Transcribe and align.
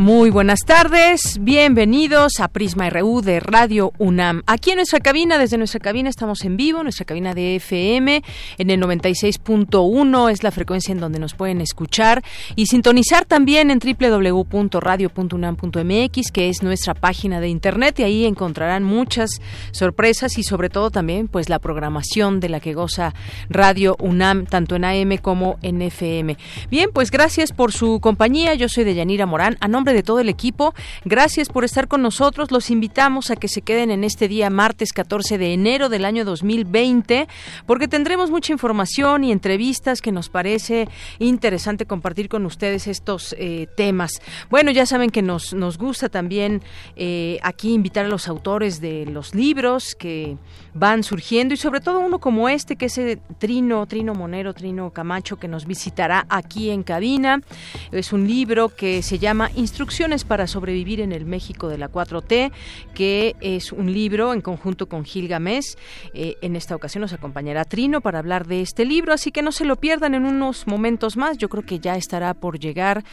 Muy 0.00 0.30
buenas 0.30 0.60
tardes, 0.60 1.36
bienvenidos 1.42 2.40
a 2.40 2.48
Prisma 2.48 2.88
RU 2.88 3.20
de 3.20 3.38
Radio 3.38 3.92
UNAM. 3.98 4.42
Aquí 4.46 4.70
en 4.70 4.76
nuestra 4.76 5.00
cabina, 5.00 5.36
desde 5.36 5.58
nuestra 5.58 5.78
cabina 5.78 6.08
estamos 6.08 6.42
en 6.46 6.56
vivo, 6.56 6.82
nuestra 6.82 7.04
cabina 7.04 7.34
de 7.34 7.56
FM 7.56 8.22
en 8.56 8.70
el 8.70 8.80
96.1 8.80 10.30
es 10.30 10.42
la 10.42 10.52
frecuencia 10.52 10.92
en 10.92 11.00
donde 11.00 11.18
nos 11.18 11.34
pueden 11.34 11.60
escuchar 11.60 12.24
y 12.56 12.64
sintonizar 12.64 13.26
también 13.26 13.70
en 13.70 13.78
www.radio.unam.mx, 13.78 16.32
que 16.32 16.48
es 16.48 16.62
nuestra 16.62 16.94
página 16.94 17.42
de 17.42 17.48
internet 17.48 18.00
y 18.00 18.04
ahí 18.04 18.24
encontrarán 18.24 18.84
muchas 18.84 19.42
sorpresas 19.70 20.38
y 20.38 20.44
sobre 20.44 20.70
todo 20.70 20.90
también 20.90 21.28
pues 21.28 21.50
la 21.50 21.58
programación 21.58 22.40
de 22.40 22.48
la 22.48 22.60
que 22.60 22.72
goza 22.72 23.12
Radio 23.50 23.96
UNAM 23.98 24.46
tanto 24.46 24.76
en 24.76 24.86
AM 24.86 25.18
como 25.18 25.58
en 25.60 25.82
FM. 25.82 26.38
Bien, 26.70 26.88
pues 26.90 27.10
gracias 27.10 27.52
por 27.52 27.72
su 27.72 28.00
compañía. 28.00 28.54
Yo 28.54 28.70
soy 28.70 28.84
Deyanira 28.84 29.26
Morán. 29.26 29.58
A 29.60 29.68
nombre 29.68 29.89
de 29.92 30.02
todo 30.02 30.20
el 30.20 30.28
equipo, 30.28 30.74
gracias 31.04 31.48
por 31.48 31.64
estar 31.64 31.88
con 31.88 32.02
nosotros. 32.02 32.50
Los 32.50 32.70
invitamos 32.70 33.30
a 33.30 33.36
que 33.36 33.48
se 33.48 33.62
queden 33.62 33.90
en 33.90 34.04
este 34.04 34.28
día 34.28 34.50
martes 34.50 34.92
14 34.92 35.38
de 35.38 35.52
enero 35.52 35.88
del 35.88 36.04
año 36.04 36.24
2020, 36.24 37.28
porque 37.66 37.88
tendremos 37.88 38.30
mucha 38.30 38.52
información 38.52 39.24
y 39.24 39.32
entrevistas 39.32 40.00
que 40.00 40.12
nos 40.12 40.28
parece 40.28 40.88
interesante 41.18 41.86
compartir 41.86 42.28
con 42.28 42.46
ustedes 42.46 42.86
estos 42.86 43.34
eh, 43.38 43.66
temas. 43.76 44.20
Bueno, 44.50 44.70
ya 44.70 44.86
saben 44.86 45.10
que 45.10 45.22
nos, 45.22 45.54
nos 45.54 45.78
gusta 45.78 46.08
también 46.08 46.62
eh, 46.96 47.38
aquí 47.42 47.72
invitar 47.72 48.06
a 48.06 48.08
los 48.08 48.28
autores 48.28 48.80
de 48.80 49.06
los 49.06 49.34
libros 49.34 49.94
que 49.94 50.36
van 50.74 51.02
surgiendo 51.02 51.54
y 51.54 51.56
sobre 51.56 51.80
todo 51.80 52.00
uno 52.00 52.18
como 52.18 52.48
este, 52.48 52.76
que 52.76 52.86
es 52.86 52.98
el 52.98 53.20
Trino, 53.38 53.86
Trino 53.86 54.14
Monero, 54.14 54.54
Trino 54.54 54.90
Camacho, 54.90 55.36
que 55.36 55.48
nos 55.48 55.66
visitará 55.66 56.26
aquí 56.28 56.70
en 56.70 56.82
cabina. 56.82 57.42
Es 57.90 58.12
un 58.12 58.26
libro 58.26 58.68
que 58.68 59.02
se 59.02 59.18
llama 59.18 59.50
Instrucciones 59.80 60.24
para 60.24 60.46
sobrevivir 60.46 61.00
en 61.00 61.10
el 61.10 61.24
México 61.24 61.66
de 61.68 61.78
la 61.78 61.90
4T, 61.90 62.52
que 62.92 63.34
es 63.40 63.72
un 63.72 63.90
libro 63.90 64.34
en 64.34 64.42
conjunto 64.42 64.90
con 64.90 65.06
Gil 65.06 65.26
Gamés. 65.26 65.78
Eh, 66.12 66.36
en 66.42 66.54
esta 66.54 66.76
ocasión 66.76 67.00
nos 67.00 67.14
acompañará 67.14 67.64
Trino 67.64 68.02
para 68.02 68.18
hablar 68.18 68.46
de 68.46 68.60
este 68.60 68.84
libro, 68.84 69.14
así 69.14 69.32
que 69.32 69.40
no 69.40 69.52
se 69.52 69.64
lo 69.64 69.76
pierdan 69.76 70.14
en 70.14 70.26
unos 70.26 70.66
momentos 70.66 71.16
más. 71.16 71.38
Yo 71.38 71.48
creo 71.48 71.64
que 71.64 71.78
ya 71.78 71.96
estará 71.96 72.34
por 72.34 72.58
llegar. 72.58 73.04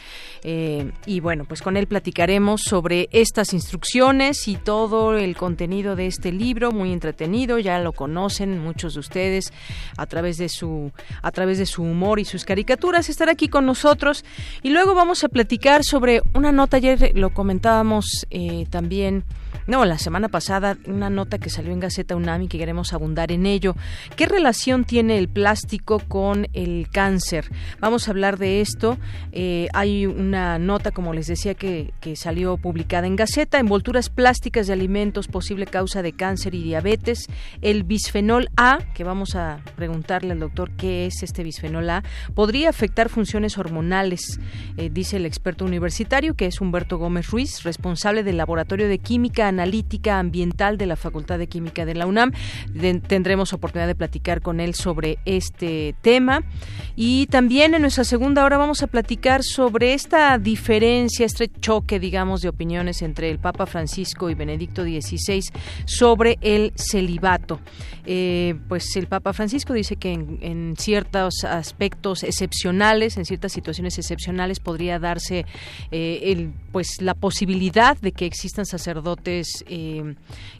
Eh, 0.42 0.92
y 1.06 1.20
bueno, 1.20 1.46
pues 1.46 1.62
con 1.62 1.78
él 1.78 1.86
platicaremos 1.86 2.60
sobre 2.60 3.08
estas 3.12 3.54
instrucciones 3.54 4.46
y 4.46 4.56
todo 4.56 5.16
el 5.16 5.36
contenido 5.38 5.96
de 5.96 6.06
este 6.06 6.32
libro, 6.32 6.70
muy 6.70 6.92
entretenido. 6.92 7.58
Ya 7.58 7.78
lo 7.78 7.92
conocen 7.92 8.58
muchos 8.58 8.92
de 8.92 9.00
ustedes 9.00 9.54
a 9.96 10.04
través 10.04 10.36
de 10.36 10.50
su, 10.50 10.92
a 11.22 11.30
través 11.30 11.56
de 11.56 11.64
su 11.64 11.82
humor 11.82 12.20
y 12.20 12.26
sus 12.26 12.44
caricaturas. 12.44 13.08
Estará 13.08 13.32
aquí 13.32 13.48
con 13.48 13.64
nosotros. 13.64 14.22
Y 14.62 14.68
luego 14.68 14.94
vamos 14.94 15.24
a 15.24 15.30
platicar 15.30 15.82
sobre 15.82 16.20
una 16.34 16.57
nota 16.58 16.78
ayer 16.78 17.12
lo 17.14 17.30
comentábamos 17.30 18.26
eh, 18.30 18.66
también 18.68 19.22
no, 19.68 19.84
la 19.84 19.98
semana 19.98 20.30
pasada 20.30 20.78
una 20.86 21.10
nota 21.10 21.38
que 21.38 21.50
salió 21.50 21.72
en 21.72 21.80
Gaceta 21.80 22.16
Unami 22.16 22.48
que 22.48 22.56
queremos 22.56 22.94
abundar 22.94 23.30
en 23.32 23.44
ello. 23.44 23.76
¿Qué 24.16 24.24
relación 24.24 24.84
tiene 24.84 25.18
el 25.18 25.28
plástico 25.28 25.98
con 26.08 26.48
el 26.54 26.88
cáncer? 26.90 27.50
Vamos 27.78 28.08
a 28.08 28.12
hablar 28.12 28.38
de 28.38 28.62
esto. 28.62 28.96
Eh, 29.30 29.68
hay 29.74 30.06
una 30.06 30.58
nota, 30.58 30.90
como 30.90 31.12
les 31.12 31.26
decía, 31.26 31.52
que, 31.52 31.92
salió 32.16 32.56
publicada 32.56 33.06
en 33.06 33.16
Gaceta, 33.16 33.58
envolturas 33.58 34.08
plásticas 34.08 34.66
de 34.66 34.72
alimentos, 34.72 35.28
posible 35.28 35.66
causa 35.66 36.00
de 36.00 36.14
cáncer 36.14 36.54
y 36.54 36.62
diabetes. 36.62 37.26
El 37.60 37.84
bisfenol 37.84 38.48
A, 38.56 38.78
que 38.94 39.04
vamos 39.04 39.34
a 39.34 39.60
preguntarle 39.76 40.32
al 40.32 40.40
doctor 40.40 40.70
qué 40.70 41.04
es 41.04 41.22
este 41.22 41.44
bisfenol 41.44 41.90
A, 41.90 42.02
podría 42.34 42.70
afectar 42.70 43.10
funciones 43.10 43.58
hormonales, 43.58 44.40
eh, 44.78 44.88
dice 44.90 45.18
el 45.18 45.26
experto 45.26 45.66
universitario, 45.66 46.32
que 46.32 46.46
es 46.46 46.62
Humberto 46.62 46.96
Gómez 46.96 47.28
Ruiz, 47.28 47.62
responsable 47.64 48.22
del 48.22 48.38
Laboratorio 48.38 48.88
de 48.88 48.98
Química 48.98 49.52
Analítica 49.58 50.20
Ambiental 50.20 50.78
de 50.78 50.86
la 50.86 50.94
Facultad 50.94 51.36
de 51.36 51.48
Química 51.48 51.84
de 51.84 51.94
la 51.94 52.06
UNAM. 52.06 52.32
tendremos 53.08 53.52
oportunidad 53.52 53.88
de 53.88 53.96
platicar 53.96 54.40
con 54.40 54.60
él 54.60 54.74
sobre 54.74 55.18
este 55.24 55.96
tema. 56.00 56.44
Y 56.94 57.26
también 57.26 57.74
en 57.74 57.82
nuestra 57.82 58.04
segunda 58.04 58.44
hora 58.44 58.56
vamos 58.56 58.84
a 58.84 58.86
platicar 58.86 59.42
sobre 59.42 59.94
esta 59.94 60.38
diferencia, 60.38 61.26
este 61.26 61.48
choque, 61.48 61.98
digamos, 61.98 62.40
de 62.40 62.48
opiniones 62.48 63.02
entre 63.02 63.30
el 63.30 63.40
Papa 63.40 63.66
Francisco 63.66 64.30
y 64.30 64.34
Benedicto 64.34 64.84
XVI 64.84 65.40
sobre 65.86 66.38
el 66.40 66.72
celibato. 66.76 67.60
Eh, 68.06 68.54
pues 68.68 68.96
el 68.96 69.06
Papa 69.06 69.32
Francisco 69.32 69.74
dice 69.74 69.96
que 69.96 70.12
en, 70.12 70.74
ciertos 70.78 71.44
aspectos 71.44 72.22
excepcionales, 72.22 73.16
en 73.16 73.24
ciertas 73.24 73.52
situaciones 73.52 73.98
excepcionales, 73.98 74.60
podría 74.60 74.98
darse 74.98 75.44
eh, 75.90 76.50
pues 76.72 77.00
la 77.00 77.14
posibilidad 77.14 77.98
de 77.98 78.12
que 78.12 78.26
existan 78.26 78.64
sacerdotes 78.64 79.47
eh, 79.66 80.14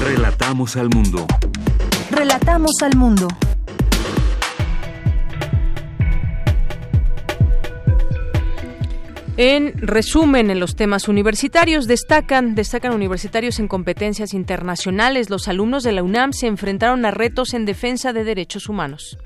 Relatamos 0.00 0.76
al 0.76 0.88
mundo. 0.90 1.26
Relatamos 2.12 2.70
al 2.82 2.96
mundo. 2.96 3.26
En 9.36 9.76
resumen, 9.76 10.50
en 10.50 10.60
los 10.60 10.76
temas 10.76 11.08
universitarios 11.08 11.86
destacan, 11.86 12.54
destacan 12.54 12.94
universitarios 12.94 13.58
en 13.58 13.66
competencias 13.66 14.34
internacionales. 14.34 15.30
Los 15.30 15.48
alumnos 15.48 15.82
de 15.82 15.92
la 15.92 16.04
UNAM 16.04 16.32
se 16.32 16.46
enfrentaron 16.46 17.04
a 17.04 17.10
retos 17.10 17.52
en 17.52 17.64
defensa 17.64 18.12
de 18.12 18.22
derechos 18.22 18.68
humanos. 18.68 19.18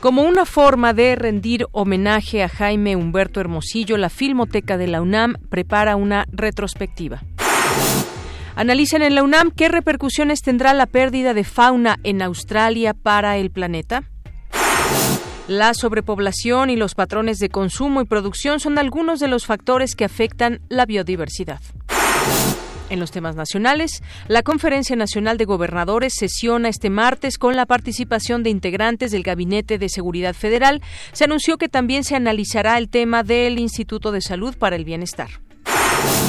Como 0.00 0.22
una 0.22 0.44
forma 0.44 0.92
de 0.92 1.16
rendir 1.16 1.66
homenaje 1.72 2.42
a 2.42 2.50
Jaime 2.50 2.96
Humberto 2.96 3.40
Hermosillo, 3.40 3.96
la 3.96 4.10
Filmoteca 4.10 4.76
de 4.76 4.88
la 4.88 5.00
UNAM 5.00 5.36
prepara 5.48 5.96
una 5.96 6.26
retrospectiva. 6.30 7.22
Analizan 8.56 9.02
en 9.02 9.16
la 9.16 9.24
UNAM 9.24 9.50
qué 9.50 9.68
repercusiones 9.68 10.40
tendrá 10.40 10.74
la 10.74 10.86
pérdida 10.86 11.34
de 11.34 11.42
fauna 11.42 11.98
en 12.04 12.22
Australia 12.22 12.94
para 12.94 13.36
el 13.36 13.50
planeta. 13.50 14.04
La 15.48 15.74
sobrepoblación 15.74 16.70
y 16.70 16.76
los 16.76 16.94
patrones 16.94 17.38
de 17.38 17.48
consumo 17.48 18.00
y 18.00 18.04
producción 18.04 18.60
son 18.60 18.78
algunos 18.78 19.18
de 19.18 19.26
los 19.26 19.44
factores 19.44 19.96
que 19.96 20.04
afectan 20.04 20.60
la 20.68 20.86
biodiversidad. 20.86 21.60
En 22.90 23.00
los 23.00 23.10
temas 23.10 23.34
nacionales, 23.34 24.02
la 24.28 24.42
Conferencia 24.42 24.94
Nacional 24.94 25.36
de 25.36 25.46
Gobernadores 25.46 26.14
sesiona 26.16 26.68
este 26.68 26.90
martes 26.90 27.38
con 27.38 27.56
la 27.56 27.66
participación 27.66 28.44
de 28.44 28.50
integrantes 28.50 29.10
del 29.10 29.24
Gabinete 29.24 29.78
de 29.78 29.88
Seguridad 29.88 30.34
Federal. 30.34 30.80
Se 31.12 31.24
anunció 31.24 31.58
que 31.58 31.68
también 31.68 32.04
se 32.04 32.14
analizará 32.14 32.78
el 32.78 32.88
tema 32.88 33.24
del 33.24 33.58
Instituto 33.58 34.12
de 34.12 34.20
Salud 34.20 34.54
para 34.56 34.76
el 34.76 34.84
Bienestar 34.84 35.28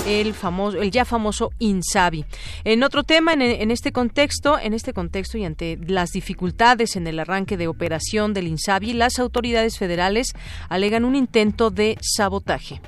el 0.05 0.33
famoso, 0.33 0.81
el 0.81 0.91
ya 0.91 1.05
famoso 1.05 1.51
Insabi. 1.59 2.25
En 2.63 2.83
otro 2.83 3.03
tema, 3.03 3.33
en, 3.33 3.71
este 3.71 3.91
contexto, 3.91 4.59
en 4.59 4.73
este 4.73 4.93
contexto 4.93 5.37
y 5.37 5.45
ante 5.45 5.77
las 5.85 6.11
dificultades 6.11 6.95
en 6.95 7.07
el 7.07 7.19
arranque 7.19 7.57
de 7.57 7.67
operación 7.67 8.33
del 8.33 8.47
Insabi, 8.47 8.93
las 8.93 9.19
autoridades 9.19 9.77
federales 9.77 10.33
alegan 10.69 11.05
un 11.05 11.15
intento 11.15 11.71
de 11.71 11.97
sabotaje. 12.01 12.81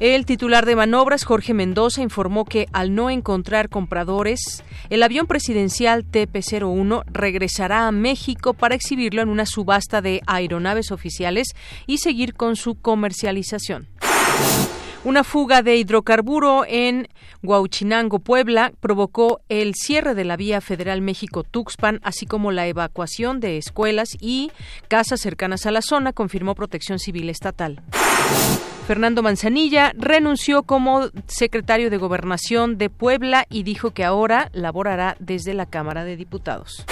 El 0.00 0.24
titular 0.24 0.64
de 0.64 0.76
manobras, 0.76 1.24
Jorge 1.24 1.52
Mendoza, 1.52 2.00
informó 2.00 2.46
que 2.46 2.68
al 2.72 2.94
no 2.94 3.10
encontrar 3.10 3.68
compradores, 3.68 4.64
el 4.88 5.02
avión 5.02 5.26
presidencial 5.26 6.06
TP-01 6.06 7.04
regresará 7.06 7.86
a 7.86 7.92
México 7.92 8.54
para 8.54 8.74
exhibirlo 8.74 9.20
en 9.20 9.28
una 9.28 9.44
subasta 9.44 10.00
de 10.00 10.22
aeronaves 10.26 10.90
oficiales 10.90 11.48
y 11.86 11.98
seguir 11.98 12.32
con 12.32 12.56
su 12.56 12.76
comercialización. 12.76 13.88
Una 15.02 15.24
fuga 15.24 15.62
de 15.62 15.76
hidrocarburo 15.76 16.64
en 16.68 17.08
Huauchinango, 17.42 18.18
Puebla, 18.18 18.72
provocó 18.80 19.40
el 19.48 19.74
cierre 19.74 20.14
de 20.14 20.24
la 20.24 20.36
vía 20.36 20.60
federal 20.60 21.00
México-Tuxpan, 21.00 22.00
así 22.02 22.26
como 22.26 22.52
la 22.52 22.66
evacuación 22.66 23.40
de 23.40 23.56
escuelas 23.56 24.10
y 24.20 24.52
casas 24.88 25.20
cercanas 25.20 25.64
a 25.64 25.70
la 25.70 25.80
zona, 25.80 26.12
confirmó 26.12 26.54
Protección 26.54 26.98
Civil 26.98 27.30
Estatal. 27.30 27.82
Fernando 28.90 29.22
Manzanilla 29.22 29.92
renunció 29.96 30.64
como 30.64 31.10
secretario 31.28 31.90
de 31.90 31.96
Gobernación 31.96 32.76
de 32.76 32.90
Puebla 32.90 33.46
y 33.48 33.62
dijo 33.62 33.92
que 33.92 34.02
ahora 34.02 34.50
laborará 34.52 35.14
desde 35.20 35.54
la 35.54 35.64
Cámara 35.64 36.02
de 36.02 36.16
Diputados. 36.16 36.84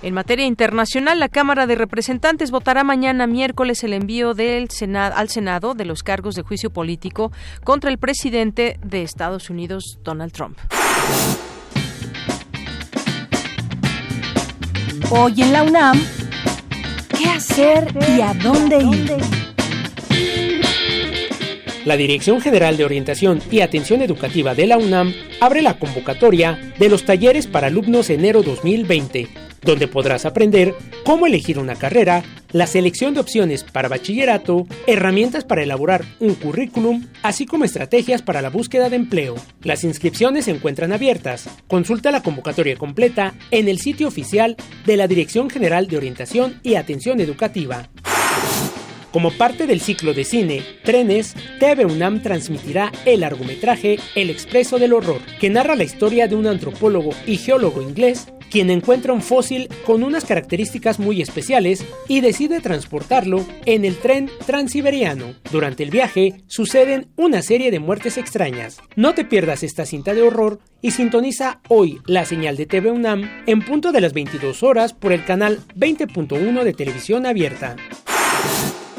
En 0.00 0.14
materia 0.14 0.46
internacional, 0.46 1.20
la 1.20 1.28
Cámara 1.28 1.66
de 1.66 1.74
Representantes 1.74 2.50
votará 2.50 2.82
mañana 2.82 3.26
miércoles 3.26 3.84
el 3.84 3.92
envío 3.92 4.32
del 4.32 4.68
al 4.94 5.28
Senado 5.28 5.74
de 5.74 5.84
los 5.84 6.02
cargos 6.02 6.34
de 6.34 6.40
juicio 6.40 6.70
político 6.70 7.30
contra 7.62 7.90
el 7.90 7.98
presidente 7.98 8.80
de 8.82 9.02
Estados 9.02 9.50
Unidos, 9.50 9.98
Donald 10.02 10.32
Trump. 10.32 10.56
Hoy 15.10 15.42
en 15.42 15.52
la 15.52 15.62
UNAM, 15.62 16.00
¿qué 17.18 17.28
hacer 17.28 17.94
y 18.16 18.22
a 18.22 18.32
dónde 18.32 18.78
ir? 18.78 19.45
La 21.86 21.96
Dirección 21.96 22.40
General 22.40 22.76
de 22.76 22.84
Orientación 22.84 23.40
y 23.48 23.60
Atención 23.60 24.02
Educativa 24.02 24.56
de 24.56 24.66
la 24.66 24.76
UNAM 24.76 25.14
abre 25.40 25.62
la 25.62 25.78
convocatoria 25.78 26.74
de 26.80 26.88
los 26.88 27.04
talleres 27.04 27.46
para 27.46 27.68
alumnos 27.68 28.10
enero 28.10 28.42
2020 28.42 29.28
donde 29.62 29.88
podrás 29.88 30.24
aprender 30.24 30.74
cómo 31.04 31.26
elegir 31.26 31.58
una 31.58 31.74
carrera, 31.74 32.22
la 32.52 32.66
selección 32.66 33.14
de 33.14 33.20
opciones 33.20 33.64
para 33.64 33.88
bachillerato, 33.88 34.66
herramientas 34.86 35.44
para 35.44 35.62
elaborar 35.62 36.04
un 36.20 36.34
currículum, 36.34 37.06
así 37.22 37.46
como 37.46 37.64
estrategias 37.64 38.22
para 38.22 38.42
la 38.42 38.48
búsqueda 38.48 38.88
de 38.88 38.96
empleo. 38.96 39.34
Las 39.62 39.82
inscripciones 39.82 40.44
se 40.44 40.52
encuentran 40.52 40.92
abiertas. 40.92 41.48
Consulta 41.66 42.12
la 42.12 42.22
convocatoria 42.22 42.76
completa 42.76 43.34
en 43.50 43.68
el 43.68 43.78
sitio 43.78 44.06
oficial 44.06 44.56
de 44.86 44.96
la 44.96 45.08
Dirección 45.08 45.50
General 45.50 45.88
de 45.88 45.96
Orientación 45.96 46.60
y 46.62 46.76
Atención 46.76 47.20
Educativa. 47.20 47.88
Como 49.16 49.30
parte 49.30 49.66
del 49.66 49.80
ciclo 49.80 50.12
de 50.12 50.24
cine 50.24 50.62
Trenes, 50.84 51.34
TV 51.58 51.86
UNAM 51.86 52.20
transmitirá 52.20 52.92
el 53.06 53.20
largometraje 53.20 53.98
El 54.14 54.28
Expreso 54.28 54.78
del 54.78 54.92
Horror, 54.92 55.22
que 55.40 55.48
narra 55.48 55.74
la 55.74 55.84
historia 55.84 56.28
de 56.28 56.36
un 56.36 56.46
antropólogo 56.46 57.12
y 57.26 57.38
geólogo 57.38 57.80
inglés 57.80 58.26
quien 58.50 58.68
encuentra 58.68 59.14
un 59.14 59.22
fósil 59.22 59.70
con 59.86 60.02
unas 60.02 60.26
características 60.26 60.98
muy 60.98 61.22
especiales 61.22 61.82
y 62.08 62.20
decide 62.20 62.60
transportarlo 62.60 63.42
en 63.64 63.86
el 63.86 63.96
tren 63.96 64.30
transiberiano. 64.44 65.34
Durante 65.50 65.82
el 65.82 65.88
viaje 65.88 66.42
suceden 66.46 67.06
una 67.16 67.40
serie 67.40 67.70
de 67.70 67.80
muertes 67.80 68.18
extrañas. 68.18 68.82
No 68.96 69.14
te 69.14 69.24
pierdas 69.24 69.62
esta 69.62 69.86
cinta 69.86 70.12
de 70.12 70.20
horror 70.20 70.60
y 70.82 70.90
sintoniza 70.90 71.62
hoy 71.68 72.00
la 72.04 72.26
señal 72.26 72.58
de 72.58 72.66
TV 72.66 72.90
UNAM 72.90 73.30
en 73.46 73.64
punto 73.64 73.92
de 73.92 74.02
las 74.02 74.12
22 74.12 74.62
horas 74.62 74.92
por 74.92 75.14
el 75.14 75.24
canal 75.24 75.60
20.1 75.74 76.64
de 76.64 76.72
televisión 76.74 77.24
abierta. 77.24 77.76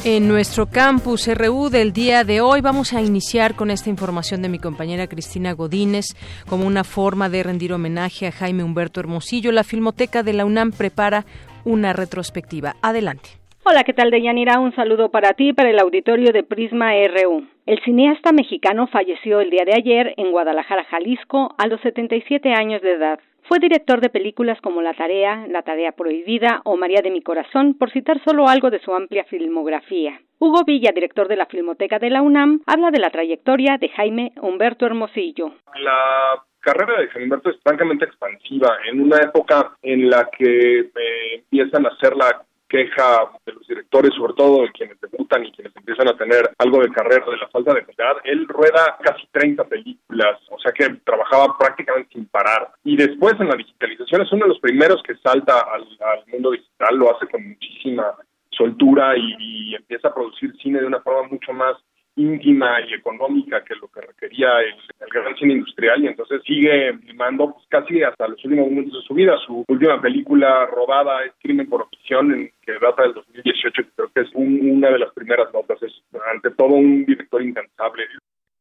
En 0.05 0.27
nuestro 0.27 0.67
campus 0.67 1.27
RU 1.27 1.69
del 1.69 1.91
día 1.91 2.23
de 2.23 2.41
hoy 2.41 2.61
vamos 2.61 2.93
a 2.93 3.01
iniciar 3.01 3.55
con 3.55 3.71
esta 3.71 3.89
información 3.89 4.43
de 4.43 4.49
mi 4.49 4.59
compañera 4.59 5.07
Cristina 5.07 5.53
Godínez 5.53 6.13
como 6.47 6.67
una 6.67 6.83
forma 6.83 7.29
de 7.29 7.41
rendir 7.41 7.73
homenaje 7.73 8.27
a 8.27 8.31
Jaime 8.31 8.63
Humberto 8.63 8.99
Hermosillo. 8.99 9.51
La 9.51 9.63
Filmoteca 9.63 10.21
de 10.21 10.33
la 10.33 10.45
UNAM 10.45 10.71
prepara 10.71 11.25
una 11.65 11.93
retrospectiva. 11.93 12.75
Adelante. 12.83 13.29
Hola, 13.65 13.83
¿qué 13.83 13.93
tal, 13.93 14.11
Deyanira? 14.11 14.59
Un 14.59 14.73
saludo 14.75 15.09
para 15.09 15.33
ti 15.33 15.49
y 15.49 15.53
para 15.53 15.71
el 15.71 15.79
auditorio 15.79 16.31
de 16.31 16.43
Prisma 16.43 16.91
RU. 16.93 17.43
El 17.65 17.79
cineasta 17.83 18.31
mexicano 18.31 18.87
falleció 18.87 19.41
el 19.41 19.49
día 19.49 19.65
de 19.65 19.73
ayer 19.75 20.13
en 20.15 20.31
Guadalajara, 20.31 20.85
Jalisco, 20.85 21.53
a 21.57 21.67
los 21.67 21.81
77 21.81 22.53
años 22.53 22.81
de 22.81 22.93
edad. 22.93 23.19
Fue 23.47 23.59
director 23.59 24.01
de 24.01 24.09
películas 24.09 24.59
como 24.59 24.81
La 24.81 24.93
Tarea, 24.93 25.47
La 25.47 25.61
Tarea 25.61 25.93
Prohibida 25.93 26.61
o 26.65 26.75
María 26.75 27.01
de 27.01 27.11
mi 27.11 27.21
Corazón, 27.21 27.75
por 27.75 27.91
citar 27.91 28.21
solo 28.25 28.49
algo 28.49 28.69
de 28.69 28.79
su 28.79 28.93
amplia 28.93 29.23
filmografía. 29.23 30.19
Hugo 30.37 30.65
Villa, 30.65 30.91
director 30.93 31.29
de 31.29 31.37
la 31.37 31.45
Filmoteca 31.45 31.97
de 31.97 32.09
la 32.09 32.21
UNAM, 32.21 32.61
habla 32.65 32.91
de 32.91 32.99
la 32.99 33.09
trayectoria 33.09 33.77
de 33.77 33.87
Jaime 33.87 34.33
Humberto 34.41 34.85
Hermosillo. 34.85 35.53
La 35.79 36.43
carrera 36.59 36.99
de 36.99 37.07
Jaime 37.07 37.23
Humberto 37.23 37.49
es 37.49 37.59
francamente 37.63 38.03
expansiva, 38.03 38.79
en 38.91 38.99
una 38.99 39.17
época 39.21 39.71
en 39.81 40.09
la 40.09 40.29
que 40.37 40.79
eh, 40.79 41.35
empiezan 41.35 41.85
a 41.85 41.89
hacer 41.89 42.17
la 42.17 42.43
queja 42.67 43.31
de 43.45 43.53
los 43.53 43.67
directores, 43.67 44.13
sobre 44.13 44.33
todo 44.33 44.63
de 44.63 44.71
quienes 44.71 44.99
debutan 44.99 45.45
y 45.45 45.51
quienes 45.51 45.75
empiezan 45.75 46.07
a 46.09 46.17
tener 46.17 46.49
algo 46.57 46.81
de 46.81 46.91
carrera 46.91 47.25
de 47.25 47.37
la 47.37 47.47
falta 47.49 47.73
de 47.73 47.85
calidad. 47.85 48.17
Él 48.23 48.47
rueda 48.47 48.97
casi 49.01 49.27
30 49.31 49.63
películas, 49.65 50.39
o 50.49 50.59
sea 50.59 50.71
que 50.71 50.89
trabajaba 51.05 51.57
prácticamente 51.57 52.09
sin 52.13 52.25
parar. 52.27 52.71
Y 52.83 52.97
después 52.97 53.35
en 53.39 53.47
la 53.47 53.55
digitalización 53.55 54.21
es 54.21 54.31
uno 54.31 54.45
de 54.45 54.49
los 54.49 54.59
primeros 54.59 55.01
que 55.03 55.15
salta 55.17 55.59
al, 55.71 55.87
mundo 56.27 56.51
digital, 56.51 56.95
lo 56.97 57.15
hace 57.15 57.27
con 57.27 57.47
muchísima 57.47 58.15
soltura 58.51 59.13
y 59.17 59.75
empieza 59.75 60.09
a 60.09 60.13
producir 60.13 60.53
cine 60.61 60.79
de 60.79 60.87
una 60.87 61.01
forma 61.01 61.27
mucho 61.29 61.53
más 61.53 61.77
íntima 62.17 62.81
y 62.81 62.95
económica 62.95 63.63
que 63.63 63.75
lo 63.75 63.87
que 63.87 64.01
requería 64.01 64.59
el, 64.61 64.75
gran 65.09 65.35
cine 65.37 65.53
industrial 65.53 66.03
y 66.03 66.07
entonces 66.07 66.41
sigue 66.45 66.97
filmando 66.97 67.53
pues, 67.53 67.65
casi 67.69 68.03
hasta 68.03 68.27
los 68.27 68.43
últimos 68.43 68.69
momentos 68.69 69.01
de 69.01 69.07
su 69.07 69.13
vida. 69.13 69.37
Su 69.45 69.63
última 69.67 70.01
película 70.01 70.65
robada 70.65 71.23
es 71.23 71.31
Crimen 71.41 71.69
por 71.69 71.83
Opción, 71.83 72.49
que 72.61 72.73
data 72.73 73.03
del 73.03 73.13
2018, 73.13 73.83
creo 73.95 74.11
que 74.13 74.21
es 74.21 74.29
una 74.33 74.89
de 74.89 74.99
las 74.99 75.13
primeras 75.13 75.53
notas. 75.53 75.81
Es 75.81 75.93
ante 76.33 76.51
todo 76.51 76.73
un 76.73 77.05
director 77.05 77.41
incansable. 77.41 78.03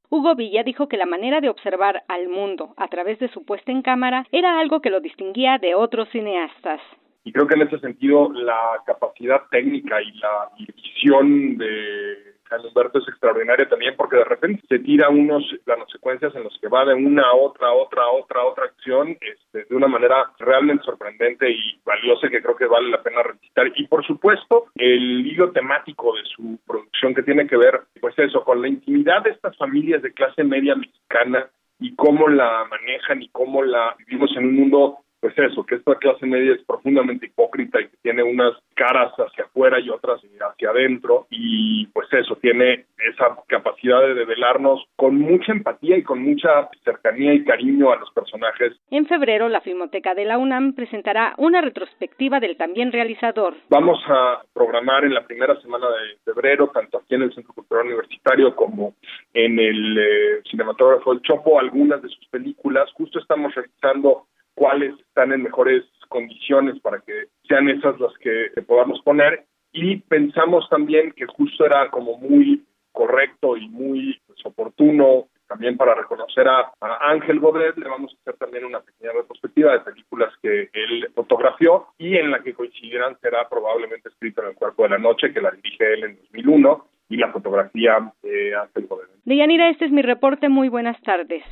Hugo 0.08 0.36
Villa 0.36 0.62
dijo 0.62 0.88
que 0.88 0.96
la 0.96 1.06
manera 1.06 1.40
de 1.40 1.48
observar 1.48 2.04
al 2.08 2.28
mundo 2.28 2.74
a 2.76 2.88
través 2.88 3.18
de 3.18 3.28
su 3.28 3.44
puesta 3.44 3.72
en 3.72 3.82
cámara 3.82 4.26
era 4.30 4.60
algo 4.60 4.80
que 4.80 4.90
lo 4.90 5.00
distinguía 5.00 5.58
de 5.58 5.74
otros 5.74 6.08
cineastas. 6.10 6.80
Y 7.24 7.32
creo 7.32 7.48
que 7.48 7.56
en 7.56 7.62
ese 7.62 7.80
sentido 7.80 8.30
la 8.32 8.80
capacidad 8.86 9.42
técnica 9.50 10.00
y 10.00 10.12
la 10.18 10.48
visión 10.56 11.58
de 11.58 12.35
San 12.48 12.64
Humberto 12.64 12.98
es 12.98 13.08
extraordinaria 13.08 13.68
también 13.68 13.94
porque 13.96 14.16
de 14.16 14.24
repente 14.24 14.62
se 14.68 14.78
tira 14.78 15.08
unos 15.08 15.44
planos 15.64 15.90
secuencias 15.90 16.34
en 16.34 16.44
los 16.44 16.56
que 16.60 16.68
va 16.68 16.84
de 16.84 16.94
una 16.94 17.22
a 17.22 17.34
otra, 17.34 17.72
otra, 17.72 18.08
otra, 18.08 18.44
otra 18.44 18.64
acción 18.64 19.16
este, 19.20 19.64
de 19.64 19.74
una 19.74 19.88
manera 19.88 20.30
realmente 20.38 20.84
sorprendente 20.84 21.50
y 21.50 21.80
valiosa 21.84 22.28
que 22.28 22.42
creo 22.42 22.56
que 22.56 22.66
vale 22.66 22.90
la 22.90 23.02
pena 23.02 23.22
recitar. 23.22 23.70
Y 23.74 23.86
por 23.88 24.06
supuesto, 24.06 24.66
el 24.76 25.26
hilo 25.26 25.50
temático 25.50 26.14
de 26.14 26.22
su 26.24 26.58
producción 26.66 27.14
que 27.14 27.22
tiene 27.22 27.46
que 27.46 27.56
ver, 27.56 27.80
pues 28.00 28.18
eso, 28.18 28.44
con 28.44 28.62
la 28.62 28.68
intimidad 28.68 29.22
de 29.22 29.30
estas 29.30 29.56
familias 29.56 30.02
de 30.02 30.12
clase 30.12 30.44
media 30.44 30.76
mexicana 30.76 31.48
y 31.78 31.94
cómo 31.94 32.28
la 32.28 32.64
manejan 32.70 33.22
y 33.22 33.28
cómo 33.28 33.62
la 33.62 33.94
vivimos 33.98 34.30
en 34.36 34.46
un 34.46 34.56
mundo 34.56 34.98
pues 35.20 35.36
eso, 35.38 35.64
que 35.64 35.76
esta 35.76 35.94
clase 35.96 36.26
media 36.26 36.54
es 36.54 36.64
profundamente 36.64 37.26
hipócrita 37.26 37.80
y 37.80 37.88
que 37.88 37.96
tiene 38.02 38.22
unas 38.22 38.52
caras 38.74 39.12
hacia 39.14 39.44
afuera 39.44 39.80
y 39.80 39.90
otras 39.90 40.20
hacia 40.22 40.70
adentro 40.70 41.26
y 41.30 41.86
pues 41.88 42.06
eso, 42.12 42.36
tiene 42.36 42.86
esa 42.98 43.36
capacidad 43.46 44.00
de 44.02 44.14
develarnos 44.14 44.84
con 44.96 45.18
mucha 45.18 45.52
empatía 45.52 45.96
y 45.96 46.02
con 46.02 46.22
mucha 46.22 46.68
cercanía 46.84 47.34
y 47.34 47.44
cariño 47.44 47.92
a 47.92 47.96
los 47.96 48.10
personajes. 48.10 48.74
En 48.90 49.06
febrero, 49.06 49.48
la 49.48 49.60
Filmoteca 49.60 50.14
de 50.14 50.24
la 50.24 50.38
UNAM 50.38 50.74
presentará 50.74 51.34
una 51.38 51.60
retrospectiva 51.60 52.40
del 52.40 52.56
también 52.56 52.92
realizador. 52.92 53.54
Vamos 53.68 53.98
a 54.08 54.42
programar 54.52 55.04
en 55.04 55.14
la 55.14 55.26
primera 55.26 55.60
semana 55.60 55.86
de 55.88 56.32
febrero, 56.32 56.70
tanto 56.72 56.98
aquí 56.98 57.14
en 57.14 57.22
el 57.22 57.34
Centro 57.34 57.54
Cultural 57.54 57.86
Universitario 57.86 58.54
como 58.54 58.94
en 59.34 59.58
el 59.58 59.98
eh, 59.98 60.42
Cinematógrafo 60.50 61.12
del 61.12 61.22
Chopo, 61.22 61.58
algunas 61.58 62.02
de 62.02 62.08
sus 62.08 62.26
películas. 62.28 62.90
Justo 62.94 63.18
estamos 63.18 63.54
realizando 63.54 64.26
cuáles 64.56 64.98
están 64.98 65.32
en 65.32 65.44
mejores 65.44 65.84
condiciones 66.08 66.80
para 66.80 67.00
que 67.00 67.26
sean 67.46 67.68
esas 67.68 68.00
las 68.00 68.12
que 68.18 68.50
podamos 68.66 69.00
poner 69.02 69.44
y 69.72 69.98
pensamos 69.98 70.68
también 70.70 71.12
que 71.12 71.26
justo 71.26 71.64
era 71.64 71.90
como 71.90 72.18
muy 72.18 72.64
correcto 72.92 73.56
y 73.56 73.68
muy 73.68 74.18
pues, 74.26 74.38
oportuno 74.44 75.26
también 75.46 75.76
para 75.76 75.94
reconocer 75.94 76.48
a, 76.48 76.72
Ángel 76.80 77.38
Godet, 77.38 77.76
le 77.76 77.88
vamos 77.88 78.12
a 78.12 78.16
hacer 78.20 78.38
también 78.38 78.64
una 78.64 78.80
pequeña 78.80 79.12
retrospectiva 79.12 79.72
de 79.72 79.80
películas 79.80 80.32
que 80.42 80.70
él 80.72 81.08
fotografió 81.14 81.88
y 81.98 82.16
en 82.16 82.30
la 82.30 82.42
que 82.42 82.54
coincidirán 82.54 83.16
será 83.20 83.48
probablemente 83.48 84.08
escrito 84.08 84.42
en 84.42 84.48
el 84.48 84.54
cuerpo 84.54 84.82
de 84.84 84.88
la 84.88 84.98
noche, 84.98 85.32
que 85.32 85.40
la 85.40 85.52
dirige 85.52 85.92
él 85.92 86.04
en 86.04 86.16
2001, 86.16 86.88
y 87.08 87.16
la 87.18 87.30
fotografía 87.30 88.12
de 88.22 88.56
Ángel 88.56 88.86
Godet. 88.88 89.08
Deyanira, 89.24 89.68
este 89.68 89.84
es 89.84 89.92
mi 89.92 90.02
reporte. 90.02 90.48
Muy 90.48 90.68
buenas 90.68 91.00
tardes. 91.02 91.44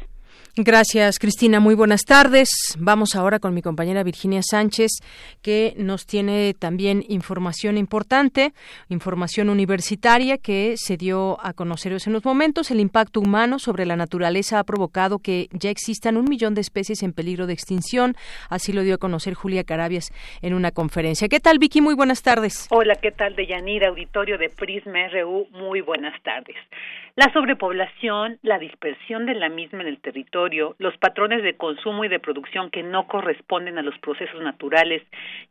Gracias, 0.56 1.18
Cristina. 1.18 1.58
Muy 1.58 1.74
buenas 1.74 2.02
tardes. 2.02 2.48
Vamos 2.78 3.16
ahora 3.16 3.40
con 3.40 3.54
mi 3.54 3.62
compañera 3.62 4.04
Virginia 4.04 4.40
Sánchez, 4.42 5.00
que 5.42 5.74
nos 5.76 6.06
tiene 6.06 6.54
también 6.54 7.04
información 7.08 7.76
importante, 7.76 8.52
información 8.88 9.50
universitaria 9.50 10.38
que 10.38 10.74
se 10.76 10.96
dio 10.96 11.38
a 11.44 11.54
conocer 11.54 11.92
en 12.06 12.12
los 12.12 12.24
momentos. 12.24 12.70
El 12.70 12.80
impacto 12.80 13.20
humano 13.20 13.58
sobre 13.58 13.84
la 13.84 13.96
naturaleza 13.96 14.58
ha 14.58 14.64
provocado 14.64 15.18
que 15.18 15.48
ya 15.52 15.70
existan 15.70 16.16
un 16.16 16.26
millón 16.26 16.54
de 16.54 16.60
especies 16.60 17.02
en 17.02 17.12
peligro 17.12 17.46
de 17.46 17.52
extinción. 17.52 18.14
Así 18.48 18.72
lo 18.72 18.82
dio 18.82 18.94
a 18.94 18.98
conocer 18.98 19.34
Julia 19.34 19.64
Carabias 19.64 20.12
en 20.40 20.54
una 20.54 20.70
conferencia. 20.70 21.28
¿Qué 21.28 21.40
tal, 21.40 21.58
Vicky? 21.58 21.80
Muy 21.80 21.94
buenas 21.94 22.22
tardes. 22.22 22.68
Hola, 22.70 22.94
¿qué 22.96 23.10
tal, 23.10 23.34
Deyanira? 23.36 23.88
Auditorio 23.88 24.38
de 24.38 24.50
Prisma 24.50 25.08
RU. 25.08 25.48
Muy 25.50 25.80
buenas 25.80 26.20
tardes. 26.22 26.56
La 27.16 27.32
sobrepoblación, 27.32 28.40
la 28.42 28.58
dispersión 28.58 29.24
de 29.24 29.36
la 29.36 29.48
misma 29.48 29.82
en 29.82 29.86
el 29.86 30.00
territorio, 30.00 30.74
los 30.80 30.96
patrones 30.96 31.44
de 31.44 31.54
consumo 31.54 32.04
y 32.04 32.08
de 32.08 32.18
producción 32.18 32.70
que 32.72 32.82
no 32.82 33.06
corresponden 33.06 33.78
a 33.78 33.82
los 33.82 33.96
procesos 34.00 34.42
naturales 34.42 35.00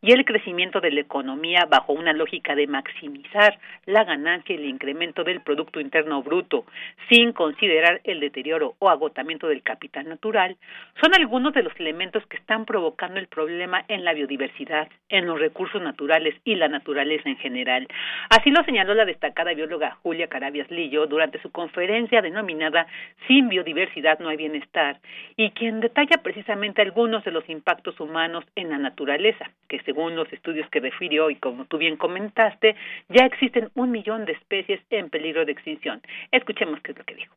y 0.02 0.12
el 0.12 0.26
crecimiento 0.26 0.82
de 0.82 0.90
la 0.90 1.00
economía 1.00 1.66
bajo 1.66 1.94
una 1.94 2.12
lógica 2.12 2.54
de 2.54 2.66
maximizar 2.66 3.58
la 3.86 4.04
ganancia 4.04 4.54
y 4.54 4.58
el 4.58 4.66
incremento 4.66 5.24
del 5.24 5.40
Producto 5.40 5.80
Interno 5.80 6.22
Bruto 6.22 6.66
sin 7.08 7.32
considerar 7.32 8.02
el 8.04 8.20
deterioro 8.20 8.74
o 8.78 8.90
agotamiento 8.90 9.48
del 9.48 9.62
capital 9.62 10.06
natural, 10.06 10.58
son 11.00 11.14
algunos 11.14 11.54
de 11.54 11.62
los 11.62 11.72
elementos 11.80 12.26
que 12.26 12.36
están 12.36 12.66
provocando 12.66 13.18
el 13.18 13.26
problema 13.26 13.86
en 13.88 14.04
la 14.04 14.12
biodiversidad, 14.12 14.88
en 15.08 15.24
los 15.24 15.40
recursos 15.40 15.80
naturales 15.80 16.34
y 16.44 16.56
la 16.56 16.68
naturaleza 16.68 17.30
en 17.30 17.38
general. 17.38 17.88
Así 18.28 18.50
lo 18.50 18.62
señaló 18.64 18.92
la 18.92 19.06
destacada 19.06 19.54
bióloga 19.54 19.96
Julia 20.02 20.28
Carabias 20.28 20.70
Lillo 20.70 21.06
durante 21.06 21.40
su 21.40 21.53
conferencia 21.54 22.20
denominada 22.20 22.86
Sin 23.26 23.48
biodiversidad 23.48 24.18
no 24.18 24.28
hay 24.28 24.36
bienestar, 24.36 25.00
y 25.36 25.52
quien 25.52 25.80
detalla 25.80 26.18
precisamente 26.22 26.82
algunos 26.82 27.24
de 27.24 27.30
los 27.30 27.48
impactos 27.48 27.98
humanos 28.00 28.44
en 28.56 28.68
la 28.70 28.78
naturaleza, 28.78 29.50
que 29.68 29.80
según 29.84 30.16
los 30.16 30.30
estudios 30.32 30.68
que 30.70 30.80
refirió 30.80 31.30
y 31.30 31.36
como 31.36 31.64
tú 31.64 31.78
bien 31.78 31.96
comentaste, 31.96 32.74
ya 33.08 33.24
existen 33.24 33.70
un 33.74 33.92
millón 33.92 34.24
de 34.24 34.32
especies 34.32 34.80
en 34.90 35.08
peligro 35.08 35.44
de 35.44 35.52
extinción. 35.52 36.02
Escuchemos 36.32 36.80
qué 36.82 36.90
es 36.90 36.98
lo 36.98 37.04
que 37.04 37.14
dijo. 37.14 37.34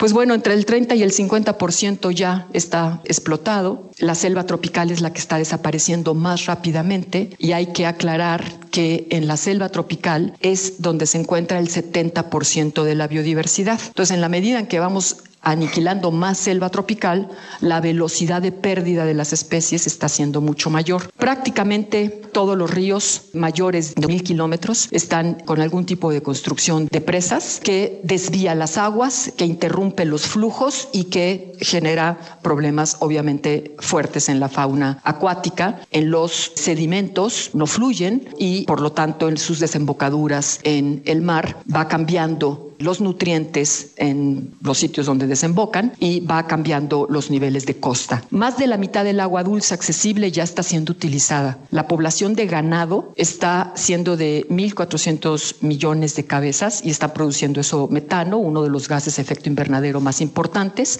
Pues 0.00 0.14
bueno, 0.14 0.32
entre 0.32 0.54
el 0.54 0.64
30 0.64 0.94
y 0.94 1.02
el 1.02 1.12
50% 1.12 2.10
ya 2.12 2.46
está 2.54 3.02
explotado. 3.04 3.90
La 3.98 4.14
selva 4.14 4.46
tropical 4.46 4.90
es 4.90 5.02
la 5.02 5.12
que 5.12 5.18
está 5.18 5.36
desapareciendo 5.36 6.14
más 6.14 6.46
rápidamente 6.46 7.28
y 7.36 7.52
hay 7.52 7.66
que 7.66 7.84
aclarar 7.84 8.42
que 8.70 9.06
en 9.10 9.28
la 9.28 9.36
selva 9.36 9.68
tropical 9.68 10.32
es 10.40 10.80
donde 10.80 11.04
se 11.04 11.18
encuentra 11.18 11.58
el 11.58 11.68
70% 11.68 12.82
de 12.82 12.94
la 12.94 13.08
biodiversidad. 13.08 13.78
Entonces, 13.88 14.14
en 14.14 14.22
la 14.22 14.30
medida 14.30 14.58
en 14.58 14.68
que 14.68 14.78
vamos 14.78 15.18
aniquilando 15.42 16.10
más 16.10 16.38
selva 16.38 16.68
tropical, 16.68 17.28
la 17.60 17.80
velocidad 17.80 18.42
de 18.42 18.52
pérdida 18.52 19.04
de 19.04 19.14
las 19.14 19.32
especies 19.32 19.86
está 19.86 20.08
siendo 20.08 20.40
mucho 20.40 20.70
mayor. 20.70 21.10
Prácticamente 21.16 22.20
todos 22.32 22.56
los 22.56 22.70
ríos 22.70 23.22
mayores 23.32 23.94
de 23.94 24.06
mil 24.06 24.22
kilómetros 24.22 24.88
están 24.90 25.34
con 25.34 25.60
algún 25.60 25.86
tipo 25.86 26.10
de 26.12 26.22
construcción 26.22 26.86
de 26.86 27.00
presas 27.00 27.60
que 27.62 28.00
desvía 28.04 28.54
las 28.54 28.78
aguas, 28.78 29.32
que 29.36 29.44
interrumpe 29.44 30.04
los 30.04 30.26
flujos 30.26 30.88
y 30.92 31.04
que 31.04 31.52
genera 31.60 32.38
problemas 32.42 32.96
obviamente 33.00 33.74
fuertes 33.78 34.28
en 34.28 34.40
la 34.40 34.48
fauna 34.48 35.00
acuática. 35.04 35.80
En 35.90 36.10
los 36.10 36.52
sedimentos 36.54 37.50
no 37.54 37.66
fluyen 37.66 38.28
y 38.38 38.64
por 38.64 38.80
lo 38.80 38.92
tanto 38.92 39.28
en 39.28 39.38
sus 39.38 39.58
desembocaduras 39.58 40.60
en 40.62 41.02
el 41.04 41.22
mar 41.22 41.56
va 41.74 41.88
cambiando 41.88 42.69
los 42.80 43.00
nutrientes 43.00 43.92
en 43.96 44.54
los 44.62 44.78
sitios 44.78 45.06
donde 45.06 45.26
desembocan 45.26 45.92
y 46.00 46.20
va 46.20 46.46
cambiando 46.46 47.06
los 47.08 47.30
niveles 47.30 47.66
de 47.66 47.78
costa. 47.78 48.24
Más 48.30 48.58
de 48.58 48.66
la 48.66 48.78
mitad 48.78 49.04
del 49.04 49.20
agua 49.20 49.44
dulce 49.44 49.74
accesible 49.74 50.32
ya 50.32 50.42
está 50.42 50.62
siendo 50.62 50.92
utilizada. 50.92 51.58
La 51.70 51.86
población 51.86 52.34
de 52.34 52.46
ganado 52.46 53.12
está 53.16 53.72
siendo 53.76 54.16
de 54.16 54.46
1.400 54.48 55.56
millones 55.60 56.16
de 56.16 56.24
cabezas 56.24 56.80
y 56.84 56.90
está 56.90 57.12
produciendo 57.12 57.60
eso 57.60 57.88
metano, 57.88 58.38
uno 58.38 58.62
de 58.62 58.70
los 58.70 58.88
gases 58.88 59.16
de 59.16 59.22
efecto 59.22 59.48
invernadero 59.48 60.00
más 60.00 60.20
importantes. 60.20 60.98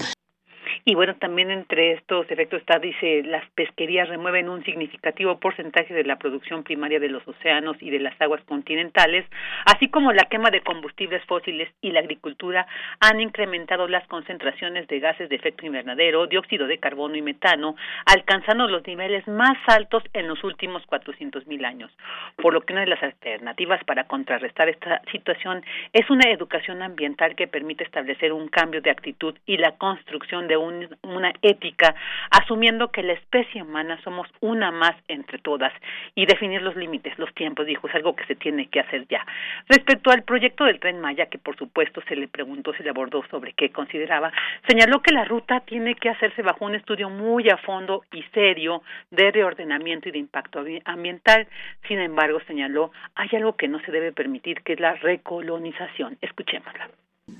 Y 0.90 0.96
bueno, 0.96 1.14
también 1.14 1.52
entre 1.52 1.92
estos 1.92 2.28
efectos 2.32 2.62
está, 2.62 2.80
dice, 2.80 3.22
las 3.22 3.48
pesquerías 3.50 4.08
remueven 4.08 4.48
un 4.48 4.64
significativo 4.64 5.38
porcentaje 5.38 5.94
de 5.94 6.02
la 6.02 6.16
producción 6.16 6.64
primaria 6.64 6.98
de 6.98 7.08
los 7.08 7.22
océanos 7.28 7.76
y 7.80 7.90
de 7.90 8.00
las 8.00 8.20
aguas 8.20 8.42
continentales, 8.42 9.24
así 9.66 9.86
como 9.86 10.12
la 10.12 10.24
quema 10.24 10.50
de 10.50 10.62
combustibles 10.62 11.24
fósiles 11.26 11.68
y 11.80 11.92
la 11.92 12.00
agricultura 12.00 12.66
han 12.98 13.20
incrementado 13.20 13.86
las 13.86 14.04
concentraciones 14.08 14.88
de 14.88 14.98
gases 14.98 15.28
de 15.28 15.36
efecto 15.36 15.64
invernadero, 15.64 16.26
dióxido 16.26 16.66
de 16.66 16.78
carbono 16.78 17.14
y 17.14 17.22
metano, 17.22 17.76
alcanzando 18.06 18.66
los 18.66 18.84
niveles 18.84 19.28
más 19.28 19.58
altos 19.68 20.02
en 20.12 20.26
los 20.26 20.42
últimos 20.42 20.84
400 20.86 21.46
mil 21.46 21.64
años. 21.66 21.92
Por 22.34 22.52
lo 22.52 22.62
que 22.62 22.72
una 22.72 22.82
de 22.82 22.88
las 22.88 23.02
alternativas 23.04 23.84
para 23.84 24.08
contrarrestar 24.08 24.68
esta 24.68 25.02
situación 25.12 25.62
es 25.92 26.10
una 26.10 26.28
educación 26.32 26.82
ambiental 26.82 27.36
que 27.36 27.46
permite 27.46 27.84
establecer 27.84 28.32
un 28.32 28.48
cambio 28.48 28.82
de 28.82 28.90
actitud 28.90 29.36
y 29.46 29.56
la 29.56 29.76
construcción 29.78 30.48
de 30.48 30.56
un 30.56 30.79
una 31.02 31.32
ética, 31.42 31.94
asumiendo 32.30 32.90
que 32.90 33.02
la 33.02 33.14
especie 33.14 33.62
humana 33.62 34.00
somos 34.02 34.28
una 34.40 34.70
más 34.70 34.94
entre 35.08 35.38
todas 35.38 35.72
y 36.14 36.26
definir 36.26 36.62
los 36.62 36.76
límites, 36.76 37.18
los 37.18 37.32
tiempos, 37.34 37.66
dijo, 37.66 37.88
es 37.88 37.94
algo 37.94 38.14
que 38.14 38.26
se 38.26 38.34
tiene 38.34 38.68
que 38.68 38.80
hacer 38.80 39.06
ya. 39.08 39.24
Respecto 39.68 40.10
al 40.10 40.22
proyecto 40.22 40.64
del 40.64 40.80
tren 40.80 41.00
Maya, 41.00 41.26
que 41.26 41.38
por 41.38 41.56
supuesto 41.56 42.02
se 42.08 42.16
le 42.16 42.28
preguntó, 42.28 42.72
se 42.74 42.82
le 42.82 42.90
abordó 42.90 43.22
sobre 43.30 43.52
qué 43.52 43.70
consideraba, 43.70 44.32
señaló 44.68 45.00
que 45.00 45.14
la 45.14 45.24
ruta 45.24 45.60
tiene 45.60 45.94
que 45.94 46.08
hacerse 46.08 46.42
bajo 46.42 46.64
un 46.64 46.74
estudio 46.74 47.10
muy 47.10 47.48
a 47.48 47.56
fondo 47.58 48.04
y 48.12 48.22
serio 48.34 48.82
de 49.10 49.30
reordenamiento 49.30 50.08
y 50.08 50.12
de 50.12 50.18
impacto 50.18 50.64
ambiental. 50.84 51.46
Sin 51.86 51.98
embargo, 52.00 52.40
señaló, 52.46 52.92
hay 53.14 53.28
algo 53.32 53.56
que 53.56 53.68
no 53.68 53.80
se 53.80 53.92
debe 53.92 54.12
permitir, 54.12 54.62
que 54.62 54.74
es 54.74 54.80
la 54.80 54.94
recolonización. 54.94 56.18
Escuchémosla. 56.20 56.88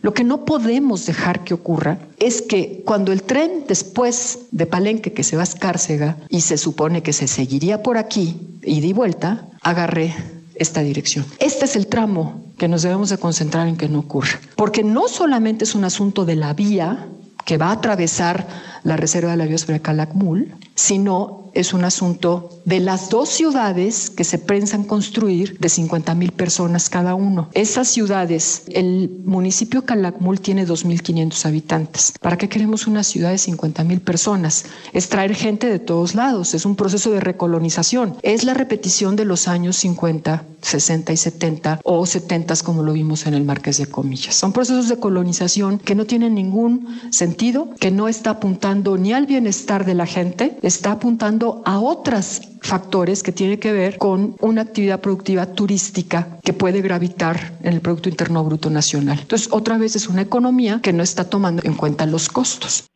Lo 0.03 0.15
que 0.15 0.25
no 0.25 0.45
podemos 0.45 1.05
dejar 1.07 1.45
que 1.45 1.55
ocurra 1.55 1.99
es 2.19 2.43
que 2.43 2.83
cuando 2.87 3.13
el 3.13 3.23
tren 3.23 3.65
después 3.69 4.47
de 4.51 4.67
Palenque, 4.67 5.13
que 5.13 5.25
se 5.25 5.37
va 5.37 5.43
a 5.43 5.45
Escárcega, 5.45 6.17
y 6.29 6.41
se 6.41 6.57
supone 6.57 7.03
que 7.03 7.13
se 7.13 7.29
seguiría 7.29 7.83
por 7.83 7.99
aquí 7.99 8.41
y 8.63 8.81
di 8.81 8.93
vuelta, 8.93 9.49
agarre 9.63 10.15
esta 10.55 10.83
dirección. 10.83 11.25
Este 11.39 11.65
es 11.65 11.77
el 11.77 11.87
tramo 11.87 12.45
que 12.59 12.69
nos 12.69 12.83
debemos 12.83 13.09
de 13.09 13.19
concentrar 13.19 13.67
en 13.67 13.77
que 13.77 13.89
no 13.89 14.01
ocurra. 14.01 14.41
Porque 14.57 14.85
no 14.85 15.09
solamente 15.09 15.65
es 15.65 15.75
un 15.75 15.85
asunto 15.85 16.25
de 16.25 16.37
la 16.37 16.53
vía 16.55 17.09
que 17.45 17.57
va 17.57 17.69
a 17.69 17.73
atravesar 17.73 18.47
la 18.85 18.97
reserva 18.97 19.31
de 19.31 19.39
la 19.39 19.47
biosfera 19.47 19.79
Calakmul, 19.79 20.55
sino 20.81 21.41
es 21.55 21.75
un 21.75 21.85
asunto 21.85 22.61
de 22.65 22.81
las 22.81 23.11
dos 23.11 23.29
ciudades 23.29 24.11
que 24.11 24.25
se 24.25 24.39
piensan 24.39 24.85
construir 24.85 25.59
de 25.59 25.69
50 25.69 26.15
mil 26.15 26.33
personas 26.33 26.89
cada 26.89 27.15
uno. 27.15 27.49
Esas 27.55 27.89
ciudades, 27.89 28.63
el 28.69 29.11
municipio 29.25 29.85
Calakmul 29.85 30.41
tiene 30.41 30.67
2.500 30.67 31.47
habitantes. 31.47 32.13
¿Para 32.21 32.39
qué 32.39 32.49
queremos 32.49 32.87
una 32.87 33.03
ciudad 33.03 33.31
de 33.31 33.39
50 33.39 33.85
mil 33.85 34.01
personas? 34.01 34.65
Es 34.93 35.09
traer 35.09 35.35
gente 35.35 35.67
de 35.67 35.79
todos 35.79 36.15
lados, 36.15 36.55
es 36.55 36.65
un 36.65 36.77
proceso 36.77 37.11
de 37.11 37.21
recolonización. 37.21 38.17
Es 38.23 38.45
la 38.45 38.55
repetición 38.55 39.17
de 39.17 39.25
los 39.25 39.49
años 39.49 39.77
50, 39.77 40.45
60 40.63 41.13
y 41.13 41.17
70 41.17 41.81
o 41.85 42.07
70 42.07 42.51
como 42.65 42.83
lo 42.83 42.93
vimos 42.93 43.27
en 43.27 43.35
el 43.35 43.45
Marqués 43.45 43.79
de 43.79 43.87
Comillas. 43.87 44.35
Son 44.35 44.53
procesos 44.53 44.89
de 44.89 44.99
colonización 44.99 45.79
que 45.79 45.95
no 45.95 46.05
tienen 46.05 46.35
ningún 46.35 47.01
sentido, 47.13 47.71
que 47.79 47.91
no 47.91 48.09
está 48.09 48.31
apuntando 48.31 48.97
ni 48.97 49.13
al 49.13 49.27
bienestar 49.27 49.85
de 49.85 49.95
la 49.95 50.07
gente, 50.07 50.59
está 50.71 50.93
apuntando 50.93 51.62
a 51.67 51.79
otros 51.81 52.41
factores 52.62 53.23
que 53.23 53.33
tienen 53.33 53.59
que 53.59 53.73
ver 53.73 53.99
con 53.99 54.37
una 54.41 54.62
actividad 54.62 55.00
productiva 55.00 55.47
turística 55.47 56.39
que 56.45 56.53
puede 56.53 56.81
gravitar 56.81 57.37
en 57.62 57.75
el 57.75 57.81
Producto 57.81 58.09
Interno 58.09 58.45
Bruto 58.45 58.71
Nacional. 58.71 59.19
Entonces, 59.21 59.49
otra 59.53 59.77
vez 59.79 59.97
es 59.97 60.09
una 60.09 60.23
economía 60.23 60.81
que 60.83 60.93
no 60.93 61.03
está 61.03 61.29
tomando 61.29 61.62
en 61.65 61.75
cuenta 61.75 62.07
los 62.07 62.29
costos. 62.29 62.87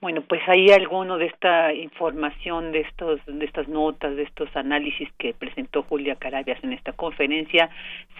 Bueno, 0.00 0.22
pues 0.22 0.40
hay 0.46 0.70
alguno 0.70 1.18
de 1.18 1.26
esta 1.26 1.74
información, 1.74 2.70
de 2.70 2.82
estos, 2.82 3.20
de 3.26 3.44
estas 3.44 3.66
notas, 3.66 4.14
de 4.14 4.22
estos 4.22 4.48
análisis 4.54 5.08
que 5.18 5.34
presentó 5.34 5.82
Julia 5.82 6.14
Carabias 6.14 6.62
en 6.62 6.72
esta 6.72 6.92
conferencia. 6.92 7.68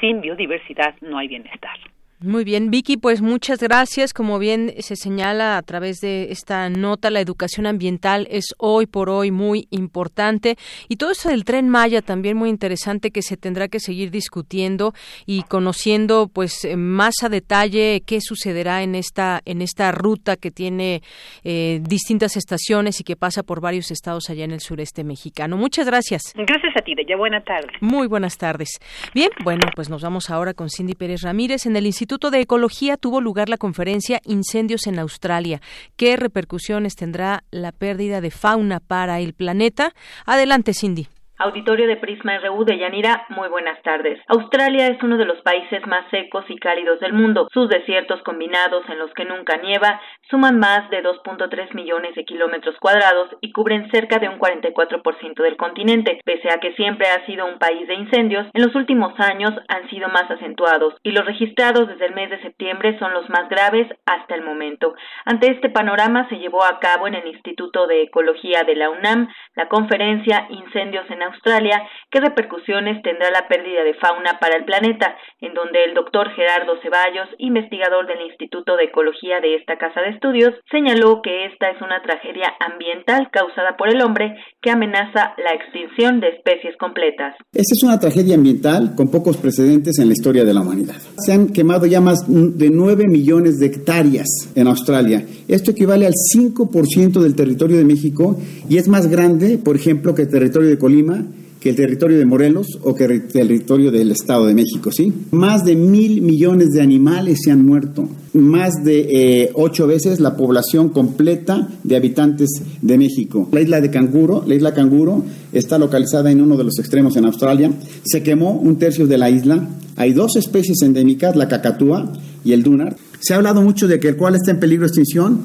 Sin 0.01 0.21
biodiversidad 0.21 0.97
no 1.03 1.19
hay 1.19 1.29
bienestar. 1.29 1.79
Muy 2.21 2.43
bien, 2.43 2.73
Vicky, 2.73 2.97
pues 2.97 3.23
muchas 3.23 3.61
gracias. 3.61 4.13
Como 4.13 4.41
bien 4.41 4.75
se 4.81 4.97
señala 4.97 5.57
a 5.57 5.63
través 5.63 6.01
de 6.01 6.33
esta 6.33 6.69
nota, 6.69 7.11
la 7.11 7.21
educación 7.21 7.65
ambiental 7.65 8.27
es 8.29 8.57
hoy 8.59 8.87
por 8.87 9.09
hoy 9.09 9.31
muy 9.31 9.69
importante 9.71 10.57
y 10.89 10.97
todo 10.97 11.13
eso 11.13 11.29
del 11.29 11.45
tren 11.45 11.69
Maya 11.69 12.03
también 12.03 12.37
muy 12.37 12.51
interesante 12.51 13.13
que 13.13 13.23
se 13.23 13.37
tendrá 13.37 13.69
que 13.69 13.79
seguir 13.79 14.11
discutiendo 14.11 14.95
y 15.27 15.43
conociendo 15.45 16.27
pues 16.27 16.67
más 16.77 17.15
a 17.23 17.29
detalle 17.29 18.03
qué 18.05 18.21
sucederá 18.21 18.83
en 18.83 18.97
esta 18.97 19.41
en 19.45 19.63
esta 19.63 19.93
ruta 19.93 20.35
que 20.35 20.51
tiene 20.51 21.03
eh, 21.45 21.79
distintas 21.83 22.37
estaciones 22.37 22.99
y 22.99 23.05
que 23.05 23.15
pasa 23.15 23.45
por 23.45 23.61
varios 23.61 23.93
estados 23.93 24.29
allá 24.29 24.43
en 24.43 24.51
el 24.51 24.61
sureste 24.61 25.05
mexicano. 25.05 25.57
Muchas 25.57 25.87
gracias. 25.87 26.33
Gracias 26.35 26.75
a 26.77 26.81
ti, 26.81 26.95
ya 27.09 27.17
buena 27.17 27.45
tarde. 27.45 27.69
Muy 27.81 28.09
buenas 28.09 28.39
tardes. 28.39 28.71
Bien, 29.15 29.31
bueno, 29.45 29.69
pues 29.77 29.89
nos 29.89 30.03
vamos 30.03 30.31
ahora 30.31 30.53
con 30.53 30.69
Cindy 30.69 30.95
Pérez 30.95 31.23
Ramírez 31.23 31.65
en 31.67 31.77
el 31.77 31.87
Instituto 31.87 32.08
Instituto 32.09 32.31
de 32.31 32.41
Ecología 32.41 32.97
tuvo 32.97 33.21
lugar 33.21 33.51
la 33.51 33.59
conferencia 33.59 34.21
Incendios 34.25 34.87
en 34.87 34.99
Australia. 34.99 35.61
¿Qué 35.99 36.17
repercusiones 36.17 36.97
tendrá 36.97 37.41
la 37.51 37.71
pérdida 37.71 38.23
de 38.23 38.31
fauna 38.31 38.81
para 38.81 39.21
el 39.21 39.35
planeta? 39.35 39.93
Adelante, 40.25 40.73
Cindy. 40.73 41.09
Auditorio 41.37 41.87
de 41.87 41.97
Prisma 41.97 42.39
RU 42.39 42.65
de 42.65 42.79
Yanira, 42.79 43.27
muy 43.29 43.49
buenas 43.49 43.81
tardes. 43.83 44.19
Australia 44.27 44.89
es 44.89 45.01
uno 45.05 45.19
de 45.19 45.27
los 45.27 45.41
países 45.43 45.87
más 45.87 46.09
secos 46.11 46.45
y 46.49 46.57
cálidos 46.57 46.99
del 46.99 47.13
mundo. 47.13 47.47
Sus 47.53 47.69
desiertos 47.69 48.23
combinados 48.23 48.89
en 48.89 48.99
los 48.99 49.13
que 49.13 49.25
nunca 49.25 49.57
nieva 49.59 50.01
suman 50.31 50.59
más 50.59 50.89
de 50.91 51.03
2.3 51.03 51.75
millones 51.75 52.15
de 52.15 52.25
kilómetros 52.25 52.77
cuadrados 52.81 53.31
y 53.41 53.53
cubren 53.53 53.91
cerca 53.91 54.19
de 54.19 54.29
un 54.29 54.39
44% 54.39 55.43
del 55.43 55.57
continente. 55.57 56.21
Pese 56.25 56.51
a 56.51 56.59
que 56.59 56.75
siempre 56.75 57.09
ha 57.09 57.25
sido 57.27 57.47
un 57.47 57.59
país 57.59 57.87
de 57.89 57.95
incendios, 57.95 58.47
en 58.53 58.63
los 58.63 58.75
últimos 58.75 59.19
años 59.19 59.53
han 59.69 59.89
sido 59.89 60.09
más 60.09 60.31
acentuados 60.31 60.95
y 61.03 61.13
los 61.13 61.25
registrados 61.25 61.89
desde 61.89 62.07
el 62.07 62.15
mes 62.15 62.31
de 62.31 62.43
septiembre 62.43 62.99
son 62.99 63.13
los 63.15 63.29
más 63.31 63.49
graves 63.49 63.89
hasta 64.07 64.35
el 64.35 64.43
momento. 64.43 64.95
Ante 65.25 65.51
este 65.51 65.71
panorama 65.71 66.29
se 66.29 66.39
llevó 66.39 66.65
a 66.65 66.79
cabo 66.79 67.07
en 67.07 67.15
el 67.15 67.27
Instituto 67.27 67.87
de 67.87 68.03
Ecología 68.03 68.65
de 68.65 68.77
la 68.77 68.91
UNAM 68.91 69.29
la 69.55 69.69
conferencia 69.69 70.47
Incendios 70.51 71.11
en 71.11 71.23
Australia, 71.23 71.83
qué 72.11 72.21
repercusiones 72.21 73.03
tendrá 73.03 73.31
la 73.31 73.49
pérdida 73.49 73.83
de 73.83 73.95
fauna 73.95 74.39
para 74.39 74.57
el 74.57 74.65
planeta, 74.65 75.17
en 75.41 75.55
donde 75.55 75.85
el 75.85 75.95
doctor 75.95 76.31
Gerardo 76.35 76.81
Ceballos, 76.83 77.29
investigador 77.39 78.07
del 78.07 78.21
Instituto 78.23 78.77
de 78.77 78.85
Ecología 78.85 79.41
de 79.41 79.57
esta 79.57 79.77
casa 79.77 80.01
de 80.01 80.18
estudios, 80.19 80.51
señaló 80.71 81.23
que 81.23 81.47
esta 81.47 81.71
es 81.71 81.81
una 81.81 82.03
tragedia 82.03 82.51
ambiental 82.59 83.31
causada 83.31 83.77
por 83.79 83.89
el 83.89 84.03
hombre 84.03 84.35
que 84.61 84.71
amenaza 84.71 85.35
la 85.39 85.55
extinción 85.55 86.19
de 86.19 86.31
especies 86.31 86.77
completas. 86.77 87.37
Esta 87.53 87.75
es 87.75 87.83
una 87.85 88.01
tragedia 88.01 88.35
ambiental 88.35 88.95
con 88.97 89.11
pocos 89.11 89.37
precedentes 89.37 89.99
en 90.01 90.09
la 90.09 90.15
historia 90.15 90.45
de 90.45 90.53
la 90.53 90.61
humanidad. 90.61 90.97
Se 91.19 91.33
han 91.33 91.49
quemado 91.53 91.87
ya 91.87 92.01
más 92.01 92.27
de 92.27 92.69
9 92.69 93.05
millones 93.07 93.59
de 93.59 93.67
hectáreas 93.67 94.27
en 94.57 94.67
Australia. 94.67 95.25
Esto 95.47 95.71
equivale 95.71 96.07
al 96.07 96.15
5% 96.15 97.21
del 97.21 97.37
territorio 97.37 97.79
de 97.79 97.85
México 97.85 98.37
y 98.69 98.79
es 98.79 98.89
más 98.89 99.07
grande, 99.07 99.59
por 99.59 99.77
ejemplo, 99.77 100.15
que 100.15 100.23
el 100.23 100.31
territorio 100.31 100.69
de 100.69 100.79
Colima 100.79 101.25
que 101.61 101.71
el 101.71 101.77
territorio 101.77 102.19
de 102.19 102.25
Morelos 102.25 102.79
o 102.83 102.95
que 102.95 103.05
el 103.05 103.27
territorio 103.27 103.91
del 103.91 104.13
Estado 104.13 104.47
de 104.47 104.55
México, 104.55 104.93
¿sí? 104.93 105.13
Más 105.33 105.65
de 105.65 105.75
mil 105.75 106.23
millones 106.23 106.69
de 106.71 106.81
animales 106.81 107.41
se 107.43 107.51
han 107.51 107.67
muerto, 107.67 108.09
más 108.33 108.85
de 108.85 109.09
eh, 109.43 109.51
ocho 109.55 109.87
veces 109.87 110.21
la 110.21 110.37
población 110.37 110.91
completa 110.91 111.69
de 111.83 111.97
habitantes 111.97 112.51
de 112.81 112.99
México. 112.99 113.49
La 113.51 113.61
isla 113.61 113.81
de 113.81 113.91
Canguro, 113.91 114.45
la 114.47 114.55
isla 114.55 114.73
Canguro, 114.73 115.25
está 115.53 115.79
localizada 115.79 116.31
en 116.31 116.41
uno 116.41 116.57
de 116.57 116.65
los 116.65 116.79
extremos 116.79 117.17
en 117.17 117.25
Australia. 117.25 117.73
Se 118.05 118.23
quemó 118.23 118.53
un 118.53 118.77
tercio 118.77 119.07
de 119.07 119.19
la 119.19 119.31
isla. 119.31 119.69
Hay 119.97 120.13
dos 120.13 120.37
especies 120.37 120.83
endémicas, 120.83 121.35
la 121.35 121.49
cacatúa 121.49 122.13
y 122.45 122.53
el 122.53 122.63
dunar. 122.63 122.97
Se 123.19 123.35
ha 123.35 123.37
hablado 123.37 123.63
mucho 123.63 123.89
de 123.89 123.99
que 123.99 124.09
el 124.09 124.17
cual 124.17 124.37
está 124.37 124.53
en 124.53 124.61
peligro 124.61 124.85
de 124.85 124.89
extinción. 124.89 125.41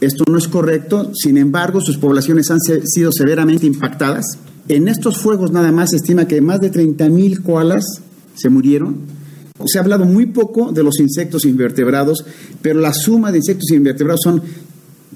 Esto 0.00 0.24
no 0.30 0.38
es 0.38 0.48
correcto, 0.48 1.12
sin 1.14 1.36
embargo, 1.36 1.80
sus 1.80 1.98
poblaciones 1.98 2.50
han 2.50 2.60
sido 2.60 3.12
severamente 3.12 3.66
impactadas 3.66 4.38
en 4.68 4.88
estos 4.88 5.22
fuegos 5.22 5.52
nada 5.52 5.72
más 5.72 5.90
se 5.90 5.96
estima 5.96 6.26
que 6.26 6.40
más 6.40 6.60
de 6.60 6.70
30.000 6.70 7.42
koalas 7.42 7.84
se 8.34 8.48
murieron. 8.48 9.06
Se 9.66 9.78
ha 9.78 9.82
hablado 9.82 10.04
muy 10.04 10.26
poco 10.26 10.72
de 10.72 10.82
los 10.82 10.98
insectos 11.00 11.44
invertebrados, 11.44 12.24
pero 12.62 12.80
la 12.80 12.92
suma 12.92 13.30
de 13.30 13.38
insectos 13.38 13.70
invertebrados 13.70 14.20
son 14.22 14.42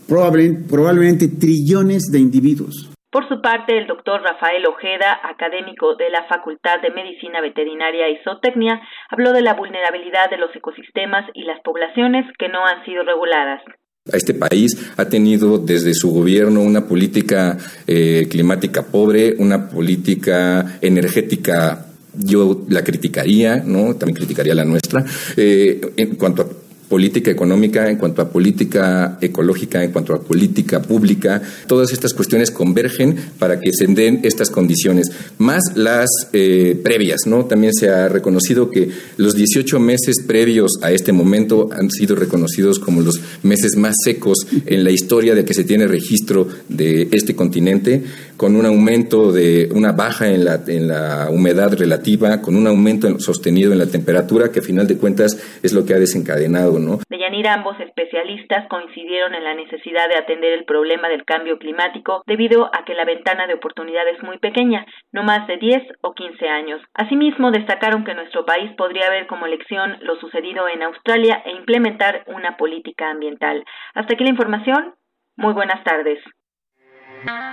probablemente, 0.09 0.69
probablemente 0.69 1.29
trillones 1.29 2.05
de 2.11 2.19
individuos. 2.19 2.91
Por 3.11 3.27
su 3.27 3.41
parte, 3.41 3.79
el 3.79 3.87
doctor 3.87 4.21
Rafael 4.23 4.67
Ojeda, 4.67 5.19
académico 5.25 5.97
de 5.97 6.11
la 6.11 6.25
Facultad 6.25 6.81
de 6.83 6.91
Medicina 6.91 7.41
Veterinaria 7.41 8.11
y 8.11 8.19
Zootecnia, 8.23 8.83
habló 9.09 9.33
de 9.33 9.41
la 9.41 9.55
vulnerabilidad 9.55 10.29
de 10.29 10.37
los 10.37 10.55
ecosistemas 10.55 11.25
y 11.33 11.45
las 11.45 11.59
poblaciones 11.63 12.27
que 12.39 12.49
no 12.49 12.67
han 12.67 12.85
sido 12.85 13.05
reguladas. 13.05 13.63
Este 14.13 14.35
país 14.35 14.77
ha 14.97 15.05
tenido 15.07 15.59
desde 15.59 15.95
su 15.95 16.11
gobierno 16.11 16.63
una 16.63 16.87
política 16.87 17.57
eh, 17.87 18.27
climática 18.31 18.83
pobre, 18.83 19.35
una 19.39 19.69
política 19.69 20.79
energética 20.81 21.87
yo 22.15 22.65
la 22.69 22.83
criticaría, 22.83 23.63
¿no? 23.65 23.95
También 23.95 24.17
criticaría 24.17 24.55
la 24.55 24.65
nuestra. 24.65 25.05
Eh, 25.37 25.81
en 25.97 26.17
cuanto 26.17 26.43
a 26.43 26.68
política 26.89 27.31
económica, 27.31 27.89
en 27.89 27.97
cuanto 27.97 28.23
a 28.23 28.31
política 28.31 29.19
ecológica, 29.21 29.85
en 29.85 29.93
cuanto 29.93 30.15
a 30.15 30.21
política 30.21 30.81
pública, 30.81 31.43
todas 31.67 31.93
estas 31.93 32.15
cuestiones 32.15 32.51
convergen 32.51 33.17
para 33.39 33.61
que 33.61 33.71
se 33.73 33.87
den 33.87 34.21
estas 34.23 34.51
condiciones, 34.51 35.11
más 35.39 35.63
las 35.75 36.09
eh, 36.33 36.79
previas, 36.83 37.27
¿no? 37.27 37.45
También 37.45 37.75
se 37.75 37.91
ha 37.91 38.09
reconocido 38.09 38.71
que 38.71 38.91
los 39.17 39.35
18 39.35 39.79
meses 39.81 40.17
previos 40.27 40.73
a 40.83 40.91
este 40.91 41.13
momento 41.13 41.69
han 41.73 41.91
sido 41.91 42.17
reconocidos 42.17 42.79
como 42.79 43.03
los 43.03 43.21
meses 43.43 43.77
más 43.77 43.95
secos 44.03 44.39
en 44.67 44.85
la 44.85 44.91
historia 44.91 45.35
de 45.35 45.45
que 45.45 45.55
se 45.55 45.65
tiene 45.65 45.87
registro 45.87 46.49
de 46.69 47.09
este 47.13 47.35
continente, 47.35 48.03
con 48.37 48.57
un 48.57 48.67
aumento 48.67 49.33
de 49.33 49.69
una 49.73 49.93
baja 49.93 50.29
en 50.29 50.45
la, 50.45 50.63
en 50.67 50.89
la 50.89 51.29
humedad 51.31 51.73
relativa, 51.75 52.41
con 52.41 52.57
un 52.57 52.67
aumento 52.67 53.19
sostenido 53.21 53.73
en 53.73 53.79
la 53.79 53.87
temperatura, 53.87 54.51
que 54.51 54.61
a 54.61 54.63
final 54.63 54.87
de 54.87 54.97
cuentas 54.97 55.37
es 55.63 55.73
lo 55.73 55.85
que 55.85 55.95
ha 55.95 55.99
desencadenado 55.99 56.78
de 56.79 57.19
Yanira, 57.19 57.55
ambos 57.55 57.79
especialistas 57.81 58.69
coincidieron 58.69 59.35
en 59.35 59.45
la 59.45 59.55
necesidad 59.55 60.09
de 60.09 60.17
atender 60.17 60.53
el 60.53 60.65
problema 60.65 61.09
del 61.09 61.25
cambio 61.25 61.59
climático 61.59 62.23
debido 62.27 62.71
a 62.75 62.85
que 62.85 62.95
la 62.95 63.05
ventana 63.05 63.47
de 63.47 63.55
oportunidad 63.55 64.07
es 64.09 64.23
muy 64.23 64.39
pequeña, 64.39 64.87
no 65.13 65.23
más 65.23 65.47
de 65.47 65.57
10 65.57 65.83
o 66.03 66.15
15 66.15 66.49
años. 66.49 66.81
Asimismo, 66.95 67.51
destacaron 67.51 68.05
que 68.05 68.15
nuestro 68.15 68.45
país 68.45 68.71
podría 68.77 69.11
ver 69.11 69.27
como 69.27 69.47
lección 69.47 69.97
lo 70.03 70.17
sucedido 70.17 70.69
en 70.69 70.83
Australia 70.83 71.43
e 71.45 71.53
implementar 71.53 72.25
una 72.27 72.57
política 72.57 73.11
ambiental. 73.11 73.65
Hasta 73.95 74.15
aquí 74.15 74.25
la 74.25 74.31
información. 74.31 74.95
Muy 75.37 75.53
buenas 75.53 75.83
tardes. 75.85 76.19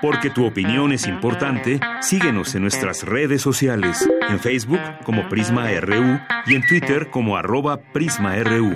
Porque 0.01 0.29
tu 0.29 0.45
opinión 0.45 0.91
es 0.91 1.07
importante, 1.07 1.79
síguenos 1.99 2.53
en 2.55 2.61
nuestras 2.61 3.03
redes 3.03 3.41
sociales, 3.41 4.07
en 4.29 4.39
Facebook 4.39 4.81
como 5.03 5.27
Prisma 5.29 5.69
RU 5.79 6.19
y 6.45 6.55
en 6.55 6.65
Twitter 6.67 7.09
como 7.09 7.38
arroba 7.38 7.77
PrismaRU. 7.93 8.75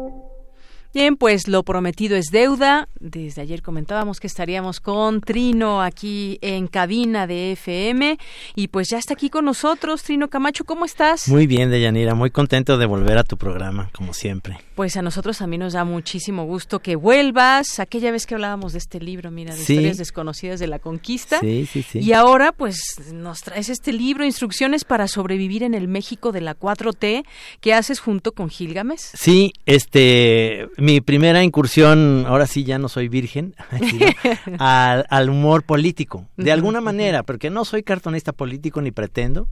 Bien, 0.93 1.15
pues 1.15 1.47
lo 1.47 1.63
prometido 1.63 2.17
es 2.17 2.25
deuda. 2.31 2.89
Desde 2.99 3.41
ayer 3.41 3.61
comentábamos 3.61 4.19
que 4.19 4.27
estaríamos 4.27 4.81
con 4.81 5.21
Trino 5.21 5.81
aquí 5.81 6.37
en 6.41 6.67
cabina 6.67 7.27
de 7.27 7.53
FM 7.53 8.17
y 8.55 8.67
pues 8.67 8.89
ya 8.89 8.97
está 8.97 9.13
aquí 9.13 9.29
con 9.29 9.45
nosotros. 9.45 10.03
Trino 10.03 10.29
Camacho, 10.29 10.65
¿cómo 10.65 10.83
estás? 10.83 11.29
Muy 11.29 11.47
bien, 11.47 11.71
Deyanira, 11.71 12.13
muy 12.13 12.29
contento 12.29 12.77
de 12.77 12.87
volver 12.87 13.17
a 13.17 13.23
tu 13.23 13.37
programa, 13.37 13.89
como 13.93 14.13
siempre. 14.13 14.57
Pues 14.75 14.97
a 14.97 15.01
nosotros 15.01 15.37
también 15.37 15.61
nos 15.61 15.73
da 15.73 15.85
muchísimo 15.85 16.43
gusto 16.43 16.79
que 16.79 16.97
vuelvas. 16.97 17.79
Aquella 17.79 18.11
vez 18.11 18.25
que 18.25 18.35
hablábamos 18.35 18.73
de 18.73 18.79
este 18.79 18.99
libro, 18.99 19.31
mira, 19.31 19.55
de 19.55 19.61
historias 19.61 19.97
desconocidas 19.97 20.59
de 20.59 20.67
la 20.67 20.79
conquista. 20.79 21.39
Sí, 21.39 21.69
sí, 21.71 21.83
sí. 21.83 21.99
Y 21.99 22.11
ahora 22.11 22.51
pues 22.51 22.81
nos 23.13 23.43
traes 23.43 23.69
este 23.69 23.93
libro, 23.93 24.25
Instrucciones 24.25 24.83
para 24.83 25.07
sobrevivir 25.07 25.63
en 25.63 25.73
el 25.73 25.87
México 25.87 26.33
de 26.33 26.41
la 26.41 26.53
4T, 26.53 27.23
que 27.61 27.73
haces 27.73 28.01
junto 28.01 28.33
con 28.33 28.49
Gilgames. 28.49 29.11
Sí, 29.13 29.53
este 29.65 30.67
mi 30.81 30.99
primera 30.99 31.43
incursión, 31.43 32.25
ahora 32.27 32.47
sí 32.47 32.63
ya 32.63 32.79
no 32.79 32.89
soy 32.89 33.07
virgen, 33.07 33.55
al, 34.59 35.29
humor 35.29 35.63
político, 35.63 36.25
de 36.37 36.51
alguna 36.51 36.81
manera, 36.81 37.23
porque 37.23 37.49
no 37.49 37.65
soy 37.65 37.83
cartonista 37.83 38.33
político 38.33 38.81
ni 38.81 38.91
pretendo, 38.91 39.47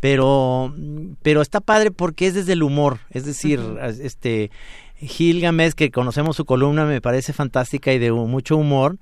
pero, 0.00 0.74
pero 1.22 1.40
está 1.40 1.60
padre 1.60 1.90
porque 1.90 2.26
es 2.26 2.34
desde 2.34 2.52
el 2.52 2.62
humor, 2.62 2.98
es 3.10 3.24
decir, 3.24 3.60
este... 4.00 4.50
Gilgamesh, 4.98 5.72
que 5.72 5.90
conocemos 5.90 6.36
su 6.36 6.44
columna, 6.44 6.86
me 6.86 7.00
parece 7.00 7.32
fantástica 7.32 7.92
y 7.92 7.98
de 7.98 8.12
mucho 8.12 8.56
humor. 8.56 8.96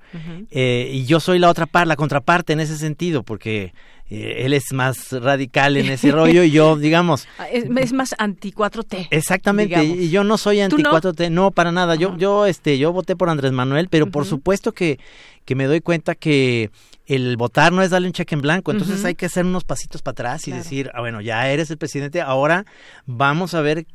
Eh, 0.51 0.89
y 0.91 1.05
yo 1.05 1.19
soy 1.19 1.39
la 1.39 1.49
otra 1.49 1.65
parte, 1.65 1.87
la 1.87 1.95
contraparte 1.95 2.53
en 2.53 2.59
ese 2.59 2.77
sentido, 2.77 3.23
porque 3.23 3.73
eh, 4.09 4.43
él 4.45 4.53
es 4.53 4.73
más 4.73 5.11
radical 5.11 5.77
en 5.77 5.89
ese 5.89 6.11
rollo 6.11 6.43
y 6.43 6.51
yo, 6.51 6.75
digamos... 6.75 7.27
Ah, 7.39 7.47
es, 7.47 7.93
más 7.93 8.13
anti 8.17 8.51
4T. 8.51 9.07
Exactamente, 9.09 9.83
y 9.83 10.09
yo 10.09 10.23
no 10.23 10.37
soy 10.37 10.61
anti 10.61 10.83
4T, 10.83 11.31
no? 11.31 11.51
para 11.51 11.71
nada. 11.71 11.95
Yo, 11.95 12.17
yo, 12.17 12.45
este, 12.45 12.77
yo 12.77 12.91
voté 12.91 13.15
por 13.15 13.29
Andrés 13.29 13.51
Manuel, 13.51 13.87
pero 13.89 14.07
por 14.07 14.25
supuesto 14.25 14.73
que, 14.73 14.99
que 15.45 15.55
me 15.55 15.65
doy 15.65 15.79
cuenta 15.81 16.13
que 16.13 16.71
el 17.05 17.37
votar 17.37 17.71
no 17.71 17.81
es 17.81 17.89
darle 17.89 18.07
un 18.07 18.13
cheque 18.13 18.35
en 18.35 18.41
blanco, 18.41 18.71
entonces 18.71 19.05
hay 19.05 19.15
que 19.15 19.27
hacer 19.27 19.45
unos 19.45 19.63
pasitos 19.63 20.01
para 20.01 20.13
atrás 20.13 20.47
y 20.47 20.51
decir, 20.51 20.91
ah, 20.93 21.01
bueno, 21.01 21.21
ya 21.21 21.49
eres 21.49 21.69
el 21.71 21.77
presidente, 21.77 22.21
ahora 22.21 22.65
vamos 23.05 23.53
a 23.53 23.61
ver 23.61 23.85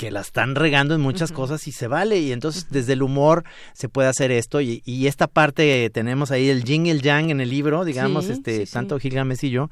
que 0.00 0.10
la 0.10 0.22
están 0.22 0.54
regando 0.54 0.94
en 0.94 1.02
muchas 1.02 1.30
cosas 1.30 1.68
y 1.68 1.72
se 1.72 1.86
vale. 1.86 2.20
Y 2.20 2.32
entonces 2.32 2.68
desde 2.70 2.94
el 2.94 3.02
humor 3.02 3.44
se 3.74 3.90
puede 3.90 4.08
hacer 4.08 4.30
esto. 4.30 4.62
Y, 4.62 4.80
esta 5.10 5.26
parte 5.26 5.90
tenemos 5.90 6.30
ahí 6.30 6.48
el 6.48 6.64
yin 6.64 6.86
y 6.86 6.90
el 6.90 7.02
yang 7.02 7.28
en 7.28 7.40
el 7.42 7.50
libro, 7.50 7.84
digamos, 7.84 8.30
este 8.30 8.64
tanto 8.64 8.98
Gilgamesh 8.98 9.44
y 9.44 9.50
yo, 9.50 9.68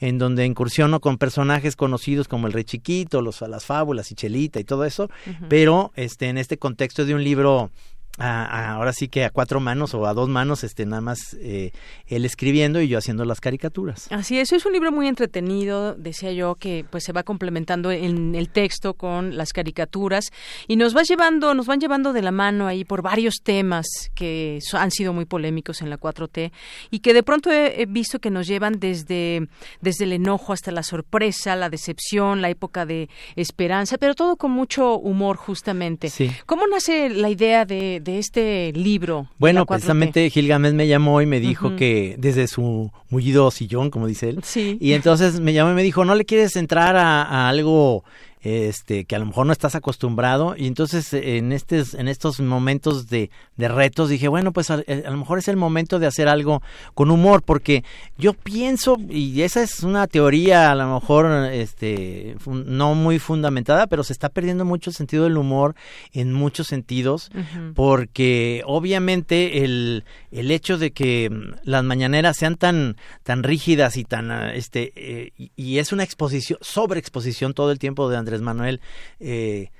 en 0.00 0.18
donde 0.18 0.44
incursiono 0.44 0.98
con 0.98 1.16
personajes 1.16 1.76
conocidos 1.76 2.26
como 2.26 2.48
el 2.48 2.54
Rey 2.54 2.64
Chiquito, 2.64 3.22
los, 3.22 3.40
las 3.42 3.66
fábulas 3.66 4.10
y 4.10 4.16
Chelita 4.16 4.58
y 4.58 4.64
todo 4.64 4.84
eso, 4.84 5.10
pero 5.48 5.92
este 5.94 6.28
en 6.28 6.38
este 6.38 6.58
contexto 6.58 7.04
de 7.04 7.14
un 7.14 7.22
libro 7.22 7.70
ahora 8.18 8.92
sí 8.92 9.08
que 9.08 9.24
a 9.24 9.30
cuatro 9.30 9.60
manos 9.60 9.94
o 9.94 10.06
a 10.06 10.14
dos 10.14 10.28
manos, 10.28 10.64
este, 10.64 10.86
nada 10.86 11.00
más 11.00 11.36
eh, 11.40 11.72
él 12.06 12.24
escribiendo 12.24 12.80
y 12.80 12.88
yo 12.88 12.98
haciendo 12.98 13.24
las 13.24 13.40
caricaturas. 13.40 14.08
Así 14.10 14.38
es, 14.38 14.52
es 14.52 14.66
un 14.66 14.72
libro 14.72 14.92
muy 14.92 15.06
entretenido, 15.06 15.94
decía 15.94 16.32
yo, 16.32 16.56
que 16.56 16.84
pues 16.90 17.04
se 17.04 17.12
va 17.12 17.22
complementando 17.22 17.90
en 17.90 18.34
el 18.34 18.48
texto 18.48 18.94
con 18.94 19.36
las 19.36 19.52
caricaturas 19.52 20.30
y 20.66 20.76
nos 20.76 20.96
va 20.96 21.02
llevando, 21.02 21.54
nos 21.54 21.66
van 21.66 21.80
llevando 21.80 22.12
de 22.12 22.22
la 22.22 22.32
mano 22.32 22.66
ahí 22.66 22.84
por 22.84 23.02
varios 23.02 23.36
temas 23.42 23.86
que 24.14 24.58
han 24.72 24.90
sido 24.90 25.12
muy 25.12 25.24
polémicos 25.24 25.80
en 25.82 25.90
la 25.90 25.98
4T 25.98 26.50
y 26.90 26.98
que 27.00 27.14
de 27.14 27.22
pronto 27.22 27.50
he, 27.50 27.86
visto 27.86 28.18
que 28.18 28.30
nos 28.30 28.46
llevan 28.46 28.80
desde, 28.80 29.48
desde 29.80 30.04
el 30.04 30.12
enojo 30.12 30.52
hasta 30.52 30.72
la 30.72 30.82
sorpresa, 30.82 31.56
la 31.56 31.70
decepción, 31.70 32.42
la 32.42 32.50
época 32.50 32.84
de 32.84 33.08
esperanza, 33.36 33.98
pero 33.98 34.14
todo 34.14 34.36
con 34.36 34.50
mucho 34.50 34.98
humor 34.98 35.36
justamente. 35.36 36.10
¿Cómo 36.46 36.66
nace 36.66 37.08
la 37.10 37.30
idea 37.30 37.64
de 37.64 38.00
de 38.07 38.07
este 38.08 38.72
libro. 38.72 39.26
Bueno, 39.38 39.66
precisamente 39.66 40.30
Gilgamesh 40.30 40.72
me 40.72 40.86
llamó 40.86 41.20
y 41.20 41.26
me 41.26 41.40
dijo 41.40 41.76
que 41.76 42.16
desde 42.18 42.46
su 42.46 42.90
mullido 43.10 43.50
sillón, 43.50 43.90
como 43.90 44.06
dice 44.06 44.30
él, 44.30 44.40
sí. 44.42 44.78
y 44.80 44.92
entonces 44.92 45.40
me 45.40 45.52
llamó 45.52 45.72
y 45.72 45.74
me 45.74 45.82
dijo, 45.82 46.04
¿no 46.04 46.14
le 46.14 46.24
quieres 46.24 46.56
entrar 46.56 46.96
a 46.96 47.48
algo 47.48 48.04
este 48.42 49.04
que 49.04 49.16
a 49.16 49.18
lo 49.18 49.26
mejor 49.26 49.46
no 49.46 49.52
estás 49.52 49.74
acostumbrado. 49.74 50.54
Y 50.56 50.66
entonces 50.66 51.12
en 51.12 51.52
estos 51.52 51.94
en 51.94 52.08
estos 52.08 52.40
momentos 52.40 53.08
de, 53.08 53.30
de 53.56 53.68
retos 53.68 54.08
dije 54.08 54.28
bueno 54.28 54.52
pues 54.52 54.70
a, 54.70 54.76
lo 54.76 55.16
mejor 55.16 55.38
es 55.38 55.48
el 55.48 55.56
momento 55.56 55.98
de 55.98 56.06
hacer 56.06 56.28
algo 56.28 56.62
con 56.94 57.10
humor 57.10 57.42
porque 57.42 57.84
yo 58.16 58.32
pienso 58.32 58.96
y 59.08 59.42
esa 59.42 59.62
es 59.62 59.82
una 59.82 60.06
teoría 60.06 60.70
a 60.70 60.74
lo 60.74 60.94
mejor 60.94 61.26
este 61.52 62.36
no 62.46 62.94
muy 62.94 63.18
fundamentada 63.18 63.86
pero 63.86 64.04
se 64.04 64.12
está 64.12 64.28
perdiendo 64.28 64.64
mucho 64.64 64.90
el 64.90 64.96
sentido 64.96 65.24
del 65.24 65.36
humor 65.36 65.74
en 66.12 66.32
muchos 66.32 66.66
sentidos 66.66 67.30
porque 67.74 68.62
obviamente 68.66 69.64
el, 69.64 70.04
el 70.30 70.50
hecho 70.50 70.78
de 70.78 70.90
que 70.90 71.30
las 71.64 71.84
mañaneras 71.84 72.36
sean 72.36 72.56
tan 72.56 72.96
tan 73.22 73.42
rígidas 73.42 73.96
y 73.96 74.04
tan 74.04 74.30
este 74.50 74.92
eh, 74.96 75.32
y, 75.36 75.52
y, 75.56 75.78
es 75.78 75.92
una 75.92 76.04
exposición 76.04 76.58
sobreexposición 76.62 77.54
todo 77.54 77.70
el 77.70 77.78
tiempo 77.78 78.08
de 78.08 78.16
Andrés 78.28 78.42
Manuel, 78.42 78.80
eh, 79.20 79.70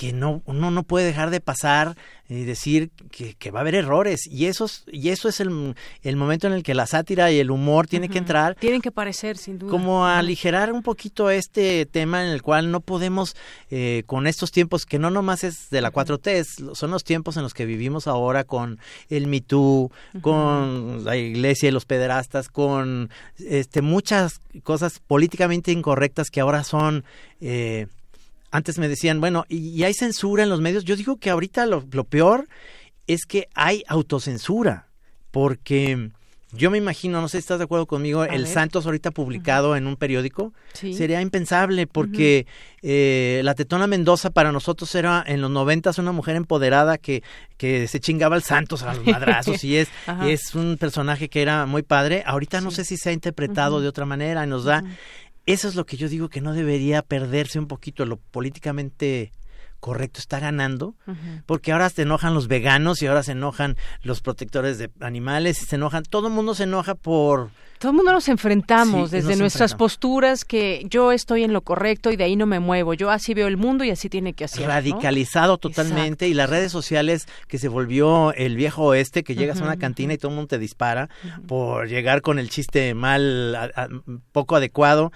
que, 0.00 0.14
no, 0.14 0.40
uno 0.46 0.70
no 0.70 0.82
puede 0.82 1.04
dejar 1.04 1.28
de 1.28 1.42
pasar 1.42 1.94
y 2.26 2.44
decir 2.44 2.90
que, 3.10 3.50
va 3.50 3.58
a 3.58 3.60
haber 3.60 3.74
errores. 3.74 4.26
Y, 4.26 4.46
esos, 4.46 4.84
y 4.90 5.10
eso 5.10 5.28
es 5.28 5.40
el, 5.40 5.74
el, 6.00 6.16
momento 6.16 6.46
en 6.46 6.54
el 6.54 6.62
que 6.62 6.72
la 6.72 6.86
sátira 6.86 7.30
y 7.30 7.38
el 7.38 7.50
humor 7.50 7.86
tienen 7.86 8.10
que 8.10 8.16
entrar. 8.16 8.54
Tienen 8.54 8.80
que 8.80 8.88
aparecer, 8.88 9.36
sin 9.36 9.58
duda. 9.58 9.70
Como 9.70 10.06
a 10.06 10.18
aligerar 10.18 10.72
un 10.72 10.82
poquito 10.82 11.28
este 11.28 11.84
tema 11.84 12.24
en 12.24 12.30
el 12.30 12.40
cual 12.40 12.70
no 12.70 12.80
podemos, 12.80 13.36
eh, 13.70 14.04
con 14.06 14.26
estos 14.26 14.52
tiempos, 14.52 14.86
que 14.86 14.98
no 14.98 15.10
nomás 15.10 15.44
es 15.44 15.68
de 15.68 15.82
la 15.82 15.92
4T, 15.92 16.74
son 16.74 16.90
los 16.90 17.04
tiempos 17.04 17.36
en 17.36 17.42
los 17.42 17.52
que 17.52 17.66
vivimos 17.66 18.06
ahora 18.06 18.44
con 18.44 18.78
el 19.10 19.26
Me 19.26 19.42
con 20.22 21.04
la 21.04 21.16
iglesia 21.18 21.68
y 21.68 21.72
los 21.72 21.84
pederastas, 21.84 22.48
con 22.48 23.10
este, 23.38 23.82
muchas 23.82 24.40
cosas 24.62 24.98
políticamente 25.06 25.72
incorrectas 25.72 26.30
que 26.30 26.40
ahora 26.40 26.64
son... 26.64 27.04
Eh, 27.42 27.86
antes 28.50 28.78
me 28.78 28.88
decían, 28.88 29.20
bueno, 29.20 29.44
¿y, 29.48 29.82
hay 29.84 29.94
censura 29.94 30.42
en 30.42 30.48
los 30.48 30.60
medios? 30.60 30.84
Yo 30.84 30.96
digo 30.96 31.16
que 31.16 31.30
ahorita 31.30 31.66
lo, 31.66 32.04
peor 32.04 32.48
es 33.06 33.24
que 33.26 33.48
hay 33.54 33.84
autocensura, 33.86 34.88
porque 35.30 36.10
yo 36.52 36.70
me 36.70 36.78
imagino, 36.78 37.20
no 37.20 37.28
sé 37.28 37.38
si 37.38 37.42
estás 37.42 37.58
de 37.58 37.64
acuerdo 37.64 37.86
conmigo, 37.86 38.24
el 38.24 38.48
Santos 38.48 38.86
ahorita 38.86 39.12
publicado 39.12 39.76
en 39.76 39.86
un 39.86 39.96
periódico 39.96 40.52
sería 40.72 41.20
impensable 41.20 41.86
porque 41.86 42.46
eh, 42.82 43.40
la 43.44 43.54
Tetona 43.54 43.86
Mendoza 43.86 44.30
para 44.30 44.50
nosotros 44.50 44.92
era 44.96 45.22
en 45.24 45.40
los 45.40 45.50
noventas 45.50 45.98
una 45.98 46.10
mujer 46.10 46.34
empoderada 46.34 46.98
que, 46.98 47.22
que 47.56 47.86
se 47.86 48.00
chingaba 48.00 48.34
al 48.34 48.42
Santos 48.42 48.82
a 48.82 48.94
los 48.94 49.06
madrazos 49.06 49.62
y 49.62 49.76
es, 49.76 49.88
es 50.26 50.56
un 50.56 50.76
personaje 50.76 51.28
que 51.28 51.40
era 51.40 51.66
muy 51.66 51.82
padre. 51.82 52.24
Ahorita 52.26 52.60
no 52.60 52.72
sé 52.72 52.84
si 52.84 52.96
se 52.96 53.10
ha 53.10 53.12
interpretado 53.12 53.80
de 53.80 53.86
otra 53.86 54.04
manera 54.04 54.44
y 54.44 54.48
nos 54.48 54.64
da 54.64 54.82
eso 55.52 55.68
es 55.68 55.74
lo 55.74 55.86
que 55.86 55.96
yo 55.96 56.08
digo 56.08 56.28
que 56.28 56.40
no 56.40 56.52
debería 56.52 57.02
perderse 57.02 57.58
un 57.58 57.66
poquito 57.66 58.04
lo 58.06 58.16
políticamente 58.16 59.32
correcto, 59.80 60.20
está 60.20 60.38
ganando, 60.38 60.94
porque 61.46 61.72
ahora 61.72 61.88
se 61.90 62.02
enojan 62.02 62.34
los 62.34 62.46
veganos 62.46 63.02
y 63.02 63.06
ahora 63.06 63.22
se 63.22 63.32
enojan 63.32 63.76
los 64.02 64.20
protectores 64.20 64.78
de 64.78 64.90
animales 65.00 65.62
y 65.62 65.66
se 65.66 65.76
enojan, 65.76 66.04
todo 66.04 66.28
el 66.28 66.34
mundo 66.34 66.54
se 66.54 66.64
enoja 66.64 66.94
por... 66.94 67.50
Todo 67.78 67.92
el 67.92 67.96
mundo 67.96 68.12
nos 68.12 68.28
enfrentamos 68.28 69.10
desde 69.10 69.36
nuestras 69.36 69.74
posturas 69.74 70.44
que 70.44 70.84
yo 70.90 71.12
estoy 71.12 71.44
en 71.44 71.54
lo 71.54 71.62
correcto 71.62 72.12
y 72.12 72.16
de 72.16 72.24
ahí 72.24 72.36
no 72.36 72.44
me 72.44 72.60
muevo, 72.60 72.92
yo 72.92 73.10
así 73.10 73.32
veo 73.32 73.48
el 73.48 73.56
mundo 73.56 73.84
y 73.84 73.90
así 73.90 74.10
tiene 74.10 74.34
que 74.34 74.48
ser. 74.48 74.66
Radicalizado 74.66 75.56
totalmente 75.56 76.28
y 76.28 76.34
las 76.34 76.50
redes 76.50 76.70
sociales 76.70 77.26
que 77.48 77.56
se 77.56 77.68
volvió 77.68 78.34
el 78.34 78.56
viejo 78.56 78.84
oeste, 78.84 79.24
que 79.24 79.34
llegas 79.34 79.62
a 79.62 79.64
una 79.64 79.78
cantina 79.78 80.12
y 80.12 80.18
todo 80.18 80.28
el 80.28 80.36
mundo 80.36 80.48
te 80.48 80.58
dispara 80.58 81.08
por 81.48 81.88
llegar 81.88 82.20
con 82.20 82.38
el 82.38 82.50
chiste 82.50 82.92
mal, 82.92 83.72
poco 84.32 84.56
adecuado. 84.56 85.10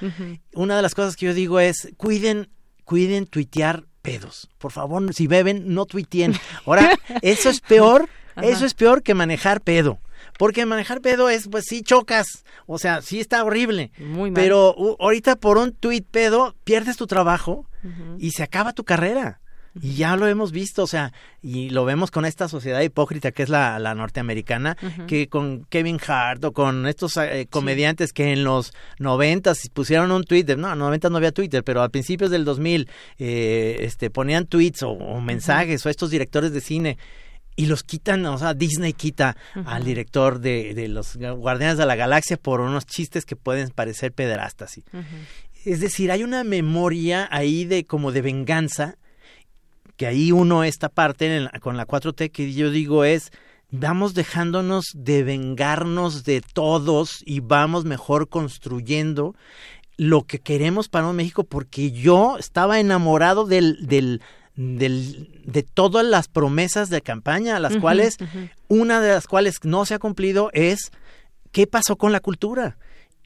Una 0.54 0.76
de 0.76 0.80
las 0.80 0.94
cosas 0.94 1.16
que 1.16 1.26
yo 1.26 1.34
digo 1.34 1.60
es, 1.60 1.92
cuiden, 1.98 2.48
cuiden 2.86 3.26
tuitear 3.26 3.84
pedos. 4.04 4.50
Por 4.58 4.70
favor, 4.70 5.12
si 5.14 5.26
beben, 5.26 5.74
no 5.74 5.86
tuiteen. 5.86 6.34
Ahora, 6.66 6.96
eso 7.22 7.48
es 7.48 7.60
peor, 7.60 8.08
eso 8.40 8.66
es 8.66 8.74
peor 8.74 9.02
que 9.02 9.14
manejar 9.14 9.62
pedo. 9.62 9.98
Porque 10.38 10.66
manejar 10.66 11.00
pedo 11.00 11.30
es, 11.30 11.48
pues 11.48 11.64
sí 11.66 11.82
chocas, 11.82 12.44
o 12.66 12.78
sea, 12.78 13.02
sí 13.02 13.18
está 13.18 13.42
horrible. 13.42 13.92
Muy 13.98 14.30
mal. 14.30 14.42
Pero 14.42 14.96
ahorita 15.00 15.36
por 15.36 15.58
un 15.58 15.72
tuit 15.72 16.06
pedo 16.06 16.54
pierdes 16.64 16.96
tu 16.96 17.06
trabajo 17.06 17.66
y 18.18 18.30
se 18.32 18.42
acaba 18.42 18.72
tu 18.72 18.84
carrera. 18.84 19.40
Y 19.80 19.94
ya 19.94 20.16
lo 20.16 20.28
hemos 20.28 20.52
visto, 20.52 20.84
o 20.84 20.86
sea, 20.86 21.12
y 21.42 21.70
lo 21.70 21.84
vemos 21.84 22.12
con 22.12 22.24
esta 22.24 22.48
sociedad 22.48 22.80
hipócrita 22.80 23.32
que 23.32 23.42
es 23.42 23.48
la, 23.48 23.78
la 23.80 23.94
norteamericana, 23.94 24.76
que 25.08 25.28
con 25.28 25.64
Kevin 25.64 25.98
Hart 26.06 26.44
o 26.44 26.52
con 26.52 26.86
estos 26.86 27.16
eh, 27.16 27.48
comediantes 27.50 28.12
que 28.12 28.32
en 28.32 28.44
los 28.44 28.72
noventas 28.98 29.58
pusieron 29.72 30.12
un 30.12 30.24
Twitter, 30.24 30.56
no, 30.56 30.72
en 30.72 30.78
los 30.78 30.86
noventas 30.86 31.10
no 31.10 31.16
había 31.16 31.32
Twitter, 31.32 31.64
pero 31.64 31.82
a 31.82 31.88
principios 31.88 32.30
del 32.30 32.44
2000 32.44 32.88
eh, 33.18 33.78
este, 33.80 34.10
ponían 34.10 34.46
tweets 34.46 34.84
o, 34.84 35.20
mensajes 35.20 35.84
o 35.84 35.90
estos 35.90 36.10
directores 36.10 36.52
de 36.52 36.60
cine 36.60 36.96
y 37.56 37.66
los 37.66 37.82
quitan, 37.82 38.24
o 38.26 38.38
sea, 38.38 38.54
Disney 38.54 38.92
quita 38.92 39.36
al 39.64 39.84
director 39.84 40.40
de, 40.40 40.74
de, 40.74 40.88
los 40.88 41.16
Guardianes 41.16 41.78
de 41.78 41.86
la 41.86 41.94
Galaxia 41.94 42.36
por 42.36 42.60
unos 42.60 42.84
chistes 42.86 43.24
que 43.24 43.36
pueden 43.36 43.70
parecer 43.70 44.12
pederastas. 44.12 44.80
Es 45.64 45.80
decir, 45.80 46.10
hay 46.10 46.24
una 46.24 46.42
memoria 46.42 47.28
ahí 47.30 47.64
de 47.64 47.84
como 47.84 48.10
de 48.10 48.22
venganza 48.22 48.96
que 49.96 50.06
ahí 50.06 50.32
uno 50.32 50.64
esta 50.64 50.88
parte 50.88 51.48
con 51.60 51.76
la 51.76 51.86
4T 51.86 52.30
que 52.30 52.52
yo 52.52 52.70
digo 52.70 53.04
es, 53.04 53.30
vamos 53.70 54.14
dejándonos 54.14 54.86
de 54.94 55.22
vengarnos 55.22 56.24
de 56.24 56.40
todos 56.40 57.22
y 57.24 57.40
vamos 57.40 57.84
mejor 57.84 58.28
construyendo 58.28 59.34
lo 59.96 60.22
que 60.22 60.40
queremos 60.40 60.88
para 60.88 61.12
México 61.12 61.44
porque 61.44 61.92
yo 61.92 62.36
estaba 62.38 62.80
enamorado 62.80 63.46
del, 63.46 63.86
del, 63.86 64.20
del, 64.56 65.42
de 65.44 65.62
todas 65.62 66.04
las 66.04 66.28
promesas 66.28 66.90
de 66.90 67.02
campaña, 67.02 67.60
las 67.60 67.76
cuales, 67.76 68.16
una 68.68 69.00
de 69.00 69.10
las 69.10 69.26
cuales 69.26 69.56
no 69.62 69.86
se 69.86 69.94
ha 69.94 69.98
cumplido 69.98 70.50
es 70.52 70.90
qué 71.52 71.66
pasó 71.66 71.96
con 71.96 72.12
la 72.12 72.20
cultura. 72.20 72.76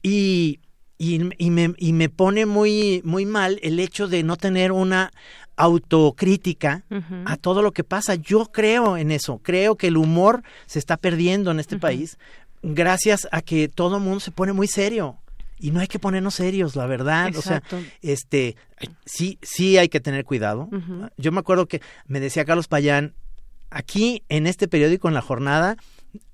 Y, 0.01 0.59
y, 0.97 1.21
y, 1.37 1.49
me, 1.49 1.73
y 1.77 1.93
me 1.93 2.09
pone 2.09 2.45
muy, 2.45 3.01
muy 3.03 3.25
mal 3.25 3.59
el 3.63 3.79
hecho 3.79 4.07
de 4.07 4.23
no 4.23 4.37
tener 4.37 4.71
una 4.71 5.11
autocrítica 5.59 6.85
a 7.25 7.35
todo 7.35 7.61
lo 7.61 7.73
que 7.73 7.83
pasa. 7.83 8.15
Yo 8.15 8.45
creo 8.45 8.95
en 8.95 9.11
eso, 9.11 9.39
creo 9.43 9.75
que 9.75 9.87
el 9.87 9.97
humor 9.97 10.41
se 10.65 10.79
está 10.79 10.95
perdiendo 10.95 11.51
en 11.51 11.59
este 11.59 11.77
país 11.77 12.17
gracias 12.63 13.27
a 13.33 13.41
que 13.41 13.67
todo 13.67 13.97
el 13.97 14.03
mundo 14.03 14.21
se 14.21 14.31
pone 14.31 14.53
muy 14.53 14.67
serio. 14.67 15.17
Y 15.59 15.71
no 15.71 15.81
hay 15.81 15.87
que 15.87 15.99
ponernos 15.99 16.35
serios, 16.35 16.77
la 16.77 16.85
verdad. 16.85 17.35
O 17.35 17.41
sea, 17.41 17.61
este, 18.01 18.55
sí, 19.05 19.37
sí 19.41 19.77
hay 19.77 19.89
que 19.89 19.99
tener 19.99 20.23
cuidado. 20.23 20.69
Yo 21.17 21.33
me 21.33 21.39
acuerdo 21.39 21.65
que 21.65 21.81
me 22.07 22.21
decía 22.21 22.45
Carlos 22.45 22.69
Payán, 22.69 23.13
aquí 23.69 24.23
en 24.29 24.47
este 24.47 24.69
periódico, 24.69 25.09
en 25.09 25.13
la 25.13 25.21
jornada, 25.21 25.75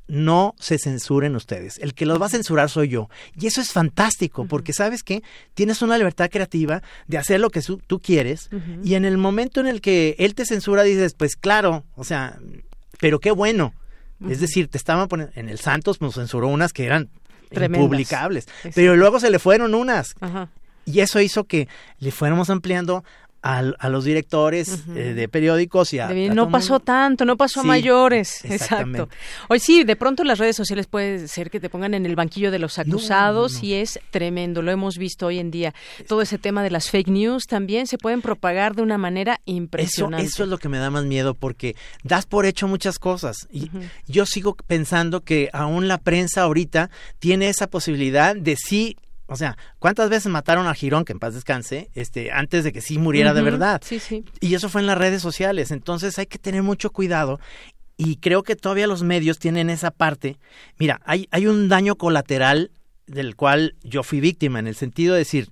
no 0.08 0.54
se 0.60 0.78
censuren 0.78 1.36
ustedes. 1.36 1.80
El 1.80 1.94
que 1.94 2.06
los 2.06 2.22
va 2.22 2.28
a 2.28 2.30
censurar 2.30 2.70
soy 2.70 2.90
yo. 2.90 3.10
Y 3.40 3.48
eso 3.48 3.62
es 3.62 3.72
fantástico, 3.72 4.46
porque 4.46 4.74
sabes 4.74 5.04
que 5.04 5.24
tienes 5.54 5.82
una 5.82 5.98
libertad 5.98 6.30
creativa 6.30 6.84
de 7.08 7.18
hacer 7.18 7.40
lo 7.40 7.50
que 7.50 7.62
tú 7.62 8.00
quieres. 8.00 8.50
Y 8.84 8.96
en 8.96 9.06
el 9.06 9.18
momento 9.18 9.60
en 9.60 9.68
el 9.68 9.82
que 9.82 10.16
él 10.20 10.36
te 10.36 10.46
censura, 10.46 10.84
dices, 10.84 11.16
pues 11.16 11.36
claro, 11.36 11.86
o 11.96 12.04
sea, 12.04 12.40
pero 13.00 13.20
qué 13.20 13.32
bueno. 13.32 13.74
Es 14.30 14.40
decir, 14.40 14.68
te 14.68 14.78
estaban 14.78 15.08
poniendo, 15.08 15.34
en 15.36 15.50
el 15.50 15.60
Santos 15.60 16.02
nos 16.02 16.16
censuró 16.16 16.48
unas 16.48 16.72
que 16.72 16.86
eran 16.86 17.10
publicables, 17.74 18.48
pero 18.74 18.96
luego 18.96 19.20
se 19.20 19.30
le 19.30 19.40
fueron 19.40 19.74
unas. 19.74 20.16
Y 20.86 21.00
eso 21.00 21.20
hizo 21.20 21.46
que 21.46 21.68
le 21.98 22.12
fuéramos 22.12 22.50
ampliando 22.52 23.04
a, 23.46 23.90
los 23.90 24.04
directores 24.04 24.84
eh, 24.96 25.14
de 25.14 25.28
periódicos 25.28 25.94
y 25.94 26.00
a, 26.00 26.08
no 26.08 26.50
pasó 26.50 26.80
tanto, 26.80 27.26
no 27.26 27.38
pasó 27.38 27.62
a 27.62 27.64
mayores, 27.64 28.44
exacto. 28.44 29.08
Hoy 29.50 29.60
sí, 29.60 29.84
de 29.84 29.96
pronto 29.96 30.24
las 30.24 30.40
redes 30.40 30.56
sociales 30.56 30.88
puede 30.88 31.28
ser 31.28 31.52
que 31.52 31.60
te 31.60 31.70
pongan 31.70 31.94
en 31.94 32.08
el 32.08 32.16
banquillo 32.16 32.50
de 32.50 32.58
los 32.58 32.80
acusados 32.80 33.62
y 33.62 33.76
es 33.76 34.00
tremendo, 34.10 34.64
lo 34.64 34.72
hemos 34.72 34.98
visto 34.98 35.28
hoy 35.28 35.38
en 35.38 35.52
día. 35.52 35.76
Todo 36.08 36.24
ese 36.24 36.40
tema 36.40 36.64
de 36.64 36.72
las 36.72 36.90
fake 36.90 37.10
news 37.10 37.46
también 37.46 37.86
se 37.86 38.00
pueden 38.00 38.24
propagar 38.24 38.76
de 38.76 38.82
una 38.82 38.98
manera 38.98 39.40
impresionante. 39.46 40.26
Eso, 40.26 40.44
es 40.44 40.50
lo 40.50 40.58
que 40.58 40.68
me 40.68 40.80
da 40.80 40.90
más 40.90 41.06
miedo 41.06 41.36
porque 41.36 41.76
das 42.04 42.26
por 42.26 42.48
hecho 42.48 42.68
muchas 42.68 42.98
cosas 42.98 43.48
y 43.52 43.70
yo 44.08 44.26
sigo 44.26 44.56
pensando 44.56 45.22
que 45.22 45.50
aún 45.54 45.88
la 45.88 46.00
prensa 46.00 46.42
ahorita 46.42 46.90
tiene 47.20 47.50
esa 47.50 47.68
posibilidad 47.68 48.36
de 48.36 48.56
sí 48.56 48.98
o 49.28 49.36
sea, 49.36 49.58
¿cuántas 49.80 50.10
veces 50.10 50.32
mataron 50.32 50.68
a 50.68 50.74
Girón, 50.74 51.06
que 51.06 51.14
en 51.14 51.20
paz 51.20 51.34
descanse, 51.34 51.90
este, 51.96 52.32
antes 52.32 52.64
de 52.64 52.72
que 52.72 52.82
sí 52.82 52.98
muriera 52.98 53.34
de 53.34 53.42
verdad? 53.42 53.82
Sí, 53.84 54.00
sí. 54.00 54.24
Y 54.40 54.54
eso 54.54 54.70
fue 54.70 54.82
en 54.82 54.88
las 54.88 54.98
redes 54.98 55.22
sociales. 55.22 55.72
Entonces 55.72 56.20
hay 56.20 56.28
que 56.28 56.38
tener 56.38 56.62
mucho 56.62 56.92
cuidado. 56.92 57.40
Y 57.98 58.18
creo 58.18 58.44
que 58.44 58.56
todavía 58.56 58.88
los 58.88 59.04
medios 59.04 59.40
tienen 59.40 59.70
esa 59.70 59.90
parte. 59.90 60.38
Mira, 60.78 61.02
hay, 61.06 61.28
hay 61.32 61.48
un 61.48 61.70
daño 61.70 61.96
colateral 61.96 62.72
del 63.08 63.36
cual 63.36 63.76
yo 63.84 64.04
fui 64.04 64.20
víctima, 64.20 64.60
en 64.60 64.68
el 64.68 64.76
sentido 64.76 65.14
de 65.14 65.20
decir, 65.20 65.50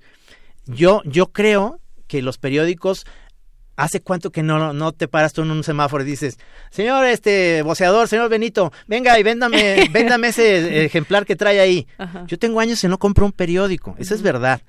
yo, 0.65 1.01
yo 1.05 1.31
creo 1.31 1.79
que 2.07 2.21
los 2.21 2.37
periódicos 2.37 3.05
¿Hace 3.75 4.01
cuánto 4.01 4.31
que 4.31 4.43
no, 4.43 4.73
no 4.73 4.91
te 4.91 5.07
paras 5.07 5.33
tú 5.33 5.41
en 5.41 5.51
un 5.51 5.63
semáforo 5.63 6.03
y 6.03 6.05
dices, 6.07 6.37
señor 6.69 7.05
este 7.05 7.63
voceador, 7.63 8.07
señor 8.07 8.29
Benito, 8.29 8.71
venga 8.87 9.17
y 9.17 9.23
véndame, 9.23 9.89
véndame 9.91 10.27
ese 10.27 10.85
ejemplar 10.85 11.25
que 11.25 11.35
trae 11.35 11.59
ahí? 11.59 11.87
Yo 12.27 12.37
tengo 12.37 12.59
años 12.59 12.81
que 12.81 12.87
no 12.87 12.99
compro 12.99 13.25
un 13.25 13.31
periódico, 13.31 13.95
eso 13.97 14.13
es 14.13 14.21
verdad. 14.21 14.61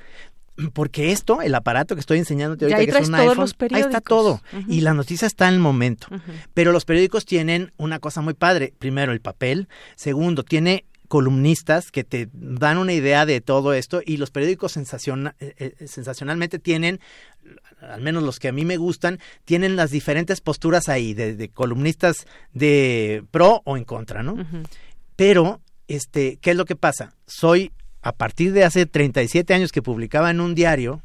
Porque 0.73 1.11
esto, 1.11 1.43
el 1.43 1.53
aparato 1.55 1.97
que 1.97 2.01
estoy 2.01 2.19
enseñándote 2.19 2.65
ahorita, 2.65 2.93
que 2.93 3.03
es 3.03 3.09
un 3.09 3.15
iPhone, 3.17 3.51
ahí 3.73 3.81
está 3.81 4.01
todo. 4.01 4.41
Y 4.69 4.83
la 4.83 4.95
noticia 4.95 5.27
está 5.27 5.49
en 5.49 5.55
el 5.55 5.61
momento. 5.61 6.07
Pero 6.55 6.71
los 6.71 6.85
periódicos 6.85 7.25
tienen 7.25 7.73
una 7.77 7.99
cosa 7.99 8.21
muy 8.21 8.35
padre. 8.35 8.73
Primero, 8.79 9.13
el 9.13 9.21
papel. 9.21 9.69
Segundo, 9.97 10.45
tiene 10.45 10.85
columnistas 11.09 11.91
que 11.91 12.03
te 12.03 12.29
dan 12.33 12.79
una 12.79 12.93
idea 12.93 13.27
de 13.27 13.41
todo 13.41 13.73
esto 13.73 14.01
y 14.05 14.17
los 14.17 14.31
periódicos 14.31 14.77
eh, 14.77 14.83
eh, 15.39 15.87
sensacionalmente 15.87 16.59
tienen, 16.59 16.99
al 17.91 18.01
menos 18.01 18.23
los 18.23 18.39
que 18.39 18.49
a 18.49 18.53
mí 18.53 18.65
me 18.65 18.77
gustan, 18.77 19.19
tienen 19.45 19.77
las 19.77 19.91
diferentes 19.91 20.41
posturas 20.41 20.89
ahí, 20.89 21.15
de, 21.15 21.49
columnistas 21.51 22.27
de 22.53 23.25
pro 23.31 23.63
o 23.65 23.77
en 23.77 23.85
contra, 23.85 24.23
¿no? 24.23 24.37
Pero, 25.17 25.61
este, 25.89 26.39
¿qué 26.41 26.51
es 26.51 26.57
lo 26.57 26.65
que 26.65 26.77
pasa? 26.77 27.15
Soy, 27.27 27.73
a 28.03 28.13
partir 28.13 28.53
de 28.53 28.65
hace 28.65 28.87
37 28.87 29.55
años 29.55 29.73
que 29.73 29.83
publicaba 29.83 30.31
en 30.31 30.41
un 30.41 30.55
diario, 30.55 31.03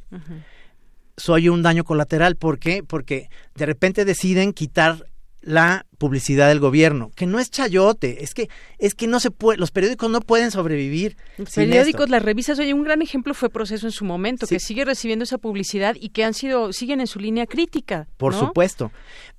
soy 1.18 1.50
un 1.50 1.62
daño 1.62 1.84
colateral. 1.84 2.36
¿Por 2.36 2.60
qué? 2.60 2.84
Porque 2.84 3.30
de 3.56 3.66
repente 3.66 4.06
deciden 4.06 4.54
quitar 4.54 5.06
la 5.42 5.86
publicidad 5.98 6.50
del 6.50 6.60
gobierno, 6.60 7.12
que 7.16 7.26
no 7.26 7.40
es 7.40 7.50
chayote, 7.50 8.24
es 8.24 8.34
que 8.34 8.50
es 8.78 8.94
que 8.94 9.08
no 9.08 9.20
se 9.20 9.32
puede, 9.32 9.58
los 9.58 9.72
periódicos 9.72 10.10
no 10.10 10.22
pueden 10.22 10.52
sobrevivir. 10.52 11.18
Los 11.38 11.52
periódicos, 11.52 12.10
las 12.10 12.22
revistas, 12.22 12.60
oye, 12.60 12.74
un 12.74 12.84
gran 12.84 13.02
ejemplo 13.02 13.34
fue 13.34 13.50
Proceso 13.50 13.88
en 13.88 13.92
su 13.92 14.06
momento, 14.06 14.48
que 14.48 14.60
sigue 14.60 14.86
recibiendo 14.86 15.24
esa 15.24 15.38
publicidad 15.38 15.96
y 16.00 16.10
que 16.10 16.24
han 16.24 16.34
sido 16.34 16.74
siguen 16.74 17.02
en 17.02 17.08
su 17.08 17.20
línea 17.20 17.46
crítica. 17.46 18.08
Por 18.18 18.34
supuesto. 18.34 18.92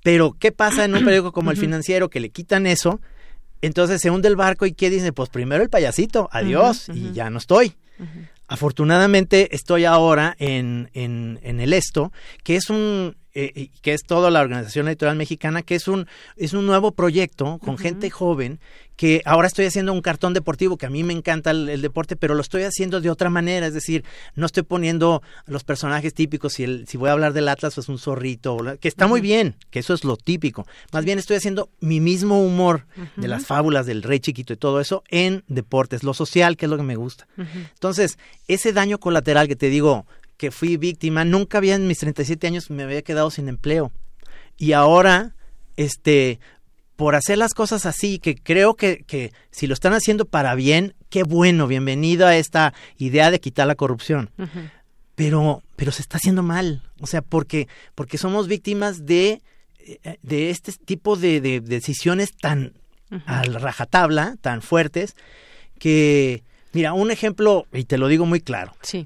Pero 0.03 0.35
¿qué 0.39 0.51
pasa 0.51 0.85
en 0.85 0.95
un 0.95 1.03
periódico 1.03 1.31
como 1.31 1.51
El 1.51 1.57
Financiero 1.57 2.09
que 2.09 2.19
le 2.19 2.29
quitan 2.29 2.65
eso? 2.67 2.99
Entonces 3.61 4.01
se 4.01 4.09
hunde 4.09 4.27
el 4.27 4.35
barco 4.35 4.65
y 4.65 4.73
¿qué 4.73 4.89
dice? 4.89 5.13
Pues 5.13 5.29
primero 5.29 5.63
el 5.63 5.69
payasito, 5.69 6.29
adiós, 6.31 6.89
y 6.93 7.11
ya 7.13 7.29
no 7.29 7.37
estoy. 7.37 7.75
Afortunadamente 8.47 9.55
estoy 9.55 9.85
ahora 9.85 10.35
en, 10.39 10.89
en, 10.93 11.39
en 11.43 11.59
el 11.59 11.71
Esto, 11.71 12.11
que 12.43 12.55
es 12.55 12.69
un 12.69 13.15
eh, 13.33 13.69
que 13.81 13.93
es 13.93 14.03
toda 14.03 14.29
la 14.31 14.41
Organización 14.41 14.87
Editorial 14.87 15.17
Mexicana, 15.17 15.61
que 15.61 15.75
es 15.75 15.87
un, 15.87 16.07
es 16.35 16.53
un 16.53 16.65
nuevo 16.65 16.91
proyecto 16.91 17.59
con 17.59 17.77
gente 17.77 18.09
joven 18.09 18.59
que 19.01 19.23
ahora 19.25 19.47
estoy 19.47 19.65
haciendo 19.65 19.93
un 19.93 20.01
cartón 20.01 20.35
deportivo, 20.35 20.77
que 20.77 20.85
a 20.85 20.89
mí 20.91 21.03
me 21.03 21.13
encanta 21.13 21.49
el, 21.49 21.81
deporte, 21.81 22.15
pero 22.15 22.35
lo 22.35 22.41
estoy 22.41 22.63
haciendo 22.63 23.01
de 23.01 23.09
otra 23.09 23.31
manera, 23.31 23.65
es 23.65 23.73
decir, 23.73 24.03
no 24.35 24.45
estoy 24.45 24.61
poniendo 24.61 25.23
los 25.47 25.63
personajes 25.63 26.13
típicos, 26.13 26.53
si, 26.53 26.65
el, 26.65 26.87
si 26.87 26.97
voy 26.97 27.09
a 27.09 27.13
hablar 27.13 27.33
del 27.33 27.47
Atlas, 27.47 27.73
pues 27.73 27.89
un 27.89 27.97
zorrito, 27.97 28.59
que 28.79 28.87
está 28.87 29.07
muy 29.07 29.19
bien, 29.19 29.55
que 29.71 29.79
eso 29.79 29.95
es 29.95 30.03
lo 30.03 30.17
típico, 30.17 30.67
más 30.91 31.03
bien 31.03 31.17
estoy 31.17 31.37
haciendo 31.37 31.71
mi 31.79 31.99
mismo 31.99 32.45
humor 32.45 32.85
de 33.15 33.27
las 33.27 33.47
fábulas 33.47 33.87
del 33.87 34.03
rey 34.03 34.19
chiquito 34.19 34.53
y 34.53 34.57
todo 34.57 34.79
eso 34.79 35.03
en 35.09 35.43
deportes, 35.47 36.03
lo 36.03 36.13
social, 36.13 36.55
que 36.55 36.67
es 36.67 36.69
lo 36.69 36.77
que 36.77 36.83
me 36.83 36.95
gusta. 36.95 37.27
Entonces, 37.73 38.19
ese 38.47 38.71
daño 38.71 38.99
colateral 38.99 39.47
que 39.47 39.55
te 39.55 39.69
digo, 39.69 40.05
que 40.41 40.49
fui 40.49 40.75
víctima, 40.75 41.23
nunca 41.23 41.59
había 41.59 41.75
en 41.75 41.85
mis 41.85 41.99
37 41.99 42.47
años 42.47 42.71
me 42.71 42.81
había 42.81 43.03
quedado 43.03 43.29
sin 43.29 43.47
empleo. 43.47 43.91
Y 44.57 44.71
ahora, 44.71 45.35
este, 45.77 46.39
por 46.95 47.13
hacer 47.13 47.37
las 47.37 47.53
cosas 47.53 47.85
así, 47.85 48.17
que 48.17 48.33
creo 48.33 48.73
que, 48.73 49.03
que 49.05 49.33
si 49.51 49.67
lo 49.67 49.75
están 49.75 49.93
haciendo 49.93 50.25
para 50.25 50.55
bien, 50.55 50.95
qué 51.11 51.21
bueno, 51.21 51.67
bienvenido 51.67 52.25
a 52.25 52.35
esta 52.37 52.73
idea 52.97 53.29
de 53.29 53.39
quitar 53.39 53.67
la 53.67 53.75
corrupción. 53.75 54.31
Pero, 55.13 55.61
pero 55.75 55.91
se 55.91 56.01
está 56.01 56.17
haciendo 56.17 56.41
mal. 56.41 56.89
O 56.99 57.05
sea, 57.05 57.21
porque, 57.21 57.67
porque 57.93 58.17
somos 58.17 58.47
víctimas 58.47 59.05
de, 59.05 59.43
eh, 59.77 60.17
de 60.23 60.49
este 60.49 60.71
tipo 60.71 61.17
de, 61.17 61.39
de 61.39 61.61
decisiones 61.61 62.35
tan 62.35 62.73
al 63.27 63.53
rajatabla, 63.53 64.37
tan 64.41 64.63
fuertes, 64.63 65.15
que, 65.77 66.43
mira, 66.73 66.93
un 66.93 67.11
ejemplo, 67.11 67.67
y 67.71 67.83
te 67.83 67.99
lo 67.99 68.07
digo 68.07 68.25
muy 68.25 68.41
claro. 68.41 68.73
Sí 68.81 69.05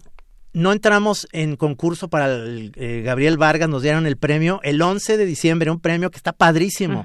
no 0.56 0.72
entramos 0.72 1.28
en 1.34 1.58
concurso 1.58 2.08
para 2.08 2.34
el, 2.34 2.72
eh, 2.76 3.02
Gabriel 3.04 3.38
Vargas, 3.38 3.68
nos 3.68 3.84
dieron 3.84 4.08
el 4.08 4.16
premio 4.16 4.62
el 4.64 4.82
11 4.82 5.18
de 5.18 5.26
diciembre, 5.26 5.70
un 5.70 5.82
premio 5.82 6.10
que 6.10 6.18
está 6.18 6.32
padrísimo. 6.32 7.04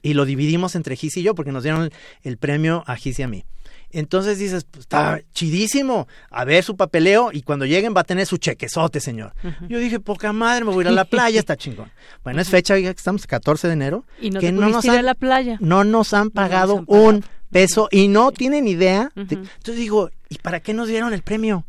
Y 0.00 0.14
lo 0.14 0.24
dividimos 0.24 0.76
entre 0.76 0.94
Gis 0.94 1.16
y 1.16 1.22
yo, 1.22 1.34
porque 1.34 1.50
nos 1.50 1.64
dieron 1.64 1.90
el, 2.22 2.36
premio 2.36 2.84
a 2.86 2.94
Gis 2.94 3.18
y 3.18 3.22
a 3.24 3.28
mí. 3.28 3.44
Entonces 3.90 4.38
dices, 4.38 4.64
pues, 4.64 4.82
está 4.82 5.20
chidísimo, 5.32 6.06
a 6.30 6.44
ver 6.44 6.62
su 6.62 6.76
papeleo 6.76 7.30
y 7.32 7.42
cuando 7.42 7.64
lleguen 7.64 7.94
va 7.96 8.02
a 8.02 8.04
tener 8.04 8.26
su 8.26 8.36
chequezote, 8.36 9.00
señor. 9.00 9.34
Yo 9.68 9.78
dije, 9.78 9.98
poca 9.98 10.32
madre, 10.32 10.64
me 10.64 10.70
voy 10.70 10.84
a 10.84 10.88
ir 10.88 10.88
a 10.88 10.92
la 10.92 11.04
playa, 11.10 11.40
está 11.40 11.56
chingón. 11.56 11.90
Bueno, 12.22 12.40
es 12.40 12.48
fecha, 12.48 12.78
ya 12.78 12.92
que 12.92 12.98
estamos 12.98 13.26
14 13.26 13.66
de 13.66 13.72
enero. 13.72 14.04
Y 14.20 14.30
no 14.30 14.38
que 14.38 14.52
no 14.52 14.68
nos 14.68 14.84
han, 14.88 14.98
a 14.98 15.02
la 15.02 15.14
playa. 15.14 15.58
No 15.60 15.82
nos 15.82 16.14
han 16.14 16.30
pagado, 16.30 16.84
un 16.86 17.24
peso 17.50 17.88
y 17.90 18.06
no 18.06 18.30
tienen 18.30 18.68
idea. 18.68 19.10
entonces 19.16 19.76
digo, 19.76 20.10
¿y 20.28 20.38
para 20.38 20.60
qué 20.60 20.74
nos 20.74 20.86
dieron 20.86 21.12
el 21.12 21.22
premio? 21.22 21.64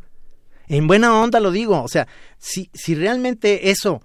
En 0.68 0.86
buena 0.86 1.20
onda 1.20 1.40
lo 1.40 1.50
digo, 1.50 1.82
o 1.82 1.88
sea, 1.88 2.08
si, 2.38 2.70
si 2.74 2.94
realmente 2.94 3.70
eso 3.70 4.02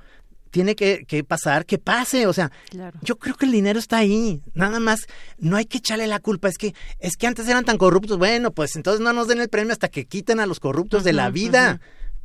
tiene 0.52 0.76
que, 0.76 1.24
pasar, 1.26 1.66
que 1.66 1.78
pase, 1.78 2.28
o 2.28 2.34
sea, 2.34 2.52
yo 3.02 3.18
creo 3.18 3.36
que 3.36 3.46
el 3.46 3.54
dinero 3.54 3.80
está 3.80 3.98
ahí, 3.98 4.42
nada 4.54 4.80
más, 4.80 5.08
no 5.38 5.56
hay 5.56 5.66
que 5.66 5.78
echarle 5.78 6.08
la 6.08 6.20
culpa, 6.20 6.50
es 6.50 6.58
que, 6.58 6.76
es 7.00 7.16
que 7.16 7.26
antes 7.26 7.48
eran 7.48 7.64
tan 7.64 7.78
corruptos, 7.78 8.18
bueno, 8.18 8.52
pues 8.52 8.76
entonces 8.76 9.02
no 9.02 9.14
nos 9.14 9.28
den 9.30 9.40
el 9.40 9.50
premio 9.50 9.72
hasta 9.72 9.88
que 9.88 10.06
quiten 10.06 10.42
a 10.42 10.46
los 10.46 10.60
corruptos 10.60 11.04
de 11.04 11.14
la 11.14 11.30
vida. 11.30 11.80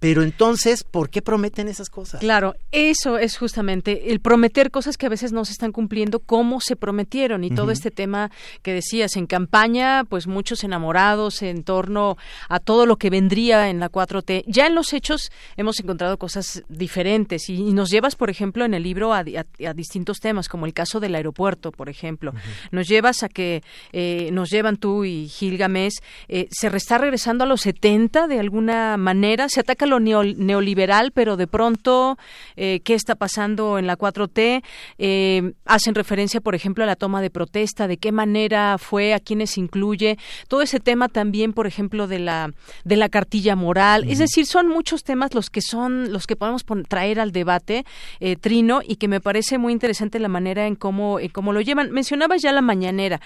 Pero 0.06 0.22
entonces, 0.22 0.84
¿por 0.84 1.10
qué 1.10 1.20
prometen 1.20 1.66
esas 1.66 1.90
cosas? 1.90 2.20
Claro, 2.20 2.54
eso 2.70 3.18
es 3.18 3.36
justamente 3.36 4.12
el 4.12 4.20
prometer 4.20 4.70
cosas 4.70 4.96
que 4.96 5.06
a 5.06 5.08
veces 5.08 5.32
no 5.32 5.44
se 5.44 5.50
están 5.50 5.72
cumpliendo 5.72 6.20
como 6.20 6.60
se 6.60 6.76
prometieron 6.76 7.42
y 7.42 7.50
todo 7.50 7.72
este 7.72 7.90
tema 7.90 8.30
que 8.62 8.72
decías 8.72 9.16
en 9.16 9.26
campaña, 9.26 10.04
pues 10.04 10.28
muchos 10.28 10.62
enamorados 10.62 11.42
en 11.42 11.64
torno 11.64 12.16
a 12.48 12.60
todo 12.60 12.86
lo 12.86 12.98
que 12.98 13.10
vendría 13.10 13.68
en 13.68 13.80
la 13.80 13.90
4T. 13.90 14.44
Ya 14.46 14.68
en 14.68 14.76
los 14.76 14.92
hechos 14.92 15.32
hemos 15.56 15.80
encontrado 15.80 16.18
cosas 16.18 16.62
diferentes 16.68 17.48
y, 17.48 17.72
nos 17.72 17.90
llevas, 17.90 18.14
por 18.14 18.30
ejemplo, 18.30 18.64
en 18.64 18.74
el 18.74 18.84
libro 18.84 19.12
a, 19.12 19.24
distintos 19.24 20.20
temas, 20.20 20.48
como 20.48 20.66
el 20.66 20.72
caso 20.72 21.00
del 21.00 21.16
aeropuerto, 21.16 21.72
por 21.72 21.88
ejemplo. 21.88 22.32
Nos 22.70 22.86
llevas 22.86 23.24
a 23.24 23.28
que 23.28 23.64
eh, 23.92 24.30
nos 24.30 24.50
llevan 24.50 24.76
tú 24.76 25.04
y 25.04 25.26
Gilgamesh, 25.26 25.94
eh, 26.28 26.46
se 26.52 26.68
está 26.68 26.98
regresando 26.98 27.42
a 27.42 27.48
los 27.48 27.62
70 27.62 28.28
de 28.28 28.38
alguna 28.38 28.96
manera, 28.98 29.48
se 29.48 29.58
ataca 29.58 29.84
lo 29.98 30.24
neoliberal, 30.24 31.12
pero 31.12 31.36
de 31.36 31.46
pronto, 31.46 32.18
eh, 32.56 32.80
¿qué 32.84 32.94
está 32.94 33.14
pasando 33.14 33.78
en 33.78 33.86
la 33.86 33.96
4T? 33.96 34.62
Eh, 34.98 35.52
hacen 35.64 35.94
referencia, 35.94 36.40
por 36.40 36.54
ejemplo, 36.54 36.84
a 36.84 36.86
la 36.86 36.96
toma 36.96 37.20
de 37.20 37.30
protesta, 37.30 37.88
de 37.88 37.96
qué 37.96 38.12
manera 38.12 38.78
fue, 38.78 39.14
a 39.14 39.20
quiénes 39.20 39.58
incluye, 39.58 40.18
todo 40.48 40.62
ese 40.62 40.80
tema 40.80 41.08
también, 41.08 41.52
por 41.52 41.66
ejemplo, 41.66 42.06
de 42.06 42.18
la, 42.18 42.52
de 42.84 42.96
la 42.96 43.08
cartilla 43.08 43.56
moral. 43.56 44.04
Es 44.08 44.18
decir, 44.18 44.46
son 44.46 44.68
muchos 44.68 45.04
temas 45.04 45.34
los 45.34 45.50
que 45.50 45.60
son, 45.60 46.12
los 46.12 46.26
que 46.26 46.36
podemos 46.36 46.64
traer 46.88 47.20
al 47.20 47.32
debate, 47.32 47.84
eh, 48.20 48.36
Trino, 48.36 48.80
y 48.86 48.96
que 48.96 49.08
me 49.08 49.20
parece 49.20 49.58
muy 49.58 49.72
interesante 49.72 50.18
la 50.18 50.28
manera 50.28 50.66
en 50.66 50.76
cómo, 50.76 51.18
en 51.20 51.28
cómo 51.28 51.52
lo 51.52 51.60
llevan. 51.60 51.90
Mencionabas 51.90 52.42
ya 52.42 52.52
la 52.52 52.62
mañanera. 52.62 53.20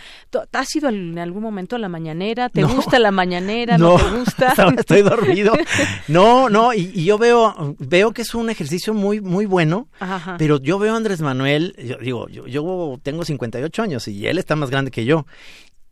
¿Has 0.52 0.74
ido 0.76 0.88
en 0.88 1.18
algún 1.18 1.42
momento 1.42 1.76
a 1.76 1.78
la 1.78 1.88
mañanera? 1.88 2.48
¿Te 2.48 2.62
gusta 2.62 2.98
la 2.98 3.10
mañanera? 3.10 3.78
¿No, 3.78 3.96
te 3.96 4.10
gusta? 4.10 4.54
estoy 4.78 5.02
dormido. 5.02 5.52
No, 6.08 6.49
no, 6.50 6.74
y, 6.74 7.04
yo 7.04 7.18
veo, 7.18 7.76
veo 7.78 8.12
que 8.12 8.22
es 8.22 8.34
un 8.34 8.50
ejercicio 8.50 8.94
muy, 8.94 9.20
muy 9.20 9.46
bueno, 9.46 9.88
pero 10.38 10.60
yo 10.60 10.78
veo 10.78 10.94
a 10.94 10.96
Andrés 10.96 11.20
Manuel, 11.20 11.74
yo 11.78 11.96
digo, 11.98 12.28
yo, 12.28 12.46
yo 12.46 12.98
tengo 13.02 13.24
58 13.24 13.82
años 13.82 14.08
y 14.08 14.26
él 14.26 14.38
está 14.38 14.56
más 14.56 14.70
grande 14.70 14.90
que 14.90 15.04
yo. 15.04 15.26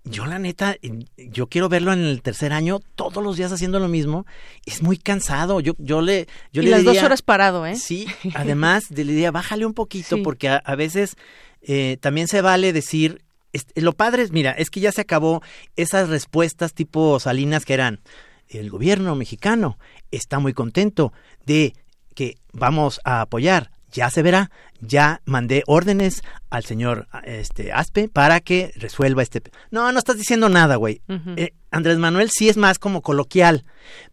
Yo 0.05 0.25
la 0.25 0.39
neta, 0.39 0.77
yo 1.17 1.49
quiero 1.49 1.69
verlo 1.69 1.93
en 1.93 2.01
el 2.01 2.23
tercer 2.23 2.53
año 2.53 2.81
todos 2.95 3.23
los 3.23 3.37
días 3.37 3.53
haciendo 3.53 3.79
lo 3.79 3.89
mismo. 3.89 4.25
Es 4.65 4.83
muy 4.83 4.97
cansado. 4.97 5.61
Yo, 5.61 5.75
yo 5.77 6.01
le, 6.01 6.29
yo 6.51 6.63
y 6.63 6.67
le 6.67 6.71
las 6.71 6.85
dos 6.85 7.03
horas 7.03 7.21
parado, 7.21 7.67
¿eh? 7.67 7.77
Sí. 7.77 8.07
Además, 8.35 8.91
le 8.91 9.05
diría, 9.05 9.31
bájale 9.31 9.67
un 9.67 9.75
poquito 9.75 10.23
porque 10.23 10.49
a, 10.49 10.75
veces 10.77 11.17
eh, 11.61 11.99
también 12.01 12.27
se 12.27 12.41
vale 12.41 12.73
decir, 12.73 13.23
lo 13.75 13.93
padre 13.93 14.23
es, 14.23 14.33
mira, 14.33 14.53
es 14.53 14.71
que 14.71 14.81
ya 14.81 14.93
se 14.93 15.03
acabó 15.03 15.43
esas 15.77 16.09
respuestas 16.09 16.73
tipo 16.73 17.21
Salinas 17.21 17.67
que 17.67 17.75
eran, 17.75 18.01
el 18.49 18.71
gobierno 18.71 19.15
mexicano 19.15 19.79
está 20.11 20.39
muy 20.39 20.53
contento 20.53 21.13
de 21.47 21.75
que 22.15 22.37
vamos 22.53 23.01
a 23.05 23.21
apoyar. 23.21 23.71
Ya 23.91 24.11
se 24.11 24.23
verá, 24.23 24.51
ya 24.81 25.23
mandé 25.25 25.63
órdenes 25.67 26.23
al 26.51 26.65
señor 26.65 27.09
este 27.25 27.73
Aspe 27.73 28.09
para 28.09 28.41
que 28.41 28.73
resuelva 28.77 29.23
este. 29.23 29.43
No, 29.71 29.93
no 29.93 29.99
estás 29.99 30.19
diciendo 30.19 30.51
nada, 30.51 30.77
güey. 30.77 31.01
Eh, 31.37 31.55
Andrés 31.71 31.97
Manuel 31.97 32.31
sí 32.31 32.51
es 32.51 32.59
más 32.59 32.79
como 32.79 33.01
coloquial, 33.01 33.65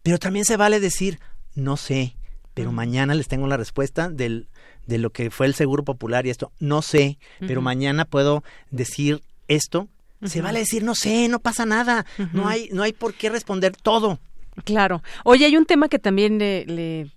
pero 0.02 0.18
también 0.18 0.46
se 0.46 0.56
vale 0.56 0.80
decir 0.80 1.18
no 1.54 1.76
sé, 1.76 2.16
pero 2.54 2.70
mañana 2.70 3.14
les 3.14 3.28
tengo 3.28 3.46
la 3.46 3.56
respuesta 3.56 4.08
del 4.08 4.48
de 4.86 4.98
lo 4.98 5.10
que 5.10 5.30
fue 5.30 5.46
el 5.46 5.54
Seguro 5.54 5.82
Popular 5.84 6.26
y 6.26 6.30
esto. 6.30 6.52
No 6.60 6.80
sé, 6.80 7.18
pero 7.40 7.60
mañana 7.60 8.04
puedo 8.04 8.44
decir 8.70 9.22
esto. 9.48 9.88
Se 10.24 10.40
vale 10.40 10.60
decir 10.60 10.84
no 10.84 10.94
sé, 10.94 11.28
no 11.28 11.40
pasa 11.40 11.66
nada. 11.66 12.06
No 12.32 12.48
hay 12.48 12.68
no 12.72 12.82
hay 12.82 12.92
por 12.92 13.14
qué 13.14 13.30
responder 13.30 13.76
todo. 13.76 14.20
Claro. 14.64 15.02
Oye, 15.24 15.44
hay 15.44 15.56
un 15.56 15.66
tema 15.66 15.88
que 15.88 15.98
también 15.98 16.38
le, 16.38 16.64
le, 16.64 17.10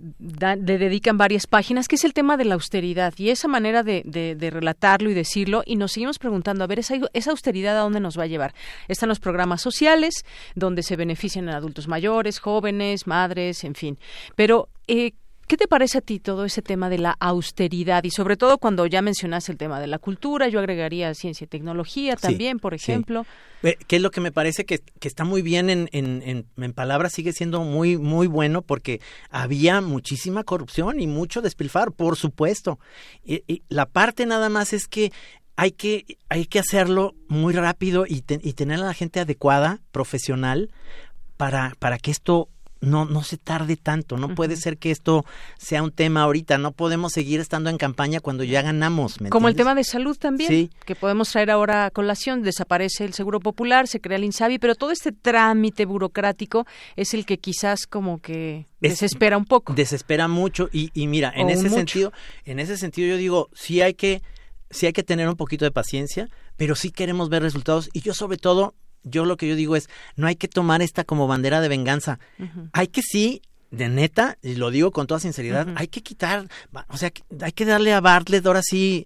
dedican 0.58 1.18
varias 1.18 1.48
páginas, 1.48 1.88
que 1.88 1.96
es 1.96 2.04
el 2.04 2.14
tema 2.14 2.36
de 2.36 2.46
la 2.46 2.56
austeridad 2.56 3.14
y 3.18 3.30
esa 3.30 3.48
manera 3.48 3.82
de, 3.82 4.04
de, 4.06 4.50
relatarlo 4.50 5.10
y 5.10 5.14
decirlo. 5.14 5.64
Y 5.66 5.78
nos 5.78 5.94
seguimos 5.94 6.20
preguntando, 6.20 6.64
a 6.64 6.68
ver, 6.68 6.80
esa, 6.80 6.96
esa, 7.14 7.32
austeridad 7.32 7.78
a 7.78 7.82
dónde 7.82 8.02
nos 8.02 8.20
va 8.20 8.24
a 8.24 8.28
llevar. 8.28 8.54
Están 8.88 9.10
los 9.10 9.20
programas 9.20 9.62
sociales, 9.62 10.26
donde 10.56 10.84
se 10.84 10.98
benefician 10.98 11.48
a 11.50 11.56
adultos 11.56 11.88
mayores, 11.88 12.40
jóvenes, 12.40 13.08
madres, 13.08 13.64
en 13.64 13.76
fin. 13.76 13.98
Pero, 14.36 14.68
eh, 14.88 15.14
¿Qué 15.50 15.58
te 15.58 15.68
parece 15.68 15.98
a 15.98 16.02
ti 16.02 16.20
todo 16.20 16.46
ese 16.46 16.62
tema 16.62 16.90
de 16.90 17.00
la 17.00 17.18
austeridad 17.20 18.04
y 18.04 18.12
sobre 18.12 18.38
todo 18.38 18.60
cuando 18.60 18.86
ya 18.86 19.02
mencionas 19.02 19.50
el 19.50 19.58
tema 19.58 19.80
de 19.80 19.88
la 19.88 19.98
cultura? 19.98 20.48
Yo 20.48 20.60
agregaría 20.60 21.12
ciencia 21.16 21.46
y 21.46 21.48
tecnología 21.48 22.16
también, 22.16 22.60
por 22.60 22.76
ejemplo. 22.76 23.26
Sí. 23.64 23.70
¿Qué 23.88 23.96
es 23.96 24.02
lo 24.04 24.12
que 24.12 24.22
me 24.22 24.32
parece 24.32 24.66
que, 24.66 24.80
está 25.02 25.24
muy 25.24 25.42
bien 25.42 25.72
en, 25.72 25.90
en, 25.92 26.46
en, 26.56 26.74
palabras? 26.74 27.14
Sigue 27.14 27.34
siendo 27.34 27.64
muy, 27.64 27.98
muy 27.98 28.28
bueno 28.28 28.62
porque 28.62 29.02
había 29.32 29.82
muchísima 29.82 30.44
corrupción 30.44 31.00
y 31.00 31.08
mucho 31.08 31.42
despilfarro, 31.42 31.94
por 31.94 32.16
supuesto. 32.16 32.78
Y, 33.26 33.64
la 33.70 33.88
parte 33.88 34.28
nada 34.28 34.50
más 34.50 34.72
es 34.72 34.88
que 34.88 35.12
hay 35.56 35.72
que, 35.72 36.20
hay 36.30 36.46
que 36.46 36.60
hacerlo 36.60 37.16
muy 37.28 37.56
rápido 37.56 38.06
y, 38.06 38.24
y 38.28 38.54
tener 38.54 38.82
a 38.82 38.86
la 38.86 38.94
gente 38.94 39.20
adecuada, 39.20 39.82
profesional, 39.92 40.70
para, 41.38 41.74
para 41.80 41.98
que 41.98 42.12
esto 42.12 42.50
no, 42.82 43.06
no 43.06 43.24
se 43.24 43.38
tarde 43.38 43.76
tanto, 43.76 44.18
no 44.18 44.36
puede 44.36 44.56
ser 44.56 44.78
que 44.78 44.92
esto 44.92 45.26
sea 45.58 45.84
un 45.84 45.92
tema 45.92 46.24
ahorita, 46.24 46.58
no 46.58 46.72
podemos 46.72 47.14
seguir 47.14 47.40
estando 47.40 47.70
en 47.70 47.78
campaña 47.78 48.20
cuando 48.20 48.44
ya 48.44 48.62
ganamos. 48.62 49.18
Como 49.30 49.48
el 49.48 49.56
tema 49.56 49.76
de 49.76 49.84
salud 49.84 50.18
también, 50.18 50.70
que 50.86 50.96
podemos 50.96 51.30
traer 51.30 51.52
ahora 51.52 51.86
a 51.86 51.92
colación, 51.92 52.42
desaparece 52.42 53.06
el 53.06 53.14
Seguro 53.14 53.40
Popular, 53.40 53.88
se 53.88 54.00
crea 54.00 54.18
el 54.18 54.24
INSABI, 54.24 54.60
pero 54.60 54.76
todo 54.76 54.92
este 54.92 55.12
trámite 55.12 55.86
burocrático 55.86 56.66
es 56.96 57.14
el 57.14 57.26
que 57.26 57.38
quizás 57.38 57.86
como 57.86 58.20
que 58.20 58.66
desespera 58.80 59.38
un 59.38 59.46
poco. 59.46 59.74
Desespera 59.74 60.28
mucho 60.28 60.70
y, 60.72 60.92
y 60.94 61.08
mira, 61.08 61.34
en 61.36 61.50
ese 61.50 61.70
sentido, 61.70 62.14
en 62.46 62.60
ese 62.60 62.78
sentido 62.78 63.10
yo 63.10 63.18
digo, 63.18 63.50
sí 63.54 63.82
hay 63.82 63.94
que, 63.94 64.22
sí 64.70 64.86
hay 64.86 64.94
que 64.94 65.04
tener 65.04 65.28
un 65.28 65.36
poquito 65.36 65.66
de 65.66 65.72
paciencia, 65.72 66.30
pero 66.56 66.76
sí 66.76 66.92
queremos 66.92 67.30
ver 67.30 67.42
resultados 67.42 67.90
y 67.94 68.02
yo 68.02 68.14
sobre 68.14 68.38
todo 68.38 68.74
yo 69.04 69.26
lo 69.26 69.38
que 69.38 69.48
yo 69.48 69.56
digo 69.56 69.76
es, 69.76 69.90
no 70.16 70.28
hay 70.28 70.36
que 70.36 70.48
tomar 70.48 70.82
esta 70.82 71.04
como 71.04 71.28
bandera 71.28 71.62
de 71.62 71.70
venganza. 71.70 72.20
Hay 72.74 72.88
que 72.88 73.02
sí, 73.02 73.42
de 73.72 73.90
neta, 73.90 74.38
y 74.42 74.56
lo 74.56 74.72
digo 74.72 74.92
con 74.92 75.08
toda 75.08 75.20
sinceridad, 75.20 75.68
hay 75.76 75.88
que 75.88 76.02
quitar, 76.02 76.48
o 76.90 76.98
sea, 76.98 77.12
hay 77.42 77.52
que 77.52 77.66
darle 77.66 77.94
a 77.94 78.02
Bartlett 78.02 78.46
ahora 78.46 78.62
sí 78.64 79.06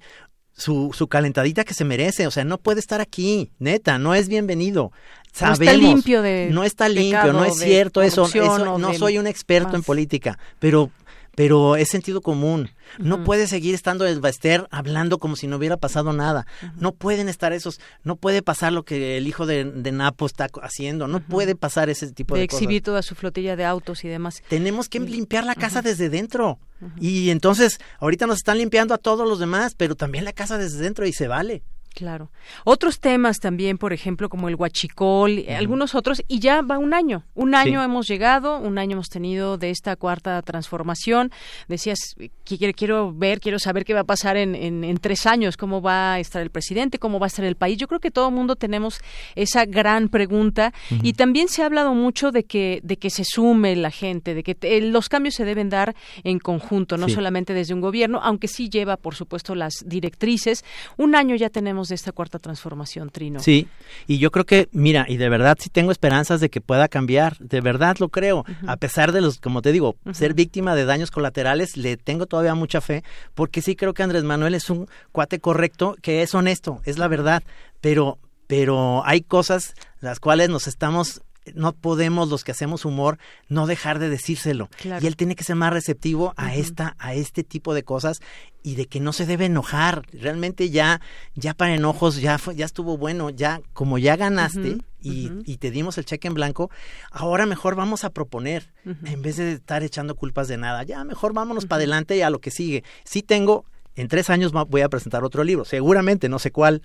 su, 0.56 0.92
su 0.94 1.08
calentadita 1.08 1.64
que 1.64 1.74
se 1.74 1.86
merece. 1.86 2.28
O 2.28 2.32
sea, 2.32 2.44
no 2.44 2.58
puede 2.58 2.80
estar 2.80 3.02
aquí, 3.02 3.52
neta, 3.60 3.98
no 3.98 4.16
es 4.16 4.28
bienvenido. 4.28 4.92
Sabemos, 5.32 5.60
no 5.60 5.66
está 5.66 5.78
limpio 5.78 6.22
de 6.22 6.50
no 6.52 6.64
está 6.64 6.90
limpio, 6.90 7.34
no 7.34 7.44
es 7.44 7.58
cierto 7.58 8.04
eso, 8.04 8.26
eso 8.26 8.78
no 8.78 8.94
soy 8.94 9.18
un 9.18 9.26
experto 9.26 9.76
en 9.76 9.82
política, 9.82 10.38
pero 10.60 10.92
pero 11.36 11.76
es 11.76 11.90
sentido 11.90 12.22
común. 12.22 12.70
No 13.00 13.24
puede 13.24 13.48
seguir 13.48 13.74
estando 13.74 14.06
el 14.06 14.20
Baester 14.20 14.68
hablando 14.70 15.18
como 15.18 15.36
si 15.36 15.48
no 15.48 15.58
hubiera 15.58 15.78
pasado 15.78 16.14
nada. 16.14 16.46
No 16.78 16.94
pueden 16.94 17.30
estar 17.30 17.54
esos, 17.54 17.80
no 18.04 18.16
puede 18.18 18.42
pasar 18.42 18.74
lo 18.74 18.84
que 18.84 19.18
el 19.18 19.28
hijo 19.28 19.46
de, 19.46 19.64
Napo 19.94 20.26
está 20.26 20.48
haciendo, 20.62 21.08
no 21.08 21.20
puede 21.20 21.56
pasar 21.56 21.90
ese 21.90 22.12
tipo 22.12 22.36
de, 22.36 22.42
de 22.42 22.46
exhibir 22.46 22.82
toda 22.82 23.02
su 23.02 23.16
flotilla 23.16 23.56
de 23.56 23.66
autos 23.66 24.04
y 24.04 24.08
demás. 24.08 24.44
Tenemos 24.48 24.90
que 24.90 25.00
limpiar 25.00 25.44
la 25.44 25.56
casa 25.56 25.82
desde 25.82 26.10
dentro. 26.10 26.60
Y 27.00 27.30
entonces, 27.30 27.80
ahorita 28.00 28.28
nos 28.28 28.38
están 28.38 28.58
limpiando 28.58 28.94
a 28.94 28.98
todos 28.98 29.28
los 29.28 29.40
demás, 29.40 29.74
pero 29.76 29.96
también 29.96 30.26
la 30.26 30.34
casa 30.34 30.58
desde 30.58 30.80
dentro 30.80 31.06
y 31.06 31.14
se 31.14 31.28
vale. 31.28 31.64
Claro. 31.94 32.32
Otros 32.64 33.00
temas 33.00 33.40
también, 33.40 33.78
por 33.78 33.94
ejemplo, 33.94 34.28
como 34.28 34.50
el 34.50 34.56
huachicol, 34.56 35.46
algunos 35.56 35.94
otros, 35.94 36.24
y 36.28 36.40
ya 36.40 36.64
va 36.64 36.80
un 36.80 36.94
año. 36.96 37.24
Un 37.36 37.54
año 37.54 37.84
hemos 37.84 38.08
llegado, 38.08 38.58
un 38.58 38.80
año 38.80 38.94
hemos 38.94 39.10
tenido 39.10 39.60
de 39.60 39.70
esta 39.70 39.96
cuarta 39.96 40.42
transformación. 40.42 41.32
Decías, 41.68 42.00
quiero, 42.44 42.74
quiero 42.74 43.14
ver, 43.14 43.40
quiero 43.40 43.60
saber 43.60 43.86
qué 43.86 43.94
va 43.94 44.02
a 44.02 44.06
pasar 44.06 44.38
en, 44.38 44.56
en, 44.56 44.98
tres 44.98 45.28
años, 45.28 45.56
cómo 45.56 45.84
va 45.84 46.14
a 46.14 46.20
estar 46.20 46.42
el 46.42 46.50
presidente, 46.50 46.98
cómo 46.98 47.20
va 47.20 47.28
a 47.28 47.28
estar 47.28 47.46
el 47.46 47.56
país. 47.56 47.78
Yo 47.78 47.88
creo 47.88 48.00
que 48.00 48.10
todo 48.10 48.30
el 48.30 48.34
mundo 48.34 48.56
tenemos 48.56 49.00
esa 49.36 49.66
gran 49.66 50.10
pregunta 50.10 50.74
y 51.04 51.14
también 51.14 51.48
se 51.48 51.62
ha 51.62 51.68
hablado 51.68 51.94
mucho 51.94 52.32
de 52.32 52.46
que, 52.46 52.80
de 52.84 52.98
que 52.98 53.12
se 53.12 53.24
sume 53.24 53.76
la 53.76 53.92
gente, 53.92 54.34
de 54.34 54.42
que 54.42 54.82
los 54.82 55.10
cambios 55.10 55.36
se 55.36 55.46
deben 55.46 55.70
dar 55.70 55.96
en 56.24 56.40
conjunto, 56.40 56.98
no 56.98 57.08
solamente 57.08 57.54
desde 57.54 57.76
un 57.76 57.82
gobierno, 57.82 58.20
aunque 58.24 58.48
sí 58.48 58.70
lleva, 58.70 58.98
por 58.98 59.14
supuesto, 59.14 59.54
las 59.54 59.74
directrices. 59.86 60.66
Un 60.98 61.16
año 61.16 61.36
ya 61.36 61.50
tenemos 61.50 61.83
de 61.90 61.96
esta 61.96 62.12
cuarta 62.12 62.40
transformación, 62.40 63.10
Trino. 63.10 63.40
Sí, 63.40 63.68
y 64.08 64.18
yo 64.18 64.32
creo 64.32 64.46
que, 64.46 64.70
mira, 64.72 65.06
y 65.08 65.18
de 65.18 65.30
verdad 65.30 65.58
sí 65.60 65.70
tengo 65.70 65.92
esperanzas 65.92 66.40
de 66.40 66.50
que 66.50 66.62
pueda 66.62 66.88
cambiar, 66.88 67.38
de 67.40 67.62
verdad 67.62 67.98
lo 68.00 68.10
creo, 68.10 68.46
a 68.68 68.78
pesar 68.78 69.12
de 69.12 69.22
los, 69.22 69.40
como 69.40 69.62
te 69.62 69.72
digo, 69.72 69.96
ser 70.14 70.34
víctima 70.34 70.76
de 70.76 70.86
daños 70.86 71.12
colaterales, 71.12 71.78
le 71.78 71.98
tengo 71.98 72.26
todavía 72.26 72.56
mucha 72.56 72.82
fe, 72.82 73.04
porque 73.34 73.62
sí 73.62 73.76
creo 73.76 73.94
que 73.94 74.04
Andrés 74.04 74.24
Manuel 74.24 74.56
es 74.56 74.70
un 74.70 74.88
cuate 75.12 75.40
correcto, 75.40 75.96
que 76.02 76.22
es 76.22 76.34
honesto, 76.36 76.82
es 76.86 76.98
la 76.98 77.08
verdad, 77.08 77.44
pero, 77.82 78.20
pero 78.48 79.06
hay 79.06 79.22
cosas 79.22 79.74
las 80.00 80.20
cuales 80.20 80.50
nos 80.50 80.68
estamos 80.68 81.22
no 81.54 81.74
podemos 81.74 82.30
los 82.30 82.44
que 82.44 82.52
hacemos 82.52 82.86
humor 82.86 83.18
no 83.50 83.68
dejar 83.68 84.00
de 84.00 84.10
decírselo. 84.10 84.70
Y 84.84 85.08
él 85.08 85.16
tiene 85.16 85.36
que 85.36 85.44
ser 85.44 85.56
más 85.56 85.74
receptivo 85.74 86.34
a 86.38 86.56
esta, 86.56 86.96
a 87.00 87.14
este 87.14 87.44
tipo 87.44 87.74
de 87.74 87.84
cosas 87.84 88.22
y 88.62 88.76
de 88.76 88.88
que 88.88 89.00
no 89.00 89.14
se 89.14 89.26
debe 89.26 89.46
enojar. 89.46 90.04
Realmente 90.14 90.70
ya, 90.70 91.02
ya 91.36 91.54
para 91.54 91.76
enojos, 91.76 92.22
ya 92.22 92.38
fue, 92.38 92.56
ya 92.56 92.66
estuvo 92.66 92.98
bueno, 92.98 93.30
ya, 93.30 93.62
como 93.74 93.98
ya 93.98 94.16
ganaste 94.16 94.78
y, 95.02 95.32
y, 95.46 95.58
te 95.58 95.70
dimos 95.70 95.98
el 95.98 96.06
cheque 96.06 96.30
en 96.30 96.34
blanco, 96.34 96.72
ahora 97.12 97.46
mejor 97.46 97.76
vamos 97.76 98.06
a 98.06 98.10
proponer, 98.10 98.72
en 98.86 99.22
vez 99.22 99.36
de 99.36 99.54
estar 99.54 99.84
echando 99.84 100.16
culpas 100.16 100.48
de 100.48 100.58
nada. 100.58 100.84
Ya 100.84 101.04
mejor 101.04 101.34
vámonos 101.34 101.66
para 101.66 101.78
adelante 101.80 102.16
y 102.16 102.22
a 102.22 102.30
lo 102.30 102.40
que 102.40 102.52
sigue. 102.52 102.84
Sí 103.04 103.22
tengo 103.22 103.66
en 103.96 104.08
tres 104.08 104.30
años 104.30 104.52
voy 104.52 104.82
a 104.82 104.90
presentar 104.90 105.24
otro 105.24 105.44
libro, 105.44 105.66
seguramente, 105.66 106.30
no 106.30 106.40
sé 106.40 106.52
cuál, 106.52 106.82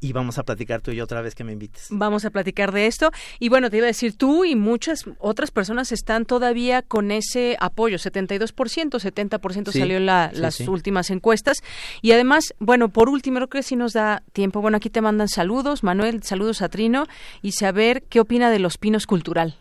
y 0.00 0.12
vamos 0.12 0.38
a 0.38 0.44
platicar 0.44 0.80
tú 0.80 0.90
y 0.90 0.96
yo 0.96 1.04
otra 1.04 1.20
vez 1.20 1.34
que 1.34 1.44
me 1.44 1.52
invites. 1.52 1.88
Vamos 1.90 2.24
a 2.24 2.30
platicar 2.30 2.72
de 2.72 2.86
esto. 2.86 3.10
Y 3.38 3.48
bueno, 3.48 3.70
te 3.70 3.78
iba 3.78 3.86
a 3.86 3.88
decir, 3.88 4.16
tú 4.16 4.44
y 4.44 4.54
muchas 4.54 5.04
otras 5.18 5.50
personas 5.50 5.92
están 5.92 6.24
todavía 6.24 6.82
con 6.82 7.10
ese 7.10 7.56
apoyo, 7.60 7.98
72%, 7.98 8.50
70% 8.50 9.72
salió 9.72 9.96
en 9.96 10.06
las 10.06 10.60
últimas 10.60 11.10
encuestas. 11.10 11.58
Y 12.02 12.12
además, 12.12 12.54
bueno, 12.58 12.88
por 12.88 13.08
último, 13.08 13.36
creo 13.36 13.48
que 13.48 13.62
si 13.62 13.76
nos 13.76 13.92
da 13.92 14.22
tiempo, 14.32 14.60
bueno, 14.60 14.76
aquí 14.76 14.90
te 14.90 15.00
mandan 15.00 15.28
saludos, 15.28 15.82
Manuel, 15.82 16.22
saludos 16.22 16.62
a 16.62 16.68
Trino, 16.68 17.06
y 17.42 17.52
saber 17.52 18.02
qué 18.08 18.20
opina 18.20 18.50
de 18.50 18.58
Los 18.58 18.78
Pinos 18.78 19.06
Cultural. 19.06 19.56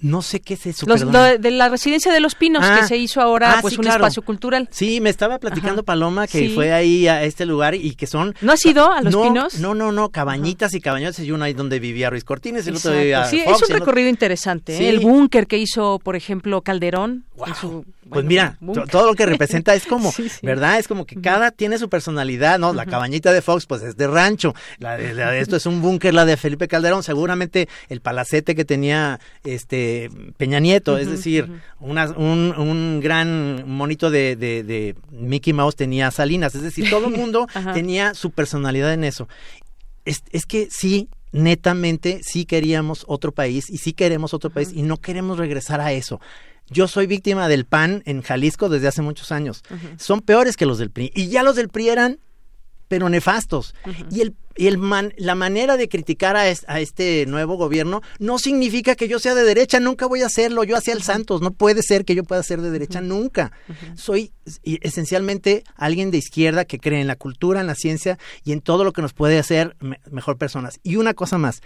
No 0.00 0.20
sé 0.22 0.40
qué 0.40 0.54
es 0.54 0.66
eso. 0.66 0.86
de 0.86 1.50
la 1.50 1.68
residencia 1.68 2.12
de 2.12 2.20
los 2.20 2.34
Pinos 2.34 2.64
que 2.64 2.70
ah, 2.70 2.86
se 2.86 2.96
hizo 2.96 3.20
ahora 3.20 3.58
ah, 3.58 3.62
pues 3.62 3.78
un 3.78 3.86
espacio 3.86 4.22
cultural. 4.22 4.68
Sí, 4.70 5.00
me 5.00 5.10
estaba 5.10 5.38
platicando 5.38 5.84
Paloma 5.84 6.26
que 6.26 6.50
fue 6.50 6.72
ahí 6.72 7.08
a 7.08 7.24
este 7.24 7.46
lugar 7.46 7.74
y 7.74 7.94
que 7.94 8.06
son 8.06 8.34
¿No 8.40 8.52
has 8.52 8.64
ido 8.66 8.90
a 8.90 9.00
los 9.00 9.14
Pinos? 9.14 9.58
No, 9.60 9.74
no, 9.74 9.92
no, 9.92 10.10
cabañitas 10.10 10.74
y 10.74 10.80
cabañotas 10.80 11.20
y 11.20 11.32
uno 11.32 11.44
ahí 11.44 11.54
donde 11.54 11.80
vivía 11.80 12.10
Ruiz 12.10 12.24
Cortines, 12.24 12.66
el 12.66 12.76
otro 12.76 12.92
Sí, 13.30 13.40
es 13.40 13.62
un 13.62 13.68
recorrido 13.68 14.08
interesante, 14.08 14.76
¿eh? 14.76 14.88
el 14.88 15.00
búnker 15.00 15.46
que 15.46 15.58
hizo, 15.58 15.98
por 16.02 16.16
ejemplo, 16.16 16.62
Calderón 16.62 17.24
pues 18.10 18.24
mira, 18.24 18.58
todo 18.90 19.06
lo 19.06 19.14
que 19.14 19.26
representa 19.26 19.74
es 19.74 19.86
como, 19.86 20.12
¿verdad? 20.42 20.78
Es 20.78 20.88
como 20.88 21.06
que 21.06 21.20
cada 21.20 21.50
tiene 21.50 21.78
su 21.78 21.88
personalidad, 21.88 22.58
¿no? 22.58 22.72
La 22.72 22.86
cabañita 22.86 23.32
de 23.32 23.42
Fox, 23.42 23.66
pues 23.66 23.82
es 23.82 23.96
de 23.96 24.06
rancho. 24.06 24.54
La 24.78 24.96
de, 24.96 25.40
esto 25.40 25.56
es 25.56 25.66
un 25.66 25.82
búnker, 25.82 26.14
la 26.14 26.24
de 26.24 26.36
Felipe 26.36 26.68
Calderón. 26.68 27.02
Seguramente 27.02 27.68
el 27.88 28.00
palacete 28.00 28.54
que 28.54 28.64
tenía 28.64 29.20
este 29.44 30.10
Peña 30.36 30.60
Nieto, 30.60 30.98
es 30.98 31.10
decir, 31.10 31.48
un, 31.80 31.98
un, 31.98 33.00
gran 33.00 33.68
monito 33.68 34.10
de, 34.10 34.36
de, 34.36 34.94
Mickey 35.10 35.52
Mouse 35.52 35.76
tenía 35.76 36.10
Salinas. 36.10 36.54
Es 36.54 36.62
decir, 36.62 36.88
todo 36.90 37.08
el 37.08 37.12
mundo 37.16 37.46
tenía 37.74 38.14
su 38.14 38.30
personalidad 38.30 38.92
en 38.92 39.04
eso. 39.04 39.28
Es, 40.04 40.22
es 40.30 40.46
que 40.46 40.68
sí, 40.70 41.08
netamente, 41.32 42.20
sí 42.22 42.44
queríamos 42.44 43.04
otro 43.08 43.32
país 43.32 43.68
y 43.70 43.78
sí 43.78 43.92
queremos 43.92 44.34
otro 44.34 44.50
país 44.50 44.70
y 44.72 44.82
no 44.82 44.96
queremos 44.96 45.38
regresar 45.38 45.80
a 45.80 45.92
eso. 45.92 46.20
Yo 46.68 46.88
soy 46.88 47.06
víctima 47.06 47.48
del 47.48 47.64
PAN 47.64 48.02
en 48.06 48.22
Jalisco 48.22 48.68
desde 48.68 48.88
hace 48.88 49.02
muchos 49.02 49.32
años. 49.32 49.62
Son 49.98 50.20
peores 50.20 50.56
que 50.56 50.66
los 50.66 50.78
del 50.78 50.90
PRI. 50.90 51.12
Y 51.14 51.28
ya 51.28 51.42
los 51.42 51.56
del 51.56 51.68
PRI 51.68 51.88
eran, 51.88 52.18
pero 52.88 53.08
nefastos. 53.08 53.74
Y 54.10 54.20
el 54.20 54.34
y 54.56 54.66
el 54.68 54.80
la 55.18 55.34
manera 55.34 55.76
de 55.76 55.88
criticar 55.88 56.36
a, 56.36 56.48
este 56.48 57.26
nuevo 57.26 57.56
gobierno 57.56 58.02
no 58.18 58.38
significa 58.38 58.94
que 58.94 59.08
yo 59.08 59.18
sea 59.18 59.34
de 59.34 59.44
derecha, 59.44 59.80
nunca 59.80 60.06
voy 60.06 60.22
a 60.22 60.26
hacerlo, 60.26 60.64
yo 60.64 60.76
hacia 60.76 60.94
el 60.94 61.02
Santos, 61.02 61.42
no 61.42 61.52
puede 61.52 61.82
ser 61.82 62.04
que 62.04 62.14
yo 62.14 62.24
pueda 62.24 62.42
ser 62.42 62.62
de 62.62 62.70
derecha, 62.70 63.00
nunca. 63.00 63.52
Soy 63.96 64.32
esencialmente 64.64 65.64
alguien 65.76 66.10
de 66.10 66.18
izquierda 66.18 66.64
que 66.64 66.78
cree 66.78 67.00
en 67.00 67.06
la 67.06 67.16
cultura, 67.16 67.60
en 67.60 67.66
la 67.66 67.74
ciencia 67.74 68.18
y 68.44 68.52
en 68.52 68.60
todo 68.60 68.84
lo 68.84 68.92
que 68.92 69.02
nos 69.02 69.12
puede 69.12 69.38
hacer 69.38 69.76
mejor 70.10 70.38
personas. 70.38 70.80
Y 70.82 70.96
una 70.96 71.14
cosa 71.14 71.38
más, 71.38 71.60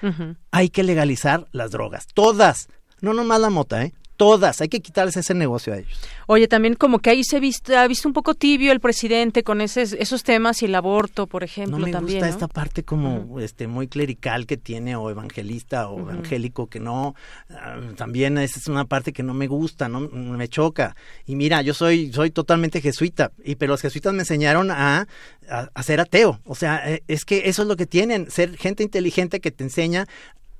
hay 0.50 0.70
que 0.70 0.82
legalizar 0.82 1.46
las 1.52 1.70
drogas, 1.70 2.06
todas, 2.12 2.68
no 3.00 3.14
nomás 3.14 3.40
la 3.40 3.50
mota, 3.50 3.84
¿eh? 3.84 3.94
Todas, 4.20 4.60
hay 4.60 4.68
que 4.68 4.80
quitarles 4.80 5.16
ese 5.16 5.32
negocio 5.32 5.72
a 5.72 5.78
ellos. 5.78 5.98
Oye, 6.26 6.46
también 6.46 6.74
como 6.74 6.98
que 6.98 7.08
ahí 7.08 7.24
se 7.24 7.38
ha 7.38 7.40
visto 7.88 8.06
un 8.06 8.12
poco 8.12 8.34
tibio 8.34 8.70
el 8.70 8.78
presidente 8.78 9.42
con 9.42 9.62
esos, 9.62 9.94
esos 9.94 10.24
temas 10.24 10.60
y 10.60 10.66
el 10.66 10.74
aborto, 10.74 11.26
por 11.26 11.42
ejemplo, 11.42 11.78
no 11.78 11.86
me 11.86 11.90
también. 11.90 12.18
Gusta 12.18 12.28
esta 12.28 12.46
parte 12.46 12.82
como 12.82 13.40
este 13.40 13.66
muy 13.66 13.88
clerical 13.88 14.44
que 14.44 14.58
tiene 14.58 14.94
o 14.94 15.08
evangelista 15.08 15.88
o 15.88 16.00
evangélico 16.00 16.66
que 16.66 16.80
no, 16.80 17.14
ah, 17.48 17.80
también 17.96 18.36
esa 18.36 18.58
es 18.60 18.66
una 18.66 18.84
parte 18.84 19.14
que 19.14 19.22
no 19.22 19.32
me 19.32 19.46
gusta, 19.46 19.88
no 19.88 20.00
me 20.00 20.48
choca. 20.48 20.94
Y 21.24 21.34
mira, 21.34 21.62
yo 21.62 21.72
soy 21.72 22.12
soy 22.12 22.30
totalmente 22.30 22.82
jesuita, 22.82 23.32
y 23.42 23.54
pero 23.54 23.72
los 23.72 23.80
jesuitas 23.80 24.12
me 24.12 24.20
enseñaron 24.20 24.70
a, 24.70 25.08
a, 25.48 25.70
a 25.72 25.82
ser 25.82 25.98
ateo. 25.98 26.40
O 26.44 26.54
sea, 26.54 26.90
eh, 26.90 27.02
es 27.08 27.24
que 27.24 27.48
eso 27.48 27.62
es 27.62 27.68
lo 27.68 27.76
que 27.76 27.86
tienen, 27.86 28.30
ser 28.30 28.58
gente 28.58 28.82
inteligente 28.82 29.40
que 29.40 29.50
te 29.50 29.64
enseña 29.64 30.06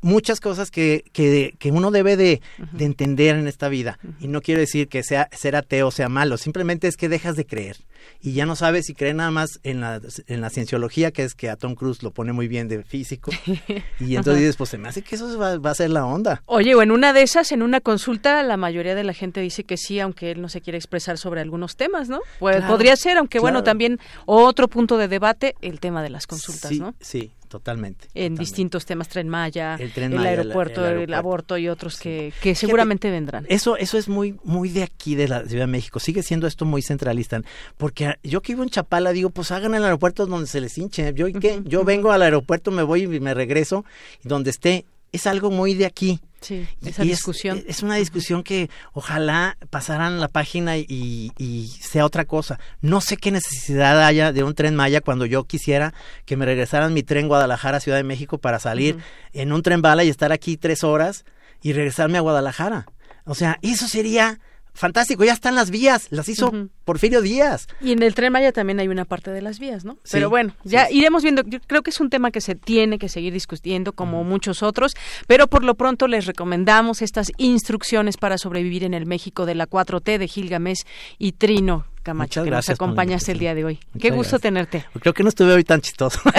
muchas 0.03 0.41
cosas 0.41 0.71
que, 0.71 1.05
que, 1.13 1.55
que 1.59 1.71
uno 1.71 1.91
debe 1.91 2.17
de, 2.17 2.41
de, 2.73 2.85
entender 2.85 3.37
en 3.37 3.47
esta 3.47 3.69
vida. 3.69 3.99
Y 4.21 4.29
no 4.29 4.41
quiero 4.41 4.61
decir 4.61 4.89
que 4.89 5.03
sea, 5.03 5.29
ser 5.33 5.57
ateo 5.57 5.91
sea 5.91 6.09
malo, 6.09 6.37
simplemente 6.37 6.89
es 6.89 6.97
que 6.97 7.09
dejas 7.09 7.37
de 7.37 7.47
creer. 7.47 7.77
Y 8.23 8.33
ya 8.33 8.47
no 8.47 8.57
sabes 8.57 8.87
si 8.87 8.95
creer 8.95 9.15
nada 9.15 9.31
más 9.31 9.61
en 9.63 9.81
la, 9.81 10.01
en 10.27 10.41
la 10.41 10.51
cienciología, 10.51 11.11
que 11.11 11.25
es 11.25 11.35
que 11.35 11.51
a 11.51 11.57
Tom 11.57 11.75
Cruise 11.75 12.03
lo 12.03 12.13
pone 12.13 12.33
muy 12.33 12.49
bien 12.49 12.69
de 12.69 12.83
físico. 12.83 13.31
y 14.01 14.17
entonces 14.17 14.41
dices, 14.41 14.57
pues 14.57 14.71
se 14.71 14.79
me 14.79 14.89
hace 14.89 15.03
que 15.03 15.17
eso 15.17 15.39
va, 15.39 15.59
va, 15.59 15.71
a 15.71 15.75
ser 15.75 15.91
la 15.91 16.07
onda. 16.07 16.43
Oye, 16.47 16.75
o 16.75 16.83
en 16.83 16.91
una 16.91 17.13
de 17.13 17.23
esas, 17.23 17.53
en 17.53 17.63
una 17.63 17.81
consulta, 17.81 18.43
la 18.43 18.57
mayoría 18.57 18.95
de 18.95 19.05
la 19.05 19.13
gente 19.13 19.41
dice 19.41 19.65
que 19.65 19.77
sí, 19.77 20.01
aunque 20.01 20.31
él 20.31 20.41
no 20.41 20.49
se 20.49 20.61
quiere 20.61 20.79
expresar 20.79 21.19
sobre 21.19 21.41
algunos 21.41 21.77
temas, 21.77 22.09
¿no? 22.09 22.21
Pues 22.39 22.65
podría 22.65 22.97
ser, 22.97 23.19
aunque 23.19 23.39
bueno, 23.39 23.63
también 23.63 23.99
otro 24.27 24.69
punto 24.69 24.97
de 24.97 25.09
debate, 25.09 25.55
el 25.61 25.81
tema 25.81 26.03
de 26.03 26.11
las 26.11 26.27
consultas, 26.27 26.73
¿no? 26.73 26.95
Sí, 27.01 27.33
totalmente. 27.51 28.09
En 28.15 28.37
distintos 28.37 28.87
temas, 28.87 29.09
Tren 29.09 29.29
Maya, 29.29 29.75
el, 29.75 30.17
aeropuerto, 30.17 30.87
el, 30.87 31.13
aborto 31.13 31.59
y 31.59 31.69
otros 31.69 31.99
que, 31.99 32.33
que 32.41 32.55
seguramente 32.55 33.11
vendrán. 33.11 33.45
Eso, 33.49 33.77
eso 33.77 33.99
es 33.99 34.09
muy, 34.09 34.39
muy 34.45 34.71
de 34.71 34.85
aquí, 34.85 35.17
de 35.17 35.29
la 35.29 35.45
Ciudad 35.45 35.65
de 35.65 35.73
México. 35.73 35.99
Sigue 35.99 36.23
siendo 36.23 36.47
esto 36.47 36.65
muy 36.65 36.81
centralista. 36.81 37.43
Porque 37.77 38.15
yo 38.23 38.41
que 38.41 38.53
vivo 38.55 38.63
en 38.63 38.71
Chapala 38.71 39.11
digo, 39.11 39.31
pues 39.31 39.51
hagan 39.51 39.75
el 39.75 39.85
aeropuerto 39.85 40.27
donde 40.27 40.47
se 40.47 40.61
les 40.61 40.79
hinche. 40.79 41.13
¿Yo 41.15 41.27
y 41.29 41.35
qué? 41.35 41.61
Yo 41.65 41.85
vengo 41.85 42.13
al 42.13 42.23
aeropuerto, 42.23 42.71
me 42.71 42.85
voy 42.85 43.03
y 43.03 43.21
me 43.21 43.35
regreso, 43.35 43.85
y 44.25 44.29
donde 44.29 44.51
esté. 44.51 44.87
Es 45.13 45.27
algo 45.27 45.51
muy 45.51 45.75
de 45.75 45.87
aquí. 45.87 46.21
Sí, 46.41 46.67
esa 46.83 47.03
discusión. 47.03 47.63
Es, 47.67 47.83
una 47.83 47.97
discusión 47.97 48.43
que 48.43 48.71
ojalá 48.95 49.59
pasaran 49.69 50.21
la 50.21 50.29
página 50.29 50.79
y, 50.79 51.71
sea 51.83 52.07
otra 52.07 52.25
cosa. 52.25 52.59
No 52.81 53.01
sé 53.03 53.17
qué 53.19 53.31
necesidad 53.31 54.03
haya 54.03 54.33
de 54.33 54.43
un 54.43 54.55
tren 54.55 54.75
Maya 54.75 55.03
cuando 55.03 55.27
yo 55.27 55.45
quisiera 55.45 55.93
que 56.25 56.37
me 56.37 56.47
regresaran 56.47 56.95
mi 56.95 57.03
tren 57.03 57.29
Guadalajara 57.29 57.81
Ciudad 57.81 57.99
de 57.99 58.05
México 58.05 58.39
para 58.39 58.59
salir 58.59 58.97
en 59.33 59.53
un 59.53 59.63
tren 59.63 59.83
bala 59.83 60.03
y 60.03 60.09
estar 60.09 60.33
aquí 60.33 60.57
tres 60.57 60.83
horas 60.83 61.25
y 61.63 61.75
regresarme 61.75 62.17
a 62.17 62.23
Guadalajara. 62.23 62.87
O 63.25 63.35
sea, 63.35 63.59
eso 63.61 63.87
sería 63.87 64.41
fantástico, 64.75 65.25
ya 65.25 65.33
están 65.33 65.55
las 65.55 65.71
vías, 65.71 66.09
las 66.11 66.29
hizo 66.29 66.53
Porfirio 66.85 67.21
Díaz. 67.21 67.69
Y 67.81 67.93
en 67.93 68.03
el 68.03 68.15
Tren 68.15 68.33
Maya 68.33 68.53
también 68.53 68.81
hay 68.81 68.89
una 68.89 69.05
parte 69.05 69.31
de 69.31 69.43
las 69.43 69.59
vías, 69.59 69.85
¿no? 69.85 69.99
pero 70.11 70.31
bueno, 70.31 70.55
ya 70.65 70.91
iremos 70.91 71.23
viendo, 71.23 71.43
yo 71.47 71.61
creo 71.67 71.83
que 71.83 71.91
es 71.91 72.01
un 72.01 72.11
tema 72.11 72.31
que 72.31 72.41
se 72.41 72.55
tiene 72.55 72.99
que 72.99 73.09
seguir 73.09 73.33
discutiendo 73.33 73.93
como 73.93 74.25
muchos 74.25 74.63
otros, 74.63 74.95
pero 75.27 75.47
por 75.47 75.65
lo 75.65 75.75
pronto 75.75 76.09
les 76.09 76.27
recomendamos 76.27 77.03
estas 77.03 77.33
instrucciones 77.37 78.17
para 78.17 78.39
sobrevivir 78.39 78.85
en 78.85 78.95
el 78.95 79.07
México 79.07 79.47
de 79.47 79.55
la 79.55 79.69
4T 79.69 80.19
de 80.19 80.29
Gilgamesh 80.29 80.85
y 81.19 81.33
Trino. 81.33 81.87
Camacho, 82.03 82.45
que 82.45 82.51
nos 82.51 82.69
acompañas 82.71 83.29
el 83.29 83.39
día 83.39 83.55
de 83.55 83.65
hoy. 83.65 83.79
Qué 84.01 84.11
gusto 84.11 84.39
tenerte. 84.39 84.87
Creo 85.01 85.13
que 85.13 85.23
no 85.23 85.29
estuve 85.29 85.53
hoy 85.53 85.65
tan 85.65 85.83
chistoso. 85.83 86.19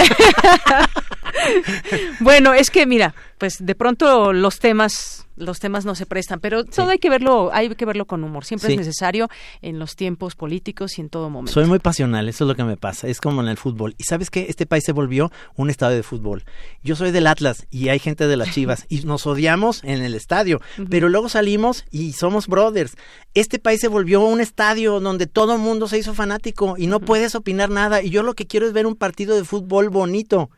bueno, 2.20 2.52
es 2.52 2.70
que 2.70 2.84
mira, 2.84 3.14
pues 3.42 3.56
de 3.58 3.74
pronto 3.74 4.32
los 4.32 4.60
temas 4.60 5.26
los 5.36 5.60
temas 5.60 5.84
no 5.84 5.94
se 5.94 6.06
prestan, 6.06 6.40
pero 6.40 6.64
todo 6.64 6.90
hay 6.90 6.98
que 6.98 7.10
verlo, 7.10 7.50
hay 7.52 7.70
que 7.70 7.84
verlo 7.84 8.06
con 8.06 8.22
humor. 8.24 8.44
Siempre 8.44 8.72
es 8.72 8.78
necesario 8.78 9.28
en 9.60 9.78
los 9.78 9.96
tiempos 9.96 10.34
políticos 10.34 10.98
y 10.98 11.00
en 11.00 11.08
todo 11.08 11.30
momento. 11.30 11.52
Soy 11.52 11.66
muy 11.66 11.78
pasional, 11.78 12.28
eso 12.28 12.44
es 12.44 12.48
lo 12.48 12.54
que 12.54 12.64
me 12.64 12.76
pasa. 12.76 13.08
Es 13.08 13.20
como 13.20 13.42
en 13.42 13.48
el 13.48 13.56
fútbol. 13.56 13.94
Y 13.98 14.04
sabes 14.04 14.30
que 14.30 14.46
este 14.48 14.66
país 14.66 14.84
se 14.84 14.92
volvió 14.92 15.30
un 15.56 15.70
estadio 15.70 15.96
de 15.96 16.02
fútbol. 16.02 16.44
Yo 16.82 16.96
soy 16.96 17.10
del 17.10 17.26
Atlas 17.26 17.66
y 17.70 17.88
hay 17.88 17.98
gente 17.98 18.26
de 18.26 18.36
las 18.36 18.50
Chivas 18.54 18.86
y 18.88 19.00
nos 19.00 19.26
odiamos 19.26 19.82
en 19.84 20.02
el 20.02 20.14
estadio, 20.14 20.60
pero 20.90 21.08
luego 21.08 21.28
salimos 21.28 21.84
y 21.90 22.12
somos 22.12 22.46
brothers. 22.46 22.96
Este 23.34 23.58
país 23.58 23.80
se 23.80 23.88
volvió 23.88 24.20
un 24.20 24.40
estadio 24.40 25.00
donde 25.00 25.26
todo 25.26 25.54
el 25.54 25.60
mundo 25.60 25.88
se 25.88 25.98
hizo 25.98 26.14
fanático 26.14 26.74
y 26.76 26.86
no 26.86 27.00
puedes 27.00 27.34
opinar 27.34 27.70
nada. 27.70 28.02
Y 28.02 28.10
yo 28.10 28.22
lo 28.22 28.34
que 28.34 28.46
quiero 28.46 28.66
es 28.66 28.72
ver 28.72 28.86
un 28.86 28.96
partido 28.96 29.34
de 29.34 29.44
fútbol 29.44 29.88
bonito. 29.88 30.50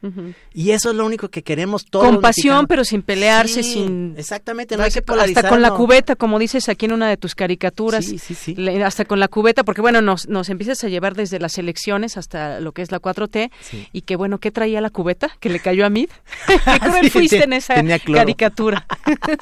Y 0.53 0.70
eso 0.70 0.91
es 0.91 0.97
lo 0.97 1.07
único 1.07 1.28
que 1.28 1.43
queremos 1.43 1.87
todos. 1.87 2.07
Con 2.07 2.20
pasión, 2.20 2.66
pero 2.75 2.85
sin 2.85 3.03
pelearse, 3.03 3.62
sin. 3.62 4.16
Exactamente, 4.18 4.77
no 4.77 4.83
hay 4.83 4.91
que 4.91 5.01
polarizar. 5.01 5.45
Hasta 5.45 5.49
con 5.49 5.62
la 5.62 5.70
cubeta, 5.70 6.16
como 6.16 6.41
dices 6.41 6.68
aquí 6.68 6.87
en 6.87 6.93
una 6.93 7.09
de 7.09 7.16
tus 7.16 7.37
caricaturas. 7.37 8.05
Sí, 8.05 8.18
sí, 8.18 8.35
sí. 8.35 8.57
hasta 8.83 9.05
con 9.05 9.20
la 9.20 9.29
cubeta, 9.29 9.62
porque 9.62 9.81
bueno, 9.81 10.03
nos, 10.03 10.29
nos 10.29 10.49
empiezas 10.49 10.83
a 10.83 10.89
llevar 10.89 11.14
desde 11.14 11.39
las 11.39 11.57
elecciones 11.57 12.16
hasta 12.16 12.59
lo 12.59 12.72
que 12.72 12.83
es 12.83 12.91
la 12.91 13.01
4T. 13.01 13.53
Y 13.93 14.01
que 14.03 14.16
bueno, 14.16 14.39
¿qué 14.39 14.51
traía 14.51 14.81
la 14.81 14.91
cubeta? 14.91 15.31
Que 15.39 15.51
le 15.51 15.61
cayó 15.61 15.87
a 15.87 15.89
mí. 15.89 16.09
¿Qué 17.01 17.11
fuiste 17.11 17.45
en 17.45 17.53
esa 17.53 17.77
caricatura? 18.12 18.89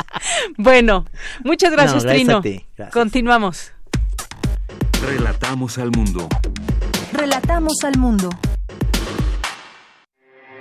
bueno, 0.59 1.07
muchas 1.43 1.72
gracias, 1.72 2.05
Trino. 2.05 2.43
Continuamos. 2.93 3.72
Relatamos 5.07 5.78
al 5.78 5.91
mundo. 5.91 6.28
Relatamos 7.14 7.83
al 7.83 7.97
mundo. 7.97 8.28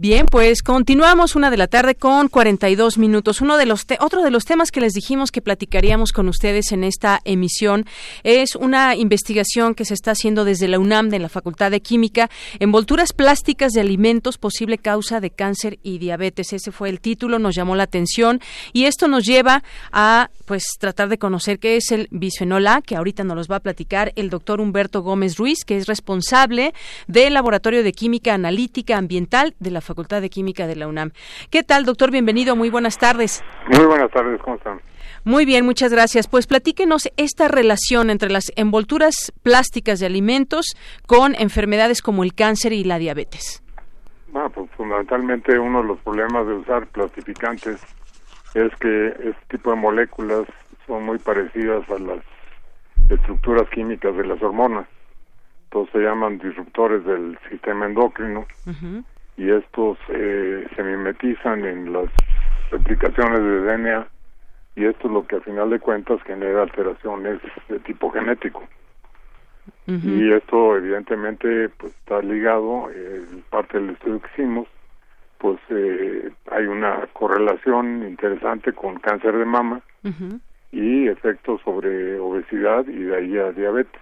Bien, 0.00 0.26
pues 0.26 0.62
continuamos 0.62 1.34
una 1.34 1.50
de 1.50 1.56
la 1.56 1.66
tarde 1.66 1.96
con 1.96 2.28
42 2.28 2.98
minutos. 2.98 3.40
Uno 3.40 3.56
de 3.56 3.66
los 3.66 3.84
otro 3.98 4.22
de 4.22 4.30
los 4.30 4.44
temas 4.44 4.70
que 4.70 4.80
les 4.80 4.92
dijimos 4.92 5.32
que 5.32 5.42
platicaríamos 5.42 6.12
con 6.12 6.28
ustedes 6.28 6.70
en 6.70 6.84
esta 6.84 7.20
emisión 7.24 7.84
es 8.22 8.54
una 8.54 8.94
investigación 8.94 9.74
que 9.74 9.84
se 9.84 9.94
está 9.94 10.12
haciendo 10.12 10.44
desde 10.44 10.68
la 10.68 10.78
UNAM 10.78 11.08
de 11.08 11.18
la 11.18 11.28
Facultad 11.28 11.72
de 11.72 11.80
Química, 11.80 12.30
envolturas 12.60 13.12
plásticas 13.12 13.72
de 13.72 13.80
alimentos 13.80 14.38
posible 14.38 14.78
causa 14.78 15.18
de 15.18 15.30
cáncer 15.30 15.80
y 15.82 15.98
diabetes. 15.98 16.52
Ese 16.52 16.70
fue 16.70 16.90
el 16.90 17.00
título, 17.00 17.40
nos 17.40 17.56
llamó 17.56 17.74
la 17.74 17.82
atención 17.82 18.40
y 18.72 18.84
esto 18.84 19.08
nos 19.08 19.24
lleva 19.24 19.64
a 19.90 20.30
pues 20.44 20.62
tratar 20.78 21.08
de 21.08 21.18
conocer 21.18 21.58
qué 21.58 21.74
es 21.74 21.90
el 21.90 22.06
bisfenol 22.12 22.68
A, 22.68 22.82
que 22.82 22.94
ahorita 22.94 23.24
nos 23.24 23.36
los 23.36 23.50
va 23.50 23.56
a 23.56 23.60
platicar 23.60 24.12
el 24.14 24.30
doctor 24.30 24.60
Humberto 24.60 25.02
Gómez 25.02 25.38
Ruiz, 25.38 25.64
que 25.64 25.76
es 25.76 25.88
responsable 25.88 26.72
del 27.08 27.34
Laboratorio 27.34 27.82
de 27.82 27.92
Química 27.92 28.34
Analítica 28.34 28.96
Ambiental 28.96 29.56
de 29.58 29.72
la 29.72 29.80
Facultad 29.88 30.20
de 30.20 30.28
Química 30.28 30.66
de 30.66 30.76
la 30.76 30.86
UNAM. 30.86 31.12
¿Qué 31.50 31.62
tal, 31.62 31.86
doctor? 31.86 32.10
Bienvenido, 32.10 32.54
muy 32.54 32.68
buenas 32.68 32.98
tardes. 32.98 33.42
Muy 33.68 33.86
buenas 33.86 34.10
tardes, 34.10 34.38
¿cómo 34.42 34.56
están? 34.56 34.80
Muy 35.24 35.46
bien, 35.46 35.64
muchas 35.64 35.90
gracias. 35.92 36.28
Pues 36.28 36.46
platíquenos 36.46 37.08
esta 37.16 37.48
relación 37.48 38.10
entre 38.10 38.30
las 38.30 38.52
envolturas 38.56 39.32
plásticas 39.42 39.98
de 39.98 40.06
alimentos 40.06 40.76
con 41.06 41.34
enfermedades 41.34 42.02
como 42.02 42.22
el 42.22 42.34
cáncer 42.34 42.74
y 42.74 42.84
la 42.84 42.98
diabetes. 42.98 43.62
Bueno, 44.28 44.50
pues 44.50 44.70
fundamentalmente 44.76 45.58
uno 45.58 45.80
de 45.80 45.88
los 45.88 45.98
problemas 46.00 46.46
de 46.46 46.52
usar 46.52 46.86
plastificantes 46.88 47.80
es 48.54 48.70
que 48.78 49.08
este 49.08 49.56
tipo 49.56 49.70
de 49.70 49.76
moléculas 49.76 50.44
son 50.86 51.04
muy 51.04 51.18
parecidas 51.18 51.88
a 51.88 51.98
las 51.98 52.18
estructuras 53.08 53.68
químicas 53.70 54.14
de 54.16 54.26
las 54.26 54.42
hormonas. 54.42 54.86
Entonces 55.64 55.92
se 55.92 55.98
llaman 56.00 56.38
disruptores 56.38 57.04
del 57.04 57.38
sistema 57.50 57.86
endocrino 57.86 58.46
y 59.38 59.50
estos 59.50 59.96
eh, 60.08 60.66
se 60.74 60.82
mimetizan 60.82 61.64
en 61.64 61.92
las 61.92 62.10
replicaciones 62.70 63.40
de 63.40 63.60
DNA 63.60 64.06
y 64.76 64.84
esto 64.84 65.06
es 65.06 65.14
lo 65.14 65.26
que 65.26 65.36
a 65.36 65.40
final 65.40 65.70
de 65.70 65.78
cuentas 65.78 66.20
genera 66.24 66.62
alteraciones 66.62 67.40
de 67.68 67.78
tipo 67.80 68.10
genético. 68.10 68.62
Y 69.86 70.32
esto 70.32 70.76
evidentemente 70.76 71.70
pues 71.70 71.94
está 71.94 72.20
ligado, 72.20 72.90
en 72.90 73.42
parte 73.48 73.78
del 73.80 73.90
estudio 73.90 74.20
que 74.20 74.28
hicimos, 74.34 74.68
pues 75.38 75.58
eh, 75.70 76.30
hay 76.50 76.66
una 76.66 77.06
correlación 77.14 78.06
interesante 78.06 78.72
con 78.72 78.98
cáncer 78.98 79.36
de 79.36 79.44
mama 79.46 79.80
y 80.72 81.08
efectos 81.08 81.60
sobre 81.62 82.18
obesidad 82.18 82.86
y 82.86 83.04
de 83.04 83.16
ahí 83.16 83.38
a 83.38 83.52
diabetes. 83.52 84.00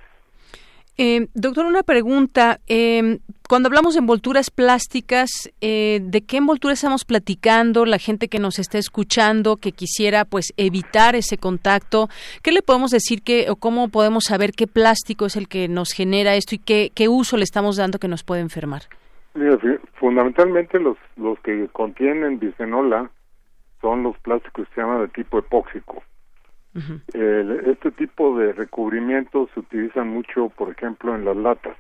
Eh, 0.99 1.29
doctor, 1.35 1.67
una 1.67 1.83
pregunta. 1.83 2.59
Eh, 2.69 3.19
cuando 3.49 3.69
hablamos 3.69 3.95
de 3.95 4.01
envolturas 4.01 4.51
plásticas, 4.51 5.29
eh, 5.61 6.01
¿de 6.03 6.25
qué 6.25 6.39
envoltura 6.39 6.73
estamos 6.73 7.05
platicando? 7.05 7.85
La 7.85 7.99
gente 7.99 8.29
que 8.29 8.39
nos 8.39 8.59
está 8.59 8.79
escuchando, 8.79 9.57
que 9.57 9.73
quisiera 9.73 10.25
pues 10.25 10.55
evitar 10.57 11.15
ese 11.15 11.37
contacto, 11.37 12.09
¿qué 12.43 12.51
le 12.51 12.63
podemos 12.63 12.91
decir 12.91 13.23
que 13.23 13.51
o 13.51 13.57
cómo 13.57 13.89
podemos 13.89 14.25
saber 14.25 14.53
qué 14.53 14.67
plástico 14.67 15.27
es 15.27 15.37
el 15.37 15.49
que 15.49 15.69
nos 15.69 15.93
genera 15.93 16.35
esto 16.35 16.55
y 16.55 16.59
qué, 16.59 16.91
qué 16.95 17.09
uso 17.09 17.37
le 17.37 17.45
estamos 17.45 17.77
dando 17.77 17.99
que 17.99 18.09
nos 18.09 18.25
puede 18.25 18.41
enfermar? 18.41 18.83
fundamentalmente 20.01 20.81
los, 20.81 20.97
los 21.17 21.39
que 21.41 21.69
contienen 21.69 22.39
bisfenol 22.39 23.11
son 23.83 24.03
los 24.03 24.19
plásticos 24.21 24.67
que 24.67 24.75
se 24.75 24.81
llaman 24.81 25.03
de 25.03 25.09
tipo 25.09 25.39
epóxico 25.39 26.03
este 27.15 27.91
tipo 27.93 28.39
de 28.39 28.53
recubrimientos 28.53 29.49
se 29.55 29.61
utilizan 29.61 30.09
mucho, 30.09 30.51
por 30.51 30.71
ejemplo, 30.71 31.15
en 31.15 31.25
las 31.25 31.37
latas. 31.37 31.77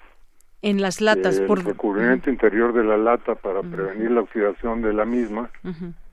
En 0.62 0.80
las 0.80 1.00
latas, 1.00 1.38
el 1.38 1.48
recubrimiento 1.48 2.30
interior 2.30 2.72
de 2.72 2.82
la 2.82 2.96
lata 2.96 3.34
para 3.34 3.62
prevenir 3.62 4.10
la 4.10 4.22
oxidación 4.22 4.82
de 4.82 4.92
la 4.92 5.04
misma 5.04 5.50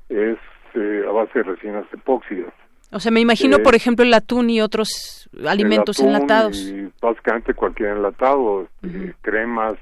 es 0.10 0.38
eh, 0.76 1.06
a 1.08 1.12
base 1.12 1.40
de 1.40 1.44
resinas 1.44 1.86
epóxidas. 1.94 2.54
O 2.92 3.00
sea, 3.00 3.12
me 3.12 3.22
imagino, 3.22 3.60
por 3.60 3.74
ejemplo, 3.74 4.06
el 4.06 4.14
atún 4.14 4.52
y 4.52 4.62
otros 4.62 5.28
alimentos 5.48 6.00
enlatados. 6.00 6.58
Y 6.58 6.92
básicamente 7.02 7.56
cualquier 7.56 7.98
enlatado, 7.98 8.68
este, 8.84 9.16
cremas, 9.22 9.76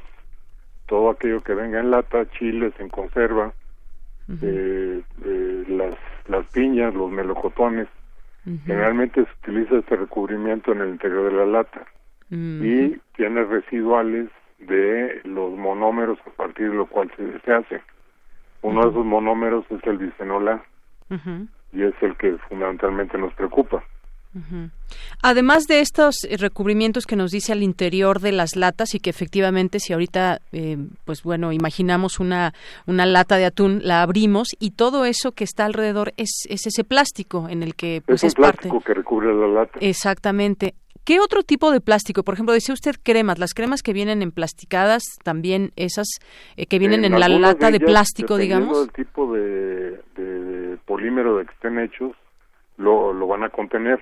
todo 0.87 1.09
aquello 1.09 1.41
que 1.41 1.53
venga 1.53 1.81
en 1.81 1.91
lata, 1.91 2.29
chiles 2.31 2.73
en 2.79 2.87
conserva, 2.87 3.53
eh, 4.41 5.01
eh, 5.25 5.63
las, 5.67 5.95
las 6.29 6.45
piñas, 6.53 6.93
los 6.93 7.11
melocotones, 7.11 7.89
Generalmente 8.43 9.23
se 9.23 9.31
utiliza 9.43 9.77
este 9.77 9.95
recubrimiento 9.95 10.71
en 10.71 10.81
el 10.81 10.89
interior 10.89 11.31
de 11.31 11.37
la 11.37 11.45
lata. 11.45 11.85
Y 12.29 12.97
tiene 13.15 13.43
residuales 13.43 14.29
de 14.59 15.21
los 15.25 15.51
monómeros 15.51 16.17
a 16.25 16.29
partir 16.31 16.69
de 16.69 16.75
lo 16.75 16.85
cual 16.85 17.11
se, 17.17 17.39
se 17.39 17.53
hace. 17.53 17.81
Uno 18.61 18.83
de 18.83 18.89
esos 18.91 19.05
monómeros 19.05 19.65
es 19.69 19.83
el 19.85 19.97
bisfenol 19.97 20.47
A. 20.47 20.63
Y 21.73 21.83
es 21.83 21.93
el 22.01 22.15
que 22.15 22.37
fundamentalmente 22.49 23.17
nos 23.17 23.33
preocupa. 23.33 23.83
Además 25.21 25.65
de 25.67 25.81
estos 25.81 26.15
recubrimientos 26.39 27.05
que 27.05 27.15
nos 27.15 27.31
dice 27.31 27.51
al 27.51 27.63
interior 27.63 28.19
de 28.19 28.31
las 28.31 28.55
latas 28.55 28.95
y 28.95 28.99
que 28.99 29.09
efectivamente 29.09 29.79
si 29.79 29.93
ahorita, 29.93 30.39
eh, 30.51 30.77
pues 31.05 31.23
bueno, 31.23 31.51
imaginamos 31.51 32.19
una, 32.19 32.53
una 32.87 33.05
lata 33.05 33.37
de 33.37 33.45
atún, 33.45 33.81
la 33.83 34.01
abrimos 34.01 34.49
y 34.59 34.71
todo 34.71 35.05
eso 35.05 35.33
que 35.33 35.43
está 35.43 35.65
alrededor 35.65 36.13
es, 36.17 36.45
es 36.49 36.65
ese 36.65 36.83
plástico 36.83 37.47
en 37.49 37.63
el 37.63 37.75
que 37.75 38.01
pues, 38.05 38.23
es, 38.23 38.33
un 38.33 38.43
plástico 38.43 38.81
que 38.81 38.93
recubre 38.93 39.33
la 39.33 39.47
lata. 39.47 39.79
Exactamente. 39.81 40.75
¿Qué 41.03 41.19
otro 41.19 41.41
tipo 41.41 41.71
de 41.71 41.81
plástico? 41.81 42.23
Por 42.23 42.35
ejemplo, 42.35 42.53
decía 42.53 42.73
usted 42.73 42.95
cremas, 43.01 43.39
las 43.39 43.53
cremas 43.53 43.81
que 43.81 43.91
vienen 43.91 44.21
emplasticadas, 44.21 45.03
también 45.23 45.71
esas 45.75 46.07
eh, 46.57 46.67
que 46.67 46.77
vienen 46.77 47.03
en, 47.03 47.19
la 47.19 47.27
lata 47.27 47.71
de, 47.71 47.79
plástico, 47.79 48.37
digamos. 48.37 48.83
el 48.83 48.91
tipo 48.91 49.33
de, 49.33 49.99
de, 50.15 50.77
polímero 50.85 51.37
de 51.37 51.45
que 51.45 51.53
estén 51.53 51.79
hechos, 51.79 52.11
lo, 52.77 53.13
lo 53.13 53.25
van 53.25 53.43
a 53.43 53.49
contener 53.49 53.99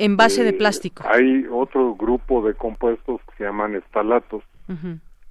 en 0.00 0.16
base 0.16 0.42
de 0.42 0.50
eh, 0.50 0.54
plástico. 0.54 1.04
Hay 1.06 1.46
otro 1.50 1.94
grupo 1.94 2.42
de 2.42 2.54
compuestos 2.54 3.20
que 3.28 3.36
se 3.36 3.44
llaman 3.44 3.74
estalatos, 3.74 4.42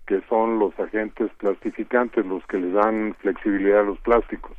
que 0.06 0.22
son 0.30 0.60
los 0.60 0.78
agentes 0.80 1.32
plastificantes, 1.38 2.26
los 2.26 2.46
que 2.46 2.58
le 2.58 2.72
dan 2.72 3.16
flexibilidad 3.20 3.82
a 3.82 3.84
los 3.84 4.00
plásticos. 4.00 4.56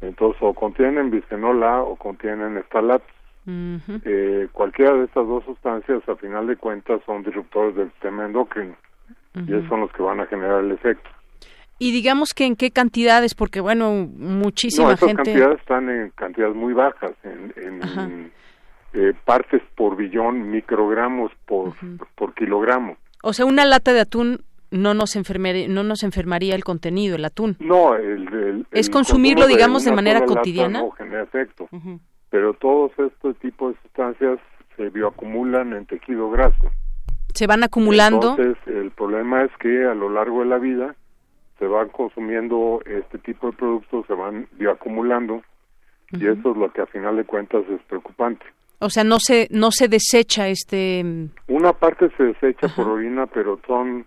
Entonces, 0.00 0.42
o 0.42 0.54
contienen 0.54 1.10
bisfenol 1.10 1.62
A 1.62 1.82
o 1.82 1.96
contienen 1.96 2.56
estalatos. 2.56 3.08
eh, 3.46 4.48
cualquiera 4.52 4.94
de 4.94 5.04
estas 5.04 5.26
dos 5.26 5.44
sustancias, 5.44 6.08
a 6.08 6.16
final 6.16 6.46
de 6.46 6.56
cuentas, 6.56 7.00
son 7.04 7.22
disruptores 7.22 7.76
del 7.76 7.90
sistema 7.92 8.24
endocrino 8.24 8.74
y 9.34 9.52
esos 9.52 9.68
son 9.68 9.80
los 9.80 9.92
que 9.92 10.02
van 10.02 10.20
a 10.20 10.26
generar 10.26 10.64
el 10.64 10.72
efecto. 10.72 11.10
Y 11.78 11.92
digamos 11.92 12.32
que 12.32 12.46
en 12.46 12.56
qué 12.56 12.70
cantidades, 12.70 13.34
porque 13.34 13.60
bueno, 13.60 14.08
muchísima 14.16 14.92
no, 14.92 14.96
gente. 14.96 15.24
cantidades 15.24 15.58
están 15.60 15.90
en 15.90 16.10
cantidades 16.10 16.54
muy 16.54 16.72
bajas, 16.72 17.12
en, 17.24 17.52
en 17.56 18.32
eh, 18.94 19.12
partes 19.24 19.62
por 19.76 19.96
billón, 19.96 20.50
microgramos 20.50 21.32
por, 21.46 21.74
por 22.14 22.34
kilogramo. 22.34 22.96
O 23.22 23.32
sea, 23.32 23.44
una 23.44 23.64
lata 23.64 23.92
de 23.92 24.00
atún 24.00 24.44
no 24.70 24.94
nos 24.94 25.16
enfermaría, 25.16 25.68
no 25.68 25.82
nos 25.82 26.02
enfermaría 26.02 26.54
el 26.54 26.64
contenido, 26.64 27.16
el 27.16 27.24
atún. 27.24 27.56
No, 27.60 27.94
el, 27.94 28.66
es 28.70 28.90
consumirlo, 28.90 29.46
digamos, 29.46 29.84
de, 29.84 29.92
manera 29.92 30.24
cotidiana. 30.24 30.80
no 30.80 30.90
genera 30.92 31.22
efecto, 31.22 31.68
pero 32.30 32.54
todos 32.54 32.92
estos 32.98 33.36
tipos 33.38 33.74
de 33.74 33.82
sustancias 33.82 34.38
se 34.76 34.90
bioacumulan 34.90 35.72
en 35.72 35.86
tejido 35.86 36.30
graso. 36.30 36.70
Se 37.34 37.46
van 37.46 37.62
acumulando. 37.62 38.36
Entonces, 38.38 38.56
el 38.66 38.90
problema 38.90 39.42
es 39.42 39.50
que 39.58 39.86
a 39.86 39.94
lo 39.94 40.08
largo 40.08 40.40
de 40.40 40.46
la 40.46 40.58
vida 40.58 40.94
se 41.58 41.66
van 41.66 41.88
consumiendo 41.88 42.80
este 42.84 43.18
tipo 43.18 43.50
de 43.50 43.56
productos, 43.56 44.06
se 44.06 44.14
van 44.14 44.48
bioacumulando 44.52 45.42
y 46.12 46.26
eso 46.26 46.50
es 46.50 46.56
lo 46.56 46.72
que 46.72 46.82
a 46.82 46.86
final 46.86 47.16
de 47.16 47.24
cuentas 47.24 47.64
es 47.68 47.80
preocupante. 47.82 48.44
O 48.84 48.90
sea, 48.90 49.04
no 49.04 49.18
se 49.18 49.48
no 49.50 49.70
se 49.70 49.88
desecha 49.88 50.48
este 50.48 51.04
una 51.48 51.72
parte 51.72 52.10
se 52.16 52.24
desecha 52.24 52.68
por 52.74 52.88
orina, 52.88 53.26
pero 53.26 53.58
son 53.66 54.06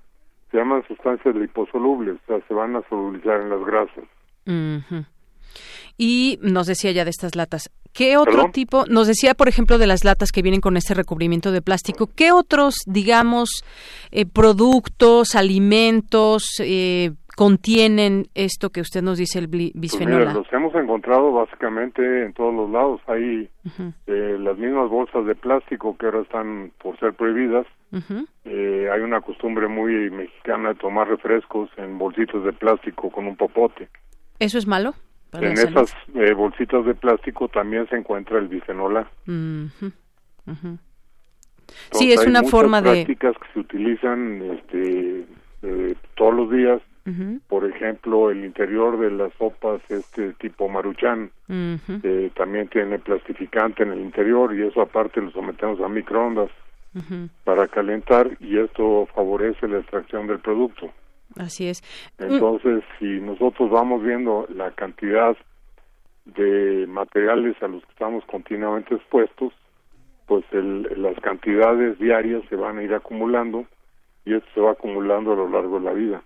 se 0.52 0.58
llaman 0.58 0.84
sustancias 0.88 1.36
liposolubles, 1.36 2.16
o 2.16 2.26
sea, 2.28 2.48
se 2.48 2.54
van 2.54 2.76
a 2.76 2.82
solubilizar 2.90 3.42
en 3.42 3.50
las 3.50 3.66
grasas. 3.66 4.04
Y 5.98 6.40
nos 6.42 6.68
decía 6.68 6.92
ya 6.92 7.04
de 7.04 7.10
estas 7.10 7.36
latas. 7.36 7.70
¿Qué 7.92 8.16
otro 8.18 8.52
tipo? 8.52 8.86
Nos 8.86 9.08
decía, 9.08 9.34
por 9.34 9.48
ejemplo, 9.48 9.80
de 9.80 9.88
las 9.88 10.04
latas 10.04 10.32
que 10.32 10.44
vienen 10.44 10.62
con 10.62 10.78
este 10.78 10.94
recubrimiento 10.94 11.52
de 11.52 11.64
plástico. 11.64 12.08
¿Qué 12.16 12.32
otros, 12.32 12.76
digamos, 12.86 13.64
eh, 14.12 14.28
productos, 14.28 15.34
alimentos, 15.34 16.44
eh, 16.60 17.12
contienen 17.38 18.26
esto 18.34 18.72
que 18.72 18.82
usted 18.82 19.04
nos 19.04 19.20
dice, 19.20 19.38
el 19.38 19.48
pues 19.48 19.72
bisfenol 19.76 20.28
A? 20.28 20.34
los 20.34 20.52
hemos 20.52 20.74
encontrado 20.74 21.32
básicamente 21.32 22.26
en 22.26 22.34
todos 22.34 22.52
los 22.52 22.72
lados. 22.72 23.00
Hay 23.06 23.48
eh, 24.08 24.38
las 24.40 24.58
mismas 24.58 24.90
bolsas 24.90 25.24
de 25.28 25.36
plástico 25.36 25.96
que 25.96 26.08
ahora 26.08 26.22
están 26.22 26.72
por 26.82 26.98
ser 27.00 27.14
prohibidas. 27.14 27.68
Eh, 28.44 28.90
hay 28.92 29.02
una 29.02 29.22
costumbre 29.22 29.68
muy 29.68 30.10
mexicana 30.10 30.70
de 30.70 30.76
tomar 30.80 31.08
refrescos 31.10 31.70
en 31.78 32.00
bolsitos 32.00 32.44
de 32.44 32.54
plástico 32.54 33.12
con 33.12 33.28
un 33.28 33.36
popote. 33.36 33.88
¿Eso 34.40 34.58
es 34.58 34.66
malo? 34.66 34.96
en 35.34 35.52
esas 35.52 35.94
eh, 36.16 36.34
bolsitas 36.34 36.86
de 36.86 36.96
plástico 36.96 37.50
también 37.50 37.88
se 37.90 37.98
encuentra 37.98 38.40
el 38.40 38.48
bisfenol 38.48 38.98
A. 38.98 39.08
sí, 41.92 42.12
es 42.12 42.26
una 42.26 42.42
forma 42.42 42.82
de 42.82 43.06
prácticas 43.06 43.36
que 43.38 43.54
se 43.54 43.60
utilizan 43.60 44.42
este, 44.42 45.28
todos 46.16 46.34
los 46.34 46.50
días. 46.50 46.82
Por 47.48 47.64
ejemplo, 47.66 48.30
el 48.30 48.44
interior 48.44 49.00
de 49.00 49.10
las 49.12 49.32
sopas, 49.36 49.80
este 49.90 50.34
tipo 50.34 50.68
maruchan, 50.68 51.32
eh, 51.48 52.30
también 52.36 52.68
tiene 52.68 53.00
plastificante 53.00 53.84
en 53.84 53.94
el 53.94 54.02
interior 54.02 54.54
y 54.54 54.64
eso 54.64 54.82
aparte 54.82 55.22
lo 55.22 55.32
sometemos 55.32 55.80
a 55.80 55.88
microondas 55.88 56.50
para 57.44 57.68
calentar 57.68 58.38
y 58.40 58.58
esto 58.58 59.08
favorece 59.16 59.68
la 59.68 59.80
extracción 59.80 60.28
del 60.28 60.40
producto. 60.40 60.92
Así 61.38 61.70
es. 61.70 61.82
Entonces, 62.18 62.84
si 63.00 63.06
nosotros 63.20 63.70
vamos 63.70 64.04
viendo 64.04 64.48
la 64.54 64.72
cantidad 64.72 65.38
de 66.26 66.86
materiales 66.88 67.56
a 67.62 67.68
los 67.68 67.84
que 67.86 67.92
estamos 67.92 68.26
continuamente 68.26 68.96
expuestos, 68.96 69.54
pues 70.26 70.44
las 70.52 71.18
cantidades 71.22 71.98
diarias 72.00 72.44
se 72.50 72.56
van 72.56 72.80
a 72.80 72.84
ir 72.84 72.94
acumulando 72.94 73.66
y 74.26 74.34
esto 74.34 74.48
se 74.54 74.62
va 74.62 74.72
acumulando 74.72 75.32
a 75.32 75.36
lo 75.36 75.50
largo 75.50 75.80
de 75.80 75.86
la 75.86 75.94
vida. 75.94 76.22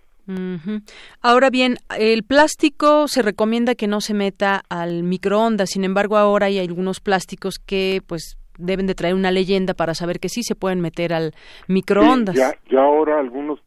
Ahora 1.21 1.49
bien, 1.49 1.77
el 1.97 2.23
plástico 2.23 3.07
se 3.07 3.21
recomienda 3.21 3.75
que 3.75 3.87
no 3.87 4.01
se 4.01 4.13
meta 4.13 4.63
al 4.69 5.03
microondas, 5.03 5.69
sin 5.71 5.83
embargo 5.83 6.17
ahora 6.17 6.47
hay 6.47 6.59
algunos 6.59 6.99
plásticos 6.99 7.55
que 7.59 8.01
pues 8.05 8.37
deben 8.57 8.87
de 8.87 8.95
traer 8.95 9.15
una 9.15 9.31
leyenda 9.31 9.73
para 9.73 9.93
saber 9.93 10.19
que 10.19 10.29
sí 10.29 10.43
se 10.43 10.55
pueden 10.55 10.81
meter 10.81 11.13
al 11.13 11.33
microondas. 11.67 12.35
ya, 12.35 12.53
ya 12.69 12.81
ahora 12.81 13.19
algunos 13.19 13.59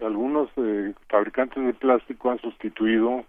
algunos 0.00 0.48
eh, 0.56 0.94
fabricantes 1.08 1.62
de 1.64 1.74
plástico 1.74 2.30
han 2.30 2.40
sustituido 2.40 3.24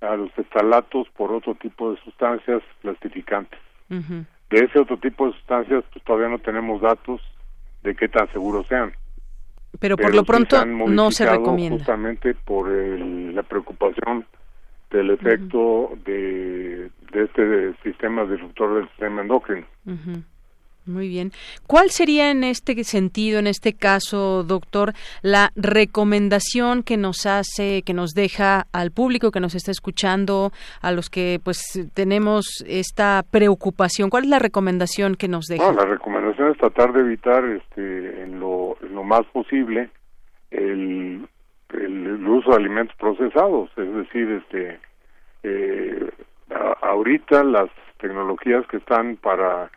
a 0.00 0.16
los 0.16 0.30
estalatos 0.38 1.08
por 1.16 1.32
otro 1.32 1.54
tipo 1.54 1.92
de 1.92 2.00
sustancias 2.02 2.62
plastificantes. 2.82 3.58
De 3.88 4.60
ese 4.60 4.78
otro 4.78 4.96
tipo 4.96 5.26
de 5.26 5.32
sustancias 5.34 5.84
pues, 5.92 6.04
todavía 6.04 6.28
no 6.28 6.38
tenemos 6.38 6.80
datos 6.80 7.20
de 7.82 7.94
qué 7.94 8.08
tan 8.08 8.30
seguros 8.32 8.66
sean. 8.66 8.92
Pero 9.80 9.96
por 9.96 10.14
lo 10.14 10.24
pronto 10.24 10.64
no 10.64 11.10
se 11.10 11.26
recomienda. 11.28 11.78
Justamente 11.78 12.34
por 12.34 12.68
la 12.68 13.42
preocupación 13.42 14.24
del 14.90 15.10
efecto 15.10 15.92
de, 16.04 16.90
de 17.12 17.24
este 17.24 17.74
sistema 17.82 18.24
disruptor 18.24 18.76
del 18.76 18.88
sistema 18.90 19.22
endocrino. 19.22 19.66
Muy 20.86 21.08
bien. 21.08 21.30
¿Cuál 21.66 21.88
sería 21.88 22.30
en 22.30 22.44
este 22.44 22.84
sentido, 22.84 23.38
en 23.38 23.46
este 23.46 23.72
caso, 23.72 24.44
doctor, 24.44 24.92
la 25.22 25.50
recomendación 25.56 26.82
que 26.82 26.98
nos 26.98 27.24
hace, 27.24 27.82
que 27.82 27.94
nos 27.94 28.10
deja 28.10 28.66
al 28.70 28.90
público 28.90 29.30
que 29.30 29.40
nos 29.40 29.54
está 29.54 29.70
escuchando, 29.70 30.52
a 30.82 30.92
los 30.92 31.08
que 31.08 31.40
pues 31.42 31.88
tenemos 31.94 32.62
esta 32.66 33.22
preocupación? 33.30 34.10
¿Cuál 34.10 34.24
es 34.24 34.28
la 34.28 34.38
recomendación 34.38 35.14
que 35.14 35.28
nos 35.28 35.46
deja? 35.46 35.72
la 35.72 35.86
recomendación 35.86 36.50
es 36.50 36.58
tratar 36.58 36.92
de 36.92 37.00
evitar 37.00 37.44
este, 37.44 38.22
en, 38.22 38.38
lo, 38.38 38.76
más 39.04 39.24
posible 39.32 39.88
el, 40.50 41.26
el, 41.72 42.26
uso 42.26 42.50
de 42.50 42.56
alimentos 42.56 42.96
procesados, 42.96 43.70
es 43.76 43.94
decir, 43.94 44.30
este, 44.30 44.80
eh, 45.44 46.10
ahorita 46.82 47.42
las 47.42 47.70
tecnologías 47.98 48.66
que 48.66 48.76
están 48.76 49.16
para 49.16 49.70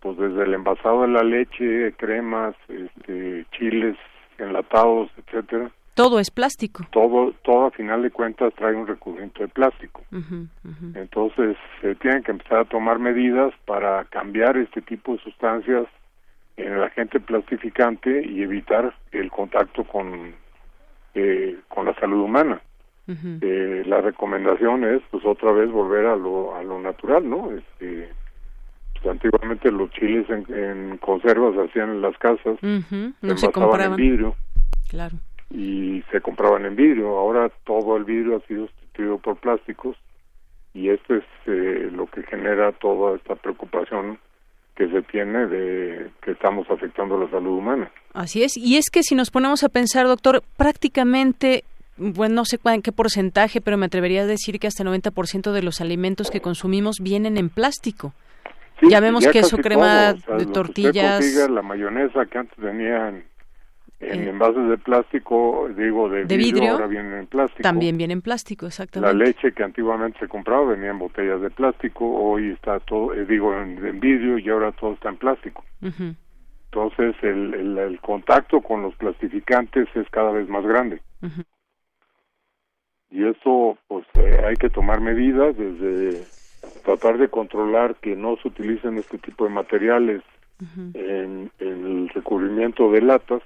pues 0.00 0.16
desde 0.18 0.44
el 0.44 0.54
envasado 0.54 1.02
de 1.02 1.08
la 1.08 1.22
leche, 1.22 1.92
cremas, 1.96 2.54
este, 2.68 3.46
chiles 3.52 3.96
enlatados, 4.38 5.10
etcétera. 5.18 5.70
Todo 5.94 6.18
es 6.18 6.30
plástico. 6.30 6.84
Todo, 6.92 7.32
todo 7.42 7.66
a 7.66 7.70
final 7.72 8.02
de 8.02 8.10
cuentas 8.10 8.54
trae 8.54 8.74
un 8.74 8.86
recubrimiento 8.86 9.42
de 9.42 9.48
plástico. 9.48 10.00
Entonces 10.94 11.56
se 11.80 11.94
tienen 11.96 12.22
que 12.22 12.30
empezar 12.30 12.60
a 12.60 12.64
tomar 12.64 12.98
medidas 12.98 13.52
para 13.66 14.04
cambiar 14.04 14.56
este 14.56 14.80
tipo 14.80 15.12
de 15.12 15.18
sustancias 15.18 15.86
en 16.56 16.72
el 16.72 16.82
agente 16.82 17.20
plastificante 17.20 18.24
y 18.26 18.42
evitar 18.42 18.94
el 19.12 19.30
contacto 19.30 19.84
con 19.84 20.32
eh, 21.14 21.58
con 21.68 21.86
la 21.86 21.94
salud 21.96 22.22
humana. 22.22 22.60
eh, 23.08 23.82
la 23.86 24.00
recomendación 24.00 24.84
es, 24.84 25.02
pues 25.10 25.24
otra 25.26 25.50
vez 25.52 25.70
volver 25.70 26.06
a 26.06 26.16
lo 26.16 26.54
a 26.54 26.62
lo 26.62 26.80
natural, 26.80 27.28
¿no? 27.28 27.50
Este, 27.50 28.08
antiguamente 29.08 29.70
los 29.70 29.90
chiles 29.90 30.26
en, 30.30 30.98
conservas 30.98 31.54
se 31.54 31.62
hacían 31.62 31.90
en 31.90 32.02
las 32.02 32.16
casas, 32.18 32.58
no 32.62 33.36
se, 33.36 33.50
compraban 33.50 33.92
en 33.92 33.96
vidrio. 33.96 34.36
Claro. 34.88 35.16
Y 35.50 36.02
se 36.10 36.20
compraban 36.20 36.64
en 36.64 36.76
vidrio. 36.76 37.18
Ahora 37.18 37.50
todo 37.64 37.96
el 37.96 38.04
vidrio 38.04 38.36
ha 38.36 38.46
sido 38.46 38.66
sustituido 38.66 39.18
por 39.18 39.36
plásticos 39.36 39.96
y 40.74 40.88
esto 40.88 41.16
es 41.16 41.24
eh, 41.46 41.90
lo 41.92 42.06
que 42.06 42.22
genera 42.24 42.72
toda 42.72 43.16
esta 43.16 43.34
preocupación 43.34 44.18
que 44.76 44.88
se 44.88 45.02
tiene 45.02 45.46
de 45.46 46.10
que 46.22 46.32
estamos 46.32 46.70
afectando 46.70 47.18
la 47.18 47.28
salud 47.30 47.58
humana. 47.58 47.90
Así 48.14 48.42
es. 48.42 48.56
Y 48.56 48.76
es 48.76 48.90
que 48.90 49.02
si 49.02 49.14
nos 49.14 49.30
ponemos 49.30 49.64
a 49.64 49.68
pensar, 49.68 50.06
doctor, 50.06 50.42
prácticamente 50.56 51.64
bueno, 51.96 52.36
no 52.36 52.44
sé 52.46 52.58
en 52.64 52.80
qué 52.80 52.92
porcentaje, 52.92 53.60
pero 53.60 53.76
me 53.76 53.86
atrevería 53.86 54.22
a 54.22 54.26
decir 54.26 54.58
que 54.58 54.66
hasta 54.66 54.82
el 54.82 54.88
90% 54.88 55.52
de 55.52 55.62
los 55.62 55.82
alimentos 55.82 56.30
que 56.30 56.40
consumimos 56.40 56.96
vienen 57.00 57.36
en 57.36 57.50
plástico 57.50 58.14
ya 58.88 59.00
vemos 59.00 59.26
queso, 59.26 59.58
crema 59.58 60.14
de 60.14 60.46
tortillas. 60.46 61.48
la 61.50 61.62
mayonesa 61.62 62.26
que 62.26 62.38
antes 62.38 62.58
venían 62.58 63.24
en 64.00 64.22
eh, 64.22 64.30
envases 64.30 64.68
de 64.68 64.78
plástico, 64.78 65.68
digo, 65.76 66.08
de, 66.08 66.24
vidrio, 66.24 66.72
ahora 66.72 66.86
vienen 66.86 67.12
en 67.12 67.26
plástico. 67.26 67.62
También 67.62 67.98
viene 67.98 68.14
en 68.14 68.22
plástico, 68.22 68.66
exactamente. 68.66 69.14
La 69.14 69.24
leche 69.24 69.52
que 69.52 69.62
antiguamente 69.62 70.18
se 70.20 70.28
compraba 70.28 70.72
venía 70.72 70.90
en 70.90 70.98
botellas 70.98 71.40
de 71.42 71.50
plástico, 71.50 72.06
hoy 72.06 72.52
está 72.52 72.80
todo, 72.80 73.12
eh, 73.14 73.26
digo, 73.26 73.54
en, 73.54 74.00
vidrio 74.00 74.38
y 74.38 74.48
ahora 74.48 74.72
todo 74.72 74.94
está 74.94 75.10
en 75.10 75.16
plástico. 75.18 75.64
Entonces, 75.82 77.14
el, 77.22 77.76
el, 77.78 78.00
contacto 78.00 78.60
con 78.62 78.82
los 78.82 78.94
plastificantes 78.94 79.88
es 79.94 80.08
cada 80.10 80.30
vez 80.30 80.48
más 80.48 80.64
grande. 80.64 81.02
Y 83.10 83.26
eso, 83.26 83.76
pues, 83.88 84.06
eh, 84.14 84.40
hay 84.46 84.54
que 84.56 84.70
tomar 84.70 85.00
medidas 85.00 85.56
desde 85.58 86.24
tratar 86.84 87.18
de 87.18 87.28
controlar 87.28 87.96
que 87.96 88.16
no 88.16 88.36
se 88.36 88.48
utilicen 88.48 88.98
este 88.98 89.18
tipo 89.18 89.44
de 89.44 89.50
materiales 89.50 90.22
en, 90.94 91.50
el 91.58 92.08
recubrimiento 92.10 92.90
de 92.92 93.02
latas 93.02 93.42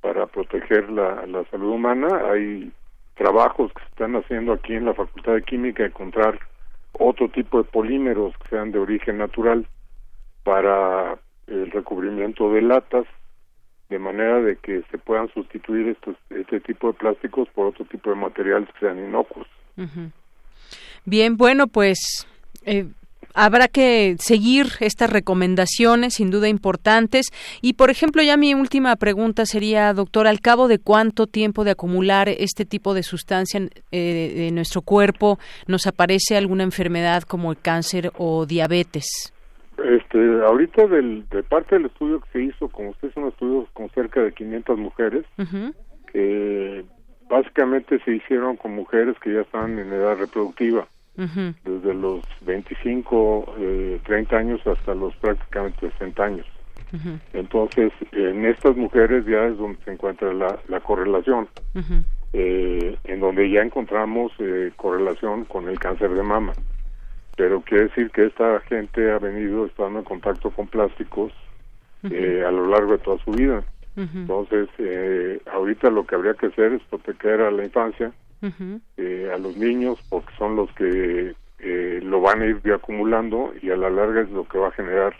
para 0.00 0.26
proteger 0.26 0.88
la, 0.90 1.44
salud 1.50 1.72
humana. 1.72 2.08
Hay 2.30 2.70
trabajos 3.14 3.72
que 3.72 3.80
se 3.80 3.88
están 3.88 4.16
haciendo 4.16 4.52
aquí 4.52 4.74
en 4.74 4.84
la 4.84 4.94
Facultad 4.94 5.34
de 5.34 5.42
Química 5.42 5.84
encontrar 5.84 6.38
otro 6.92 7.28
tipo 7.28 7.58
de 7.58 7.64
polímeros 7.64 8.34
que 8.38 8.48
sean 8.50 8.70
de 8.72 8.78
origen 8.78 9.18
natural 9.18 9.66
para 10.44 11.18
el 11.46 11.70
recubrimiento 11.70 12.52
de 12.52 12.62
latas 12.62 13.06
de 13.88 13.98
manera 13.98 14.40
de 14.40 14.56
que 14.56 14.82
se 14.90 14.98
puedan 14.98 15.28
sustituir 15.32 15.88
estos, 15.88 16.16
este 16.30 16.60
tipo 16.60 16.88
de 16.88 16.94
plásticos 16.94 17.48
por 17.50 17.66
otro 17.66 17.84
tipo 17.86 18.10
de 18.10 18.16
materiales 18.16 18.68
que 18.74 18.80
sean 18.80 18.98
inocuos. 18.98 19.46
Bien, 21.04 21.36
bueno, 21.36 21.68
pues 21.68 22.26
eh, 22.64 22.86
habrá 23.34 23.68
que 23.68 24.16
seguir 24.18 24.66
estas 24.80 25.12
recomendaciones, 25.12 26.14
sin 26.14 26.30
duda 26.30 26.48
importantes. 26.48 27.26
Y, 27.62 27.74
por 27.74 27.90
ejemplo, 27.90 28.22
ya 28.22 28.36
mi 28.36 28.54
última 28.54 28.96
pregunta 28.96 29.46
sería, 29.46 29.92
doctor, 29.92 30.26
¿al 30.26 30.40
cabo 30.40 30.68
de 30.68 30.78
cuánto 30.78 31.26
tiempo 31.26 31.64
de 31.64 31.72
acumular 31.72 32.28
este 32.28 32.64
tipo 32.64 32.94
de 32.94 33.02
sustancia 33.02 33.60
eh, 33.92 34.48
en 34.48 34.54
nuestro 34.54 34.82
cuerpo 34.82 35.38
nos 35.66 35.86
aparece 35.86 36.36
alguna 36.36 36.64
enfermedad 36.64 37.22
como 37.22 37.52
el 37.52 37.58
cáncer 37.58 38.10
o 38.18 38.44
diabetes? 38.44 39.32
Este, 39.84 40.18
ahorita 40.44 40.88
del, 40.88 41.28
de 41.28 41.44
parte 41.44 41.76
del 41.76 41.86
estudio 41.86 42.20
que 42.20 42.30
se 42.32 42.42
hizo, 42.42 42.68
como 42.68 42.90
usted 42.90 43.08
es 43.08 43.16
un 43.16 43.28
estudio 43.28 43.68
con 43.72 43.88
cerca 43.90 44.20
de 44.20 44.32
500 44.32 44.76
mujeres, 44.76 45.24
que 46.12 46.84
básicamente 47.28 48.00
se 48.04 48.16
hicieron 48.16 48.56
con 48.56 48.74
mujeres 48.74 49.16
que 49.20 49.32
ya 49.32 49.42
están 49.42 49.78
en 49.78 49.92
edad 49.92 50.18
reproductiva 50.18 50.88
desde 51.18 51.94
los 51.94 52.22
25, 52.42 53.54
eh, 53.58 54.00
30 54.04 54.36
años 54.36 54.66
hasta 54.66 54.94
los 54.94 55.14
prácticamente 55.16 55.90
60 55.90 56.24
años. 56.24 56.46
Entonces, 57.32 57.92
en 58.12 58.46
estas 58.46 58.76
mujeres 58.76 59.26
ya 59.26 59.46
es 59.46 59.58
donde 59.58 59.78
se 59.84 59.92
encuentra 59.92 60.32
la, 60.32 60.58
la 60.68 60.80
correlación, 60.80 61.48
eh, 62.32 62.96
en 63.04 63.20
donde 63.20 63.50
ya 63.50 63.62
encontramos 63.62 64.32
eh, 64.38 64.72
correlación 64.76 65.44
con 65.44 65.68
el 65.68 65.78
cáncer 65.78 66.10
de 66.10 66.22
mama. 66.22 66.52
Pero 67.36 67.60
quiere 67.60 67.84
decir 67.84 68.10
que 68.10 68.26
esta 68.26 68.60
gente 68.60 69.10
ha 69.10 69.18
venido 69.18 69.66
estando 69.66 69.98
en 69.98 70.04
contacto 70.04 70.50
con 70.50 70.66
plásticos 70.68 71.32
eh, 72.04 72.44
a 72.46 72.50
lo 72.50 72.68
largo 72.68 72.92
de 72.92 72.98
toda 72.98 73.18
su 73.24 73.32
vida. 73.32 73.64
Entonces, 73.96 74.68
eh, 74.78 75.40
ahorita 75.52 75.90
lo 75.90 76.06
que 76.06 76.14
habría 76.14 76.34
que 76.34 76.46
hacer 76.46 76.72
es 76.72 76.82
proteger 76.84 77.40
a 77.40 77.50
la 77.50 77.64
infancia, 77.64 78.12
eh, 78.42 79.30
a 79.34 79.38
los 79.38 79.56
niños 79.56 79.98
porque 80.08 80.32
son 80.38 80.56
los 80.56 80.70
que 80.72 81.34
eh, 81.58 82.00
lo 82.02 82.20
van 82.20 82.42
a 82.42 82.46
ir 82.46 82.60
acumulando 82.72 83.52
y 83.60 83.70
a 83.70 83.76
la 83.76 83.90
larga 83.90 84.22
es 84.22 84.30
lo 84.30 84.46
que 84.46 84.58
va 84.58 84.68
a 84.68 84.72
generar 84.72 85.14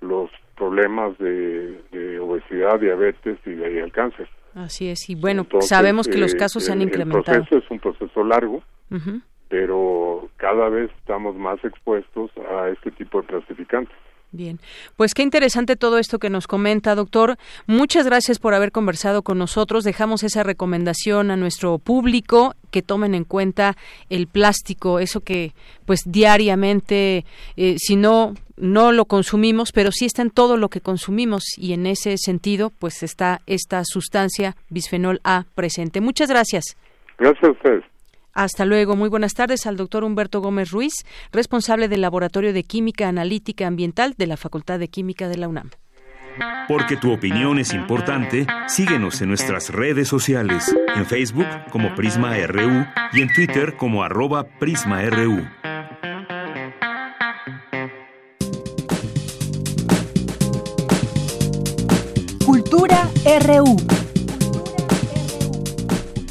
los 0.00 0.30
problemas 0.56 1.16
de, 1.18 2.18
obesidad, 2.20 2.78
diabetes 2.78 3.38
y 3.46 3.50
de 3.50 3.82
ahí 3.82 3.90
cáncer. 3.90 4.28
Así 4.54 4.88
es, 4.88 5.08
y 5.08 5.14
bueno, 5.14 5.46
sabemos 5.60 6.08
que 6.08 6.18
los 6.18 6.34
eh, 6.34 6.36
casos 6.36 6.64
se 6.64 6.72
han 6.72 6.82
incrementado. 6.82 7.38
El 7.38 7.44
proceso 7.44 7.64
es 7.64 7.70
un 7.70 7.78
proceso 7.78 8.24
largo, 8.24 8.62
pero 9.48 10.28
cada 10.36 10.68
vez 10.68 10.90
estamos 10.98 11.36
más 11.36 11.62
expuestos 11.64 12.30
a 12.50 12.68
este 12.68 12.90
tipo 12.90 13.22
de 13.22 13.28
plastificantes. 13.28 13.94
Bien, 14.32 14.60
pues 14.96 15.12
qué 15.12 15.22
interesante 15.22 15.74
todo 15.74 15.98
esto 15.98 16.20
que 16.20 16.30
nos 16.30 16.46
comenta, 16.46 16.94
doctor. 16.94 17.36
Muchas 17.66 18.06
gracias 18.06 18.38
por 18.38 18.54
haber 18.54 18.70
conversado 18.70 19.22
con 19.22 19.38
nosotros. 19.38 19.82
Dejamos 19.82 20.22
esa 20.22 20.44
recomendación 20.44 21.32
a 21.32 21.36
nuestro 21.36 21.78
público 21.78 22.54
que 22.70 22.82
tomen 22.82 23.16
en 23.16 23.24
cuenta 23.24 23.76
el 24.08 24.28
plástico, 24.28 25.00
eso 25.00 25.20
que 25.20 25.52
pues 25.84 26.02
diariamente, 26.06 27.24
eh, 27.56 27.74
si 27.78 27.96
no 27.96 28.34
no 28.56 28.92
lo 28.92 29.06
consumimos, 29.06 29.72
pero 29.72 29.90
sí 29.90 30.04
está 30.04 30.22
en 30.22 30.30
todo 30.30 30.56
lo 30.56 30.68
que 30.68 30.80
consumimos 30.80 31.42
y 31.56 31.72
en 31.72 31.86
ese 31.86 32.16
sentido 32.18 32.70
pues 32.78 33.02
está 33.02 33.40
esta 33.46 33.82
sustancia 33.84 34.54
bisfenol 34.68 35.20
A 35.24 35.44
presente. 35.54 36.00
Muchas 36.00 36.28
gracias. 36.28 36.76
Gracias 37.18 37.42
a 37.42 37.50
ustedes. 37.50 37.84
Hasta 38.32 38.64
luego. 38.64 38.96
Muy 38.96 39.08
buenas 39.08 39.34
tardes 39.34 39.66
al 39.66 39.76
doctor 39.76 40.04
Humberto 40.04 40.40
Gómez 40.40 40.70
Ruiz, 40.70 40.94
responsable 41.32 41.88
del 41.88 42.00
Laboratorio 42.00 42.52
de 42.52 42.64
Química 42.64 43.08
Analítica 43.08 43.66
Ambiental 43.66 44.14
de 44.16 44.26
la 44.26 44.36
Facultad 44.36 44.78
de 44.78 44.88
Química 44.88 45.28
de 45.28 45.36
la 45.36 45.48
UNAM. 45.48 45.70
Porque 46.68 46.96
tu 46.96 47.12
opinión 47.12 47.58
es 47.58 47.74
importante, 47.74 48.46
síguenos 48.68 49.20
en 49.20 49.28
nuestras 49.28 49.70
redes 49.70 50.08
sociales, 50.08 50.74
en 50.94 51.04
Facebook 51.04 51.46
como 51.70 51.94
Prisma 51.94 52.36
RU 52.46 52.86
y 53.12 53.22
en 53.22 53.32
Twitter 53.34 53.76
como 53.76 54.02
arroba 54.02 54.44
PrismaRU. 54.58 55.44
Cultura 62.46 63.10
RU. 63.44 63.99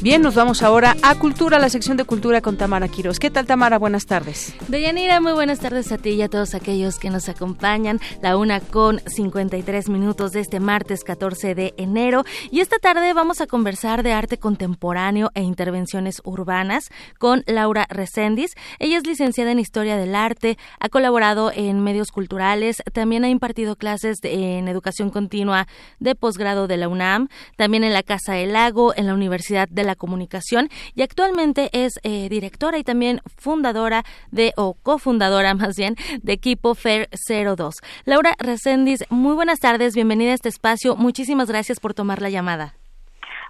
Bien, 0.02 0.22
nos 0.22 0.34
vamos 0.34 0.62
ahora 0.62 0.96
a 1.02 1.14
Cultura, 1.16 1.58
la 1.58 1.68
sección 1.68 1.98
de 1.98 2.04
Cultura 2.04 2.40
con 2.40 2.56
Tamara 2.56 2.88
Quiroz. 2.88 3.18
¿Qué 3.18 3.28
tal, 3.28 3.44
Tamara? 3.44 3.78
Buenas 3.78 4.06
tardes. 4.06 4.54
Deyanira, 4.68 5.20
muy 5.20 5.34
buenas 5.34 5.60
tardes 5.60 5.92
a 5.92 5.98
ti 5.98 6.12
y 6.12 6.22
a 6.22 6.30
todos 6.30 6.54
aquellos 6.54 6.98
que 6.98 7.10
nos 7.10 7.28
acompañan. 7.28 8.00
La 8.22 8.38
una 8.38 8.60
con 8.60 9.02
53 9.06 9.90
minutos 9.90 10.32
de 10.32 10.40
este 10.40 10.58
martes 10.58 11.04
14 11.04 11.54
de 11.54 11.74
enero. 11.76 12.24
Y 12.50 12.60
esta 12.60 12.78
tarde 12.78 13.12
vamos 13.12 13.42
a 13.42 13.46
conversar 13.46 14.02
de 14.02 14.14
arte 14.14 14.38
contemporáneo 14.38 15.32
e 15.34 15.42
intervenciones 15.42 16.22
urbanas 16.24 16.88
con 17.18 17.42
Laura 17.46 17.86
Recendis. 17.90 18.54
Ella 18.78 18.96
es 18.96 19.06
licenciada 19.06 19.52
en 19.52 19.58
Historia 19.58 19.98
del 19.98 20.14
Arte, 20.14 20.56
ha 20.78 20.88
colaborado 20.88 21.52
en 21.54 21.78
medios 21.80 22.10
culturales, 22.10 22.82
también 22.94 23.24
ha 23.24 23.28
impartido 23.28 23.76
clases 23.76 24.20
en 24.22 24.66
educación 24.66 25.10
continua 25.10 25.66
de 25.98 26.14
posgrado 26.14 26.68
de 26.68 26.78
la 26.78 26.88
UNAM, 26.88 27.28
también 27.58 27.84
en 27.84 27.92
la 27.92 28.02
Casa 28.02 28.32
del 28.32 28.54
Lago, 28.54 28.94
en 28.96 29.06
la 29.06 29.12
Universidad 29.12 29.68
de 29.68 29.84
la 29.84 29.89
la 29.90 29.96
comunicación 29.96 30.68
y 30.94 31.02
actualmente 31.02 31.68
es 31.72 31.98
eh, 32.04 32.28
directora 32.28 32.78
y 32.78 32.84
también 32.84 33.20
fundadora 33.36 34.04
de, 34.30 34.52
o 34.56 34.74
cofundadora 34.74 35.54
más 35.62 35.76
bien, 35.76 35.96
de 36.22 36.32
equipo 36.32 36.74
Fair 36.74 37.08
02. 37.10 37.74
Laura 38.04 38.34
Reséndiz, 38.38 39.04
muy 39.10 39.34
buenas 39.34 39.58
tardes, 39.58 39.94
bienvenida 39.94 40.30
a 40.30 40.34
este 40.34 40.48
espacio, 40.48 40.94
muchísimas 40.96 41.48
gracias 41.48 41.80
por 41.80 41.92
tomar 41.92 42.22
la 42.22 42.30
llamada. 42.30 42.74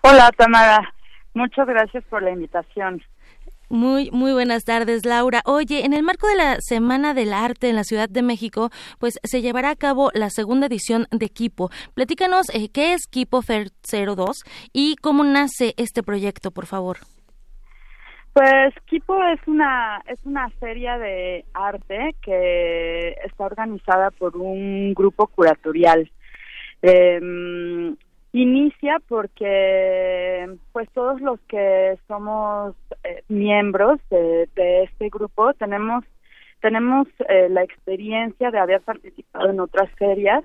Hola 0.03 0.31
Tamara, 0.37 0.95
muchas 1.35 1.67
gracias 1.67 2.03
por 2.05 2.23
la 2.23 2.31
invitación. 2.31 3.03
Muy, 3.71 4.11
muy 4.11 4.33
buenas 4.33 4.65
tardes, 4.65 5.07
Laura. 5.07 5.43
Oye, 5.45 5.85
en 5.85 5.93
el 5.93 6.03
marco 6.03 6.27
de 6.27 6.35
la 6.35 6.57
Semana 6.59 7.15
del 7.15 7.33
Arte 7.33 7.69
en 7.69 7.77
la 7.77 7.85
Ciudad 7.85 8.09
de 8.09 8.21
México, 8.21 8.71
pues 8.99 9.21
se 9.23 9.43
llevará 9.43 9.71
a 9.71 9.77
cabo 9.77 10.11
la 10.13 10.29
segunda 10.29 10.67
edición 10.67 11.07
de 11.13 11.27
Equipo. 11.27 11.71
Platícanos 11.95 12.49
eh, 12.53 12.69
qué 12.75 12.95
es 12.95 13.07
Equipo 13.07 13.43
Fair 13.43 13.69
02 13.89 14.43
y 14.73 14.97
cómo 14.97 15.23
nace 15.23 15.75
este 15.77 16.03
proyecto, 16.03 16.51
por 16.51 16.67
favor. 16.67 16.97
Pues 18.33 18.75
Kipo 18.87 19.23
es 19.25 19.41
una 19.47 20.03
es 20.09 20.19
una 20.25 20.51
feria 20.59 20.99
de 20.99 21.45
arte 21.55 22.17
que 22.23 23.11
está 23.25 23.45
organizada 23.45 24.11
por 24.11 24.37
un 24.37 24.95
grupo 24.95 25.29
curatorial. 25.29 26.11
Eh, 26.83 27.21
Inicia 28.33 28.99
porque 29.09 30.57
pues 30.73 30.89
todos 30.93 31.21
los 31.21 31.41
que 31.49 31.99
somos 32.07 32.77
eh, 33.03 33.25
miembros 33.29 33.99
de, 34.09 34.49
este 34.85 35.09
grupo 35.09 35.53
tenemos 35.55 36.05
tenemos 36.61 37.09
eh, 37.29 37.49
la 37.49 37.65
experiencia 37.65 38.51
de 38.51 38.59
haber 38.59 38.83
participado 38.83 39.51
en 39.51 39.61
otras 39.61 39.91
ferias, 39.93 40.45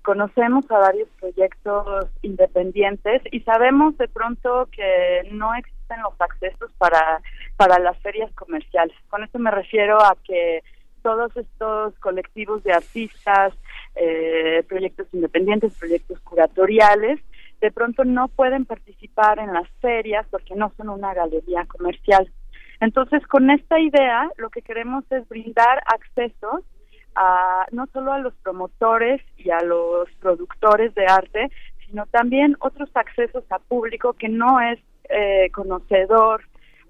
conocemos 0.00 0.64
a 0.70 0.78
varios 0.78 1.08
proyectos 1.20 2.06
independientes 2.22 3.20
y 3.32 3.40
sabemos 3.40 3.98
de 3.98 4.08
pronto 4.08 4.68
que 4.72 5.28
no 5.32 5.54
existen 5.54 6.00
los 6.02 6.18
accesos 6.18 6.70
para 6.78 7.20
para 7.56 7.78
las 7.78 7.98
ferias 7.98 8.32
comerciales. 8.32 8.96
Con 9.10 9.24
esto 9.24 9.38
me 9.38 9.50
refiero 9.50 10.00
a 10.00 10.16
que 10.24 10.62
todos 11.02 11.36
estos 11.36 11.94
colectivos 12.00 12.64
de 12.64 12.72
artistas, 12.72 13.52
eh, 13.96 14.62
proyectos 14.68 15.08
independientes, 15.12 15.74
proyectos 15.78 16.20
curatoriales, 16.20 17.20
de 17.60 17.70
pronto 17.70 18.04
no 18.04 18.28
pueden 18.28 18.66
participar 18.66 19.38
en 19.38 19.52
las 19.52 19.68
ferias 19.80 20.26
porque 20.30 20.54
no 20.54 20.72
son 20.76 20.90
una 20.90 21.14
galería 21.14 21.64
comercial. 21.66 22.30
Entonces, 22.80 23.26
con 23.26 23.50
esta 23.50 23.80
idea, 23.80 24.30
lo 24.36 24.50
que 24.50 24.62
queremos 24.62 25.04
es 25.10 25.26
brindar 25.28 25.82
acceso 25.86 26.62
a 27.14 27.66
no 27.72 27.86
solo 27.92 28.12
a 28.12 28.18
los 28.18 28.34
promotores 28.36 29.22
y 29.38 29.50
a 29.50 29.60
los 29.60 30.10
productores 30.20 30.94
de 30.94 31.06
arte, 31.06 31.50
sino 31.86 32.04
también 32.06 32.56
otros 32.60 32.90
accesos 32.94 33.44
a 33.50 33.58
público 33.58 34.12
que 34.12 34.28
no 34.28 34.60
es 34.60 34.78
eh, 35.08 35.50
conocedor 35.52 36.42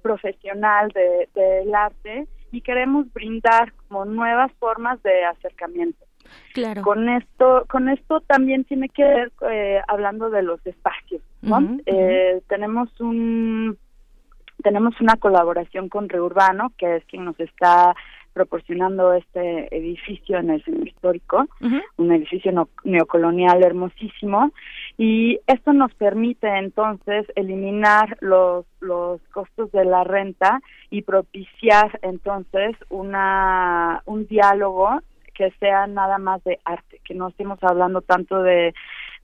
profesional 0.03 0.89
del 0.89 1.29
de, 1.35 1.75
arte 1.75 2.27
y 2.51 2.61
queremos 2.61 3.13
brindar 3.13 3.73
como 3.73 4.05
nuevas 4.05 4.53
formas 4.59 5.03
de 5.03 5.25
acercamiento. 5.25 6.06
Claro. 6.55 6.83
Con 6.83 7.09
esto, 7.09 7.65
con 7.69 7.89
esto 7.89 8.21
también 8.21 8.65
tiene 8.65 8.89
que 8.89 9.05
ver 9.05 9.33
eh, 9.51 9.81
hablando 9.89 10.31
de 10.31 10.43
los 10.43 10.65
espacios. 10.67 11.23
eh, 11.87 12.43
tenemos 12.49 12.89
un 13.01 13.77
tenemos 14.63 15.01
una 15.01 15.17
colaboración 15.17 15.89
con 15.89 16.09
Reurbano, 16.09 16.73
que 16.77 16.97
es 16.97 17.05
quien 17.05 17.25
nos 17.25 17.39
está 17.39 17.95
proporcionando 18.33 19.15
este 19.15 19.75
edificio 19.75 20.39
en 20.39 20.51
el 20.51 20.63
centro 20.63 20.85
histórico, 20.85 21.47
un 21.97 22.13
edificio 22.13 22.69
neocolonial 22.85 23.63
hermosísimo, 23.63 24.51
y 24.99 25.39
esto 25.47 25.73
nos 25.73 25.95
permite 25.95 26.47
entonces 26.47 27.27
eliminar 27.35 28.19
los, 28.21 28.67
los 28.81 29.23
costos 29.33 29.73
de 29.73 29.87
la 29.87 30.05
renta 30.05 30.61
y 30.91 31.01
propiciar 31.01 31.99
entonces 32.03 32.77
una, 32.91 34.03
un 34.05 34.27
diálogo 34.27 35.01
que 35.37 35.51
sea 35.61 35.87
nada 35.87 36.19
más 36.19 36.43
de 36.45 36.59
arte, 36.65 37.01
que 37.05 37.15
no 37.15 37.29
estemos 37.29 37.59
hablando 37.63 38.01
tanto 38.01 38.43
de, 38.43 38.75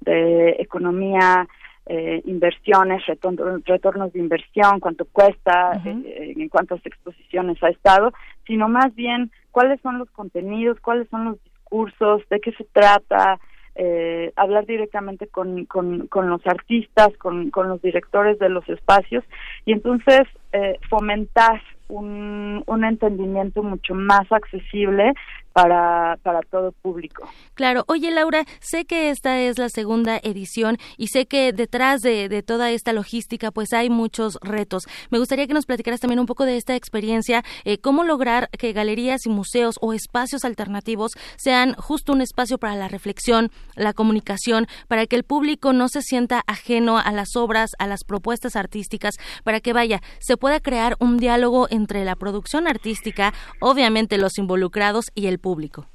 de 0.01 0.57
economía 0.59 1.49
eh, 1.87 2.23
inversiones, 2.27 3.05
retornos 3.07 4.13
de 4.13 4.19
inversión, 4.19 4.79
cuánto 4.79 5.05
cuesta, 5.07 5.81
eh, 5.85 6.35
en 6.37 6.49
cuántas 6.49 6.85
exposiciones 6.87 7.63
ha 7.63 7.71
estado, 7.71 8.13
sino 8.47 8.69
más 8.69 8.95
bien 8.95 9.31
cuáles 9.51 9.81
son 9.81 9.99
los 9.99 10.11
contenidos, 10.11 10.79
cuáles 10.81 11.09
son 11.09 11.25
los 11.25 11.43
discursos, 11.43 12.23
de 12.29 12.41
qué 12.41 12.53
se 12.53 12.65
trata, 12.73 13.41
eh, 13.75 14.33
hablar 14.37 14.67
directamente 14.67 15.27
con, 15.27 15.65
con, 15.65 16.07
con 16.09 16.29
los 16.29 16.47
artistas, 16.47 17.09
con, 17.17 17.51
con 17.51 17.69
los 17.69 17.81
directores 17.81 18.39
de 18.39 18.51
los 18.51 18.69
espacios 18.69 19.25
y 19.65 19.73
entonces 19.73 20.23
eh, 20.53 20.79
fomentar 20.91 21.63
un, 21.93 22.65
un 22.67 22.85
entendimiento 22.85 23.63
mucho 23.63 23.95
más 23.95 24.31
accesible 24.33 25.13
para, 25.53 26.17
para 26.23 26.41
todo 26.43 26.73
público. 26.73 27.29
Claro, 27.55 27.85
oye 27.87 28.11
Laura, 28.11 28.45
sé 28.61 28.85
que 28.87 29.11
esta 29.11 29.39
es 29.39 29.59
la 29.59 29.69
segunda 29.69 30.19
edición 30.23 30.79
y 30.97 31.09
sé 31.09 31.27
que 31.27 31.53
detrás 31.53 32.01
de, 32.01 32.29
de, 32.29 32.43
toda 32.43 32.71
esta 32.71 32.93
logística 32.93 33.51
pues 33.51 33.73
hay 33.73 33.91
muchos 33.91 34.39
retos. 34.41 34.85
Me 35.11 35.19
gustaría 35.19 35.47
que 35.47 35.53
nos 35.53 35.67
platicaras 35.67 36.01
también 36.01 36.21
un 36.21 36.27
poco 36.27 36.47
de 36.47 36.57
esta 36.57 36.75
experiencia, 36.75 37.43
eh, 37.65 37.79
cómo 37.79 38.05
lograr 38.05 38.49
que 38.59 38.73
galerías 38.73 39.27
y 39.27 39.29
museos 39.29 39.77
o 39.81 39.93
espacios 39.93 40.45
alternativos 40.45 41.13
sean 41.37 41.75
justo 41.75 42.13
un 42.13 42.23
espacio 42.23 42.57
para 42.59 42.75
la 42.75 42.89
reflexión, 42.89 43.51
la 43.77 43.93
comunicación, 43.93 44.67
para 44.89 45.07
que 45.07 45.17
el 45.17 45.25
público 45.25 45.73
no 45.73 45.89
se 45.89 46.01
sienta 46.01 46.43
ajeno 46.47 46.99
a 46.99 47.13
las 47.13 47.37
obras, 47.37 47.71
a 47.79 47.87
las 47.87 48.05
propuestas 48.05 48.57
artísticas, 48.57 49.17
para 49.45 49.61
que 49.61 49.75
vaya, 49.75 50.01
se 50.21 50.39
pueda 50.39 50.61
crear 50.61 50.97
un 50.99 51.19
diálogo 51.19 51.67
entre 51.83 52.05
la 52.05 52.15
producción 52.17 52.69
artística, 52.69 53.33
obviamente 53.61 54.19
los 54.19 54.39
involucrados 54.39 55.11
y 55.15 55.27
el 55.27 55.39
público? 55.39 55.87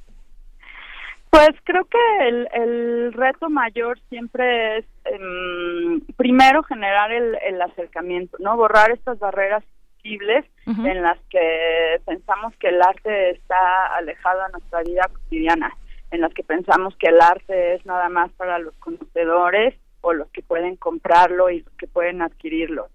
Pues 1.29 1.49
creo 1.63 1.85
que 1.85 2.27
el, 2.27 2.47
el 2.53 3.13
reto 3.13 3.49
mayor 3.49 3.99
siempre 4.09 4.79
es, 4.79 4.85
em, 5.05 6.01
primero, 6.15 6.63
generar 6.63 7.11
el, 7.11 7.37
el, 7.43 7.61
acercamiento, 7.61 8.37
¿no? 8.39 8.55
Borrar 8.55 8.91
estas 8.91 9.19
barreras 9.19 9.63
visibles 10.03 10.45
en 10.65 11.01
las 11.01 11.17
que 11.29 12.01
pensamos 12.05 12.53
que 12.57 12.69
el 12.69 12.81
arte 12.81 13.31
está 13.31 13.87
alejado 13.97 14.41
de 14.43 14.51
nuestra 14.53 14.83
vida 14.83 15.09
cotidiana, 15.11 15.71
en 16.11 16.21
las 16.21 16.33
que 16.33 16.43
pensamos 16.43 16.95
que 16.97 17.07
el 17.07 17.21
arte 17.21 17.75
es 17.75 17.85
nada 17.85 18.09
más 18.09 18.31
para 18.33 18.57
los 18.59 18.73
conocedores 18.75 19.75
o 20.01 20.13
los 20.13 20.29
que 20.29 20.41
pueden 20.41 20.75
comprarlo 20.75 21.49
y 21.49 21.61
los 21.61 21.73
que 21.73 21.87
pueden 21.87 22.21
adquirirlo. 22.21 22.87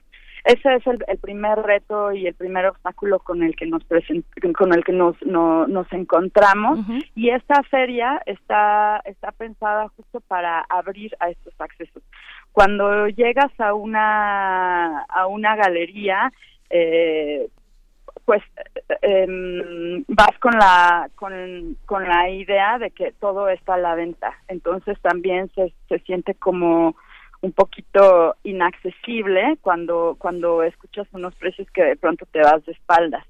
Ese 0.45 0.75
es 0.75 0.87
el, 0.87 1.19
primer 1.19 1.59
reto 1.59 2.13
y 2.13 2.27
el 2.27 2.35
primer 2.35 2.67
obstáculo 2.67 3.21
con 3.21 3.43
el 3.43 3.55
que 3.55 3.67
nos 3.67 3.83
con 3.85 4.73
el 4.73 4.85
que 4.85 4.93
nos 4.93 5.17
nos 5.23 5.93
encontramos. 5.93 6.81
Y 7.15 7.31
esta 7.31 7.63
feria 7.65 8.21
está 8.27 9.01
está 9.05 9.31
pensada 9.33 9.89
justo 9.97 10.21
para 10.21 10.65
abrir 10.69 11.17
a 11.21 11.31
estos 11.31 11.55
accesos. 11.61 12.03
Cuando 12.51 13.07
llegas 13.09 13.53
a 13.59 13.75
una 13.75 15.03
a 15.03 15.27
una 15.27 15.55
galería 15.55 16.33
eh, 16.71 17.49
pues 18.25 18.43
em, 19.03 20.05
vas 20.09 20.39
con 20.41 20.53
la 20.59 21.09
con, 21.15 21.77
con 21.87 22.09
la 22.09 22.31
idea 22.31 22.79
de 22.79 22.91
que 22.91 23.13
todo 23.13 23.49
está 23.49 23.75
a 23.75 23.79
la 23.79 23.95
venta. 23.95 24.33
Entonces 24.49 24.99
también 25.01 25.51
se, 25.55 25.73
se 25.89 25.99
siente 26.01 26.35
como 26.35 26.97
un 27.43 27.53
poquito 27.53 28.37
inaccesible 28.45 29.59
cuando 29.61 30.17
cuando 30.19 30.63
escuchas 30.63 31.07
unos 31.13 31.35
precios 31.35 31.69
que 31.73 31.83
de 31.83 31.97
pronto 31.97 32.25
te 32.27 32.41
vas 32.41 32.65
de 32.65 32.73
espaldas. 32.73 33.25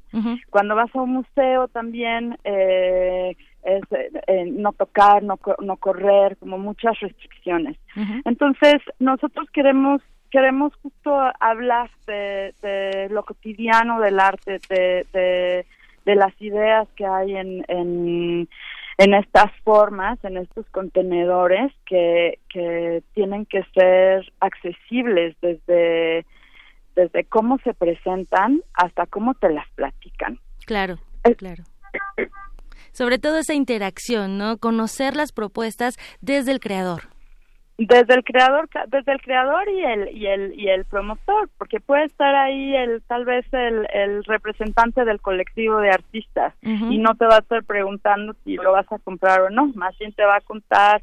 Cuando 0.51 0.77
vas 0.77 0.95
a 0.95 1.01
un 1.01 1.15
museo 1.15 1.69
también 1.69 2.37
eh, 2.45 3.35
es 3.65 3.83
eh, 4.27 4.45
no 4.47 4.73
tocar, 4.73 5.23
no, 5.23 5.39
no 5.61 5.77
correr, 5.79 6.37
como 6.37 6.59
muchas 6.59 7.01
restricciones. 7.01 7.77
Entonces 8.25 8.83
nosotros 8.99 9.49
queremos 9.51 10.03
queremos 10.31 10.73
justo 10.83 11.15
hablar 11.41 11.91
de, 12.07 12.55
de 12.63 13.09
lo 13.11 13.23
cotidiano 13.23 14.01
del 14.01 14.19
arte, 14.19 14.61
de, 14.69 15.07
de, 15.13 15.67
de 16.07 16.15
las 16.15 16.33
ideas 16.41 16.89
que 16.97 17.05
hay 17.07 17.37
en, 17.37 17.65
en 17.69 18.49
en 19.03 19.15
estas 19.15 19.51
formas, 19.65 20.23
en 20.25 20.37
estos 20.37 20.65
contenedores 20.71 21.73
que, 21.87 22.39
que 22.49 23.03
tienen 23.15 23.47
que 23.47 23.65
ser 23.75 24.33
accesibles 24.39 25.37
desde, 25.43 26.25
desde 26.95 27.25
cómo 27.25 27.59
se 27.65 27.75
presentan 27.75 28.63
hasta 28.75 29.07
cómo 29.07 29.35
te 29.35 29.51
las 29.51 29.69
platican. 29.71 30.39
Claro, 30.67 30.99
claro. 31.37 31.65
Sobre 32.93 33.19
todo 33.19 33.39
esa 33.39 33.55
interacción, 33.55 34.39
¿no? 34.39 34.59
Conocer 34.59 35.17
las 35.17 35.33
propuestas 35.33 35.97
desde 36.21 36.53
el 36.53 36.61
creador 36.61 37.09
desde 37.79 38.15
el 38.15 38.25
creador 38.25 38.69
desde 38.89 39.13
el 39.13 39.21
creador 39.21 39.69
y 39.69 39.83
el 39.83 40.17
y 40.17 40.27
el 40.27 40.59
y 40.59 40.69
el 40.69 40.85
promotor 40.85 41.49
porque 41.59 41.81
puede 41.81 42.05
estar 42.05 42.35
ahí 42.35 42.77
el 42.77 43.03
tal 43.03 43.25
vez 43.25 43.47
el, 43.53 43.87
el 43.93 44.25
representante 44.25 45.05
del 45.05 45.21
colectivo 45.21 45.79
de 45.79 45.91
artistas 45.91 46.55
y 46.63 46.99
no 46.99 47.15
te 47.15 47.27
va 47.27 47.37
a 47.37 47.41
estar 47.41 47.65
preguntando 47.65 48.35
si 48.45 48.57
lo 48.57 48.73
vas 48.73 48.91
a 48.93 48.99
comprar 48.99 49.41
o 49.41 49.51
no 49.51 49.69
más 49.75 49.97
bien 49.99 50.13
te 50.13 50.25
va 50.25 50.37
a 50.37 50.41
contar 50.43 51.01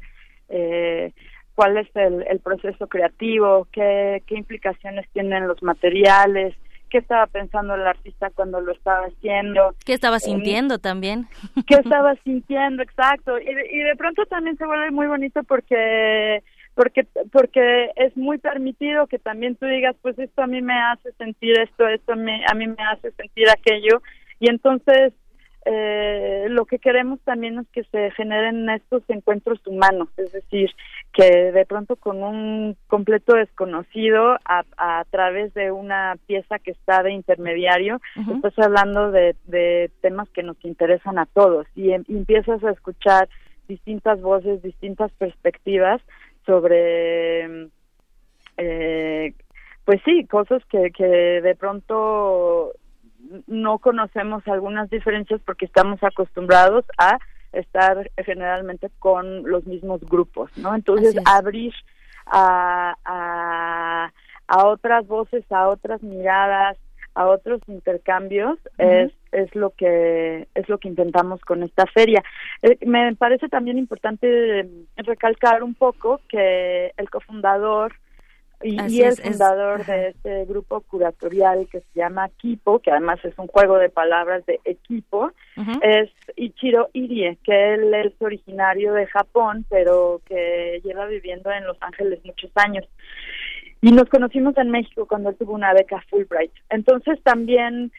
eh, 0.48 1.12
cuál 1.54 1.76
es 1.76 1.88
el, 1.94 2.24
el 2.28 2.38
proceso 2.38 2.86
creativo 2.86 3.66
qué 3.72 4.22
qué 4.26 4.36
implicaciones 4.36 5.08
tienen 5.12 5.48
los 5.48 5.62
materiales 5.62 6.54
qué 6.88 6.98
estaba 6.98 7.26
pensando 7.26 7.74
el 7.74 7.86
artista 7.86 8.30
cuando 8.34 8.60
lo 8.60 8.72
estaba 8.72 9.06
haciendo. 9.06 9.76
¿Qué 9.86 9.92
estaba 9.92 10.16
eh, 10.16 10.20
sintiendo 10.20 10.80
también? 10.80 11.28
¿Qué 11.68 11.76
estaba 11.76 12.16
sintiendo? 12.24 12.82
Exacto. 12.82 13.38
Y 13.38 13.48
y 13.48 13.78
de 13.78 13.94
pronto 13.96 14.26
también 14.26 14.56
se 14.56 14.66
vuelve 14.66 14.90
muy 14.90 15.06
bonito 15.06 15.44
porque 15.44 16.42
porque 16.80 17.06
porque 17.30 17.90
es 17.94 18.16
muy 18.16 18.38
permitido 18.38 19.06
que 19.06 19.18
también 19.18 19.54
tú 19.56 19.66
digas 19.66 19.94
pues 20.00 20.18
esto 20.18 20.40
a 20.40 20.46
mí 20.46 20.62
me 20.62 20.80
hace 20.80 21.12
sentir 21.18 21.58
esto 21.58 21.86
esto 21.86 22.14
a 22.14 22.16
mí, 22.16 22.32
a 22.50 22.54
mí 22.54 22.68
me 22.68 22.82
hace 22.90 23.10
sentir 23.12 23.50
aquello. 23.50 24.00
Y 24.38 24.48
entonces 24.48 25.12
eh, 25.66 26.46
lo 26.48 26.64
que 26.64 26.78
queremos 26.78 27.20
también 27.20 27.58
es 27.58 27.68
que 27.68 27.84
se 27.84 28.10
generen 28.12 28.70
estos 28.70 29.02
encuentros 29.08 29.60
humanos, 29.66 30.08
es 30.16 30.32
decir, 30.32 30.70
que 31.12 31.52
de 31.52 31.66
pronto 31.66 31.96
con 31.96 32.22
un 32.22 32.78
completo 32.86 33.36
desconocido 33.36 34.38
a, 34.46 34.64
a 34.78 35.04
través 35.10 35.52
de 35.52 35.72
una 35.72 36.16
pieza 36.26 36.58
que 36.60 36.70
está 36.70 37.02
de 37.02 37.12
intermediario, 37.12 38.00
estás 38.34 38.58
hablando 38.58 39.10
de, 39.10 39.36
de 39.44 39.90
temas 40.00 40.30
que 40.30 40.42
nos 40.42 40.56
interesan 40.64 41.18
a 41.18 41.26
todos 41.26 41.66
y 41.74 41.92
em, 41.92 42.04
empiezas 42.08 42.64
a 42.64 42.70
escuchar 42.70 43.28
distintas 43.68 44.20
voces, 44.22 44.62
distintas 44.62 45.12
perspectivas 45.12 46.00
sobre, 46.50 47.68
eh, 48.56 49.34
pues 49.84 50.00
sí, 50.04 50.26
cosas 50.26 50.64
que, 50.68 50.90
que 50.90 51.06
de 51.06 51.54
pronto 51.54 52.72
no 53.46 53.78
conocemos 53.78 54.42
algunas 54.48 54.90
diferencias 54.90 55.40
porque 55.46 55.66
estamos 55.66 56.02
acostumbrados 56.02 56.84
a 56.98 57.18
estar 57.52 58.10
generalmente 58.16 58.90
con 58.98 59.48
los 59.48 59.64
mismos 59.64 60.00
grupos, 60.00 60.50
¿no? 60.56 60.74
Entonces 60.74 61.14
abrir 61.24 61.72
a, 62.26 62.96
a, 63.04 64.12
a 64.48 64.66
otras 64.66 65.06
voces, 65.06 65.44
a 65.52 65.68
otras 65.68 66.02
miradas, 66.02 66.76
a 67.20 67.26
otros 67.26 67.60
intercambios 67.68 68.58
es 68.78 69.12
es 69.30 69.54
lo 69.54 69.70
que 69.70 70.48
es 70.54 70.68
lo 70.68 70.78
que 70.78 70.88
intentamos 70.88 71.40
con 71.42 71.62
esta 71.62 71.84
feria. 71.86 72.22
Eh, 72.62 72.78
me 72.86 73.14
parece 73.14 73.48
también 73.48 73.78
importante 73.78 74.66
recalcar 74.96 75.62
un 75.62 75.74
poco 75.74 76.20
que 76.28 76.92
el 76.96 77.10
cofundador 77.10 77.92
y, 78.62 79.00
el 79.00 79.16
fundador 79.16 79.86
de 79.86 80.08
este 80.08 80.44
grupo 80.46 80.80
curatorial 80.82 81.66
que 81.70 81.80
se 81.80 82.00
llama 82.00 82.28
Kipo, 82.38 82.80
que 82.80 82.90
además 82.90 83.18
es 83.24 83.32
un 83.38 83.46
juego 83.46 83.78
de 83.78 83.88
palabras 83.88 84.44
de 84.44 84.60
equipo, 84.64 85.32
es 85.82 86.10
Ichiro 86.36 86.90
Irie, 86.92 87.38
que 87.42 87.74
él 87.74 87.94
es 87.94 88.12
originario 88.20 88.92
de 88.92 89.06
Japón, 89.06 89.64
pero 89.70 90.20
que 90.26 90.80
lleva 90.84 91.06
viviendo 91.06 91.50
en 91.50 91.66
Los 91.66 91.78
Ángeles 91.80 92.20
muchos 92.24 92.50
años. 92.54 92.84
Y 93.82 93.92
nos 93.92 94.08
conocimos 94.08 94.56
en 94.58 94.70
México 94.70 95.06
cuando 95.06 95.30
él 95.30 95.36
tuvo 95.36 95.54
una 95.54 95.72
beca 95.72 96.02
Fulbright. 96.10 96.52
Entonces 96.68 97.22
también 97.22 97.92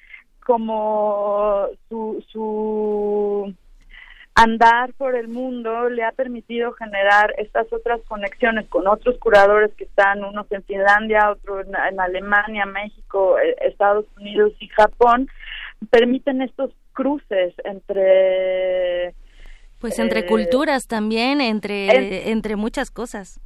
como 0.46 1.68
su, 1.90 2.24
su 2.32 3.54
andar 4.36 4.94
por 4.94 5.16
el 5.16 5.28
mundo 5.28 5.90
le 5.90 6.04
ha 6.04 6.12
permitido 6.12 6.72
generar 6.74 7.34
estas 7.38 7.72
otras 7.72 8.02
conexiones 8.08 8.68
con 8.70 8.88
otros 8.88 9.18
curadores 9.20 9.72
que 9.76 9.84
están, 9.84 10.24
unos 10.24 10.52
en 10.52 10.64
Finlandia, 10.64 11.32
otros 11.32 11.68
en, 11.68 12.00
Alemania, 12.00 12.66
México, 12.66 13.38
eh, 13.40 13.56
Estados 13.62 14.06
Unidos 14.18 14.54
y 14.60 14.68
Japón, 14.70 15.30
permiten 15.90 16.42
estos 16.42 16.72
cruces 16.94 17.54
entre... 17.64 19.14
Pues 19.80 19.98
entre 20.00 20.22
eh, 20.22 20.26
culturas 20.28 20.88
también, 20.88 21.42
entre, 21.42 22.30
entre 22.30 22.56
muchas 22.56 22.92
cosas. 22.92 23.42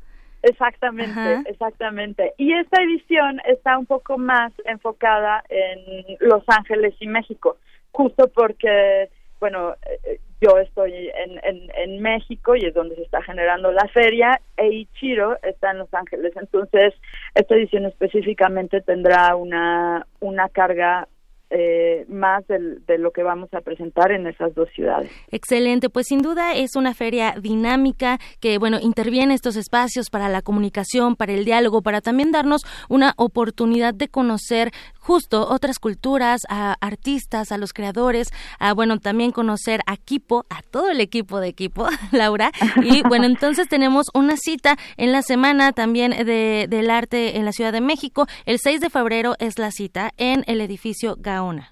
Exactamente, 0.45 1.49
exactamente. 1.49 2.33
Y 2.37 2.53
esta 2.53 2.83
edición 2.83 3.41
está 3.45 3.79
un 3.79 3.87
poco 3.87 4.19
más 4.19 4.53
enfocada 4.65 5.43
en 5.49 6.17
Los 6.19 6.43
Ángeles 6.47 6.93
y 6.99 7.07
México, 7.07 7.57
justo 7.91 8.27
porque, 8.27 9.09
bueno, 9.39 9.73
eh, 10.03 10.19
yo 10.39 10.59
estoy 10.59 10.93
en, 10.93 11.39
en, 11.43 11.71
en 11.75 12.01
México 12.01 12.55
y 12.55 12.65
es 12.65 12.75
donde 12.75 12.95
se 12.95 13.01
está 13.01 13.23
generando 13.23 13.71
la 13.71 13.87
feria, 13.87 14.39
e 14.55 14.67
Ichiro 14.67 15.35
está 15.41 15.71
en 15.71 15.79
Los 15.79 15.91
Ángeles. 15.95 16.33
Entonces, 16.35 16.93
esta 17.33 17.55
edición 17.55 17.85
específicamente 17.85 18.81
tendrá 18.81 19.35
una, 19.35 20.05
una 20.19 20.47
carga 20.49 21.07
eh, 21.49 22.05
más 22.09 22.43
de 22.47 22.97
lo 22.97 23.11
que 23.11 23.23
vamos 23.23 23.53
a 23.53 23.61
presentar 23.61 24.11
en 24.11 24.27
esas 24.27 24.53
dos 24.55 24.69
ciudades. 24.75 25.11
Excelente, 25.31 25.89
pues 25.89 26.07
sin 26.07 26.21
duda 26.21 26.53
es 26.55 26.75
una 26.75 26.93
feria 26.93 27.35
dinámica 27.39 28.17
que, 28.39 28.57
bueno, 28.57 28.77
interviene 28.81 29.33
estos 29.33 29.55
espacios 29.55 30.09
para 30.09 30.29
la 30.29 30.41
comunicación, 30.41 31.15
para 31.15 31.33
el 31.33 31.45
diálogo, 31.45 31.81
para 31.81 32.01
también 32.01 32.31
darnos 32.31 32.63
una 32.89 33.13
oportunidad 33.17 33.93
de 33.93 34.07
conocer 34.07 34.71
justo 35.05 35.47
otras 35.47 35.77
culturas, 35.77 36.41
a 36.49 36.75
artistas, 36.81 37.51
a 37.51 37.57
los 37.57 37.73
creadores, 37.73 38.29
a, 38.59 38.73
bueno, 38.73 38.97
también 38.97 39.31
conocer 39.31 39.81
a 39.85 39.93
Equipo, 39.93 40.45
a 40.49 40.61
todo 40.61 40.89
el 40.89 40.99
equipo 40.99 41.39
de 41.39 41.49
Equipo, 41.49 41.87
Laura. 42.11 42.51
Y 42.81 43.01
bueno, 43.07 43.25
entonces 43.25 43.67
tenemos 43.69 44.07
una 44.13 44.35
cita 44.35 44.75
en 44.97 45.11
la 45.11 45.21
semana 45.21 45.71
también 45.73 46.11
de, 46.11 46.65
del 46.69 46.89
arte 46.89 47.37
en 47.37 47.45
la 47.45 47.51
Ciudad 47.51 47.71
de 47.71 47.81
México. 47.81 48.25
El 48.45 48.57
6 48.59 48.81
de 48.81 48.89
febrero 48.89 49.35
es 49.39 49.59
la 49.59 49.71
cita 49.71 50.11
en 50.17 50.43
el 50.47 50.59
edificio 50.59 51.15
Gaona. 51.19 51.71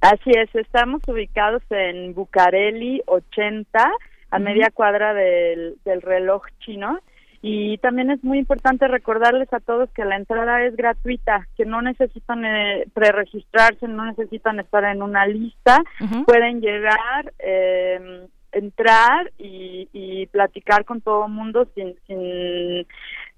Así 0.00 0.30
es, 0.30 0.52
estamos 0.54 1.02
ubicados 1.06 1.62
en 1.70 2.14
Bucareli 2.14 3.02
80, 3.06 3.90
a 4.30 4.38
media 4.38 4.70
cuadra 4.72 5.14
del, 5.14 5.76
del 5.84 6.02
reloj 6.02 6.42
chino 6.60 6.98
y 7.44 7.76
también 7.78 8.08
es 8.12 8.22
muy 8.22 8.38
importante 8.38 8.86
recordarles 8.86 9.52
a 9.52 9.58
todos 9.58 9.90
que 9.90 10.04
la 10.04 10.16
entrada 10.16 10.64
es 10.64 10.76
gratuita, 10.76 11.48
que 11.56 11.64
no 11.64 11.82
necesitan 11.82 12.44
eh, 12.44 12.86
preregistrarse, 12.94 13.88
no 13.88 14.06
necesitan 14.06 14.60
estar 14.60 14.84
en 14.84 15.02
una 15.02 15.26
lista, 15.26 15.82
pueden 16.24 16.60
llegar, 16.60 17.32
eh, 17.40 18.28
entrar 18.52 19.32
y, 19.38 19.88
y, 19.92 20.26
platicar 20.26 20.84
con 20.84 21.00
todo 21.00 21.26
el 21.26 21.32
mundo 21.32 21.66
sin 21.74 21.96
sin, 22.06 22.86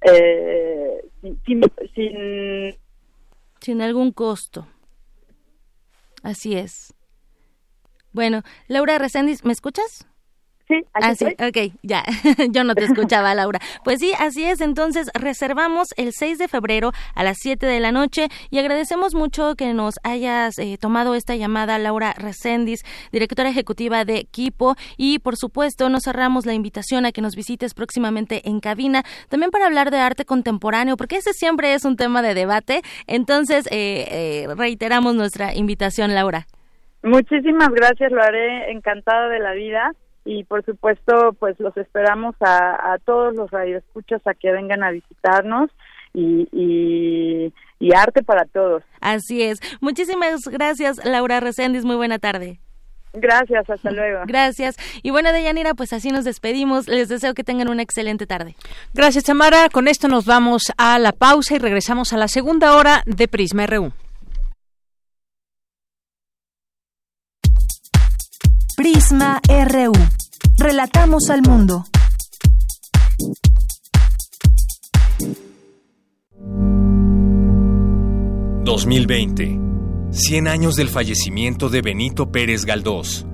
eh, 0.03 1.05
sin, 1.23 1.63
sin, 1.95 2.75
sin 3.61 3.81
algún 3.81 4.13
costo. 4.13 4.67
Así 6.23 6.57
es. 6.57 6.95
Bueno, 8.13 8.43
Laura 8.69 8.99
Reséndiz, 8.99 9.45
¿me 9.45 9.53
escuchas? 9.53 10.07
Sí, 10.67 10.83
así, 10.95 11.27
ah, 11.39 11.49
ok, 11.49 11.75
ya, 11.83 12.03
yo 12.51 12.65
no 12.65 12.75
te 12.75 12.85
escuchaba, 12.85 13.35
Laura. 13.35 13.59
Pues 13.85 14.01
sí, 14.01 14.13
así 14.19 14.45
es, 14.45 14.63
entonces 14.63 15.11
reservamos 15.13 15.89
el 15.99 16.13
6 16.13 16.39
de 16.39 16.49
febrero 16.49 16.93
a 17.15 17.23
las 17.23 17.37
7 17.41 17.67
de 17.67 17.81
la 17.81 17.93
noche 17.93 18.29
y 18.51 18.59
agradecemos 18.59 19.15
mucho 19.15 19.57
que 19.57 19.75
nos 19.75 19.97
hayas 20.05 20.59
eh, 20.59 20.79
tomado 20.81 21.15
esta 21.15 21.37
llamada, 21.37 21.79
Laura 21.79 22.15
Recendis, 22.17 22.83
directora 23.13 23.51
ejecutiva 23.51 24.07
de 24.07 24.17
Equipo, 24.17 24.75
y 24.97 25.19
por 25.19 25.37
supuesto 25.37 25.91
nos 25.91 26.05
cerramos 26.05 26.47
la 26.47 26.55
invitación 26.55 27.05
a 27.05 27.13
que 27.13 27.21
nos 27.21 27.37
visites 27.37 27.75
próximamente 27.75 28.49
en 28.49 28.61
cabina, 28.61 29.03
también 29.29 29.51
para 29.51 29.67
hablar 29.67 29.91
de 29.91 29.99
arte 29.99 30.25
contemporáneo, 30.25 30.97
porque 30.97 31.17
ese 31.17 31.35
siempre 31.35 31.75
es 31.75 31.85
un 31.85 31.97
tema 31.97 32.23
de 32.23 32.33
debate, 32.33 32.81
entonces 33.07 33.67
eh, 33.67 34.07
eh, 34.11 34.47
reiteramos 34.57 35.15
nuestra 35.15 35.55
invitación, 35.55 36.15
Laura. 36.15 36.47
Muchísimas 37.03 37.69
gracias, 37.69 38.11
lo 38.11 38.23
haré 38.23 38.73
encantada 38.73 39.29
de 39.29 39.41
la 39.41 39.53
vida 39.53 39.93
y 40.25 40.45
por 40.45 40.65
supuesto 40.65 41.35
pues 41.39 41.59
los 41.61 41.77
esperamos 41.77 42.35
a, 42.41 42.97
todos 43.05 43.35
los 43.35 43.51
radioescuchas 43.51 44.27
a 44.27 44.35
que 44.35 44.53
vengan 44.53 44.83
a 44.83 44.91
visitarnos 44.91 45.71
y, 46.13 46.49
y, 47.81 47.95
arte 47.95 48.23
para 48.23 48.45
todos. 48.47 48.83
Así 49.01 49.43
es. 49.43 49.61
Muchísimas 49.81 50.41
gracias 50.51 51.05
Laura 51.05 51.41
Reséndiz, 51.41 51.85
muy 51.85 51.97
buena 51.97 52.19
tarde. 52.19 52.59
Gracias, 53.15 53.71
hasta 53.71 53.91
luego. 53.93 54.23
Gracias. 54.27 54.77
Y 55.03 55.11
bueno, 55.11 55.33
Deyanira, 55.33 55.75
pues 55.75 55.93
así 55.93 56.11
nos 56.11 56.25
despedimos. 56.25 56.89
Les 56.89 57.09
deseo 57.09 57.33
que 57.35 57.45
tengan 57.45 57.69
una 57.69 57.83
excelente 57.83 58.27
tarde. 58.27 58.57
Gracias, 58.93 59.23
Tamara. 59.23 59.69
Con 59.69 59.87
esto 59.87 60.09
nos 60.09 60.27
vamos 60.27 60.65
a 60.77 60.99
la 60.99 61.13
pausa 61.13 61.55
y 61.55 61.59
regresamos 61.59 62.13
a 62.13 62.17
la 62.17 62.27
segunda 62.27 62.77
hora 62.77 63.03
de 63.07 63.29
Prisma 63.29 63.67
RU. 63.67 63.93
Prisma 68.77 69.41
RU. 69.47 69.93
Relatamos 70.59 71.31
al 71.31 71.43
mundo. 71.43 71.85
...2020... 78.65 79.61
...100 80.11 80.49
años 80.49 80.75
del 80.75 80.89
fallecimiento 80.89 81.69
de 81.69 81.83
Benito 81.83 82.33
Pérez 82.33 82.65
Galdós... 82.65 83.25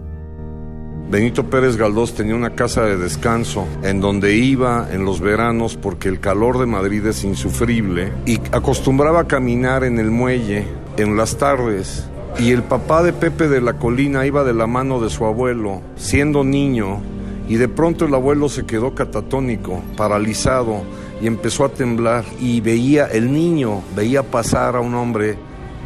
Benito 1.10 1.48
Pérez 1.48 1.76
Galdós 1.76 2.14
tenía 2.14 2.36
una 2.36 2.54
casa 2.54 2.82
de 2.82 2.96
descanso 2.96 3.66
en 3.82 4.00
donde 4.00 4.36
iba 4.36 4.88
en 4.92 5.04
los 5.04 5.20
veranos 5.20 5.76
porque 5.76 6.08
el 6.08 6.20
calor 6.20 6.58
de 6.58 6.66
Madrid 6.66 7.04
es 7.06 7.24
insufrible 7.24 8.12
y 8.26 8.38
acostumbraba 8.52 9.20
a 9.20 9.26
caminar 9.26 9.82
en 9.82 9.98
el 9.98 10.10
muelle 10.10 10.66
en 10.98 11.16
las 11.16 11.36
tardes 11.36 12.08
y 12.38 12.52
el 12.52 12.62
papá 12.62 13.02
de 13.02 13.12
Pepe 13.12 13.48
de 13.48 13.60
la 13.60 13.74
Colina 13.74 14.24
iba 14.24 14.44
de 14.44 14.54
la 14.54 14.66
mano 14.66 15.00
de 15.00 15.10
su 15.10 15.24
abuelo, 15.26 15.82
siendo 15.96 16.44
niño, 16.44 17.00
y 17.48 17.56
de 17.56 17.68
pronto 17.68 18.06
el 18.06 18.14
abuelo 18.14 18.48
se 18.48 18.64
quedó 18.64 18.94
catatónico, 18.94 19.82
paralizado, 19.96 20.82
y 21.20 21.26
empezó 21.26 21.64
a 21.64 21.70
temblar, 21.70 22.24
y 22.40 22.60
veía, 22.60 23.06
el 23.06 23.32
niño 23.32 23.82
veía 23.94 24.22
pasar 24.22 24.76
a 24.76 24.80
un 24.80 24.94
hombre 24.94 25.36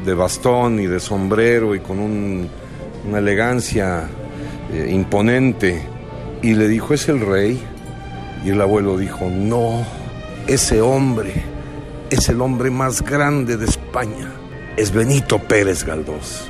de 0.05 0.14
bastón 0.14 0.78
y 0.78 0.86
de 0.86 1.01
sombrero 1.01 1.74
y 1.74 1.80
con 1.80 1.99
una 1.99 3.18
elegancia 3.18 4.09
eh, 4.72 4.90
imponente, 4.92 5.82
y 6.42 6.55
le 6.55 6.68
dijo, 6.68 6.95
¿es 6.95 7.09
el 7.09 7.20
rey? 7.20 7.61
Y 8.45 8.51
el 8.51 8.61
abuelo 8.61 8.99
dijo, 8.99 9.28
no, 9.30 9.84
ese 10.47 10.82
hombre 10.82 11.42
es 12.11 12.28
el 12.28 12.40
hombre 12.42 12.70
más 12.70 13.03
grande 13.03 13.57
de 13.57 13.64
España 13.64 14.34
es 14.76 14.92
Benito 14.92 15.38
Pérez 15.38 15.84
Galdós. 15.84 16.48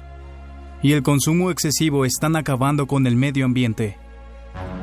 y 0.81 0.93
el 0.93 1.03
consumo 1.03 1.51
excesivo 1.51 2.05
están 2.05 2.35
acabando 2.35 2.87
con 2.87 3.07
el 3.07 3.15
medio 3.15 3.45
ambiente. 3.45 3.97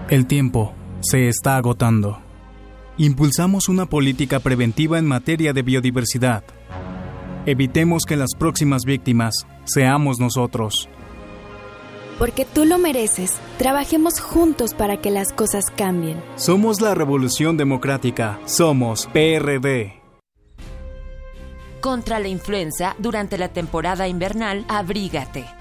El 0.09 0.27
tiempo 0.27 0.73
se 1.01 1.29
está 1.29 1.57
agotando. 1.57 2.19
Impulsamos 2.99 3.69
una 3.69 3.87
política 3.87 4.41
preventiva 4.41 4.99
en 4.99 5.07
materia 5.07 5.53
de 5.53 5.63
biodiversidad. 5.63 6.45
Evitemos 7.45 8.05
que 8.05 8.17
las 8.17 8.35
próximas 8.35 8.85
víctimas 8.85 9.47
seamos 9.65 10.19
nosotros. 10.19 10.89
Porque 12.19 12.47
tú 12.47 12.65
lo 12.65 12.79
mereces, 12.79 13.35
trabajemos 13.59 14.21
juntos 14.21 14.73
para 14.73 14.97
que 14.97 15.11
las 15.11 15.33
cosas 15.33 15.67
cambien. 15.77 16.23
Somos 16.37 16.81
la 16.81 16.95
Revolución 16.95 17.57
Democrática, 17.57 18.41
somos 18.47 19.07
PRD. 19.13 20.01
Contra 21.81 22.19
la 22.19 22.29
influenza, 22.29 22.97
durante 22.99 23.37
la 23.37 23.49
temporada 23.49 24.09
invernal, 24.09 24.65
abrígate. 24.69 25.56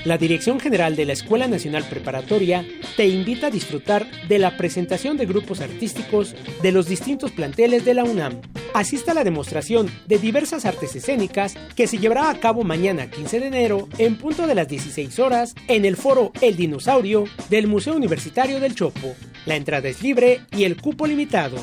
La 0.08 0.18
Dirección 0.18 0.62
General 0.62 0.96
de 0.96 1.04
la 1.04 1.12
Escuela 1.12 1.50
Nacional 1.50 1.84
Preparatoria 1.84 2.66
te 2.96 3.08
invita 3.08 3.48
a 3.48 3.52
disfrutar 3.52 4.10
de 4.30 4.40
la 4.40 4.56
presentación 4.56 5.18
de 5.18 5.26
grupos 5.26 5.60
artísticos 5.60 6.34
de 6.62 6.72
los 6.72 6.88
distintos 6.88 7.34
planteles 7.34 7.84
de 7.84 7.94
la 7.94 8.06
UNAM. 8.06 8.40
Asista 8.74 9.12
a 9.12 9.16
la 9.16 9.26
demostración 9.26 9.92
de 10.06 10.18
diversas 10.18 10.64
artes 10.64 10.96
escénicas 10.96 11.56
que 11.76 11.88
se 11.88 11.98
llevará 11.98 12.30
a 12.30 12.40
cabo 12.40 12.64
mañana 12.64 13.12
15 13.12 13.42
de 13.42 13.48
enero 13.48 13.90
en 13.98 14.18
punto 14.18 14.48
de 14.48 14.56
las 14.56 14.70
16 14.70 15.20
horas 15.20 15.56
en 15.68 15.84
el 15.84 15.98
foro 15.98 16.32
El 16.40 16.56
Dinosaurio 16.56 17.26
del 17.50 17.68
Museo 17.68 17.94
Universitario 17.94 18.62
del 18.62 18.76
Chopo. 18.76 19.14
La 19.46 19.58
entrada 19.58 19.90
es 19.90 20.02
libre 20.02 20.40
y 20.56 20.64
el 20.64 20.80
cupo 20.80 21.06
limitado. 21.06 21.58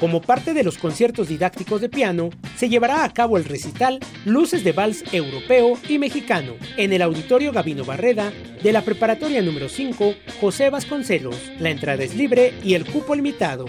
Como 0.00 0.22
parte 0.22 0.54
de 0.54 0.64
los 0.64 0.78
conciertos 0.78 1.28
didácticos 1.28 1.82
de 1.82 1.90
piano, 1.90 2.30
se 2.56 2.70
llevará 2.70 3.04
a 3.04 3.12
cabo 3.12 3.36
el 3.36 3.44
recital 3.44 4.00
Luces 4.24 4.64
de 4.64 4.72
Vals 4.72 5.04
Europeo 5.12 5.78
y 5.90 5.98
Mexicano 5.98 6.54
en 6.78 6.94
el 6.94 7.02
Auditorio 7.02 7.52
Gabino 7.52 7.84
Barreda 7.84 8.32
de 8.62 8.72
la 8.72 8.80
Preparatoria 8.80 9.42
número 9.42 9.68
5 9.68 10.14
José 10.40 10.70
Vasconcelos. 10.70 11.36
La 11.58 11.68
entrada 11.68 12.02
es 12.02 12.14
libre 12.14 12.54
y 12.64 12.74
el 12.74 12.86
cupo 12.86 13.14
limitado. 13.14 13.66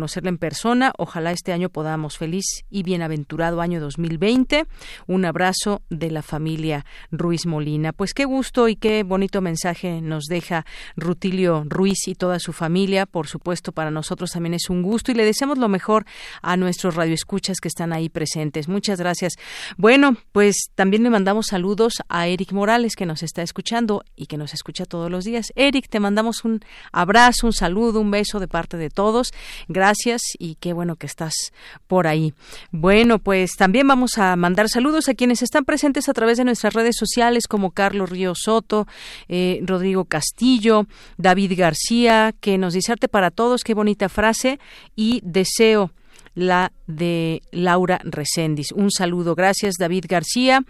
conocerla 0.00 0.30
en 0.30 0.38
persona. 0.38 0.92
Ojalá 0.96 1.30
este 1.30 1.52
año 1.52 1.68
podamos 1.68 2.16
feliz 2.16 2.64
y 2.70 2.84
bienaventurado 2.84 3.60
año 3.60 3.80
2020. 3.80 4.64
Un 5.06 5.26
abrazo 5.26 5.82
de 5.90 6.10
la 6.10 6.22
familia 6.22 6.86
Ruiz 7.10 7.44
Molina. 7.44 7.92
Pues 7.92 8.14
qué 8.14 8.24
gusto 8.24 8.68
y 8.68 8.76
qué 8.76 9.02
bonito 9.02 9.42
mensaje 9.42 10.00
nos 10.00 10.24
deja 10.24 10.64
Rutilio 10.96 11.64
Ruiz 11.66 12.08
y 12.08 12.14
toda 12.14 12.38
su 12.38 12.54
familia. 12.54 13.04
Por 13.04 13.26
supuesto, 13.26 13.72
para 13.72 13.90
nosotros 13.90 14.30
también 14.30 14.54
es 14.54 14.70
un 14.70 14.80
gusto 14.80 15.12
y 15.12 15.14
le 15.16 15.26
deseamos 15.26 15.58
lo 15.58 15.68
mejor 15.68 16.06
a 16.40 16.56
nuestros 16.56 16.94
radioescuchas 16.94 17.58
que 17.60 17.68
están 17.68 17.92
ahí 17.92 18.08
presentes. 18.08 18.68
Muchas 18.68 18.98
gracias. 19.00 19.34
Bueno, 19.76 20.16
pues 20.32 20.70
también 20.74 21.02
le 21.02 21.10
mandamos 21.10 21.48
saludos 21.48 21.96
a 22.08 22.26
Eric 22.26 22.52
Morales 22.52 22.96
que 22.96 23.04
nos 23.04 23.22
está 23.22 23.42
escuchando 23.42 24.02
y 24.16 24.28
que 24.28 24.38
nos 24.38 24.54
escucha 24.54 24.86
todos 24.86 25.10
los 25.10 25.24
días. 25.24 25.52
Eric, 25.56 25.90
te 25.90 26.00
mandamos 26.00 26.42
un 26.46 26.60
abrazo, 26.90 27.48
un 27.48 27.52
saludo, 27.52 28.00
un 28.00 28.10
beso 28.10 28.40
de 28.40 28.48
parte 28.48 28.78
de 28.78 28.88
todos. 28.88 29.32
Gracias 29.68 29.89
y 30.38 30.56
qué 30.56 30.72
bueno 30.72 30.96
que 30.96 31.06
estás 31.06 31.34
por 31.86 32.06
ahí. 32.06 32.32
Bueno, 32.70 33.18
pues 33.18 33.52
también 33.56 33.86
vamos 33.88 34.18
a 34.18 34.36
mandar 34.36 34.68
saludos 34.68 35.08
a 35.08 35.14
quienes 35.14 35.42
están 35.42 35.64
presentes 35.64 36.08
a 36.08 36.12
través 36.12 36.38
de 36.38 36.44
nuestras 36.44 36.74
redes 36.74 36.96
sociales 36.96 37.46
como 37.46 37.72
Carlos 37.72 38.10
Río 38.10 38.34
Soto, 38.34 38.86
eh, 39.28 39.60
Rodrigo 39.62 40.04
Castillo, 40.04 40.86
David 41.16 41.52
García, 41.56 42.34
que 42.40 42.58
nos 42.58 42.74
dice 42.74 42.92
arte 42.92 43.08
para 43.08 43.30
todos, 43.30 43.64
qué 43.64 43.74
bonita 43.74 44.08
frase 44.08 44.58
y 44.96 45.20
deseo 45.24 45.92
la 46.40 46.72
de 46.86 47.42
Laura 47.52 48.00
Recendis. 48.02 48.72
Un 48.72 48.90
saludo. 48.90 49.34
Gracias, 49.34 49.74
David 49.78 50.06
García. 50.08 50.62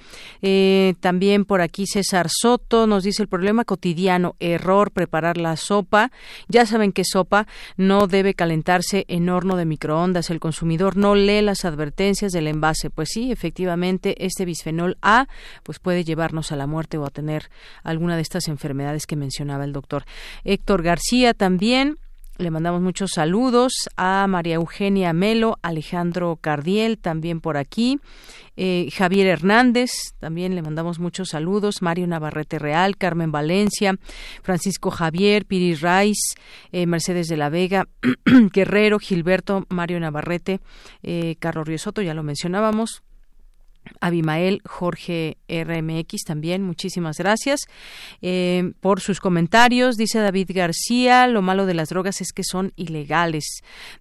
Eh, 0.42 0.94
también 1.00 1.44
por 1.44 1.60
aquí 1.60 1.86
César 1.86 2.28
Soto 2.28 2.86
nos 2.86 3.04
dice 3.04 3.22
el 3.22 3.28
problema 3.28 3.64
cotidiano, 3.64 4.36
error, 4.38 4.90
preparar 4.90 5.36
la 5.36 5.56
sopa. 5.56 6.10
Ya 6.48 6.66
saben 6.66 6.92
que 6.92 7.04
sopa 7.04 7.46
no 7.76 8.06
debe 8.06 8.34
calentarse 8.34 9.04
en 9.08 9.28
horno 9.28 9.56
de 9.56 9.64
microondas. 9.64 10.30
El 10.30 10.40
consumidor 10.40 10.96
no 10.96 11.14
lee 11.14 11.40
las 11.40 11.64
advertencias 11.64 12.32
del 12.32 12.48
envase. 12.48 12.90
Pues 12.90 13.08
sí, 13.12 13.32
efectivamente, 13.32 14.24
este 14.24 14.44
bisfenol 14.44 14.98
A 15.02 15.26
pues 15.62 15.78
puede 15.78 16.04
llevarnos 16.04 16.52
a 16.52 16.56
la 16.56 16.66
muerte 16.66 16.98
o 16.98 17.06
a 17.06 17.10
tener 17.10 17.50
alguna 17.82 18.16
de 18.16 18.22
estas 18.22 18.48
enfermedades 18.48 19.06
que 19.06 19.16
mencionaba 19.16 19.64
el 19.64 19.72
doctor. 19.72 20.04
Héctor 20.44 20.82
García 20.82 21.34
también 21.34 21.96
le 22.40 22.50
mandamos 22.50 22.80
muchos 22.80 23.10
saludos 23.14 23.72
a 23.96 24.26
María 24.26 24.54
Eugenia 24.54 25.12
Melo, 25.12 25.58
Alejandro 25.62 26.38
Cardiel, 26.40 26.98
también 26.98 27.40
por 27.40 27.56
aquí. 27.56 28.00
Eh, 28.56 28.88
Javier 28.92 29.26
Hernández, 29.26 29.90
también 30.18 30.54
le 30.54 30.62
mandamos 30.62 30.98
muchos 30.98 31.30
saludos. 31.30 31.82
Mario 31.82 32.06
Navarrete 32.06 32.58
Real, 32.58 32.96
Carmen 32.96 33.30
Valencia, 33.30 33.98
Francisco 34.42 34.90
Javier, 34.90 35.44
Piri 35.44 35.74
Rice, 35.74 36.34
eh, 36.72 36.86
Mercedes 36.86 37.28
de 37.28 37.36
la 37.36 37.50
Vega, 37.50 37.86
Guerrero, 38.52 38.98
Gilberto, 38.98 39.66
Mario 39.68 40.00
Navarrete, 40.00 40.60
eh, 41.02 41.36
Carlos 41.38 41.68
Riosoto, 41.68 42.00
ya 42.00 42.14
lo 42.14 42.22
mencionábamos. 42.22 43.02
Abimael 44.00 44.60
Jorge 44.64 45.38
RMX 45.48 46.24
también, 46.26 46.62
muchísimas 46.62 47.18
gracias 47.18 47.60
eh, 48.22 48.72
por 48.80 49.00
sus 49.00 49.20
comentarios. 49.20 49.96
Dice 49.96 50.20
David 50.20 50.50
García, 50.54 51.26
lo 51.26 51.42
malo 51.42 51.66
de 51.66 51.74
las 51.74 51.88
drogas 51.88 52.20
es 52.20 52.32
que 52.32 52.44
son 52.44 52.72
ilegales. 52.76 53.44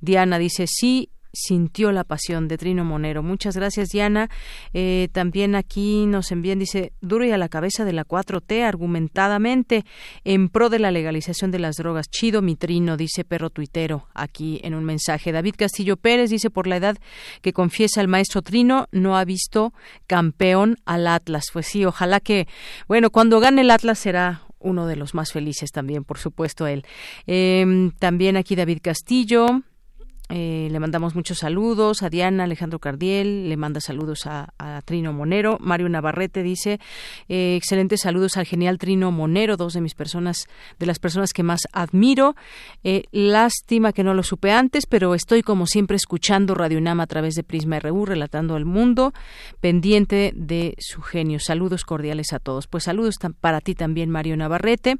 Diana 0.01 0.37
dice, 0.37 0.65
sí, 0.67 1.09
sintió 1.34 1.91
la 1.91 2.03
pasión 2.03 2.47
de 2.47 2.57
Trino 2.57 2.85
Monero. 2.85 3.23
Muchas 3.23 3.56
gracias, 3.56 3.89
Diana. 3.89 4.30
Eh, 4.73 5.10
también 5.11 5.56
aquí 5.56 6.06
nos 6.06 6.31
envían, 6.31 6.60
dice, 6.60 6.93
duro 7.01 7.26
y 7.26 7.31
a 7.31 7.38
la 7.38 7.49
cabeza 7.49 7.85
de 7.85 7.93
la 7.93 8.06
4T, 8.06 8.64
argumentadamente, 8.64 9.85
en 10.23 10.49
pro 10.49 10.69
de 10.69 10.80
la 10.80 10.91
legalización 10.91 11.51
de 11.51 11.60
las 11.60 11.76
drogas. 11.76 12.10
Chido, 12.10 12.41
mi 12.41 12.56
Trino, 12.56 12.97
dice 12.97 13.23
perro 13.23 13.49
tuitero, 13.49 14.07
aquí 14.14 14.60
en 14.64 14.73
un 14.73 14.85
mensaje. 14.85 15.31
David 15.31 15.56
Castillo 15.57 15.97
Pérez 15.97 16.30
dice, 16.30 16.49
por 16.49 16.68
la 16.68 16.77
edad 16.77 16.97
que 17.41 17.53
confiesa 17.53 18.01
el 18.01 18.07
maestro 18.07 18.41
Trino, 18.41 18.88
no 18.91 19.18
ha 19.18 19.26
visto 19.26 19.73
campeón 20.07 20.77
al 20.85 21.07
Atlas. 21.07 21.45
Pues 21.53 21.68
sí, 21.68 21.85
ojalá 21.85 22.19
que, 22.19 22.47
bueno, 22.88 23.10
cuando 23.11 23.39
gane 23.39 23.61
el 23.61 23.72
Atlas 23.72 23.99
será 23.99 24.43
uno 24.60 24.88
de 24.88 24.95
los 24.95 25.14
más 25.14 25.31
felices 25.31 25.72
también, 25.72 26.03
por 26.03 26.18
supuesto, 26.18 26.68
él. 26.68 26.85
Em, 27.26 27.91
también 27.91 28.38
aquí 28.38 28.56
David 28.56 28.80
Castillo. 28.81 29.64
Eh, 30.31 30.68
le 30.69 30.80
mandamos 30.80 31.15
muchos 31.15 31.39
saludos 31.39 32.03
a 32.03 32.10
Diana, 32.11 32.43
Alejandro 32.43 32.77
Cardiel, 32.77 33.49
le 33.49 33.57
manda 33.57 33.81
saludos 33.81 34.27
a, 34.27 34.53
Trino 34.85 35.11
Monero. 35.11 35.57
Mario 35.60 35.89
Navarrete 35.89 36.43
dice 36.43 36.80
eh, 37.27 37.56
excelentes 37.56 38.01
saludos 38.01 38.38
al 38.38 38.45
genial 38.45 38.77
Trino 38.77 39.11
Monero, 39.11 39.57
dos 39.57 39.73
de 39.73 39.81
mis 39.81 39.95
personas, 39.95 40.45
de 40.77 40.85
las 40.85 40.99
personas 40.99 41.34
que 41.34 41.41
más 41.41 41.61
admiro. 41.73 42.35
Eh, 42.84 43.06
lástima 43.11 43.91
que 43.91 44.03
no 44.03 44.14
lo 44.14 44.22
supe 44.22 44.51
antes, 44.51 44.85
pero 44.85 45.15
estoy 45.15 45.41
como 45.41 45.65
siempre 45.65 45.97
escuchando 45.97 46.53
Radio 46.53 46.77
UNAM 46.77 46.99
a 46.99 47.07
través 47.07 47.34
de 47.34 47.43
Prisma 47.43 47.80
RU, 47.80 48.06
relatando 48.06 48.56
al 48.56 48.65
mundo, 48.65 49.14
pendiente 49.60 50.31
de 50.35 50.76
su 50.77 51.01
genio. 51.01 51.39
Saludos 51.39 51.84
cordiales 51.84 52.34
a 52.34 52.39
todos. 52.39 52.68
Pues 52.68 52.84
saludos 52.84 53.15
para 53.41 53.61
ti 53.61 53.73
también, 53.73 54.11
Mario 54.11 54.38
Navarrete. 54.38 54.97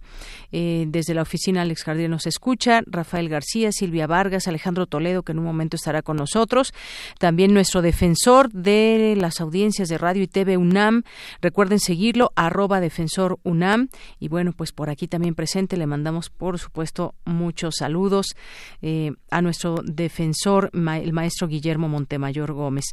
desde 0.52 1.14
la 1.14 1.22
oficina 1.22 1.62
Alex 1.62 1.84
Cardiel 1.84 2.12
nos 2.12 2.26
escucha, 2.26 2.82
Rafael 2.88 3.30
García, 3.30 3.72
Silvia 3.72 4.08
Vargas, 4.08 4.48
Alejandro 4.48 4.88
Toledo 4.88 5.19
que 5.24 5.32
en 5.32 5.40
un 5.40 5.46
momento 5.46 5.76
estará 5.76 6.02
con 6.02 6.18
nosotros. 6.18 6.74
También 7.18 7.54
nuestro 7.54 7.82
defensor 7.82 8.52
de 8.52 9.16
las 9.18 9.42
audiencias 9.42 9.90
de 9.90 9.98
Radio 9.98 10.24
y 10.24 10.28
TV 10.28 10.58
UNAM. 10.58 11.04
Recuerden 11.42 11.80
seguirlo, 11.80 12.32
arroba 12.36 12.80
defensor 12.80 13.40
UNAM. 13.44 13.90
Y 14.20 14.28
bueno, 14.28 14.54
pues 14.54 14.72
por 14.72 14.90
aquí 14.90 15.08
también 15.08 15.36
presente 15.36 15.78
le 15.78 15.88
mandamos, 15.88 16.30
por 16.30 16.60
supuesto, 16.60 17.16
muchos 17.26 17.76
saludos 17.80 18.36
eh, 18.82 19.12
a 19.32 19.42
nuestro 19.42 19.82
defensor, 19.84 20.70
el 20.74 21.14
maestro 21.14 21.48
Guillermo 21.48 21.90
Montemayor 21.90 22.54
Gómez. 22.54 22.86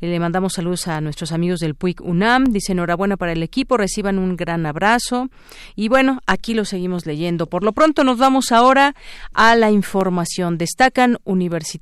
Eh, 0.00 0.08
le 0.08 0.20
mandamos 0.20 0.54
saludos 0.54 0.88
a 0.88 1.00
nuestros 1.00 1.32
amigos 1.32 1.60
del 1.60 1.74
PUIC 1.74 2.00
UNAM. 2.02 2.44
Dice 2.44 2.72
enhorabuena 2.72 3.16
para 3.16 3.32
el 3.32 3.42
equipo, 3.42 3.76
reciban 3.76 4.18
un 4.18 4.36
gran 4.36 4.66
abrazo. 4.66 5.28
Y 5.76 5.88
bueno, 5.88 6.20
aquí 6.26 6.54
lo 6.54 6.64
seguimos 6.64 7.06
leyendo. 7.06 7.46
Por 7.46 7.64
lo 7.64 7.72
pronto 7.72 8.04
nos 8.04 8.18
vamos 8.18 8.52
ahora 8.52 8.94
a 9.32 9.56
la 9.56 9.70
información. 9.70 10.58
Destacan 10.58 11.18
universidades 11.24 11.73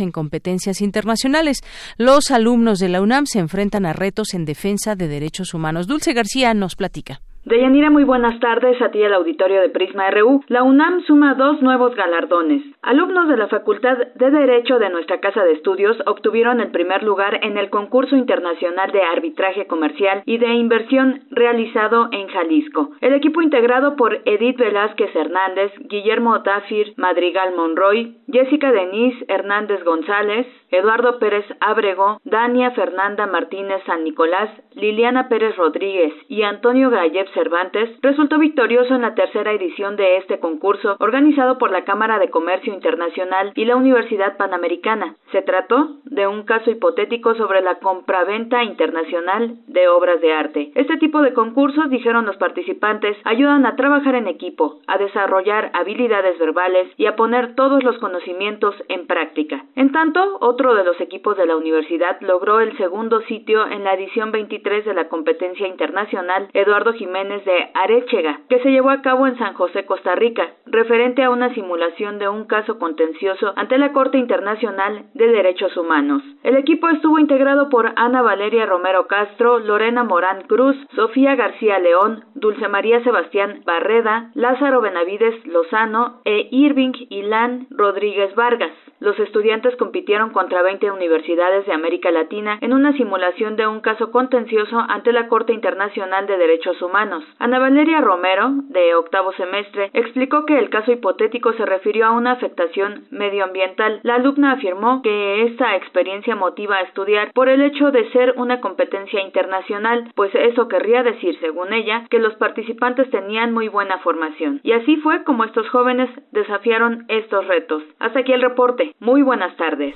en 0.00 0.12
competencias 0.12 0.80
internacionales. 0.80 1.62
Los 1.96 2.30
alumnos 2.30 2.78
de 2.78 2.88
la 2.88 3.00
UNAM 3.00 3.26
se 3.26 3.38
enfrentan 3.38 3.86
a 3.86 3.92
retos 3.92 4.34
en 4.34 4.44
defensa 4.44 4.96
de 4.96 5.08
derechos 5.08 5.54
humanos. 5.54 5.86
Dulce 5.86 6.12
García 6.12 6.54
nos 6.54 6.76
platica. 6.76 7.20
Deyanira, 7.46 7.90
muy 7.90 8.02
buenas 8.02 8.40
tardes 8.40 8.82
a 8.82 8.90
ti 8.90 9.00
el 9.00 9.14
auditorio 9.14 9.60
de 9.60 9.68
Prisma 9.68 10.10
RU. 10.10 10.42
La 10.48 10.64
UNAM 10.64 11.02
suma 11.02 11.34
dos 11.34 11.62
nuevos 11.62 11.94
galardones. 11.94 12.60
Alumnos 12.82 13.28
de 13.28 13.36
la 13.36 13.46
Facultad 13.46 13.98
de 14.16 14.30
Derecho 14.32 14.80
de 14.80 14.90
nuestra 14.90 15.20
Casa 15.20 15.44
de 15.44 15.52
Estudios 15.52 15.96
obtuvieron 16.06 16.60
el 16.60 16.72
primer 16.72 17.04
lugar 17.04 17.38
en 17.44 17.56
el 17.56 17.70
concurso 17.70 18.16
internacional 18.16 18.90
de 18.90 19.00
arbitraje 19.00 19.68
comercial 19.68 20.24
y 20.26 20.38
de 20.38 20.54
inversión 20.54 21.20
realizado 21.30 22.08
en 22.10 22.26
Jalisco. 22.26 22.90
El 23.00 23.14
equipo 23.14 23.40
integrado 23.40 23.94
por 23.94 24.22
Edith 24.24 24.58
Velázquez 24.58 25.14
Hernández, 25.14 25.70
Guillermo 25.88 26.42
Tafir 26.42 26.94
Madrigal 26.96 27.54
Monroy, 27.54 28.16
Jessica 28.26 28.72
Denise 28.72 29.24
Hernández 29.28 29.84
González, 29.84 30.48
Eduardo 30.72 31.20
Pérez 31.20 31.46
Ábrego, 31.60 32.20
Dania 32.24 32.72
Fernanda 32.72 33.28
Martínez 33.28 33.84
San 33.86 34.02
Nicolás, 34.02 34.50
Liliana 34.74 35.28
Pérez 35.28 35.56
Rodríguez 35.56 36.12
y 36.28 36.42
Antonio 36.42 36.90
Gallev 36.90 37.35
Cervantes 37.36 37.90
resultó 38.00 38.38
victorioso 38.38 38.94
en 38.94 39.02
la 39.02 39.14
tercera 39.14 39.52
edición 39.52 39.96
de 39.96 40.16
este 40.16 40.40
concurso 40.40 40.96
organizado 41.00 41.58
por 41.58 41.70
la 41.70 41.84
Cámara 41.84 42.18
de 42.18 42.30
Comercio 42.30 42.72
Internacional 42.72 43.52
y 43.54 43.66
la 43.66 43.76
Universidad 43.76 44.38
Panamericana. 44.38 45.16
Se 45.32 45.42
trató 45.42 45.96
de 46.04 46.26
un 46.26 46.44
caso 46.44 46.70
hipotético 46.70 47.34
sobre 47.34 47.60
la 47.60 47.74
compraventa 47.74 48.64
internacional 48.64 49.56
de 49.66 49.86
obras 49.86 50.22
de 50.22 50.32
arte. 50.32 50.72
Este 50.74 50.96
tipo 50.96 51.20
de 51.20 51.34
concursos, 51.34 51.90
dijeron 51.90 52.24
los 52.24 52.38
participantes, 52.38 53.18
ayudan 53.24 53.66
a 53.66 53.76
trabajar 53.76 54.14
en 54.14 54.28
equipo, 54.28 54.80
a 54.86 54.96
desarrollar 54.96 55.70
habilidades 55.74 56.38
verbales 56.38 56.88
y 56.96 57.04
a 57.04 57.16
poner 57.16 57.54
todos 57.54 57.84
los 57.84 57.98
conocimientos 57.98 58.74
en 58.88 59.06
práctica. 59.06 59.62
En 59.74 59.92
tanto, 59.92 60.38
otro 60.40 60.74
de 60.74 60.84
los 60.84 60.98
equipos 61.02 61.36
de 61.36 61.44
la 61.44 61.56
universidad 61.56 62.18
logró 62.22 62.60
el 62.60 62.74
segundo 62.78 63.20
sitio 63.22 63.66
en 63.66 63.84
la 63.84 63.92
edición 63.92 64.32
23 64.32 64.86
de 64.86 64.94
la 64.94 65.08
competencia 65.08 65.68
internacional 65.68 66.48
Eduardo 66.54 66.94
Jiménez 66.94 67.25
de 67.28 67.70
Arechega, 67.74 68.40
que 68.48 68.60
se 68.60 68.70
llevó 68.70 68.90
a 68.90 69.02
cabo 69.02 69.26
en 69.26 69.36
San 69.38 69.54
José, 69.54 69.84
Costa 69.84 70.14
Rica, 70.14 70.54
referente 70.66 71.22
a 71.22 71.30
una 71.30 71.52
simulación 71.54 72.18
de 72.18 72.28
un 72.28 72.44
caso 72.44 72.78
contencioso 72.78 73.52
ante 73.56 73.78
la 73.78 73.92
Corte 73.92 74.18
Internacional 74.18 75.06
de 75.14 75.26
Derechos 75.26 75.76
Humanos. 75.76 76.22
El 76.44 76.56
equipo 76.56 76.88
estuvo 76.88 77.18
integrado 77.18 77.68
por 77.68 77.92
Ana 77.96 78.22
Valeria 78.22 78.66
Romero 78.66 79.08
Castro, 79.08 79.58
Lorena 79.58 80.04
Morán 80.04 80.42
Cruz, 80.42 80.76
Sofía 80.94 81.34
García 81.34 81.78
León, 81.78 82.24
Dulce 82.34 82.68
María 82.68 83.02
Sebastián 83.02 83.62
Barreda, 83.64 84.30
Lázaro 84.34 84.80
Benavides 84.80 85.44
Lozano 85.46 86.20
e 86.24 86.48
Irving 86.50 86.92
Ilan 87.10 87.66
Rodríguez 87.70 88.34
Vargas. 88.34 88.72
Los 88.98 89.18
estudiantes 89.18 89.76
compitieron 89.76 90.30
contra 90.30 90.62
20 90.62 90.90
universidades 90.90 91.66
de 91.66 91.72
América 91.72 92.10
Latina 92.10 92.58
en 92.62 92.72
una 92.72 92.92
simulación 92.96 93.56
de 93.56 93.66
un 93.66 93.80
caso 93.80 94.10
contencioso 94.10 94.78
ante 94.88 95.12
la 95.12 95.28
Corte 95.28 95.52
Internacional 95.52 96.26
de 96.26 96.38
Derechos 96.38 96.80
Humanos. 96.80 97.15
Ana 97.38 97.58
Valeria 97.58 98.00
Romero, 98.00 98.50
de 98.68 98.94
octavo 98.94 99.32
semestre, 99.32 99.90
explicó 99.92 100.44
que 100.46 100.58
el 100.58 100.70
caso 100.70 100.92
hipotético 100.92 101.52
se 101.54 101.66
refirió 101.66 102.06
a 102.06 102.12
una 102.12 102.32
afectación 102.32 103.04
medioambiental. 103.10 104.00
La 104.02 104.16
alumna 104.16 104.52
afirmó 104.52 105.02
que 105.02 105.44
esta 105.44 105.76
experiencia 105.76 106.36
motiva 106.36 106.76
a 106.76 106.82
estudiar 106.82 107.32
por 107.32 107.48
el 107.48 107.62
hecho 107.62 107.90
de 107.90 108.10
ser 108.10 108.34
una 108.36 108.60
competencia 108.60 109.20
internacional, 109.20 110.10
pues 110.14 110.34
eso 110.34 110.68
querría 110.68 111.02
decir, 111.02 111.38
según 111.40 111.72
ella, 111.72 112.06
que 112.10 112.18
los 112.18 112.34
participantes 112.34 113.10
tenían 113.10 113.52
muy 113.52 113.68
buena 113.68 113.98
formación. 113.98 114.60
Y 114.62 114.72
así 114.72 114.96
fue 114.96 115.24
como 115.24 115.44
estos 115.44 115.68
jóvenes 115.70 116.10
desafiaron 116.32 117.04
estos 117.08 117.46
retos. 117.46 117.82
Hasta 117.98 118.20
aquí 118.20 118.32
el 118.32 118.42
reporte. 118.42 118.94
Muy 119.00 119.22
buenas 119.22 119.56
tardes. 119.56 119.94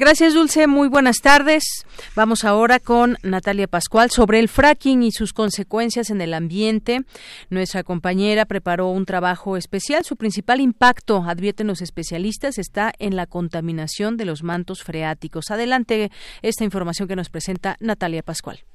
Gracias, 0.00 0.34
Dulce. 0.34 0.68
Muy 0.68 0.86
buenas 0.86 1.16
tardes. 1.16 1.84
Vamos 2.14 2.44
ahora 2.44 2.78
con 2.78 3.16
Natalia 3.24 3.66
Pascual 3.66 4.12
sobre 4.12 4.38
el 4.38 4.48
fracking 4.48 5.02
y 5.02 5.10
sus 5.10 5.32
consecuencias 5.32 6.10
en 6.10 6.20
el 6.20 6.34
ambiente. 6.34 7.00
Nuestra 7.50 7.82
compañera 7.82 8.44
preparó 8.44 8.90
un 8.90 9.06
trabajo 9.06 9.56
especial. 9.56 10.04
Su 10.04 10.14
principal 10.14 10.60
impacto, 10.60 11.24
advierten 11.26 11.66
los 11.66 11.82
especialistas, 11.82 12.58
está 12.58 12.92
en 13.00 13.16
la 13.16 13.26
contaminación 13.26 14.16
de 14.16 14.26
los 14.26 14.44
mantos 14.44 14.84
freáticos. 14.84 15.50
Adelante 15.50 16.12
esta 16.42 16.62
información 16.62 17.08
que 17.08 17.16
nos 17.16 17.28
presenta 17.28 17.76
Natalia 17.80 18.22
Pascual. 18.22 18.67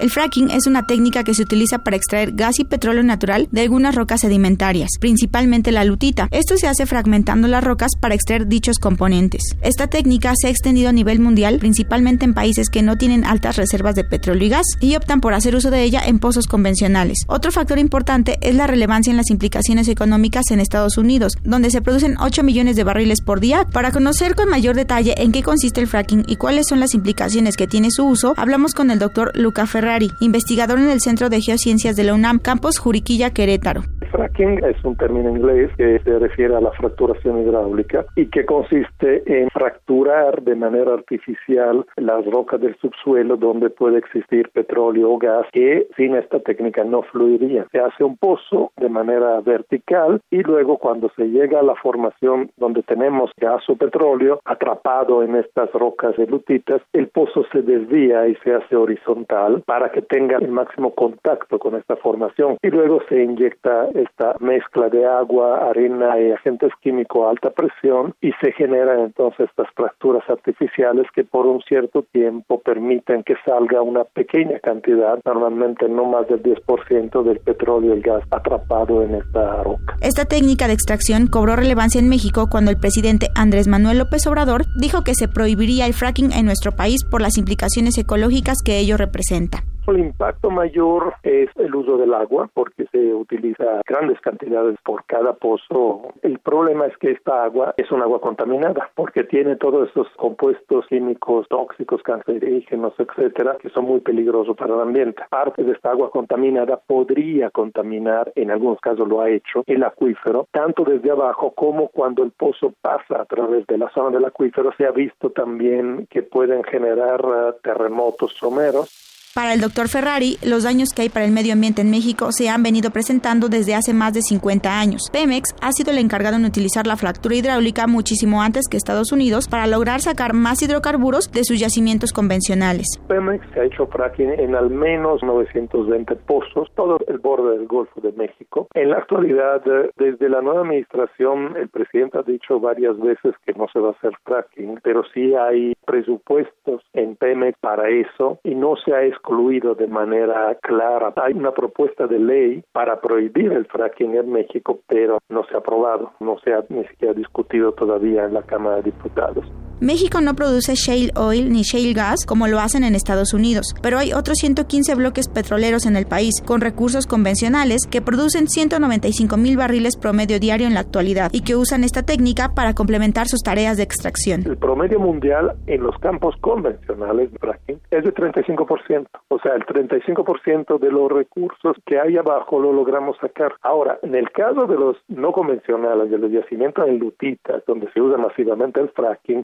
El 0.00 0.08
fracking 0.08 0.50
es 0.50 0.66
una 0.66 0.86
técnica 0.86 1.24
que 1.24 1.34
se 1.34 1.42
utiliza 1.42 1.80
para 1.80 1.94
extraer 1.94 2.32
gas 2.32 2.58
y 2.58 2.64
petróleo 2.64 3.02
natural 3.02 3.48
de 3.50 3.60
algunas 3.60 3.94
rocas 3.94 4.22
sedimentarias, 4.22 4.92
principalmente 4.98 5.72
la 5.72 5.84
lutita. 5.84 6.26
Esto 6.30 6.56
se 6.56 6.68
hace 6.68 6.86
fragmentando 6.86 7.48
las 7.48 7.62
rocas 7.62 7.90
para 8.00 8.14
extraer 8.14 8.46
dichos 8.46 8.78
componentes. 8.78 9.42
Esta 9.60 9.88
técnica 9.88 10.32
se 10.40 10.46
ha 10.46 10.50
extendido 10.50 10.88
a 10.88 10.92
nivel 10.92 11.20
mundial, 11.20 11.58
principalmente 11.58 12.24
en 12.24 12.32
países 12.32 12.70
que 12.70 12.80
no 12.80 12.96
tienen 12.96 13.26
altas 13.26 13.56
reservas 13.56 13.94
de 13.94 14.04
petróleo 14.04 14.46
y 14.46 14.48
gas 14.48 14.64
y 14.80 14.96
optan 14.96 15.20
por 15.20 15.34
hacer 15.34 15.54
uso 15.54 15.70
de 15.70 15.82
ella 15.82 16.00
en 16.06 16.18
pozos 16.18 16.46
convencionales. 16.46 17.18
Otro 17.26 17.52
factor 17.52 17.78
importante 17.78 18.38
es 18.40 18.54
la 18.54 18.66
relevancia 18.66 19.10
en 19.10 19.18
las 19.18 19.28
implicaciones 19.28 19.86
económicas 19.88 20.50
en 20.50 20.60
Estados 20.60 20.96
Unidos, 20.96 21.34
donde 21.44 21.70
se 21.70 21.82
producen 21.82 22.16
8 22.18 22.42
millones 22.42 22.74
de 22.74 22.84
barriles 22.84 23.20
por 23.20 23.38
día. 23.38 23.66
Para 23.70 23.92
conocer 23.92 24.34
con 24.34 24.48
mayor 24.48 24.76
detalle 24.76 25.14
en 25.18 25.30
qué 25.30 25.42
consiste 25.42 25.82
el 25.82 25.88
fracking 25.88 26.24
y 26.26 26.36
cuáles 26.36 26.68
son 26.68 26.80
las 26.80 26.94
implicaciones 26.94 27.58
que 27.58 27.66
tiene 27.66 27.90
su 27.90 28.06
uso, 28.06 28.32
hablamos 28.38 28.72
con 28.72 28.90
el 28.90 28.98
doctor 28.98 29.32
Luca 29.34 29.66
Ferrer 29.66 29.89
investigador 30.20 30.78
en 30.78 30.90
el 30.90 31.00
Centro 31.00 31.28
de 31.28 31.40
Geociencias 31.40 31.96
de 31.96 32.04
la 32.04 32.14
UNAM, 32.14 32.38
Campos 32.38 32.78
Juriquilla, 32.78 33.30
Querétaro. 33.30 33.82
Fracking 34.10 34.64
es 34.64 34.84
un 34.84 34.96
término 34.96 35.30
inglés 35.30 35.70
que 35.76 35.98
se 36.00 36.18
refiere 36.18 36.54
a 36.54 36.60
la 36.60 36.72
fracturación 36.72 37.42
hidráulica 37.42 38.04
y 38.16 38.26
que 38.26 38.44
consiste 38.44 39.22
en 39.26 39.48
fracturar 39.50 40.42
de 40.42 40.56
manera 40.56 40.94
artificial 40.94 41.86
las 41.96 42.24
rocas 42.26 42.60
del 42.60 42.76
subsuelo 42.78 43.36
donde 43.36 43.70
puede 43.70 43.98
existir 43.98 44.50
petróleo 44.50 45.12
o 45.12 45.18
gas 45.18 45.46
que 45.52 45.86
sin 45.96 46.16
esta 46.16 46.40
técnica 46.40 46.84
no 46.84 47.02
fluiría. 47.02 47.66
Se 47.70 47.78
hace 47.78 48.04
un 48.04 48.16
pozo 48.16 48.72
de 48.76 48.88
manera 48.88 49.40
vertical 49.40 50.20
y 50.30 50.42
luego 50.42 50.78
cuando 50.78 51.10
se 51.16 51.26
llega 51.28 51.60
a 51.60 51.64
la 51.64 51.76
formación 51.76 52.50
donde 52.56 52.82
tenemos 52.82 53.30
gas 53.36 53.62
o 53.68 53.76
petróleo 53.76 54.40
atrapado 54.44 55.22
en 55.22 55.36
estas 55.36 55.70
rocas 55.72 56.16
de 56.16 56.26
lutitas, 56.26 56.82
el 56.92 57.08
pozo 57.08 57.44
se 57.52 57.62
desvía 57.62 58.26
y 58.26 58.34
se 58.36 58.54
hace 58.54 58.76
horizontal 58.76 59.62
para 59.66 59.79
que 59.88 60.02
tenga 60.02 60.36
el 60.36 60.48
máximo 60.48 60.94
contacto 60.94 61.58
con 61.58 61.74
esta 61.74 61.96
formación 61.96 62.58
y 62.62 62.68
luego 62.68 63.00
se 63.08 63.22
inyecta 63.22 63.88
esta 63.94 64.36
mezcla 64.40 64.88
de 64.88 65.06
agua, 65.06 65.70
arena 65.70 66.20
y 66.20 66.32
agentes 66.32 66.72
químicos 66.82 67.26
a 67.26 67.30
alta 67.30 67.50
presión 67.50 68.14
y 68.20 68.32
se 68.42 68.52
generan 68.52 69.00
entonces 69.00 69.48
estas 69.48 69.68
fracturas 69.74 70.28
artificiales 70.28 71.06
que 71.14 71.24
por 71.24 71.46
un 71.46 71.60
cierto 71.62 72.04
tiempo 72.12 72.60
permiten 72.60 73.22
que 73.22 73.34
salga 73.44 73.82
una 73.82 74.04
pequeña 74.04 74.58
cantidad, 74.60 75.18
normalmente 75.24 75.88
no 75.88 76.04
más 76.04 76.28
del 76.28 76.42
10% 76.42 77.22
del 77.22 77.38
petróleo 77.40 77.94
y 77.94 77.98
el 77.98 78.02
gas 78.02 78.22
atrapado 78.30 79.02
en 79.02 79.14
esta 79.14 79.62
roca. 79.62 79.96
Esta 80.00 80.24
técnica 80.24 80.66
de 80.66 80.74
extracción 80.74 81.26
cobró 81.26 81.56
relevancia 81.56 82.00
en 82.00 82.08
México 82.08 82.48
cuando 82.50 82.70
el 82.70 82.78
presidente 82.78 83.28
Andrés 83.36 83.68
Manuel 83.68 83.98
López 83.98 84.26
Obrador 84.26 84.62
dijo 84.78 85.02
que 85.04 85.14
se 85.14 85.28
prohibiría 85.28 85.86
el 85.86 85.94
fracking 85.94 86.32
en 86.32 86.46
nuestro 86.46 86.72
país 86.72 87.04
por 87.04 87.20
las 87.22 87.38
implicaciones 87.38 87.96
ecológicas 87.98 88.58
que 88.64 88.78
ello 88.78 88.96
representa. 88.96 89.62
El 89.90 89.98
impacto 89.98 90.50
mayor 90.50 91.14
es 91.24 91.50
el 91.56 91.74
uso 91.74 91.96
del 91.96 92.14
agua 92.14 92.48
porque 92.54 92.86
se 92.92 93.12
utiliza 93.12 93.80
grandes 93.84 94.20
cantidades 94.20 94.78
por 94.84 95.04
cada 95.06 95.32
pozo. 95.32 96.12
El 96.22 96.38
problema 96.38 96.86
es 96.86 96.96
que 96.98 97.10
esta 97.10 97.42
agua 97.42 97.74
es 97.76 97.90
un 97.90 98.00
agua 98.00 98.20
contaminada 98.20 98.88
porque 98.94 99.24
tiene 99.24 99.56
todos 99.56 99.90
esos 99.90 100.06
compuestos 100.10 100.86
químicos 100.86 101.48
tóxicos, 101.48 102.04
cancerígenos, 102.04 102.92
etcétera, 102.98 103.56
que 103.60 103.68
son 103.70 103.86
muy 103.86 103.98
peligrosos 103.98 104.56
para 104.56 104.74
el 104.74 104.80
ambiente. 104.80 105.24
Parte 105.28 105.64
de 105.64 105.72
esta 105.72 105.90
agua 105.90 106.12
contaminada 106.12 106.76
podría 106.76 107.50
contaminar, 107.50 108.32
en 108.36 108.52
algunos 108.52 108.78
casos 108.78 109.08
lo 109.08 109.20
ha 109.20 109.28
hecho, 109.28 109.64
el 109.66 109.82
acuífero, 109.82 110.46
tanto 110.52 110.84
desde 110.84 111.10
abajo 111.10 111.50
como 111.50 111.88
cuando 111.88 112.22
el 112.22 112.30
pozo 112.30 112.72
pasa 112.80 113.22
a 113.22 113.24
través 113.24 113.66
de 113.66 113.76
la 113.76 113.90
zona 113.90 114.10
del 114.10 114.24
acuífero. 114.24 114.72
Se 114.78 114.86
ha 114.86 114.92
visto 114.92 115.30
también 115.30 116.06
que 116.08 116.22
pueden 116.22 116.62
generar 116.62 117.26
uh, 117.26 117.52
terremotos 117.60 118.34
someros 118.34 118.99
para 119.34 119.54
el 119.54 119.60
doctor 119.60 119.88
Ferrari, 119.88 120.38
los 120.42 120.64
daños 120.64 120.92
que 120.92 121.02
hay 121.02 121.08
para 121.08 121.24
el 121.24 121.30
medio 121.30 121.52
ambiente 121.52 121.82
en 121.82 121.90
México 121.90 122.32
se 122.32 122.48
han 122.48 122.64
venido 122.64 122.90
presentando 122.90 123.48
desde 123.48 123.76
hace 123.76 123.94
más 123.94 124.12
de 124.12 124.22
50 124.22 124.80
años. 124.80 125.08
Pemex 125.12 125.54
ha 125.62 125.70
sido 125.70 125.92
el 125.92 125.98
encargado 125.98 126.36
en 126.36 126.44
utilizar 126.44 126.86
la 126.86 126.96
fractura 126.96 127.36
hidráulica 127.36 127.86
muchísimo 127.86 128.42
antes 128.42 128.66
que 128.68 128.76
Estados 128.76 129.12
Unidos 129.12 129.46
para 129.48 129.68
lograr 129.68 130.00
sacar 130.00 130.34
más 130.34 130.62
hidrocarburos 130.62 131.30
de 131.30 131.44
sus 131.44 131.60
yacimientos 131.60 132.12
convencionales. 132.12 132.86
Pemex 133.06 133.46
ha 133.56 133.64
hecho 133.64 133.86
fracking 133.86 134.30
en 134.30 134.56
al 134.56 134.70
menos 134.70 135.22
920 135.22 136.16
pozos, 136.16 136.68
todo 136.74 136.98
el 137.06 137.18
borde 137.18 137.56
del 137.56 137.68
Golfo 137.68 138.00
de 138.00 138.12
México. 138.12 138.66
En 138.74 138.90
la 138.90 138.98
actualidad, 138.98 139.62
desde 139.96 140.28
la 140.28 140.42
nueva 140.42 140.62
administración, 140.62 141.56
el 141.56 141.68
presidente 141.68 142.18
ha 142.18 142.22
dicho 142.22 142.58
varias 142.58 142.98
veces 142.98 143.34
que 143.46 143.52
no 143.52 143.68
se 143.72 143.78
va 143.78 143.88
a 143.88 143.92
hacer 143.92 144.12
fracking, 144.24 144.80
pero 144.82 145.02
sí 145.14 145.34
hay 145.34 145.74
presupuestos 145.86 146.82
en 146.94 147.16
Pemex 147.16 147.58
para 147.60 147.88
eso 147.88 148.40
y 148.42 148.54
no 148.54 148.74
se 148.84 148.92
ha 148.92 149.02
excluido 149.20 149.74
de 149.74 149.86
manera 149.86 150.54
clara. 150.62 151.12
Hay 151.16 151.34
una 151.34 151.52
propuesta 151.52 152.06
de 152.06 152.18
ley 152.18 152.64
para 152.72 153.00
prohibir 153.00 153.52
el 153.52 153.66
fracking 153.66 154.16
en 154.16 154.32
México, 154.32 154.80
pero 154.86 155.18
no 155.28 155.44
se 155.44 155.54
ha 155.54 155.58
aprobado, 155.58 156.12
no 156.20 156.38
se 156.38 156.54
ha 156.54 156.64
ni 156.70 156.84
siquiera 156.86 157.14
discutido 157.14 157.72
todavía 157.72 158.24
en 158.24 158.34
la 158.34 158.42
Cámara 158.42 158.76
de 158.76 158.82
Diputados. 158.84 159.44
México 159.80 160.20
no 160.20 160.34
produce 160.34 160.74
shale 160.74 161.10
oil 161.16 161.50
ni 161.50 161.62
shale 161.62 161.94
gas 161.94 162.26
como 162.26 162.46
lo 162.48 162.60
hacen 162.60 162.84
en 162.84 162.94
Estados 162.94 163.32
Unidos, 163.32 163.74
pero 163.80 163.96
hay 163.96 164.12
otros 164.12 164.36
115 164.36 164.94
bloques 164.94 165.26
petroleros 165.26 165.86
en 165.86 165.96
el 165.96 166.04
país 166.04 166.42
con 166.46 166.60
recursos 166.60 167.06
convencionales 167.06 167.86
que 167.90 168.02
producen 168.02 168.46
195 168.48 169.38
mil 169.38 169.56
barriles 169.56 169.96
promedio 169.96 170.38
diario 170.38 170.66
en 170.66 170.74
la 170.74 170.80
actualidad 170.80 171.30
y 171.32 171.40
que 171.44 171.56
usan 171.56 171.82
esta 171.82 172.02
técnica 172.02 172.50
para 172.54 172.74
complementar 172.74 173.26
sus 173.26 173.40
tareas 173.40 173.78
de 173.78 173.84
extracción. 173.84 174.42
El 174.44 174.58
promedio 174.58 175.00
mundial 175.00 175.56
en 175.66 175.82
los 175.82 175.96
campos 175.96 176.34
convencionales 176.42 177.32
de 177.32 177.38
fracking 177.38 177.80
es 177.90 178.04
de 178.04 178.12
35%, 178.12 179.06
o 179.28 179.38
sea, 179.38 179.54
el 179.54 179.64
35% 179.64 180.78
de 180.78 180.92
los 180.92 181.10
recursos 181.10 181.74
que 181.86 181.98
hay 181.98 182.18
abajo 182.18 182.60
lo 182.60 182.74
logramos 182.74 183.16
sacar. 183.16 183.54
Ahora, 183.62 183.98
en 184.02 184.14
el 184.14 184.30
caso 184.30 184.66
de 184.66 184.76
los 184.76 184.98
no 185.08 185.32
convencionales, 185.32 186.10
de 186.10 186.18
los 186.18 186.30
yacimientos 186.30 186.86
en 186.86 186.98
lutitas, 186.98 187.64
donde 187.66 187.90
se 187.92 188.02
usa 188.02 188.18
masivamente 188.18 188.78
el 188.80 188.90
fracking, 188.90 189.42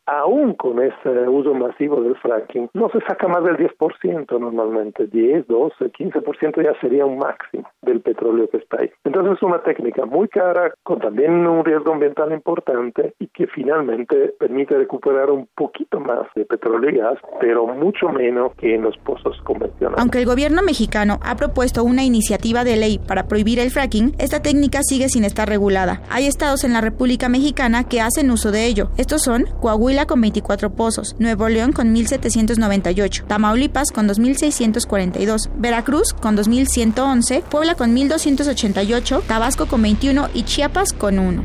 con 0.57 0.83
ese 0.83 1.29
uso 1.29 1.55
masivo 1.55 2.01
del 2.01 2.17
fracking, 2.17 2.69
no 2.75 2.89
se 2.91 3.01
saca 3.07 3.29
más 3.29 3.45
del 3.45 3.57
10% 3.57 4.41
normalmente, 4.41 5.07
10, 5.07 5.47
12, 5.47 5.93
15% 5.93 6.65
ya 6.65 6.79
sería 6.81 7.07
un 7.07 7.19
máximo 7.19 7.69
del 7.83 8.01
petróleo 8.01 8.49
que 8.49 8.59
está 8.59 8.81
ahí. 8.81 8.91
Entonces 9.05 9.35
es 9.37 9.43
una 9.43 9.63
técnica 9.63 10.05
muy 10.05 10.29
cara, 10.29 10.73
con 10.83 10.99
también 10.99 11.47
un 11.47 11.65
riesgo 11.65 11.93
ambiental 11.93 12.33
importante 12.33 13.15
y 13.19 13.29
que 13.29 13.47
finalmente 13.47 14.35
permite 14.39 14.77
recuperar 14.77 15.31
un 15.31 15.49
poquito 15.55 16.01
más 16.01 16.27
de 16.35 16.45
petróleo 16.45 16.91
y 16.91 16.99
gas, 16.99 17.19
pero 17.41 17.67
mucho 17.67 18.09
menos 18.09 18.53
que 18.57 18.75
en 18.75 18.83
los 18.83 18.97
pozos 18.99 19.41
convencionales. 19.45 20.01
Aunque 20.01 20.19
el 20.19 20.27
gobierno 20.27 20.63
mexicano 20.63 21.19
ha 21.23 21.37
propuesto 21.37 21.85
una 21.85 22.05
iniciativa 22.05 22.65
de 22.65 22.77
ley 22.77 22.99
para 22.99 23.29
prohibir 23.29 23.61
el 23.61 23.71
fracking, 23.71 24.15
esta 24.19 24.43
técnica 24.43 24.81
sigue 24.83 25.09
sin 25.09 25.25
estar 25.25 25.49
regulada. 25.49 26.03
Hay 26.11 26.27
estados 26.27 26.65
en 26.65 26.73
la 26.73 26.81
República 26.81 27.29
Mexicana 27.29 27.85
que 27.85 28.01
hacen 28.01 28.31
uso 28.31 28.51
de 28.51 28.67
ello. 28.67 28.89
Estos 28.99 29.23
son 29.23 29.45
Coahuila, 29.61 30.07
24 30.21 30.71
pozos, 30.71 31.17
Nuevo 31.19 31.49
León 31.49 31.73
con 31.73 31.93
1798, 31.93 33.25
Tamaulipas 33.27 33.91
con 33.91 34.07
2642, 34.07 35.51
Veracruz 35.57 36.13
con 36.13 36.37
2111, 36.37 37.43
Puebla 37.49 37.75
con 37.75 37.95
1288, 37.95 39.23
Tabasco 39.27 39.67
con 39.67 39.83
21 39.83 40.29
y 40.35 40.43
Chiapas 40.45 40.93
con 40.93 41.19
1. 41.19 41.45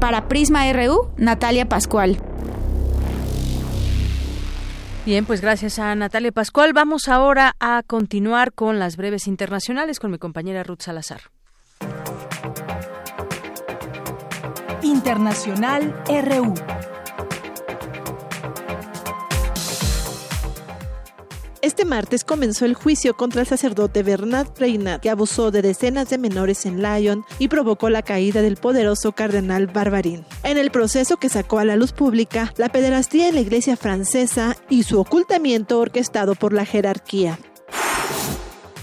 Para 0.00 0.28
Prisma 0.28 0.70
RU, 0.72 1.10
Natalia 1.16 1.68
Pascual. 1.68 2.18
Bien, 5.06 5.24
pues 5.24 5.40
gracias 5.40 5.78
a 5.78 5.94
Natalia 5.94 6.32
Pascual. 6.32 6.72
Vamos 6.72 7.06
ahora 7.06 7.54
a 7.60 7.84
continuar 7.86 8.52
con 8.52 8.80
las 8.80 8.96
breves 8.96 9.28
internacionales 9.28 10.00
con 10.00 10.10
mi 10.10 10.18
compañera 10.18 10.64
Ruth 10.64 10.82
Salazar. 10.82 11.20
Internacional 14.86 15.92
RU. 16.06 16.54
Este 21.60 21.84
martes 21.84 22.22
comenzó 22.22 22.66
el 22.66 22.74
juicio 22.74 23.16
contra 23.16 23.40
el 23.40 23.48
sacerdote 23.48 24.04
Bernard 24.04 24.46
Preinat, 24.52 25.02
que 25.02 25.10
abusó 25.10 25.50
de 25.50 25.62
decenas 25.62 26.08
de 26.08 26.18
menores 26.18 26.66
en 26.66 26.82
Lyon 26.82 27.24
y 27.40 27.48
provocó 27.48 27.90
la 27.90 28.02
caída 28.02 28.42
del 28.42 28.56
poderoso 28.56 29.10
cardenal 29.10 29.66
Barbarín. 29.66 30.24
En 30.44 30.56
el 30.56 30.70
proceso 30.70 31.16
que 31.16 31.30
sacó 31.30 31.58
a 31.58 31.64
la 31.64 31.74
luz 31.74 31.92
pública 31.92 32.54
la 32.56 32.68
pederastía 32.68 33.28
en 33.28 33.34
la 33.34 33.40
iglesia 33.40 33.76
francesa 33.76 34.56
y 34.70 34.84
su 34.84 35.00
ocultamiento 35.00 35.80
orquestado 35.80 36.36
por 36.36 36.52
la 36.52 36.64
jerarquía. 36.64 37.40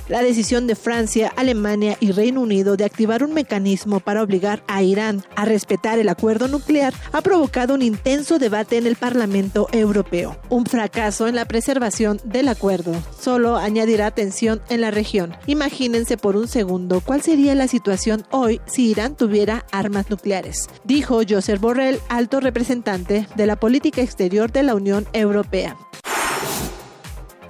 La 0.09 0.21
decisión 0.21 0.67
de 0.67 0.75
Francia, 0.75 1.31
Alemania 1.37 1.95
y 2.01 2.11
Reino 2.11 2.41
Unido 2.41 2.75
de 2.75 2.83
activar 2.83 3.23
un 3.23 3.33
mecanismo 3.33 4.01
para 4.01 4.21
obligar 4.21 4.61
a 4.67 4.83
Irán 4.83 5.23
a 5.35 5.45
respetar 5.45 5.97
el 5.97 6.09
acuerdo 6.09 6.49
nuclear 6.49 6.93
ha 7.13 7.21
provocado 7.21 7.73
un 7.73 7.81
intenso 7.81 8.37
debate 8.37 8.77
en 8.77 8.85
el 8.85 8.97
Parlamento 8.97 9.67
Europeo. 9.71 10.37
Un 10.49 10.65
fracaso 10.65 11.27
en 11.27 11.35
la 11.35 11.45
preservación 11.45 12.19
del 12.25 12.49
acuerdo 12.49 12.93
solo 13.17 13.55
añadirá 13.55 14.11
tensión 14.11 14.61
en 14.69 14.81
la 14.81 14.91
región. 14.91 15.35
Imagínense 15.47 16.17
por 16.17 16.35
un 16.35 16.49
segundo 16.49 16.99
cuál 16.99 17.21
sería 17.21 17.55
la 17.55 17.69
situación 17.69 18.25
hoy 18.29 18.59
si 18.65 18.89
Irán 18.89 19.15
tuviera 19.15 19.65
armas 19.71 20.09
nucleares, 20.09 20.67
dijo 20.83 21.21
Joseph 21.27 21.61
Borrell, 21.61 21.99
alto 22.09 22.41
representante 22.41 23.25
de 23.35 23.45
la 23.45 23.55
política 23.55 24.01
exterior 24.01 24.51
de 24.51 24.63
la 24.63 24.75
Unión 24.75 25.07
Europea. 25.13 25.77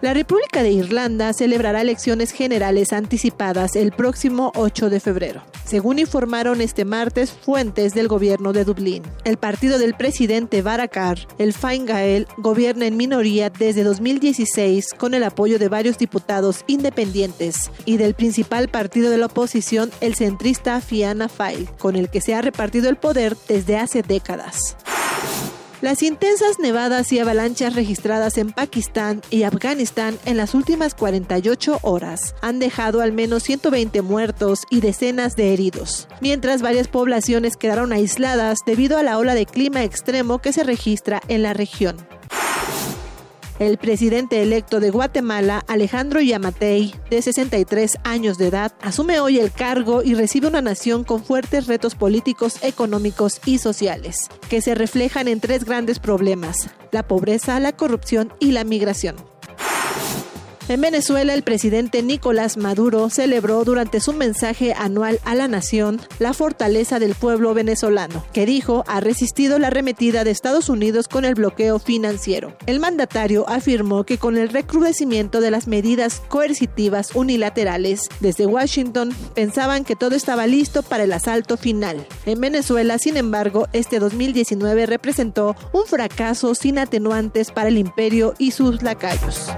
La 0.03 0.13
República 0.13 0.63
de 0.63 0.71
Irlanda 0.71 1.31
celebrará 1.31 1.80
elecciones 1.80 2.31
generales 2.31 2.91
anticipadas 2.91 3.77
el 3.77 3.93
próximo 3.93 4.51
8 4.53 4.89
de 4.89 4.99
febrero, 4.99 5.43
según 5.63 5.97
informaron 5.97 6.59
este 6.59 6.84
martes 6.84 7.31
fuentes 7.31 7.93
del 7.93 8.09
gobierno 8.09 8.51
de 8.51 8.65
Dublín. 8.65 9.01
El 9.23 9.38
partido 9.38 9.80
del 9.80 9.93
presidente 9.93 10.61
Barakar, 10.61 11.19
el 11.38 11.53
Fine 11.53 11.85
Gael, 11.85 12.27
gobierna 12.35 12.85
en 12.85 12.97
minoría 12.97 13.49
desde 13.49 13.85
2016 13.85 14.89
con 14.97 15.13
el 15.13 15.23
apoyo 15.23 15.57
de 15.57 15.69
varios 15.69 15.97
diputados 15.97 16.65
independientes 16.67 17.71
y 17.85 17.95
del 17.95 18.13
principal 18.13 18.67
partido 18.67 19.09
de 19.09 19.19
la 19.19 19.27
oposición, 19.27 19.89
el 20.01 20.15
centrista 20.15 20.81
Fianna 20.81 21.30
Fáil, 21.30 21.69
con 21.80 21.95
el 21.95 22.09
que 22.09 22.19
se 22.19 22.35
ha 22.35 22.41
repartido 22.41 22.89
el 22.89 22.97
poder 22.97 23.38
desde 23.47 23.77
hace 23.77 24.01
décadas. 24.01 24.75
Las 25.84 26.01
intensas 26.01 26.60
nevadas 26.60 27.11
y 27.11 27.19
avalanchas 27.19 27.76
registradas 27.76 28.38
en 28.38 28.53
Pakistán 28.53 29.22
y 29.30 29.43
Afganistán 29.43 30.18
en 30.23 30.38
las 30.38 30.53
últimas 30.53 30.95
48 30.95 31.80
horas 31.81 32.35
han 32.41 32.60
dejado 32.60 33.01
al 33.01 33.11
menos 33.11 33.43
120 33.43 34.01
muertos 34.01 34.61
y 34.69 34.80
decenas 34.80 35.35
de 35.35 35.53
heridos, 35.53 36.07
mientras 36.22 36.61
varias 36.61 36.88
poblaciones 36.88 37.57
quedaron 37.57 37.91
aisladas 37.91 38.60
debido 38.65 38.97
a 38.97 39.03
la 39.03 39.18
ola 39.18 39.35
de 39.35 39.45
clima 39.45 39.84
extremo 39.84 40.39
que 40.39 40.53
se 40.53 40.64
registra 40.64 41.22
en 41.27 41.43
la 41.43 41.51
región. 41.51 41.97
El 43.59 43.77
presidente 43.77 44.41
electo 44.41 44.80
de 44.80 44.89
Guatemala, 44.89 45.63
Alejandro 45.67 46.21
Yamatei, 46.21 46.95
de 47.09 47.21
63 47.21 47.97
años 48.03 48.38
de 48.38 48.47
edad, 48.47 48.73
asume 48.81 49.19
hoy 49.19 49.39
el 49.39 49.51
cargo 49.51 50.01
y 50.03 50.15
recibe 50.15 50.47
una 50.47 50.61
nación 50.61 51.03
con 51.03 51.23
fuertes 51.23 51.67
retos 51.67 51.93
políticos, 51.93 52.57
económicos 52.63 53.39
y 53.45 53.59
sociales, 53.59 54.30
que 54.49 54.61
se 54.61 54.73
reflejan 54.73 55.27
en 55.27 55.39
tres 55.39 55.65
grandes 55.65 55.99
problemas, 55.99 56.69
la 56.91 57.07
pobreza, 57.07 57.59
la 57.59 57.73
corrupción 57.73 58.34
y 58.39 58.51
la 58.51 58.63
migración. 58.63 59.32
En 60.69 60.80
Venezuela, 60.80 61.34
el 61.34 61.44
presidente 61.44 62.02
Nicolás 62.02 62.56
Maduro 62.56 63.10
celebró 63.10 63.65
durante 63.65 63.99
su 63.99 64.14
mensaje 64.14 64.73
anual 64.73 65.19
a 65.26 65.35
la 65.35 65.49
nación 65.49 65.99
la 66.19 66.34
fortaleza 66.34 66.99
del 66.99 67.15
pueblo 67.15 67.53
venezolano, 67.53 68.23
que 68.31 68.45
dijo 68.45 68.85
ha 68.88 69.02
resistido 69.02 69.60
la 69.60 69.68
arremetida 69.68 70.23
de 70.23 70.31
Estados 70.31 70.69
Unidos 70.69 71.10
con 71.10 71.26
el 71.26 71.35
bloqueo 71.35 71.80
financiero. 71.80 72.56
El 72.65 72.80
mandatario 72.80 73.48
afirmó 73.49 74.06
que 74.06 74.18
con 74.18 74.38
el 74.38 74.48
recrudecimiento 74.48 75.41
de 75.41 75.52
las 75.52 75.68
medidas 75.68 76.22
coercitivas 76.30 77.14
unilaterales 77.14 78.07
desde 78.22 78.45
Washington 78.45 79.14
pensaban 79.35 79.84
que 79.84 79.98
todo 79.98 80.15
estaba 80.15 80.48
listo 80.48 80.81
para 80.81 81.03
el 81.03 81.11
asalto 81.11 81.57
final. 81.57 82.07
En 82.26 82.40
Venezuela, 82.40 82.98
sin 82.99 83.18
embargo, 83.18 83.68
este 83.73 83.99
2019 83.99 84.85
representó 84.85 85.57
un 85.73 85.85
fracaso 85.85 86.56
sin 86.56 86.80
atenuantes 86.80 87.52
para 87.52 87.68
el 87.68 87.77
imperio 87.77 88.34
y 88.38 88.52
sus 88.52 88.81
lacayos. 88.81 89.49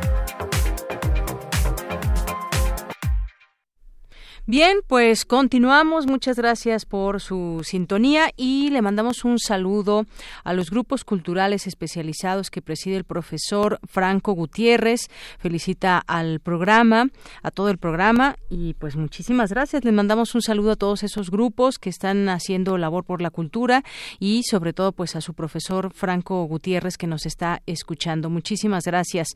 Bien, 4.48 4.82
pues 4.86 5.26
continuamos. 5.26 6.06
Muchas 6.06 6.38
gracias 6.38 6.86
por 6.86 7.20
su 7.20 7.62
sintonía 7.64 8.30
y 8.38 8.70
le 8.70 8.84
mandamos 8.84 9.26
un 9.26 9.40
saludo 9.40 10.06
a 10.44 10.54
los 10.54 10.70
grupos 10.70 11.04
culturales 11.04 11.66
especializados 11.66 12.52
que 12.52 12.62
preside 12.62 12.96
el 12.96 13.06
profesor 13.06 13.80
Franco 13.90 14.34
Gutiérrez. 14.34 15.10
Felicita 15.40 15.98
al 15.98 16.42
programa, 16.42 17.10
a 17.42 17.50
todo 17.50 17.72
el 17.72 17.80
programa 17.80 18.36
y 18.48 18.76
pues 18.76 18.96
muchísimas 18.96 19.50
gracias. 19.50 19.84
Le 19.84 19.92
mandamos 19.92 20.36
un 20.36 20.44
saludo 20.44 20.74
a 20.74 20.76
todos 20.76 21.02
esos 21.02 21.32
grupos 21.32 21.80
que 21.80 21.90
están 21.90 22.30
haciendo 22.30 22.78
labor 22.78 23.04
por 23.04 23.24
la 23.24 23.32
cultura 23.32 23.84
y 24.20 24.44
sobre 24.44 24.74
todo 24.74 24.92
pues 24.92 25.16
a 25.16 25.22
su 25.22 25.34
profesor 25.34 25.92
Franco 25.92 26.44
Gutiérrez 26.44 26.98
que 26.98 27.08
nos 27.08 27.26
está 27.26 27.64
escuchando. 27.66 28.30
Muchísimas 28.30 28.84
gracias. 28.84 29.30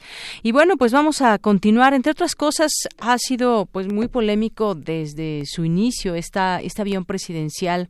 Y 0.43 0.51
bueno, 0.51 0.77
pues 0.77 0.91
vamos 0.91 1.23
a 1.23 1.39
continuar. 1.39 1.95
Entre 1.95 2.11
otras 2.11 2.35
cosas, 2.35 2.71
ha 2.99 3.17
sido 3.17 3.65
pues 3.65 3.91
muy 3.91 4.07
polémico 4.07 4.75
de 4.75 4.98
desde 4.99 5.43
su 5.45 5.65
inicio 5.65 6.15
esta, 6.15 6.61
este 6.61 6.81
avión 6.81 7.05
presidencial 7.05 7.89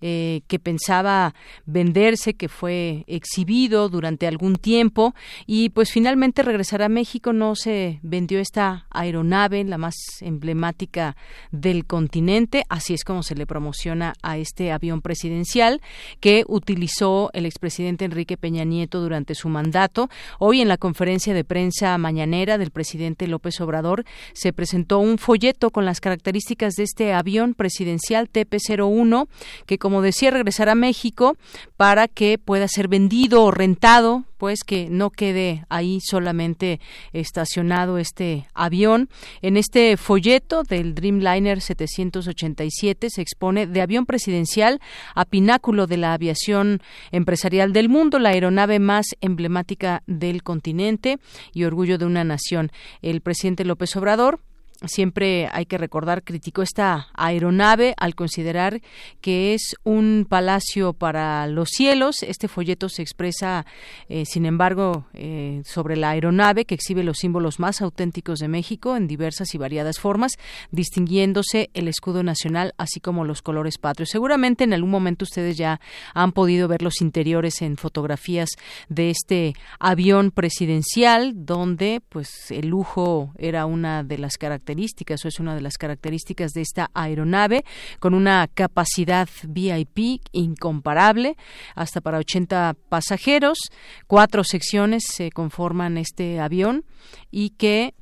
eh, 0.00 0.42
que 0.46 0.58
pensaba 0.58 1.34
venderse, 1.66 2.34
que 2.34 2.48
fue 2.48 3.04
exhibido 3.06 3.88
durante 3.88 4.26
algún 4.26 4.56
tiempo 4.56 5.14
y 5.46 5.70
pues 5.70 5.92
finalmente 5.92 6.42
regresará 6.42 6.86
a 6.86 6.88
México. 6.88 7.32
No 7.32 7.54
se 7.54 8.00
vendió 8.02 8.40
esta 8.40 8.86
aeronave, 8.90 9.64
la 9.64 9.78
más 9.78 9.94
emblemática 10.20 11.16
del 11.50 11.86
continente. 11.86 12.64
Así 12.68 12.94
es 12.94 13.04
como 13.04 13.22
se 13.22 13.34
le 13.34 13.46
promociona 13.46 14.14
a 14.22 14.38
este 14.38 14.72
avión 14.72 15.00
presidencial 15.00 15.80
que 16.20 16.44
utilizó 16.46 17.30
el 17.32 17.46
expresidente 17.46 18.04
Enrique 18.04 18.36
Peña 18.36 18.64
Nieto 18.64 19.00
durante 19.00 19.34
su 19.34 19.48
mandato. 19.48 20.08
Hoy 20.38 20.60
en 20.60 20.68
la 20.68 20.76
conferencia 20.76 21.34
de 21.34 21.44
prensa 21.44 21.96
mañanera 21.98 22.58
del 22.58 22.70
presidente 22.70 23.26
López 23.26 23.60
Obrador 23.60 24.04
se 24.32 24.52
presentó 24.52 24.98
un 24.98 25.18
folleto 25.18 25.70
con 25.70 25.84
las 25.84 26.00
características 26.00 26.47
de 26.56 26.82
este 26.82 27.12
avión 27.12 27.54
presidencial 27.54 28.30
TP-01 28.30 29.28
que, 29.66 29.78
como 29.78 30.00
decía, 30.00 30.30
regresará 30.30 30.72
a 30.72 30.76
México 30.76 31.36
para 31.76 32.08
que 32.08 32.38
pueda 32.38 32.68
ser 32.68 32.88
vendido 32.88 33.44
o 33.44 33.50
rentado 33.50 34.24
pues 34.38 34.62
que 34.64 34.88
no 34.88 35.10
quede 35.10 35.64
ahí 35.68 35.98
solamente 36.00 36.80
estacionado 37.12 37.98
este 37.98 38.46
avión. 38.54 39.08
En 39.42 39.56
este 39.56 39.96
folleto 39.96 40.62
del 40.62 40.94
Dreamliner 40.94 41.60
787 41.60 43.10
se 43.10 43.20
expone 43.20 43.66
de 43.66 43.82
avión 43.82 44.06
presidencial 44.06 44.80
a 45.14 45.24
pináculo 45.24 45.86
de 45.86 45.96
la 45.96 46.14
aviación 46.14 46.80
empresarial 47.10 47.72
del 47.72 47.88
mundo, 47.88 48.18
la 48.20 48.30
aeronave 48.30 48.78
más 48.78 49.06
emblemática 49.20 50.02
del 50.06 50.42
continente 50.42 51.18
y 51.52 51.64
orgullo 51.64 51.98
de 51.98 52.06
una 52.06 52.22
nación. 52.22 52.70
El 53.02 53.20
presidente 53.20 53.64
López 53.64 53.94
Obrador 53.96 54.40
siempre 54.86 55.48
hay 55.52 55.66
que 55.66 55.78
recordar, 55.78 56.22
criticó 56.22 56.62
esta 56.62 57.08
aeronave 57.14 57.94
al 57.96 58.14
considerar 58.14 58.80
que 59.20 59.54
es 59.54 59.74
un 59.82 60.26
palacio 60.28 60.92
para 60.92 61.46
los 61.48 61.70
cielos. 61.70 62.22
Este 62.22 62.46
folleto 62.46 62.88
se 62.88 63.02
expresa, 63.02 63.66
eh, 64.08 64.24
sin 64.24 64.46
embargo, 64.46 65.06
eh, 65.14 65.62
sobre 65.64 65.96
la 65.96 66.10
aeronave 66.10 66.64
que 66.64 66.76
exhibe 66.76 67.02
los 67.02 67.18
símbolos 67.18 67.58
más 67.58 67.82
auténticos 67.82 68.38
de 68.38 68.48
México 68.48 68.96
en 68.96 69.08
diversas 69.08 69.54
y 69.54 69.58
variadas 69.58 69.98
formas, 69.98 70.32
distinguiéndose 70.70 71.70
el 71.74 71.88
escudo 71.88 72.22
nacional 72.22 72.74
así 72.78 73.00
como 73.00 73.24
los 73.24 73.42
colores 73.42 73.78
patrios. 73.78 74.10
Seguramente 74.10 74.64
en 74.64 74.72
algún 74.72 74.90
momento 74.90 75.24
ustedes 75.24 75.56
ya 75.56 75.80
han 76.14 76.32
podido 76.32 76.68
ver 76.68 76.82
los 76.82 77.00
interiores 77.00 77.62
en 77.62 77.76
fotografías 77.76 78.50
de 78.88 79.10
este 79.10 79.54
avión 79.80 80.30
presidencial, 80.30 81.32
donde 81.34 82.00
pues 82.08 82.50
el 82.50 82.68
lujo 82.68 83.32
era 83.38 83.66
una 83.66 84.04
de 84.04 84.18
las 84.18 84.38
características 84.38 84.67
características, 84.68 85.24
o 85.24 85.28
es 85.28 85.40
una 85.40 85.54
de 85.54 85.62
las 85.62 85.78
características 85.78 86.52
de 86.52 86.60
esta 86.60 86.90
aeronave, 86.92 87.64
con 88.00 88.12
una 88.12 88.46
capacidad 88.52 89.28
VIP 89.46 90.20
incomparable, 90.32 91.36
hasta 91.74 92.00
para 92.02 92.18
80 92.18 92.76
pasajeros. 92.88 93.58
Cuatro 94.06 94.44
secciones 94.44 95.04
se 95.06 95.30
conforman 95.30 95.96
este 95.96 96.38
avión 96.40 96.84
y 97.30 97.50
que 97.50 97.94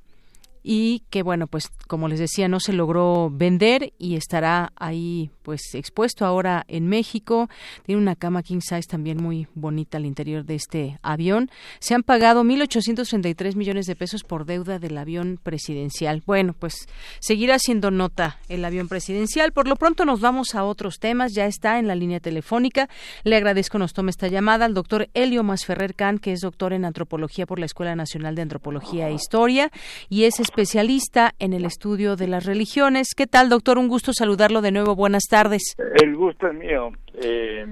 y 0.68 1.04
que 1.10 1.22
bueno 1.22 1.46
pues 1.46 1.70
como 1.86 2.08
les 2.08 2.18
decía 2.18 2.48
no 2.48 2.58
se 2.58 2.72
logró 2.72 3.30
vender 3.30 3.92
y 4.00 4.16
estará 4.16 4.72
ahí 4.74 5.30
pues 5.42 5.60
expuesto 5.74 6.26
ahora 6.26 6.64
en 6.66 6.88
México. 6.88 7.48
Tiene 7.84 8.02
una 8.02 8.16
cama 8.16 8.42
king 8.42 8.58
size 8.60 8.88
también 8.88 9.22
muy 9.22 9.46
bonita 9.54 9.98
al 9.98 10.06
interior 10.06 10.44
de 10.44 10.56
este 10.56 10.98
avión. 11.02 11.52
Se 11.78 11.94
han 11.94 12.02
pagado 12.02 12.42
1.833 12.42 13.54
millones 13.54 13.86
de 13.86 13.94
pesos 13.94 14.24
por 14.24 14.44
deuda 14.44 14.80
del 14.80 14.98
avión 14.98 15.38
presidencial. 15.40 16.24
Bueno 16.26 16.52
pues 16.52 16.88
seguirá 17.20 17.60
siendo 17.60 17.92
nota 17.92 18.40
el 18.48 18.64
avión 18.64 18.88
presidencial. 18.88 19.52
Por 19.52 19.68
lo 19.68 19.76
pronto 19.76 20.04
nos 20.04 20.20
vamos 20.20 20.56
a 20.56 20.64
otros 20.64 20.98
temas. 20.98 21.32
Ya 21.32 21.46
está 21.46 21.78
en 21.78 21.86
la 21.86 21.94
línea 21.94 22.18
telefónica. 22.18 22.88
Le 23.22 23.36
agradezco 23.36 23.78
nos 23.78 23.92
tome 23.92 24.10
esta 24.10 24.26
llamada 24.26 24.64
al 24.64 24.74
doctor 24.74 25.08
Elio 25.14 25.44
Masferrer 25.44 25.94
Can 25.94 26.18
que 26.18 26.32
es 26.32 26.40
doctor 26.40 26.72
en 26.72 26.84
antropología 26.84 27.46
por 27.46 27.60
la 27.60 27.66
Escuela 27.66 27.94
Nacional 27.94 28.34
de 28.34 28.42
Antropología 28.42 29.08
e 29.08 29.14
Historia 29.14 29.70
y 30.08 30.24
es 30.24 30.40
especialista 30.56 31.34
en 31.38 31.52
el 31.52 31.66
estudio 31.66 32.16
de 32.16 32.28
las 32.28 32.46
religiones. 32.46 33.08
¿Qué 33.14 33.26
tal, 33.26 33.50
doctor? 33.50 33.76
Un 33.76 33.88
gusto 33.88 34.14
saludarlo 34.14 34.62
de 34.62 34.70
nuevo. 34.70 34.96
Buenas 34.96 35.24
tardes. 35.28 35.76
El 36.02 36.16
gusto 36.16 36.46
es 36.46 36.54
mío. 36.54 36.92
Eh... 37.12 37.66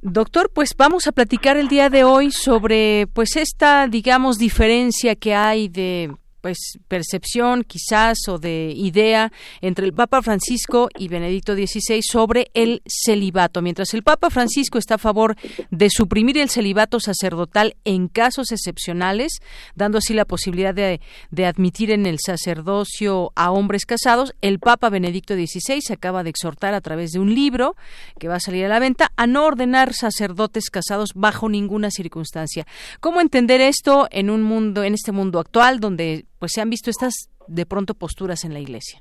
Doctor, 0.00 0.50
pues 0.54 0.74
vamos 0.74 1.06
a 1.06 1.12
platicar 1.12 1.58
el 1.58 1.68
día 1.68 1.90
de 1.90 2.04
hoy 2.04 2.30
sobre 2.30 3.08
pues 3.12 3.36
esta, 3.36 3.88
digamos, 3.88 4.38
diferencia 4.38 5.16
que 5.16 5.34
hay 5.34 5.68
de 5.68 6.14
pues 6.48 6.78
percepción 6.88 7.62
quizás 7.62 8.16
o 8.26 8.38
de 8.38 8.72
idea 8.74 9.30
entre 9.60 9.84
el 9.84 9.92
Papa 9.92 10.22
Francisco 10.22 10.88
y 10.98 11.08
Benedicto 11.08 11.54
XVI 11.54 12.00
sobre 12.02 12.50
el 12.54 12.80
celibato. 12.86 13.60
Mientras 13.60 13.92
el 13.92 14.02
Papa 14.02 14.30
Francisco 14.30 14.78
está 14.78 14.94
a 14.94 14.98
favor 14.98 15.36
de 15.70 15.90
suprimir 15.90 16.38
el 16.38 16.48
celibato 16.48 17.00
sacerdotal 17.00 17.76
en 17.84 18.08
casos 18.08 18.50
excepcionales, 18.50 19.40
dando 19.74 19.98
así 19.98 20.14
la 20.14 20.24
posibilidad 20.24 20.74
de, 20.74 21.02
de 21.30 21.44
admitir 21.44 21.90
en 21.90 22.06
el 22.06 22.16
sacerdocio 22.18 23.30
a 23.36 23.50
hombres 23.50 23.84
casados, 23.84 24.34
el 24.40 24.58
Papa 24.58 24.88
Benedicto 24.88 25.34
XVI 25.34 25.92
acaba 25.92 26.22
de 26.22 26.30
exhortar 26.30 26.72
a 26.72 26.80
través 26.80 27.10
de 27.10 27.18
un 27.18 27.34
libro 27.34 27.76
que 28.18 28.28
va 28.28 28.36
a 28.36 28.40
salir 28.40 28.64
a 28.64 28.68
la 28.68 28.78
venta 28.78 29.12
a 29.16 29.26
no 29.26 29.44
ordenar 29.44 29.92
sacerdotes 29.92 30.70
casados 30.70 31.10
bajo 31.14 31.50
ninguna 31.50 31.90
circunstancia. 31.90 32.66
¿Cómo 33.00 33.20
entender 33.20 33.60
esto 33.60 34.08
en 34.10 34.30
un 34.30 34.42
mundo, 34.42 34.82
en 34.82 34.94
este 34.94 35.12
mundo 35.12 35.40
actual 35.40 35.78
donde 35.78 36.24
pues 36.38 36.52
se 36.52 36.60
han 36.60 36.70
visto 36.70 36.90
estas 36.90 37.30
de 37.46 37.66
pronto 37.66 37.94
posturas 37.94 38.44
en 38.44 38.52
la 38.52 38.60
Iglesia. 38.60 39.00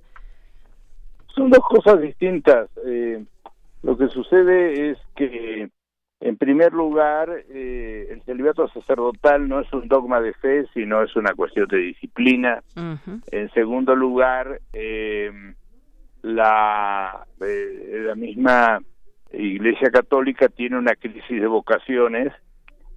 Son 1.36 1.50
dos 1.50 1.64
cosas 1.68 2.02
distintas. 2.02 2.70
Eh, 2.86 3.24
lo 3.84 3.98
que 3.98 4.08
sucede 4.08 4.92
es 4.92 4.98
que, 5.16 5.70
en 6.20 6.38
primer 6.38 6.74
lugar, 6.74 7.30
eh, 7.50 8.08
el 8.10 8.24
celibato 8.24 8.68
sacerdotal 8.70 9.48
no 9.48 9.60
es 9.60 9.72
un 9.72 9.88
dogma 9.88 10.20
de 10.20 10.34
fe, 10.34 10.66
sino 10.74 11.04
es 11.04 11.16
una 11.16 11.34
cuestión 11.36 11.68
de 11.68 11.78
disciplina. 11.78 12.64
En 13.32 13.52
segundo 13.54 13.96
lugar, 13.96 14.62
eh, 14.74 15.32
la, 16.24 17.26
la 17.40 18.16
misma 18.16 18.80
Iglesia 19.32 19.92
Católica 19.92 20.50
tiene 20.50 20.78
una 20.78 20.96
crisis 20.96 21.42
de 21.42 21.48
vocaciones 21.48 22.34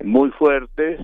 muy 0.02 0.30
fuertes 0.30 1.00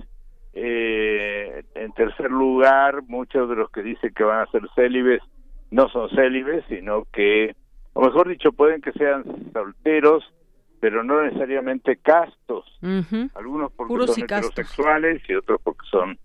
eh, 0.59 1.63
en 1.75 1.91
tercer 1.93 2.31
lugar, 2.31 3.03
muchos 3.03 3.47
de 3.47 3.55
los 3.55 3.69
que 3.69 3.83
dicen 3.83 4.11
que 4.15 4.23
van 4.23 4.39
a 4.39 4.51
ser 4.51 4.63
célibes 4.73 5.21
no 5.69 5.87
son 5.89 6.09
célibes, 6.09 6.65
sino 6.67 7.05
que, 7.13 7.55
o 7.93 8.01
mejor 8.01 8.27
dicho, 8.27 8.51
pueden 8.53 8.81
que 8.81 8.91
sean 8.93 9.23
solteros, 9.53 10.23
pero 10.79 11.03
no 11.03 11.21
necesariamente 11.21 11.97
castos. 11.97 12.65
Algunos 13.35 13.71
porque 13.73 14.07
son 14.07 14.23
heterosexuales 14.23 15.21
y 15.29 15.35
otros 15.35 15.59
porque 15.63 15.85
son 15.91 16.17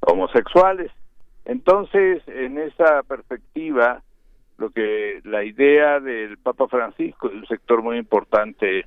homosexuales. 0.00 0.90
Entonces, 1.44 2.22
en 2.26 2.58
esa 2.58 3.04
perspectiva, 3.04 4.02
lo 4.58 4.70
que 4.70 5.20
la 5.24 5.44
idea 5.44 6.00
del 6.00 6.38
Papa 6.38 6.66
Francisco 6.66 7.30
y 7.32 7.36
un 7.36 7.46
sector 7.46 7.82
muy 7.82 7.98
importante 7.98 8.86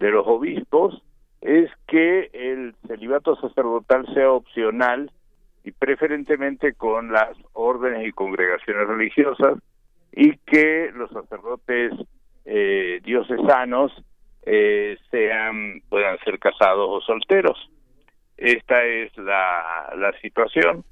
de 0.00 0.10
los 0.10 0.26
obispos 0.26 1.00
es 1.42 1.70
que 1.88 2.30
el 2.32 2.74
celibato 2.86 3.36
sacerdotal 3.36 4.06
sea 4.14 4.30
opcional 4.30 5.10
y 5.64 5.72
preferentemente 5.72 6.72
con 6.74 7.12
las 7.12 7.36
órdenes 7.52 8.06
y 8.06 8.12
congregaciones 8.12 8.86
religiosas 8.86 9.58
y 10.12 10.36
que 10.38 10.90
los 10.94 11.10
sacerdotes 11.10 11.92
eh, 12.44 13.00
diocesanos 13.04 13.92
eh, 14.44 14.96
sean 15.10 15.80
puedan 15.88 16.18
ser 16.20 16.38
casados 16.38 16.88
o 16.88 17.00
solteros. 17.00 17.70
Esta 18.36 18.84
es 18.84 19.16
la, 19.18 19.92
la 19.96 20.12
situación. 20.20 20.84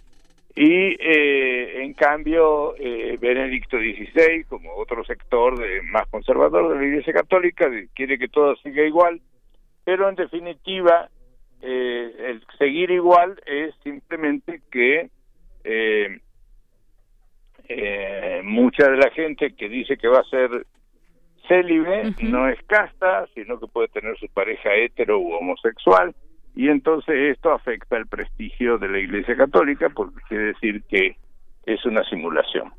Y 0.54 0.96
eh, 1.00 1.82
en 1.82 1.94
cambio, 1.94 2.74
eh, 2.76 3.16
Benedicto 3.20 3.78
XVI, 3.78 4.44
como 4.48 4.74
otro 4.74 5.04
sector 5.04 5.58
de, 5.58 5.80
más 5.82 6.06
conservador 6.08 6.72
de 6.72 6.80
la 6.80 6.86
Iglesia 6.86 7.12
Católica, 7.12 7.70
quiere 7.94 8.18
que 8.18 8.28
todo 8.28 8.56
siga 8.56 8.82
igual, 8.82 9.20
pero 9.90 10.08
en 10.08 10.14
definitiva, 10.14 11.08
eh, 11.60 12.14
el 12.28 12.46
seguir 12.58 12.92
igual 12.92 13.42
es 13.44 13.74
simplemente 13.82 14.62
que 14.70 15.10
eh, 15.64 16.20
eh, 17.68 18.40
mucha 18.44 18.88
de 18.88 18.96
la 18.96 19.10
gente 19.10 19.52
que 19.56 19.68
dice 19.68 19.96
que 19.96 20.06
va 20.06 20.20
a 20.20 20.30
ser 20.30 20.64
célibe 21.48 22.14
no 22.22 22.48
es 22.48 22.62
casta, 22.68 23.26
sino 23.34 23.58
que 23.58 23.66
puede 23.66 23.88
tener 23.88 24.16
su 24.18 24.28
pareja 24.28 24.72
hetero 24.76 25.18
u 25.18 25.32
homosexual, 25.32 26.14
y 26.54 26.68
entonces 26.68 27.36
esto 27.36 27.50
afecta 27.50 27.96
el 27.96 28.06
prestigio 28.06 28.78
de 28.78 28.90
la 28.90 29.00
Iglesia 29.00 29.36
Católica 29.36 29.88
porque 29.88 30.20
quiere 30.28 30.44
decir 30.52 30.84
que 30.84 31.16
es 31.66 31.84
una 31.84 32.04
simulación. 32.04 32.72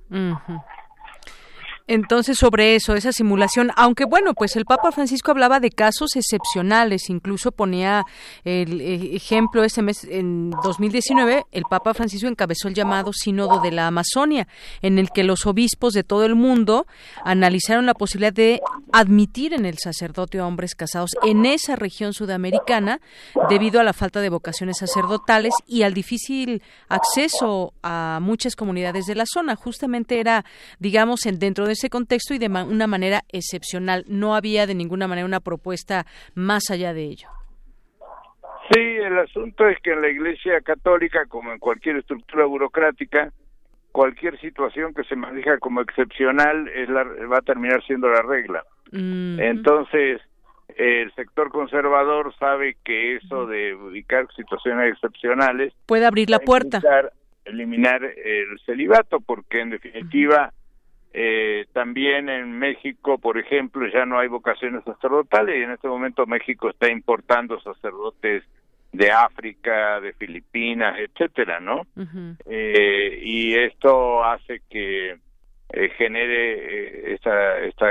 Entonces, 1.94 2.38
sobre 2.38 2.76
eso, 2.76 2.96
esa 2.96 3.12
simulación, 3.12 3.72
aunque 3.76 4.06
bueno, 4.06 4.34
pues 4.34 4.56
el 4.56 4.64
Papa 4.64 4.94
Francisco 4.94 5.32
hablaba 5.32 5.60
de 5.60 5.72
casos 5.72 6.16
excepcionales, 6.16 7.10
incluso 7.10 7.52
ponía 7.52 8.06
el 8.46 8.80
eh, 8.80 9.14
ejemplo 9.14 9.66
ese 9.66 9.82
mes, 9.82 10.06
en 10.06 10.52
2019, 10.64 11.44
el 11.52 11.64
Papa 11.70 11.94
Francisco 11.94 12.30
encabezó 12.30 12.70
el 12.70 12.76
llamado 12.76 13.12
Sínodo 13.12 13.60
de 13.60 13.72
la 13.72 13.88
Amazonia, 13.88 14.48
en 14.82 15.00
el 15.00 15.10
que 15.10 15.26
los 15.26 15.46
obispos 15.46 15.92
de 15.92 16.06
todo 16.06 16.24
el 16.24 16.36
mundo 16.36 16.88
analizaron 17.26 17.86
la 17.86 17.94
posibilidad 17.94 18.32
de 18.32 18.62
admitir 18.94 19.54
en 19.54 19.66
el 19.66 19.78
sacerdote 19.78 20.40
a 20.40 20.48
hombres 20.48 20.76
casados 20.76 21.12
en 21.24 21.46
esa 21.46 21.76
región 21.76 22.14
sudamericana 22.14 23.02
debido 23.50 23.82
a 23.82 23.84
la 23.84 23.92
falta 23.92 24.22
de 24.22 24.30
vocaciones 24.30 24.78
sacerdotales 24.78 25.54
y 25.68 25.82
al 25.82 25.94
difícil 25.94 26.64
acceso 26.88 27.74
a 27.84 28.20
muchas 28.22 28.56
comunidades 28.56 29.08
de 29.08 29.16
la 29.16 29.26
zona. 29.26 29.58
Justamente 29.58 30.22
era, 30.22 30.46
digamos, 30.80 31.26
en, 31.26 31.38
dentro 31.38 31.68
de 31.68 31.81
ese 31.82 31.90
contexto 31.90 32.36
y 32.36 32.38
de 32.38 32.48
una 32.48 32.86
manera 32.86 33.22
excepcional. 33.30 34.06
No 34.08 34.36
había 34.36 34.68
de 34.68 34.76
ninguna 34.76 35.08
manera 35.08 35.26
una 35.26 35.40
propuesta 35.40 36.06
más 36.36 36.70
allá 36.70 36.94
de 36.94 37.06
ello. 37.06 37.28
Sí, 38.72 38.80
el 38.80 39.18
asunto 39.18 39.68
es 39.68 39.80
que 39.82 39.92
en 39.92 40.02
la 40.02 40.10
Iglesia 40.10 40.62
Católica, 40.62 41.26
como 41.28 41.52
en 41.52 41.58
cualquier 41.58 41.98
estructura 41.98 42.46
burocrática, 42.46 43.34
cualquier 43.92 44.40
situación 44.40 44.94
que 44.94 45.04
se 45.06 45.16
maneja 45.16 45.58
como 45.58 45.82
excepcional 45.82 46.68
es 46.70 46.88
la, 46.88 47.04
va 47.04 47.40
a 47.40 47.42
terminar 47.42 47.84
siendo 47.86 48.08
la 48.10 48.22
regla. 48.22 48.64
Entonces, 48.94 50.22
el 50.78 51.12
sector 51.16 51.50
conservador 51.50 52.34
sabe 52.38 52.78
que 52.84 53.16
eso 53.16 53.48
de 53.48 53.74
ubicar 53.74 54.28
situaciones 54.36 54.94
excepcionales 54.94 55.74
puede 55.88 56.06
abrir 56.06 56.30
la 56.30 56.40
puerta. 56.40 56.80
eliminar 57.44 58.04
el 58.04 58.60
celibato, 58.66 59.20
porque 59.20 59.62
en 59.62 59.72
definitiva 59.72 60.54
eh, 61.14 61.66
también 61.74 62.30
en 62.30 62.58
México, 62.58 63.18
por 63.18 63.38
ejemplo, 63.38 63.88
ya 63.88 64.06
no 64.06 64.20
hay 64.20 64.28
vocaciones 64.28 64.84
sacerdotales 64.84 65.60
y 65.60 65.64
en 65.64 65.72
este 65.72 65.88
momento 65.88 66.26
México 66.26 66.70
está 66.70 66.92
importando 66.92 67.60
sacerdotes 67.62 68.44
de 68.94 69.12
África, 69.12 70.00
de 70.02 70.14
Filipinas, 70.14 70.98
etcétera, 71.00 71.60
¿no? 71.60 71.82
eh, 72.46 73.20
y 73.24 73.56
esto 73.56 74.24
hace 74.24 74.62
que 74.70 75.12
eh, 75.74 75.90
genere 75.98 77.12
eh, 77.12 77.14
esta, 77.14 77.60
esta 77.60 77.86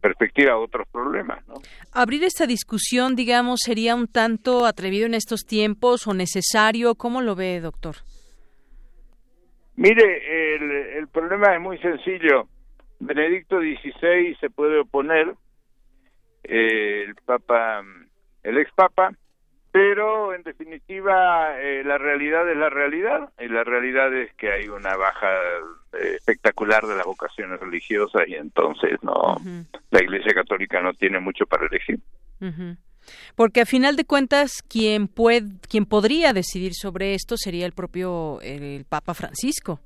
perspectiva 0.00 0.58
otros 0.58 0.86
problemas, 0.92 1.46
¿no? 1.48 1.54
Abrir 1.94 2.24
esta 2.24 2.46
discusión, 2.46 3.16
digamos, 3.16 3.60
sería 3.64 3.94
un 3.94 4.06
tanto 4.06 4.66
atrevido 4.66 5.06
en 5.06 5.14
estos 5.14 5.46
tiempos 5.46 6.06
o 6.06 6.12
necesario. 6.12 6.94
¿Cómo 6.94 7.22
lo 7.22 7.34
ve, 7.34 7.60
doctor? 7.60 7.96
Mire, 9.76 10.56
el, 10.56 10.70
el 10.98 11.08
problema 11.08 11.54
es 11.54 11.60
muy 11.60 11.78
sencillo. 11.78 12.48
Benedicto 13.04 13.58
XVI 13.58 14.36
se 14.40 14.48
puede 14.48 14.78
oponer, 14.78 15.34
eh, 16.44 17.04
el 17.04 17.14
Papa, 17.16 17.82
el 18.42 18.58
ex 18.58 18.70
Papa, 18.74 19.12
pero 19.72 20.34
en 20.34 20.42
definitiva 20.42 21.60
eh, 21.60 21.82
la 21.84 21.98
realidad 21.98 22.48
es 22.48 22.56
la 22.56 22.70
realidad 22.70 23.32
y 23.40 23.48
la 23.48 23.64
realidad 23.64 24.14
es 24.14 24.32
que 24.34 24.52
hay 24.52 24.68
una 24.68 24.96
baja 24.96 25.28
eh, 25.94 26.14
espectacular 26.16 26.86
de 26.86 26.96
las 26.96 27.06
vocaciones 27.06 27.58
religiosas 27.58 28.22
y 28.28 28.34
entonces 28.34 28.98
no 29.02 29.36
la 29.90 30.02
Iglesia 30.02 30.34
Católica 30.34 30.80
no 30.80 30.92
tiene 30.92 31.18
mucho 31.18 31.46
para 31.46 31.66
elegir. 31.66 31.98
Porque 33.34 33.62
a 33.62 33.66
final 33.66 33.96
de 33.96 34.04
cuentas 34.04 34.62
quien 34.68 35.08
puede 35.08 35.48
quien 35.68 35.86
podría 35.86 36.32
decidir 36.32 36.74
sobre 36.74 37.14
esto 37.14 37.36
sería 37.36 37.66
el 37.66 37.72
propio 37.72 38.40
el 38.42 38.84
Papa 38.84 39.14
Francisco. 39.14 39.80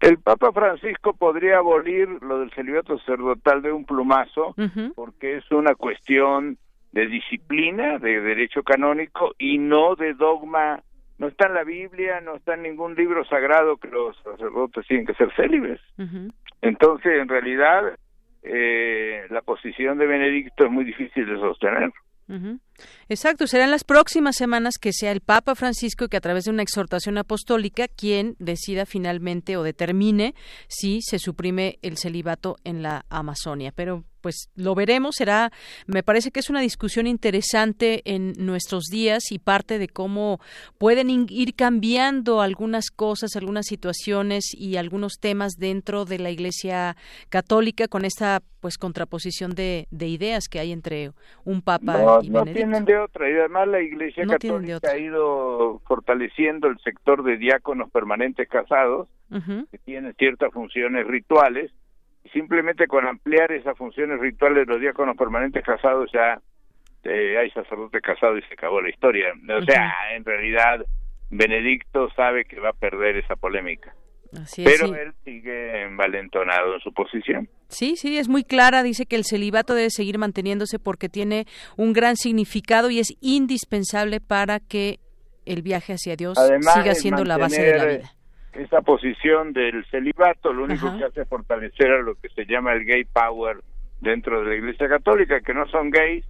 El 0.00 0.18
Papa 0.18 0.52
Francisco 0.52 1.12
podría 1.12 1.58
abolir 1.58 2.08
lo 2.22 2.40
del 2.40 2.52
celibato 2.52 2.98
sacerdotal 2.98 3.62
de 3.62 3.72
un 3.72 3.84
plumazo 3.84 4.54
porque 4.94 5.38
es 5.38 5.50
una 5.50 5.74
cuestión 5.74 6.56
de 6.92 7.06
disciplina, 7.06 7.98
de 7.98 8.20
derecho 8.20 8.62
canónico 8.62 9.34
y 9.38 9.58
no 9.58 9.96
de 9.96 10.14
dogma. 10.14 10.82
No 11.18 11.26
está 11.26 11.48
en 11.48 11.54
la 11.54 11.64
Biblia, 11.64 12.20
no 12.20 12.36
está 12.36 12.54
en 12.54 12.62
ningún 12.62 12.94
libro 12.94 13.24
sagrado 13.24 13.76
que 13.76 13.88
los 13.88 14.16
sacerdotes 14.22 14.86
tienen 14.86 15.06
que 15.06 15.14
ser 15.14 15.34
célibes. 15.34 15.80
Entonces, 16.62 17.20
en 17.20 17.28
realidad, 17.28 17.98
eh, 18.42 19.26
la 19.30 19.42
posición 19.42 19.98
de 19.98 20.06
Benedicto 20.06 20.64
es 20.64 20.70
muy 20.70 20.84
difícil 20.84 21.26
de 21.26 21.36
sostener. 21.40 21.90
Exacto, 23.08 23.46
serán 23.46 23.70
las 23.70 23.84
próximas 23.84 24.36
semanas 24.36 24.78
que 24.78 24.92
sea 24.92 25.12
el 25.12 25.20
Papa 25.20 25.54
Francisco 25.54 26.08
que 26.08 26.16
a 26.16 26.20
través 26.20 26.44
de 26.44 26.50
una 26.50 26.62
exhortación 26.62 27.18
apostólica 27.18 27.88
quien 27.88 28.36
decida 28.38 28.86
finalmente 28.86 29.56
o 29.56 29.62
determine 29.62 30.34
si 30.68 31.00
se 31.02 31.18
suprime 31.18 31.78
el 31.82 31.96
celibato 31.96 32.56
en 32.64 32.82
la 32.82 33.04
Amazonia. 33.08 33.72
Pero 33.72 34.04
pues 34.20 34.50
lo 34.54 34.74
veremos, 34.74 35.16
será, 35.16 35.52
me 35.86 36.02
parece 36.02 36.30
que 36.30 36.40
es 36.40 36.50
una 36.50 36.60
discusión 36.60 37.06
interesante 37.06 38.02
en 38.04 38.32
nuestros 38.36 38.84
días 38.90 39.30
y 39.30 39.38
parte 39.38 39.78
de 39.78 39.88
cómo 39.88 40.40
pueden 40.76 41.08
ir 41.30 41.54
cambiando 41.54 42.40
algunas 42.40 42.90
cosas, 42.90 43.36
algunas 43.36 43.66
situaciones 43.66 44.46
y 44.52 44.76
algunos 44.76 45.18
temas 45.20 45.52
dentro 45.56 46.04
de 46.04 46.18
la 46.18 46.30
Iglesia 46.30 46.96
Católica 47.28 47.88
con 47.88 48.04
esta 48.04 48.42
pues 48.60 48.76
contraposición 48.76 49.54
de, 49.54 49.86
de 49.90 50.08
ideas 50.08 50.48
que 50.48 50.58
hay 50.58 50.72
entre 50.72 51.12
un 51.44 51.62
papa 51.62 52.20
y 52.22 52.30
no 52.30 52.44
tienen 52.68 52.84
de 52.84 52.98
otra 52.98 53.30
y 53.30 53.32
además 53.34 53.68
la 53.68 53.80
Iglesia 53.80 54.26
Católica 54.26 54.90
ha 54.90 54.98
ido 54.98 55.80
fortaleciendo 55.86 56.68
el 56.68 56.78
sector 56.80 57.22
de 57.22 57.36
diáconos 57.36 57.90
permanentes 57.90 58.48
casados 58.48 59.08
que 59.30 59.78
tienen 59.84 60.14
ciertas 60.14 60.52
funciones 60.52 61.06
rituales 61.06 61.70
simplemente 62.32 62.86
con 62.86 63.06
ampliar 63.06 63.52
esas 63.52 63.76
funciones 63.76 64.20
rituales 64.20 64.66
de 64.66 64.72
los 64.72 64.80
diáconos 64.80 65.16
permanentes 65.16 65.64
casados 65.64 66.10
ya 66.12 66.40
eh, 67.04 67.38
hay 67.38 67.50
sacerdote 67.50 68.00
casado 68.00 68.36
y 68.36 68.42
se 68.42 68.54
acabó 68.54 68.80
la 68.80 68.90
historia. 68.90 69.32
O 69.56 69.62
sea, 69.62 69.92
en 70.14 70.24
realidad 70.24 70.84
Benedicto 71.30 72.10
sabe 72.10 72.44
que 72.44 72.60
va 72.60 72.70
a 72.70 72.74
perder 72.74 73.16
esa 73.16 73.36
polémica. 73.36 73.94
Pero 74.56 74.94
él 74.94 75.12
sigue 75.24 75.82
envalentonado 75.84 76.74
en 76.74 76.80
su 76.80 76.92
posición. 76.92 77.48
Sí, 77.68 77.96
sí, 77.96 78.18
es 78.18 78.28
muy 78.28 78.44
clara. 78.44 78.82
Dice 78.82 79.06
que 79.06 79.16
el 79.16 79.24
celibato 79.24 79.74
debe 79.74 79.90
seguir 79.90 80.18
manteniéndose 80.18 80.78
porque 80.78 81.08
tiene 81.08 81.46
un 81.76 81.92
gran 81.92 82.16
significado 82.16 82.90
y 82.90 82.98
es 82.98 83.16
indispensable 83.20 84.20
para 84.20 84.60
que 84.60 85.00
el 85.46 85.62
viaje 85.62 85.94
hacia 85.94 86.16
Dios 86.16 86.38
siga 86.74 86.94
siendo 86.94 87.24
la 87.24 87.38
base 87.38 87.62
de 87.62 87.76
la 87.76 87.84
vida 87.86 88.12
esa 88.58 88.80
posición 88.80 89.52
del 89.52 89.84
celibato 89.86 90.52
lo 90.52 90.64
único 90.64 90.96
que 90.98 91.04
hace 91.04 91.22
es 91.22 91.28
fortalecer 91.28 91.90
a 91.92 92.02
lo 92.02 92.16
que 92.16 92.28
se 92.30 92.44
llama 92.44 92.72
el 92.72 92.84
gay 92.84 93.04
power 93.04 93.58
dentro 94.00 94.40
de 94.40 94.46
la 94.46 94.54
Iglesia 94.56 94.88
Católica, 94.88 95.40
que 95.40 95.54
no 95.54 95.66
son 95.68 95.90
gays, 95.90 96.24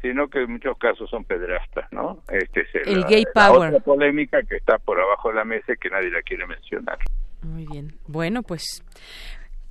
sino 0.00 0.28
que 0.28 0.42
en 0.42 0.52
muchos 0.52 0.78
casos 0.78 1.10
son 1.10 1.24
pedrastas, 1.24 1.90
¿no? 1.92 2.22
Este 2.28 2.60
es 2.60 2.86
el, 2.86 3.04
gay 3.04 3.24
power. 3.34 3.74
otra 3.74 3.84
polémica 3.84 4.42
que 4.42 4.56
está 4.56 4.78
por 4.78 5.00
abajo 5.00 5.30
de 5.30 5.36
la 5.36 5.44
mesa 5.44 5.72
y 5.72 5.76
que 5.76 5.90
nadie 5.90 6.10
la 6.10 6.22
quiere 6.22 6.46
mencionar. 6.46 6.98
Muy 7.42 7.66
bien. 7.66 7.98
Bueno, 8.06 8.42
pues 8.42 8.82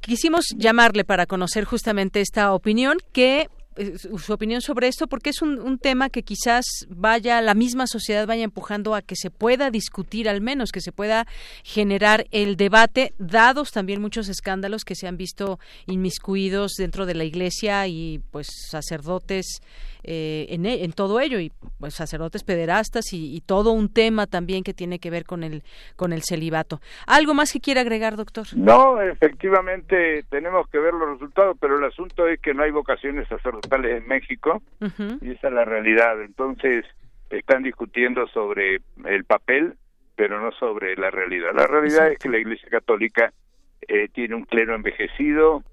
quisimos 0.01 0.45
llamarle 0.55 1.03
para 1.03 1.25
conocer 1.25 1.65
justamente 1.65 2.21
esta 2.21 2.53
opinión 2.53 2.97
que 3.11 3.49
eh, 3.77 3.95
su 3.99 4.33
opinión 4.33 4.61
sobre 4.61 4.87
esto, 4.87 5.05
porque 5.05 5.29
es 5.29 5.43
un, 5.43 5.77
tema 5.77 6.09
que 6.09 6.23
quizás 6.23 6.65
vaya, 6.89 7.39
la 7.41 7.53
misma 7.53 7.85
sociedad 7.85 8.25
vaya 8.25 8.43
empujando 8.43 8.95
a 8.95 9.03
que 9.03 9.15
se 9.15 9.29
pueda 9.29 9.69
discutir 9.69 10.27
al 10.27 10.41
menos, 10.41 10.71
que 10.71 10.81
se 10.81 10.91
pueda 10.91 11.27
generar 11.63 12.25
el 12.31 12.57
debate, 12.57 13.13
dados 13.19 13.71
también 13.71 14.01
muchos 14.01 14.29
escándalos 14.29 14.83
que 14.83 14.95
se 14.95 15.07
han 15.07 15.17
visto 15.17 15.59
inmiscuidos 15.85 16.73
dentro 16.77 17.05
de 17.05 17.13
la 17.13 17.23
iglesia 17.23 17.85
y 17.87 18.19
pues 18.31 18.47
sacerdotes 18.71 19.61
eh, 20.07 20.45
en, 20.49 20.65
en, 20.65 20.93
todo 20.93 21.19
ello 21.19 21.39
y 21.39 21.51
pues 21.79 21.93
sacerdotes 21.93 22.43
pederastas 22.43 23.11
y, 23.11 23.35
y, 23.35 23.41
todo 23.41 23.71
un 23.71 23.93
tema 23.93 24.25
también 24.25 24.63
que 24.63 24.73
tiene 24.73 24.99
que 24.99 25.09
ver 25.09 25.25
con 25.25 25.43
el 25.43 25.63
con 25.95 26.13
el 26.13 26.23
celibato. 26.23 26.79
¿Algo 27.05 27.33
más 27.33 27.51
que 27.51 27.59
quiera 27.59 27.81
agregar, 27.81 28.15
doctor? 28.15 28.45
No, 28.55 29.01
efectivamente 29.01 30.23
tenemos 30.29 30.67
que 30.69 30.79
ver 30.79 30.93
los 30.93 31.09
resultados, 31.09 31.57
pero 31.59 31.77
el 31.77 31.83
asunto 31.83 32.25
es 32.27 32.39
que 32.39 32.53
no 32.53 32.63
hay 32.63 32.71
vocaciones 32.71 33.27
sacerdotales 33.27 34.01
en 34.01 34.07
México 34.07 34.61
y 35.21 35.31
esa 35.31 35.47
es 35.49 35.53
la 35.53 35.65
realidad. 35.65 36.21
Entonces 36.21 36.85
están 37.29 37.63
discutiendo 37.63 38.27
sobre 38.27 38.79
el 39.05 39.25
papel, 39.25 39.75
pero 40.15 40.39
no 40.39 40.51
sobre 40.53 40.95
la 40.95 41.11
realidad. 41.11 41.51
La 41.53 41.67
realidad 41.67 42.11
es 42.11 42.17
que 42.17 42.29
la 42.29 42.37
Iglesia 42.37 42.69
Católica 42.69 43.33
eh, 43.87 44.07
tiene 44.13 44.35
un 44.35 44.45
clero 44.45 44.73
envejecido, 44.73 45.63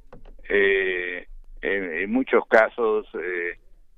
eh, 0.49 1.27
en, 1.63 2.13
muchos 2.13 2.45
casos 2.47 3.07
eh, 3.15 3.57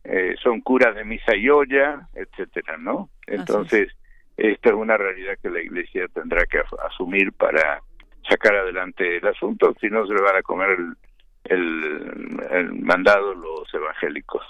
eh, 0.09 0.37
son 0.43 0.61
curas 0.61 0.95
de 0.95 1.05
misa 1.05 1.35
y 1.35 1.49
olla, 1.49 2.09
etcétera, 2.15 2.77
¿no? 2.79 3.11
Entonces, 3.27 3.93
esta 4.37 4.69
es 4.69 4.75
una 4.75 4.97
realidad 4.97 5.35
que 5.43 5.51
la 5.51 5.61
Iglesia 5.61 6.07
tendrá 6.09 6.45
que 6.47 6.63
asumir 6.89 7.33
para 7.33 7.81
sacar 8.29 8.55
adelante 8.55 9.17
el 9.17 9.27
asunto, 9.27 9.75
si 9.81 9.89
no 9.89 10.07
se 10.07 10.15
le 10.15 10.21
van 10.21 10.37
a 10.37 10.43
comer 10.43 10.71
el, 10.71 10.97
el, 11.45 12.41
el 12.51 12.73
mandado 12.83 13.35
los 13.35 13.73
evangélicos. 13.73 14.45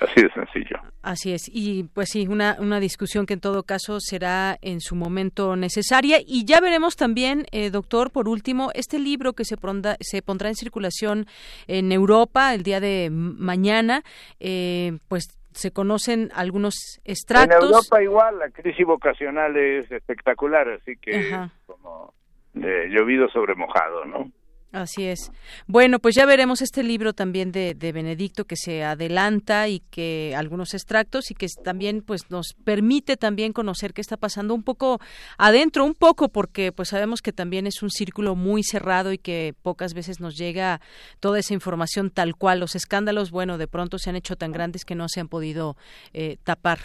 Así 0.00 0.22
de 0.22 0.30
sencillo. 0.32 0.78
Así 1.02 1.32
es. 1.32 1.42
Y 1.52 1.84
pues 1.84 2.08
sí, 2.10 2.26
una, 2.26 2.56
una 2.58 2.80
discusión 2.80 3.26
que 3.26 3.34
en 3.34 3.40
todo 3.40 3.64
caso 3.64 3.98
será 4.00 4.56
en 4.62 4.80
su 4.80 4.94
momento 4.94 5.56
necesaria. 5.56 6.18
Y 6.26 6.44
ya 6.46 6.60
veremos 6.60 6.96
también, 6.96 7.44
eh, 7.52 7.70
doctor, 7.70 8.10
por 8.10 8.28
último, 8.28 8.70
este 8.74 8.98
libro 8.98 9.34
que 9.34 9.44
se, 9.44 9.56
se 10.00 10.22
pondrá 10.22 10.48
en 10.48 10.54
circulación 10.54 11.26
en 11.66 11.92
Europa 11.92 12.54
el 12.54 12.62
día 12.62 12.80
de 12.80 13.10
mañana, 13.10 14.02
eh, 14.38 14.98
pues 15.08 15.38
se 15.52 15.72
conocen 15.72 16.30
algunos 16.34 17.00
extractos. 17.04 17.56
En 17.56 17.68
Europa 17.68 18.02
igual, 18.02 18.38
la 18.38 18.50
crisis 18.50 18.86
vocacional 18.86 19.56
es 19.56 19.90
espectacular, 19.90 20.68
así 20.68 20.96
que 20.96 21.30
como 21.66 22.14
eh, 22.54 22.88
llovido 22.88 23.28
sobre 23.28 23.54
mojado, 23.54 24.04
¿no? 24.04 24.30
Así 24.72 25.04
es. 25.04 25.32
Bueno, 25.66 25.98
pues 25.98 26.14
ya 26.14 26.26
veremos 26.26 26.62
este 26.62 26.84
libro 26.84 27.12
también 27.12 27.50
de, 27.50 27.74
de, 27.74 27.90
Benedicto 27.90 28.44
que 28.44 28.54
se 28.54 28.84
adelanta 28.84 29.66
y 29.66 29.80
que 29.90 30.32
algunos 30.36 30.74
extractos 30.74 31.32
y 31.32 31.34
que 31.34 31.48
también 31.64 32.02
pues 32.02 32.30
nos 32.30 32.54
permite 32.64 33.16
también 33.16 33.52
conocer 33.52 33.92
qué 33.92 34.00
está 34.00 34.16
pasando 34.16 34.54
un 34.54 34.62
poco 34.62 35.00
adentro, 35.38 35.84
un 35.84 35.94
poco 35.94 36.28
porque 36.28 36.70
pues 36.70 36.90
sabemos 36.90 37.20
que 37.20 37.32
también 37.32 37.66
es 37.66 37.82
un 37.82 37.90
círculo 37.90 38.36
muy 38.36 38.62
cerrado 38.62 39.12
y 39.12 39.18
que 39.18 39.54
pocas 39.60 39.92
veces 39.92 40.20
nos 40.20 40.36
llega 40.36 40.80
toda 41.18 41.40
esa 41.40 41.52
información 41.52 42.10
tal 42.10 42.36
cual. 42.36 42.60
Los 42.60 42.76
escándalos, 42.76 43.32
bueno, 43.32 43.58
de 43.58 43.66
pronto 43.66 43.98
se 43.98 44.10
han 44.10 44.16
hecho 44.16 44.36
tan 44.36 44.52
grandes 44.52 44.84
que 44.84 44.94
no 44.94 45.08
se 45.08 45.18
han 45.18 45.26
podido 45.26 45.76
eh, 46.12 46.36
tapar, 46.44 46.78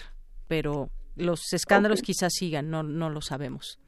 pero 0.48 0.90
los 1.16 1.54
escándalos 1.54 2.00
okay. 2.00 2.16
quizás 2.16 2.34
sigan, 2.34 2.72
no, 2.72 2.82
no 2.82 3.12
lo 3.12 3.22
sabemos. 3.22 3.80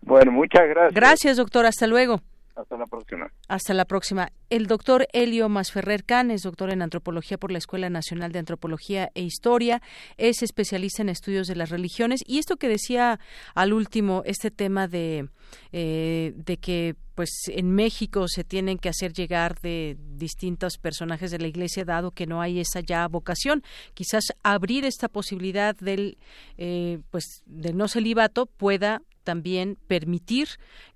Bueno, 0.00 0.32
muchas 0.32 0.66
gracias. 0.68 0.94
Gracias, 0.94 1.36
doctor. 1.36 1.66
Hasta 1.66 1.86
luego. 1.86 2.22
Hasta 2.54 2.76
la 2.76 2.86
próxima. 2.86 3.32
Hasta 3.48 3.74
la 3.74 3.84
próxima. 3.86 4.28
El 4.50 4.66
doctor 4.66 5.06
Helio 5.12 5.48
Masferrer 5.48 6.04
Can 6.04 6.30
es 6.30 6.42
doctor 6.42 6.70
en 6.70 6.82
antropología 6.82 7.38
por 7.38 7.50
la 7.50 7.58
Escuela 7.58 7.88
Nacional 7.88 8.32
de 8.32 8.40
Antropología 8.40 9.10
e 9.14 9.22
Historia, 9.22 9.80
es 10.18 10.42
especialista 10.42 11.02
en 11.02 11.08
estudios 11.08 11.46
de 11.46 11.56
las 11.56 11.70
religiones 11.70 12.20
y 12.26 12.38
esto 12.38 12.56
que 12.56 12.68
decía 12.68 13.20
al 13.54 13.72
último, 13.72 14.22
este 14.26 14.50
tema 14.50 14.86
de, 14.86 15.30
eh, 15.72 16.34
de 16.36 16.56
que 16.58 16.94
pues 17.14 17.30
en 17.48 17.70
México 17.70 18.26
se 18.28 18.44
tienen 18.44 18.78
que 18.78 18.88
hacer 18.88 19.12
llegar 19.12 19.60
de 19.60 19.96
distintos 20.16 20.78
personajes 20.78 21.30
de 21.30 21.38
la 21.38 21.46
Iglesia 21.46 21.84
dado 21.84 22.10
que 22.10 22.26
no 22.26 22.40
hay 22.40 22.60
esa 22.60 22.80
ya 22.80 23.06
vocación, 23.08 23.62
quizás 23.94 24.24
abrir 24.42 24.84
esta 24.84 25.08
posibilidad 25.08 25.76
del 25.76 26.18
eh, 26.58 27.00
pues 27.10 27.42
del 27.46 27.76
no 27.76 27.88
celibato 27.88 28.46
pueda 28.46 29.02
también 29.22 29.78
permitir 29.86 30.48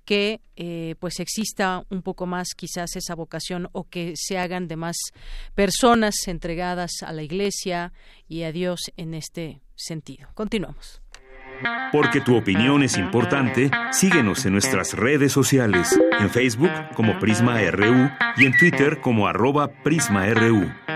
que 0.06 0.40
eh, 0.54 0.94
pues 0.98 1.20
exista 1.20 1.84
un 1.90 2.00
poco 2.00 2.24
más 2.24 2.54
quizás 2.56 2.96
esa 2.96 3.14
vocación 3.14 3.68
o 3.72 3.88
que 3.88 4.14
se 4.16 4.38
hagan 4.38 4.68
de 4.68 4.76
más 4.76 4.96
personas 5.54 6.14
entregadas 6.26 6.92
a 7.04 7.12
la 7.12 7.22
Iglesia 7.22 7.92
y 8.26 8.44
a 8.44 8.52
Dios 8.52 8.80
en 8.96 9.12
este 9.12 9.60
sentido. 9.74 10.28
Continuamos. 10.32 11.02
Porque 11.92 12.20
tu 12.20 12.36
opinión 12.36 12.82
es 12.82 12.98
importante, 12.98 13.70
síguenos 13.90 14.44
en 14.44 14.52
nuestras 14.52 14.92
redes 14.92 15.32
sociales, 15.32 15.98
en 16.20 16.30
Facebook 16.30 16.70
como 16.94 17.18
Prisma 17.18 17.60
RU 17.70 18.10
y 18.36 18.46
en 18.46 18.56
Twitter 18.58 19.00
como 19.00 19.26
arroba 19.26 19.68
PrismaRU. 19.82 20.95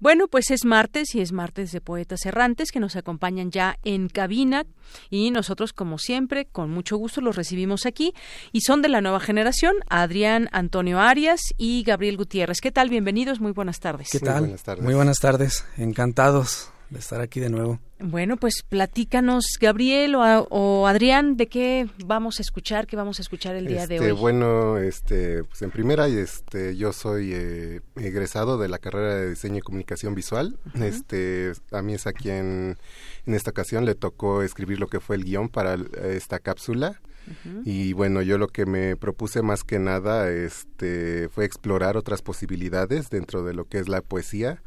Bueno, 0.00 0.28
pues 0.28 0.50
es 0.50 0.64
martes 0.64 1.14
y 1.14 1.20
es 1.20 1.30
martes 1.30 1.72
de 1.72 1.82
Poetas 1.82 2.24
Errantes 2.24 2.72
que 2.72 2.80
nos 2.80 2.96
acompañan 2.96 3.50
ya 3.50 3.76
en 3.84 4.08
cabina 4.08 4.64
y 5.10 5.30
nosotros, 5.30 5.74
como 5.74 5.98
siempre, 5.98 6.46
con 6.46 6.70
mucho 6.70 6.96
gusto 6.96 7.20
los 7.20 7.36
recibimos 7.36 7.84
aquí 7.84 8.14
y 8.50 8.62
son 8.62 8.80
de 8.80 8.88
la 8.88 9.02
nueva 9.02 9.20
generación, 9.20 9.76
Adrián 9.90 10.48
Antonio 10.52 11.00
Arias 11.00 11.40
y 11.58 11.82
Gabriel 11.82 12.16
Gutiérrez. 12.16 12.62
¿Qué 12.62 12.72
tal? 12.72 12.88
Bienvenidos, 12.88 13.40
muy 13.40 13.52
buenas 13.52 13.78
tardes. 13.78 14.08
¿Qué 14.10 14.20
tal? 14.20 14.40
Muy 14.40 14.48
buenas 14.48 14.62
tardes. 14.62 14.84
Muy 14.84 14.94
buenas 14.94 15.18
tardes. 15.18 15.66
Encantados 15.76 16.70
de 16.88 16.98
estar 16.98 17.20
aquí 17.20 17.38
de 17.38 17.50
nuevo. 17.50 17.78
Bueno, 18.02 18.36
pues 18.38 18.62
platícanos, 18.66 19.44
Gabriel 19.60 20.14
o, 20.14 20.22
o, 20.50 20.86
Adrián, 20.86 21.36
de 21.36 21.48
qué 21.48 21.88
vamos 22.04 22.38
a 22.38 22.42
escuchar, 22.42 22.86
qué 22.86 22.96
vamos 22.96 23.18
a 23.18 23.22
escuchar 23.22 23.56
el 23.56 23.66
día 23.66 23.82
este, 23.82 24.00
de 24.00 24.12
hoy. 24.12 24.18
Bueno, 24.18 24.78
este, 24.78 25.44
pues 25.44 25.60
en 25.62 25.70
primera, 25.70 26.08
este, 26.08 26.76
yo 26.76 26.92
soy 26.92 27.32
eh, 27.34 27.80
egresado 27.96 28.56
de 28.56 28.68
la 28.68 28.78
carrera 28.78 29.16
de 29.16 29.30
diseño 29.30 29.58
y 29.58 29.60
comunicación 29.60 30.14
visual. 30.14 30.58
Uh 30.66 30.78
-huh. 30.78 30.84
Este, 30.84 31.52
a 31.72 31.82
mí 31.82 31.92
es 31.92 32.06
a 32.06 32.12
quien 32.12 32.78
en 33.26 33.34
esta 33.34 33.50
ocasión 33.50 33.84
le 33.84 33.94
tocó 33.94 34.42
escribir 34.42 34.80
lo 34.80 34.88
que 34.88 35.00
fue 35.00 35.16
el 35.16 35.24
guion 35.24 35.50
para 35.50 35.76
esta 36.02 36.38
cápsula. 36.38 37.00
Uh 37.26 37.48
-huh. 37.48 37.62
Y 37.66 37.92
bueno, 37.92 38.22
yo 38.22 38.38
lo 38.38 38.48
que 38.48 38.64
me 38.64 38.96
propuse 38.96 39.42
más 39.42 39.62
que 39.62 39.78
nada 39.78 40.30
este, 40.30 41.28
fue 41.28 41.44
explorar 41.44 41.98
otras 41.98 42.22
posibilidades 42.22 43.10
dentro 43.10 43.44
de 43.44 43.52
lo 43.52 43.66
que 43.66 43.78
es 43.78 43.88
la 43.88 44.00
poesía 44.00 44.62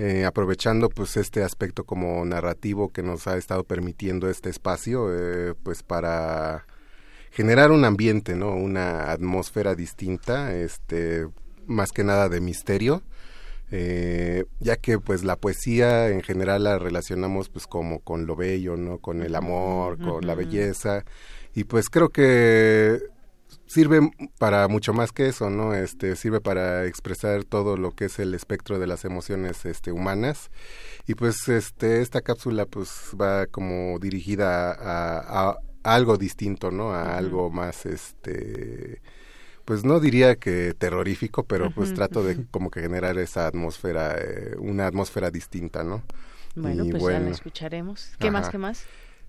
eh, 0.00 0.24
aprovechando 0.24 0.88
pues 0.88 1.18
este 1.18 1.42
aspecto 1.42 1.84
como 1.84 2.24
narrativo 2.24 2.88
que 2.88 3.02
nos 3.02 3.26
ha 3.26 3.36
estado 3.36 3.64
permitiendo 3.64 4.30
este 4.30 4.48
espacio 4.48 5.08
eh, 5.12 5.52
pues 5.62 5.82
para 5.82 6.64
generar 7.30 7.70
un 7.70 7.84
ambiente 7.84 8.34
no 8.34 8.54
una 8.54 9.10
atmósfera 9.12 9.74
distinta 9.74 10.54
este 10.54 11.28
más 11.66 11.92
que 11.92 12.02
nada 12.02 12.30
de 12.30 12.40
misterio 12.40 13.02
eh, 13.72 14.46
ya 14.58 14.76
que 14.76 14.98
pues 14.98 15.22
la 15.22 15.36
poesía 15.36 16.08
en 16.08 16.22
general 16.22 16.64
la 16.64 16.78
relacionamos 16.78 17.50
pues 17.50 17.66
como 17.66 18.00
con 18.00 18.24
lo 18.24 18.36
bello 18.36 18.78
no 18.78 19.00
con 19.00 19.22
el 19.22 19.34
amor 19.34 19.98
con 19.98 20.08
uh 20.08 20.18
-huh. 20.20 20.24
la 20.24 20.34
belleza. 20.34 21.04
Y 21.54 21.64
pues 21.64 21.90
creo 21.90 22.08
que 22.08 23.00
sirve 23.66 24.10
para 24.38 24.68
mucho 24.68 24.92
más 24.92 25.12
que 25.12 25.28
eso, 25.28 25.50
¿no? 25.50 25.74
Este 25.74 26.16
sirve 26.16 26.40
para 26.40 26.86
expresar 26.86 27.44
todo 27.44 27.76
lo 27.76 27.92
que 27.92 28.06
es 28.06 28.18
el 28.18 28.34
espectro 28.34 28.78
de 28.78 28.86
las 28.86 29.04
emociones 29.04 29.64
este 29.64 29.92
humanas 29.92 30.50
y 31.06 31.14
pues 31.14 31.48
este 31.48 32.02
esta 32.02 32.20
cápsula 32.20 32.66
pues 32.66 32.90
va 33.20 33.46
como 33.46 33.98
dirigida 33.98 34.72
a, 34.72 35.18
a, 35.18 35.50
a 35.50 35.94
algo 35.94 36.16
distinto, 36.16 36.70
¿no? 36.70 36.94
A 36.94 37.02
uh 37.02 37.06
-huh. 37.06 37.18
algo 37.18 37.50
más 37.50 37.86
este 37.86 39.00
pues 39.64 39.84
no 39.84 40.00
diría 40.00 40.36
que 40.36 40.74
terrorífico, 40.76 41.44
pero 41.44 41.70
pues 41.70 41.90
uh 41.90 41.92
-huh, 41.92 41.96
trato 41.96 42.24
de 42.24 42.44
como 42.50 42.70
que 42.70 42.80
generar 42.80 43.18
esa 43.18 43.46
atmósfera, 43.46 44.16
eh, 44.18 44.56
una 44.58 44.86
atmósfera 44.88 45.30
distinta, 45.30 45.84
¿no? 45.84 46.02
Bueno, 46.56 46.84
y 46.84 46.90
pues 46.90 47.02
bueno, 47.02 47.18
ya 47.20 47.24
la 47.26 47.30
escucharemos. 47.30 48.10
¿Qué 48.18 48.28
ajá. 48.28 48.38
más, 48.38 48.48
qué 48.48 48.58
más? 48.58 48.84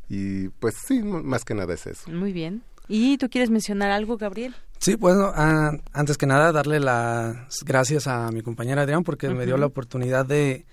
Y 0.09 0.49
pues 0.49 0.75
sí, 0.87 1.03
más 1.03 1.45
que 1.45 1.53
nada 1.53 1.73
es 1.73 1.85
eso. 1.85 2.09
Muy 2.11 2.33
bien. 2.33 2.63
¿Y 2.87 3.17
tú 3.17 3.29
quieres 3.29 3.49
mencionar 3.49 3.91
algo, 3.91 4.17
Gabriel? 4.17 4.55
Sí, 4.79 4.95
bueno, 4.95 5.29
uh, 5.29 5.77
antes 5.93 6.17
que 6.17 6.25
nada 6.25 6.51
darle 6.51 6.79
las 6.79 7.63
gracias 7.63 8.07
a 8.07 8.31
mi 8.31 8.41
compañera 8.41 8.81
Adrián 8.81 9.03
porque 9.03 9.27
uh 9.27 9.31
-huh. 9.31 9.35
me 9.35 9.45
dio 9.45 9.55
la 9.57 9.67
oportunidad 9.67 10.25
de 10.25 10.65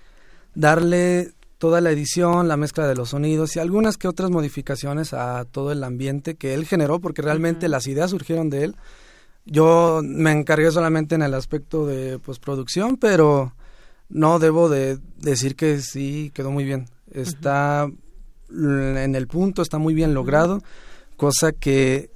darle 0.55 1.33
toda 1.59 1.79
la 1.79 1.91
edición, 1.91 2.47
la 2.47 2.57
mezcla 2.57 2.87
de 2.87 2.95
los 2.95 3.09
sonidos 3.09 3.55
y 3.55 3.59
algunas 3.59 3.97
que 3.97 4.07
otras 4.07 4.31
modificaciones 4.31 5.13
a 5.13 5.45
todo 5.45 5.71
el 5.71 5.83
ambiente 5.83 6.35
que 6.35 6.55
él 6.55 6.65
generó 6.65 6.99
porque 6.99 7.21
realmente 7.21 7.67
uh 7.67 7.69
-huh. 7.69 7.73
las 7.73 7.85
ideas 7.85 8.09
surgieron 8.09 8.49
de 8.49 8.63
él. 8.63 8.75
Yo 9.45 10.01
me 10.03 10.31
encargué 10.31 10.71
solamente 10.71 11.13
en 11.13 11.21
el 11.21 11.35
aspecto 11.35 11.85
de 11.85 12.17
postproducción, 12.17 12.97
pero 12.97 13.53
no 14.09 14.39
debo 14.39 14.69
de 14.69 14.97
decir 15.17 15.55
que 15.55 15.81
sí 15.81 16.31
quedó 16.33 16.49
muy 16.49 16.63
bien. 16.63 16.87
Está 17.11 17.87
en 18.49 19.15
el 19.15 19.27
punto, 19.27 19.61
está 19.61 19.77
muy 19.77 19.93
bien 19.93 20.15
logrado 20.15 20.63
cosa 21.19 21.51
que 21.51 22.09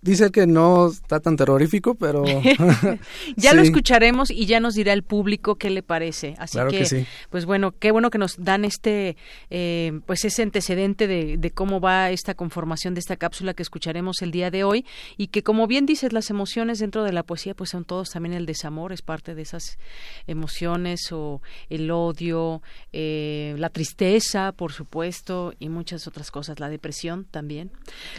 dice 0.00 0.30
que 0.30 0.46
no 0.46 0.88
está 0.88 1.20
tan 1.20 1.36
terrorífico, 1.36 1.94
pero... 1.94 2.24
ya 3.36 3.54
lo 3.54 3.62
escucharemos 3.68 4.30
y 4.30 4.46
ya 4.46 4.60
nos 4.60 4.74
dirá 4.74 4.92
el 4.92 5.02
público 5.02 5.56
qué 5.56 5.70
le 5.70 5.82
parece. 5.82 6.34
Así 6.38 6.58
que, 6.70 6.84
sí. 6.84 7.06
pues 7.30 7.44
bueno, 7.44 7.72
qué 7.78 7.90
bueno 7.90 8.10
que 8.10 8.18
nos 8.18 8.36
dan 8.38 8.64
este, 8.64 9.16
eh, 9.50 10.00
pues 10.06 10.24
ese 10.24 10.42
antecedente 10.42 11.06
de, 11.06 11.36
de, 11.36 11.50
cómo 11.50 11.80
va 11.80 12.10
esta 12.10 12.34
conformación 12.34 12.94
de 12.94 13.00
esta 13.00 13.16
cápsula 13.16 13.54
que 13.54 13.62
escucharemos 13.62 14.22
el 14.22 14.30
día 14.30 14.50
de 14.50 14.64
hoy 14.64 14.84
y 15.16 15.28
que 15.28 15.42
como 15.42 15.66
bien 15.66 15.86
dices, 15.86 16.12
las 16.12 16.30
emociones 16.30 16.78
dentro 16.78 17.04
de 17.04 17.12
la 17.12 17.22
poesía 17.22 17.54
pues 17.54 17.70
son 17.70 17.84
todos 17.84 18.10
también 18.10 18.34
el 18.34 18.46
desamor, 18.46 18.92
es 18.92 19.02
parte 19.02 19.34
de 19.34 19.42
esas 19.42 19.78
emociones 20.26 21.10
o 21.12 21.42
el 21.68 21.90
odio, 21.90 22.62
eh, 22.92 23.54
la 23.58 23.70
tristeza, 23.70 24.52
por 24.52 24.72
supuesto, 24.72 25.52
y 25.58 25.68
muchas 25.68 26.06
otras 26.06 26.30
cosas, 26.30 26.60
la 26.60 26.68
depresión 26.68 27.24
también. 27.24 27.70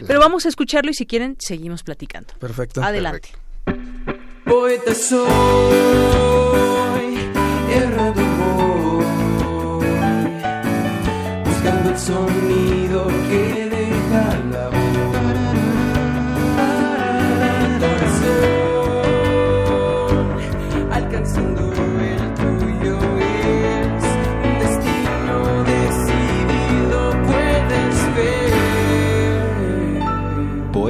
Pero 0.06 0.20
vamos 0.20 0.46
a 0.46 0.48
escucharlo 0.48 0.90
y 0.90 0.94
si 0.94 1.06
quieren 1.06 1.36
seguimos 1.38 1.69
platicando. 1.82 2.34
Perfecto. 2.38 2.82
Adelante. 2.82 3.30
Poeta 4.44 4.94
soy, 4.94 5.28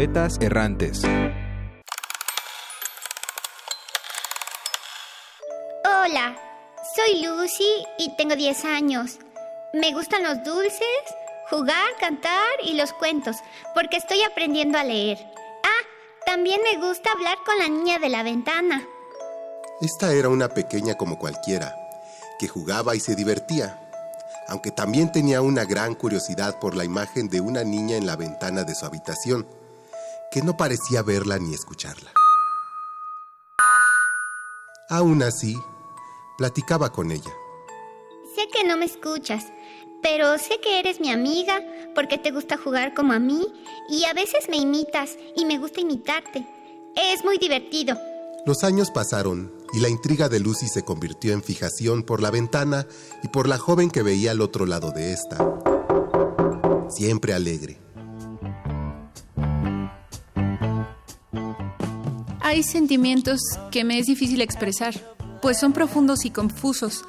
Poetas 0.00 0.38
errantes. 0.40 1.02
Hola, 5.84 6.38
soy 6.96 7.22
Lucy 7.22 7.84
y 7.98 8.16
tengo 8.16 8.34
10 8.34 8.64
años. 8.64 9.18
Me 9.74 9.92
gustan 9.92 10.22
los 10.22 10.42
dulces, 10.42 10.80
jugar, 11.50 11.84
cantar 12.00 12.32
y 12.64 12.76
los 12.76 12.94
cuentos, 12.94 13.36
porque 13.74 13.98
estoy 13.98 14.22
aprendiendo 14.22 14.78
a 14.78 14.84
leer. 14.84 15.18
Ah, 15.64 15.84
también 16.24 16.62
me 16.62 16.80
gusta 16.80 17.12
hablar 17.12 17.36
con 17.44 17.58
la 17.58 17.68
niña 17.68 17.98
de 17.98 18.08
la 18.08 18.22
ventana. 18.22 18.82
Esta 19.82 20.14
era 20.14 20.30
una 20.30 20.48
pequeña 20.48 20.94
como 20.94 21.18
cualquiera, 21.18 21.76
que 22.38 22.48
jugaba 22.48 22.96
y 22.96 23.00
se 23.00 23.14
divertía, 23.14 23.78
aunque 24.48 24.70
también 24.70 25.12
tenía 25.12 25.42
una 25.42 25.66
gran 25.66 25.94
curiosidad 25.94 26.58
por 26.58 26.74
la 26.74 26.86
imagen 26.86 27.28
de 27.28 27.42
una 27.42 27.64
niña 27.64 27.98
en 27.98 28.06
la 28.06 28.16
ventana 28.16 28.64
de 28.64 28.74
su 28.74 28.86
habitación, 28.86 29.59
que 30.30 30.42
no 30.42 30.56
parecía 30.56 31.02
verla 31.02 31.38
ni 31.38 31.54
escucharla. 31.54 32.12
Aún 34.88 35.22
así, 35.22 35.56
platicaba 36.38 36.92
con 36.92 37.10
ella. 37.10 37.32
Sé 38.34 38.48
que 38.52 38.66
no 38.66 38.76
me 38.76 38.86
escuchas, 38.86 39.46
pero 40.02 40.38
sé 40.38 40.60
que 40.60 40.80
eres 40.80 41.00
mi 41.00 41.10
amiga 41.10 41.60
porque 41.94 42.18
te 42.18 42.30
gusta 42.30 42.56
jugar 42.56 42.94
como 42.94 43.12
a 43.12 43.18
mí 43.18 43.46
y 43.88 44.04
a 44.04 44.14
veces 44.14 44.48
me 44.48 44.56
imitas 44.56 45.16
y 45.36 45.44
me 45.44 45.58
gusta 45.58 45.80
imitarte. 45.80 46.46
Es 46.96 47.24
muy 47.24 47.38
divertido. 47.38 47.98
Los 48.46 48.64
años 48.64 48.90
pasaron 48.90 49.52
y 49.72 49.80
la 49.80 49.88
intriga 49.88 50.28
de 50.28 50.40
Lucy 50.40 50.68
se 50.68 50.84
convirtió 50.84 51.32
en 51.32 51.42
fijación 51.42 52.02
por 52.02 52.22
la 52.22 52.30
ventana 52.30 52.86
y 53.22 53.28
por 53.28 53.48
la 53.48 53.58
joven 53.58 53.90
que 53.90 54.02
veía 54.02 54.30
al 54.30 54.40
otro 54.40 54.64
lado 54.64 54.92
de 54.92 55.12
esta. 55.12 55.36
Siempre 56.88 57.34
alegre. 57.34 57.89
Hay 62.50 62.64
sentimientos 62.64 63.40
que 63.70 63.84
me 63.84 64.00
es 64.00 64.06
difícil 64.06 64.40
expresar, 64.40 64.92
pues 65.40 65.60
son 65.60 65.72
profundos 65.72 66.24
y 66.24 66.30
confusos. 66.30 67.04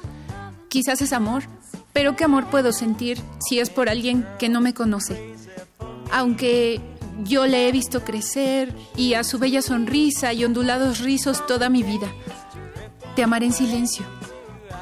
Quizás 0.68 1.02
es 1.02 1.12
amor, 1.12 1.42
pero 1.92 2.14
¿qué 2.14 2.22
amor 2.22 2.48
puedo 2.48 2.70
sentir 2.70 3.18
si 3.44 3.58
es 3.58 3.68
por 3.68 3.88
alguien 3.88 4.24
que 4.38 4.48
no 4.48 4.60
me 4.60 4.72
conoce? 4.72 5.34
Aunque 6.12 6.80
yo 7.24 7.48
le 7.48 7.66
he 7.66 7.72
visto 7.72 8.04
crecer 8.04 8.72
y 8.96 9.14
a 9.14 9.24
su 9.24 9.40
bella 9.40 9.62
sonrisa 9.62 10.32
y 10.32 10.44
ondulados 10.44 11.00
rizos 11.00 11.44
toda 11.44 11.68
mi 11.68 11.82
vida. 11.82 12.06
Te 13.16 13.24
amaré 13.24 13.46
en 13.46 13.52
silencio, 13.52 14.06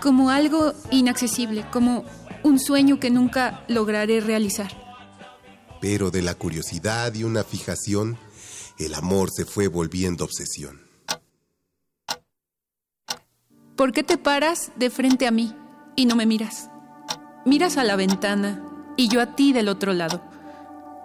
como 0.02 0.28
algo 0.28 0.74
inaccesible, 0.90 1.64
como 1.72 2.04
un 2.42 2.58
sueño 2.58 3.00
que 3.00 3.08
nunca 3.08 3.64
lograré 3.66 4.20
realizar. 4.20 4.70
Pero 5.80 6.10
de 6.10 6.20
la 6.20 6.34
curiosidad 6.34 7.14
y 7.14 7.24
una 7.24 7.44
fijación, 7.44 8.18
el 8.80 8.94
amor 8.94 9.30
se 9.30 9.44
fue 9.44 9.68
volviendo 9.68 10.24
obsesión. 10.24 10.80
¿Por 13.76 13.92
qué 13.92 14.02
te 14.02 14.16
paras 14.18 14.72
de 14.76 14.90
frente 14.90 15.26
a 15.26 15.30
mí 15.30 15.54
y 15.96 16.06
no 16.06 16.16
me 16.16 16.26
miras? 16.26 16.70
Miras 17.44 17.76
a 17.76 17.84
la 17.84 17.96
ventana 17.96 18.62
y 18.96 19.08
yo 19.08 19.20
a 19.20 19.34
ti 19.34 19.52
del 19.52 19.68
otro 19.68 19.92
lado, 19.92 20.22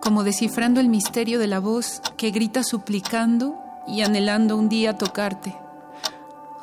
como 0.02 0.24
descifrando 0.24 0.80
el 0.80 0.90
misterio 0.90 1.40
de 1.40 1.48
la 1.48 1.60
voz 1.60 2.02
que 2.18 2.32
grita 2.32 2.64
suplicando 2.64 3.58
y 3.88 4.02
anhelando 4.02 4.58
un 4.58 4.70
día 4.70 4.98
tocarte. 4.98 5.56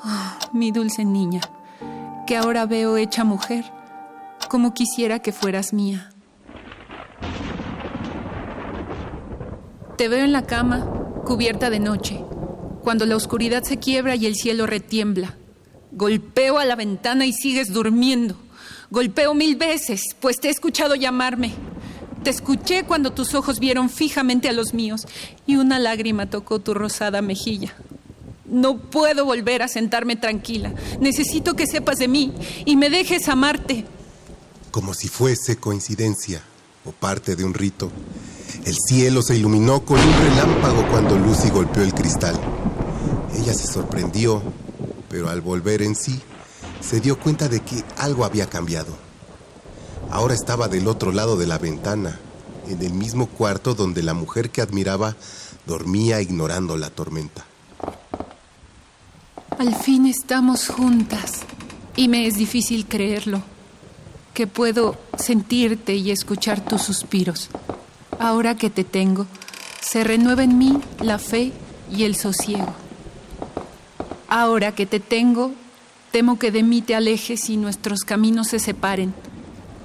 Oh, 0.04 0.32
mi 0.52 0.70
dulce 0.70 1.04
niña, 1.04 1.40
que 2.26 2.36
ahora 2.36 2.66
veo 2.66 2.96
hecha 2.96 3.24
mujer, 3.24 3.64
como 4.48 4.74
quisiera 4.74 5.20
que 5.20 5.32
fueras 5.32 5.72
mía. 5.72 6.10
Te 9.96 10.08
veo 10.08 10.24
en 10.24 10.32
la 10.32 10.42
cama, 10.42 11.01
cubierta 11.24 11.70
de 11.70 11.80
noche, 11.80 12.20
cuando 12.82 13.06
la 13.06 13.16
oscuridad 13.16 13.62
se 13.62 13.78
quiebra 13.78 14.16
y 14.16 14.26
el 14.26 14.34
cielo 14.34 14.66
retiembla. 14.66 15.36
Golpeo 15.92 16.58
a 16.58 16.64
la 16.64 16.76
ventana 16.76 17.26
y 17.26 17.32
sigues 17.32 17.72
durmiendo. 17.72 18.36
Golpeo 18.90 19.34
mil 19.34 19.56
veces, 19.56 20.16
pues 20.20 20.38
te 20.40 20.48
he 20.48 20.50
escuchado 20.50 20.94
llamarme. 20.94 21.52
Te 22.22 22.30
escuché 22.30 22.84
cuando 22.84 23.12
tus 23.12 23.34
ojos 23.34 23.58
vieron 23.58 23.90
fijamente 23.90 24.48
a 24.48 24.52
los 24.52 24.74
míos 24.74 25.06
y 25.46 25.56
una 25.56 25.78
lágrima 25.78 26.30
tocó 26.30 26.60
tu 26.60 26.74
rosada 26.74 27.20
mejilla. 27.20 27.74
No 28.44 28.78
puedo 28.78 29.24
volver 29.24 29.62
a 29.62 29.68
sentarme 29.68 30.16
tranquila. 30.16 30.74
Necesito 31.00 31.54
que 31.54 31.66
sepas 31.66 31.98
de 31.98 32.08
mí 32.08 32.32
y 32.64 32.76
me 32.76 32.90
dejes 32.90 33.28
amarte. 33.28 33.84
Como 34.70 34.94
si 34.94 35.08
fuese 35.08 35.56
coincidencia 35.56 36.42
o 36.84 36.92
parte 36.92 37.34
de 37.34 37.44
un 37.44 37.54
rito, 37.54 37.90
el 38.64 38.76
cielo 38.76 39.22
se 39.22 39.36
iluminó 39.36 39.84
con 39.84 39.98
un 39.98 40.12
relámpago 40.12 40.86
cuando 40.90 41.18
Lucy 41.18 41.50
golpeó 41.50 41.82
el 41.82 41.92
cristal. 41.92 42.38
Ella 43.34 43.54
se 43.54 43.66
sorprendió, 43.66 44.42
pero 45.08 45.28
al 45.28 45.40
volver 45.40 45.82
en 45.82 45.96
sí, 45.96 46.20
se 46.80 47.00
dio 47.00 47.18
cuenta 47.18 47.48
de 47.48 47.60
que 47.60 47.82
algo 47.96 48.24
había 48.24 48.46
cambiado. 48.46 48.94
Ahora 50.10 50.34
estaba 50.34 50.68
del 50.68 50.86
otro 50.86 51.10
lado 51.10 51.36
de 51.36 51.46
la 51.46 51.58
ventana, 51.58 52.20
en 52.68 52.80
el 52.82 52.92
mismo 52.92 53.26
cuarto 53.26 53.74
donde 53.74 54.02
la 54.02 54.14
mujer 54.14 54.50
que 54.50 54.62
admiraba 54.62 55.16
dormía 55.66 56.20
ignorando 56.20 56.76
la 56.76 56.90
tormenta. 56.90 57.44
Al 59.58 59.74
fin 59.74 60.06
estamos 60.06 60.68
juntas 60.68 61.40
y 61.96 62.08
me 62.08 62.26
es 62.26 62.34
difícil 62.36 62.86
creerlo, 62.86 63.42
que 64.34 64.46
puedo 64.46 64.96
sentirte 65.18 65.94
y 65.94 66.10
escuchar 66.10 66.64
tus 66.64 66.82
suspiros. 66.82 67.50
Ahora 68.18 68.56
que 68.56 68.70
te 68.70 68.84
tengo, 68.84 69.26
se 69.80 70.04
renueva 70.04 70.44
en 70.44 70.58
mí 70.58 70.78
la 71.00 71.18
fe 71.18 71.52
y 71.90 72.04
el 72.04 72.16
sosiego. 72.16 72.74
Ahora 74.28 74.72
que 74.72 74.86
te 74.86 75.00
tengo, 75.00 75.52
temo 76.10 76.38
que 76.38 76.50
de 76.50 76.62
mí 76.62 76.82
te 76.82 76.94
alejes 76.94 77.50
y 77.50 77.56
nuestros 77.56 78.00
caminos 78.00 78.48
se 78.48 78.58
separen. 78.58 79.12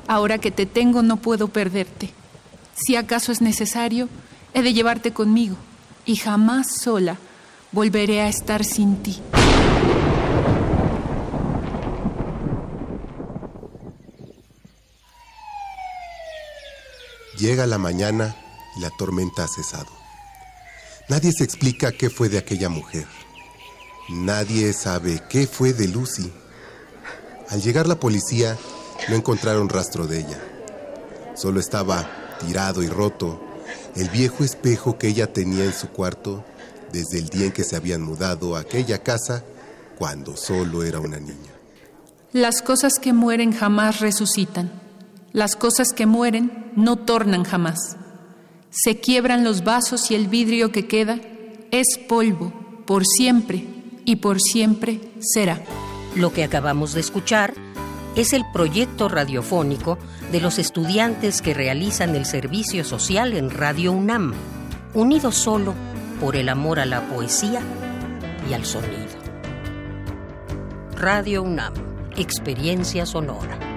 Ahora 0.08 0.38
que 0.38 0.52
te 0.52 0.66
tengo, 0.66 1.02
no 1.02 1.18
puedo 1.18 1.48
perderte. 1.48 2.12
Si 2.76 2.96
acaso 2.96 3.32
es 3.32 3.42
necesario, 3.42 4.08
he 4.54 4.62
de 4.62 4.74
llevarte 4.74 5.12
conmigo 5.12 5.58
y 6.06 6.16
jamás 6.16 6.68
sola 6.80 7.18
volveré 7.72 8.22
a 8.22 8.30
estar 8.30 8.64
sin 8.64 8.98
ti. 8.98 9.18
Llega 17.38 17.68
la 17.68 17.78
mañana 17.78 18.36
y 18.76 18.80
la 18.80 18.90
tormenta 18.90 19.44
ha 19.44 19.48
cesado. 19.48 19.92
Nadie 21.08 21.32
se 21.32 21.44
explica 21.44 21.92
qué 21.92 22.10
fue 22.10 22.30
de 22.30 22.40
aquella 22.40 22.68
mujer. 22.68 23.06
Nadie 24.10 24.74
sabe 24.74 25.22
qué 25.30 25.46
fue 25.46 25.74
de 25.74 25.88
Lucy. 25.88 26.32
Al 27.50 27.62
llegar 27.62 27.88
la 27.88 28.00
policía, 28.00 28.58
no 29.08 29.16
encontraron 29.16 29.70
rastro 29.70 30.08
de 30.08 30.20
ella. 30.20 30.42
Solo 31.36 31.60
estaba 31.60 32.10
tirado 32.40 32.82
y 32.82 32.88
roto 32.88 33.40
el 33.96 34.10
viejo 34.10 34.44
espejo 34.44 34.98
que 34.98 35.08
ella 35.08 35.32
tenía 35.32 35.66
en 35.66 35.74
su 35.74 35.90
cuarto 35.90 36.44
desde 36.92 37.20
el 37.20 37.30
día 37.30 37.46
en 37.46 37.52
que 37.52 37.64
se 37.64 37.76
habían 37.76 38.02
mudado 38.02 38.56
a 38.56 38.62
aquella 38.62 39.04
casa 39.04 39.44
cuando 39.98 40.36
solo 40.36 40.84
era 40.84 41.00
una 41.00 41.20
niña. 41.20 41.52
Las 42.34 42.62
cosas 42.62 42.94
que 43.00 43.14
mueren 43.14 43.52
jamás 43.54 44.00
resucitan. 44.00 44.87
Las 45.34 45.56
cosas 45.56 45.94
que 45.94 46.06
mueren 46.06 46.72
no 46.76 46.96
tornan 46.96 47.44
jamás. 47.44 47.98
Se 48.70 49.00
quiebran 49.00 49.44
los 49.44 49.64
vasos 49.64 50.10
y 50.12 50.16
el 50.16 50.28
vidrio 50.28 50.72
que 50.72 50.88
queda 50.88 51.20
es 51.72 51.98
polvo, 52.08 52.54
por 52.86 53.06
siempre 53.06 53.66
y 54.06 54.18
por 54.18 54.40
siempre 54.40 55.02
será. 55.20 55.62
Lo 56.16 56.32
que 56.32 56.44
acabamos 56.44 56.94
de 56.94 57.02
escuchar 57.02 57.54
es 58.16 58.34
el 58.34 58.46
proyecto 58.52 59.10
radiofónico 59.10 59.98
de 60.32 60.42
los 60.42 60.58
estudiantes 60.58 61.42
que 61.42 61.54
realizan 61.54 62.16
el 62.16 62.26
servicio 62.26 62.84
social 62.84 63.34
en 63.34 63.50
Radio 63.50 63.92
UNAM, 63.92 64.34
unidos 64.94 65.36
solo 65.36 65.76
por 66.20 66.36
el 66.36 66.50
amor 66.50 66.80
a 66.80 66.86
la 66.86 67.08
poesía 67.10 67.62
y 68.50 68.54
al 68.54 68.66
sonido. 68.66 69.06
Radio 70.96 71.44
UNAM, 71.44 71.74
experiencia 72.16 73.06
sonora. 73.06 73.77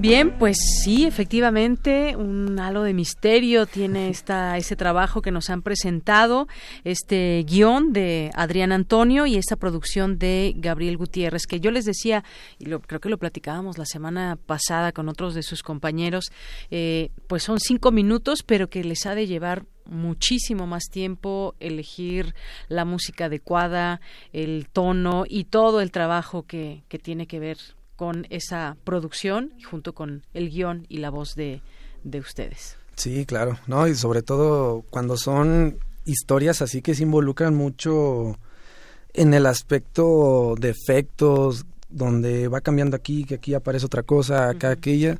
Bien, 0.00 0.38
pues 0.38 0.56
sí, 0.82 1.04
efectivamente, 1.04 2.16
un 2.16 2.58
halo 2.58 2.84
de 2.84 2.94
misterio 2.94 3.66
tiene 3.66 4.08
esta, 4.08 4.56
ese 4.56 4.74
trabajo 4.74 5.20
que 5.20 5.30
nos 5.30 5.50
han 5.50 5.60
presentado, 5.60 6.48
este 6.84 7.44
guion 7.46 7.92
de 7.92 8.30
Adrián 8.34 8.72
Antonio 8.72 9.26
y 9.26 9.36
esta 9.36 9.56
producción 9.56 10.18
de 10.18 10.54
Gabriel 10.56 10.96
Gutiérrez, 10.96 11.46
que 11.46 11.60
yo 11.60 11.70
les 11.70 11.84
decía, 11.84 12.24
y 12.58 12.64
lo, 12.64 12.80
creo 12.80 12.98
que 13.00 13.10
lo 13.10 13.18
platicábamos 13.18 13.76
la 13.76 13.84
semana 13.84 14.38
pasada 14.46 14.92
con 14.92 15.06
otros 15.10 15.34
de 15.34 15.42
sus 15.42 15.62
compañeros, 15.62 16.32
eh, 16.70 17.10
pues 17.26 17.42
son 17.42 17.60
cinco 17.60 17.92
minutos, 17.92 18.42
pero 18.42 18.70
que 18.70 18.82
les 18.82 19.04
ha 19.04 19.14
de 19.14 19.26
llevar 19.26 19.66
muchísimo 19.84 20.66
más 20.66 20.84
tiempo 20.90 21.56
elegir 21.60 22.34
la 22.68 22.86
música 22.86 23.26
adecuada, 23.26 24.00
el 24.32 24.66
tono 24.72 25.24
y 25.28 25.44
todo 25.44 25.82
el 25.82 25.90
trabajo 25.90 26.44
que, 26.46 26.84
que 26.88 26.98
tiene 26.98 27.26
que 27.26 27.38
ver 27.38 27.58
con 28.00 28.26
esa 28.30 28.78
producción 28.82 29.52
junto 29.70 29.92
con 29.92 30.22
el 30.32 30.48
guion 30.48 30.86
y 30.88 31.00
la 31.00 31.10
voz 31.10 31.34
de, 31.34 31.60
de 32.02 32.18
ustedes. 32.18 32.78
Sí, 32.96 33.26
claro, 33.26 33.58
no 33.66 33.86
y 33.86 33.94
sobre 33.94 34.22
todo 34.22 34.86
cuando 34.88 35.18
son 35.18 35.80
historias 36.06 36.62
así 36.62 36.80
que 36.80 36.94
se 36.94 37.02
involucran 37.02 37.54
mucho 37.54 38.38
en 39.12 39.34
el 39.34 39.44
aspecto 39.44 40.54
de 40.58 40.70
efectos, 40.70 41.66
donde 41.90 42.48
va 42.48 42.62
cambiando 42.62 42.96
aquí, 42.96 43.24
que 43.24 43.34
aquí 43.34 43.52
aparece 43.52 43.84
otra 43.84 44.02
cosa, 44.02 44.48
acá 44.48 44.70
aquella. 44.70 45.18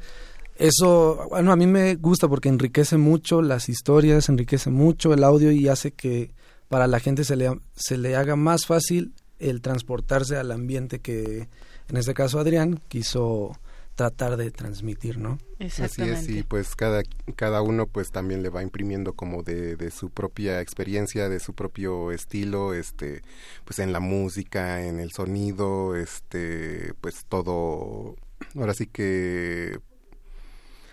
Eso, 0.57 1.27
bueno, 1.29 1.53
a 1.53 1.57
mí 1.57 1.67
me 1.67 1.97
gusta 1.97 2.29
porque 2.29 2.49
enriquece 2.49 2.97
mucho 2.97 3.43
las 3.43 3.69
historias, 3.69 4.31
enriquece 4.31 4.71
mucho 4.71 5.13
el 5.13 5.23
audio 5.23 5.51
y 5.53 5.69
hace 5.69 5.91
que 5.91 6.31
para 6.71 6.87
la 6.87 6.99
gente 6.99 7.25
se 7.25 7.37
le, 7.37 7.61
se 7.75 7.99
le 7.99 8.17
haga 8.17 8.37
más 8.37 8.65
fácil 8.65 9.13
el 9.39 9.61
transportarse 9.61 10.39
al 10.39 10.51
ambiente 10.51 11.01
que, 11.01 11.47
en 11.91 11.97
este 11.97 12.15
caso 12.15 12.39
Adrián 12.39 12.81
quiso 12.89 13.59
tratar 13.95 14.39
de 14.39 14.51
transmitir, 14.51 15.19
¿no? 15.19 15.39
Así 15.59 16.03
es, 16.03 16.27
y 16.29 16.43
pues 16.43 16.75
cada, 16.75 17.03
cada 17.37 17.61
uno 17.61 17.87
pues 17.87 18.11
también 18.11 18.43
le 18.43 18.49
va 18.49 18.63
imprimiendo 18.63 19.13
como 19.13 19.43
de, 19.43 19.77
de 19.77 19.91
su 19.91 20.09
propia 20.09 20.63
experiencia, 20.63 21.29
de 21.29 21.39
su 21.39 21.53
propio 21.53 22.11
estilo, 22.11 22.73
este, 22.73 23.21
pues 23.67 23.79
en 23.79 23.93
la 23.93 24.01
música, 24.01 24.87
en 24.87 25.01
el 25.01 25.13
sonido, 25.13 25.97
este, 25.97 26.95
pues 27.03 27.27
todo, 27.29 28.17
ahora 28.57 28.73
sí 28.73 28.87
que, 28.87 29.81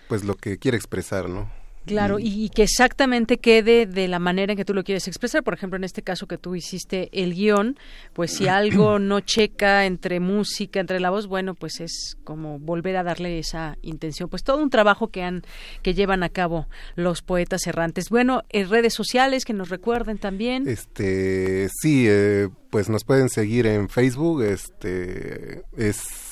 pues 0.08 0.24
lo 0.24 0.36
que 0.36 0.58
quiere 0.58 0.76
expresar, 0.76 1.30
¿no? 1.30 1.50
Claro, 1.88 2.18
y, 2.18 2.48
que 2.50 2.62
exactamente 2.62 3.38
quede 3.38 3.86
de 3.86 4.08
la 4.08 4.18
manera 4.18 4.52
en 4.52 4.56
que 4.56 4.64
tú 4.64 4.74
lo 4.74 4.84
quieres 4.84 5.08
expresar. 5.08 5.42
Por 5.42 5.54
ejemplo, 5.54 5.76
en 5.76 5.84
este 5.84 6.02
caso 6.02 6.26
que 6.26 6.38
tú 6.38 6.54
hiciste 6.54 7.08
el 7.12 7.34
guion, 7.34 7.76
pues 8.12 8.32
si 8.32 8.48
algo 8.48 8.98
no 8.98 9.20
checa 9.20 9.86
entre 9.86 10.20
música, 10.20 10.80
entre 10.80 11.00
la 11.00 11.10
voz, 11.10 11.26
bueno, 11.26 11.54
pues 11.54 11.80
es 11.80 12.16
como 12.24 12.58
volver 12.58 12.96
a 12.96 13.02
darle 13.02 13.38
esa 13.38 13.76
intención. 13.82 14.28
Pues 14.28 14.44
todo 14.44 14.62
un 14.62 14.70
trabajo 14.70 15.08
que 15.08 15.22
han, 15.22 15.42
que 15.82 15.94
llevan 15.94 16.22
a 16.22 16.28
cabo 16.28 16.68
los 16.94 17.22
poetas 17.22 17.66
errantes. 17.66 18.10
Bueno, 18.10 18.42
en 18.50 18.68
redes 18.68 18.94
sociales 18.94 19.44
que 19.44 19.52
nos 19.52 19.68
recuerden 19.68 20.18
también. 20.18 20.68
Este, 20.68 21.68
sí, 21.80 22.06
eh, 22.08 22.48
pues 22.70 22.88
nos 22.88 23.04
pueden 23.04 23.28
seguir 23.28 23.66
en 23.66 23.88
Facebook, 23.88 24.42
este, 24.42 25.62
es 25.76 26.27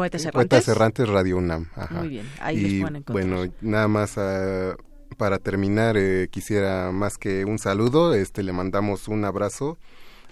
Poetas 0.00 0.24
Errantes. 0.24 0.68
Errantes 0.68 1.08
Radio 1.08 1.36
UNAM. 1.36 1.66
Muy 1.90 2.08
bien, 2.08 2.26
ahí 2.40 2.56
y, 2.56 2.80
los 2.80 3.04
Bueno, 3.04 3.44
nada 3.60 3.86
más 3.86 4.16
uh, 4.16 4.74
para 5.18 5.38
terminar, 5.38 5.98
eh, 5.98 6.28
quisiera 6.30 6.90
más 6.90 7.18
que 7.18 7.44
un 7.44 7.58
saludo, 7.58 8.14
este 8.14 8.42
le 8.42 8.52
mandamos 8.52 9.08
un 9.08 9.26
abrazo 9.26 9.76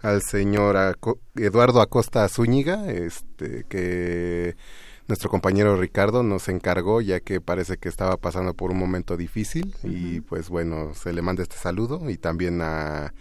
al 0.01 0.23
señor 0.23 0.97
Eduardo 1.35 1.83
Acosta 1.83 2.27
Zúñiga, 2.31 2.91
este 2.91 3.65
que 3.69 4.57
nuestro 5.07 5.29
compañero 5.29 5.77
Ricardo 5.77 6.23
nos 6.23 6.49
encargó 6.49 7.03
ya 7.03 7.21
que 7.21 7.43
parece 7.43 7.77
que 7.77 7.91
estaba 7.91 8.17
pasando 8.17 8.55
por 8.55 8.71
un 8.71 8.79
momento 8.79 9.19
difícil 9.19 9.75
y 9.83 10.23
pues 10.23 10.49
bueno, 10.49 10.95
se 10.95 11.13
le 11.13 11.21
manda 11.21 11.43
este 11.43 11.57
saludo 11.57 12.09
y 12.09 12.17
también 12.17 12.63
a 12.63 13.13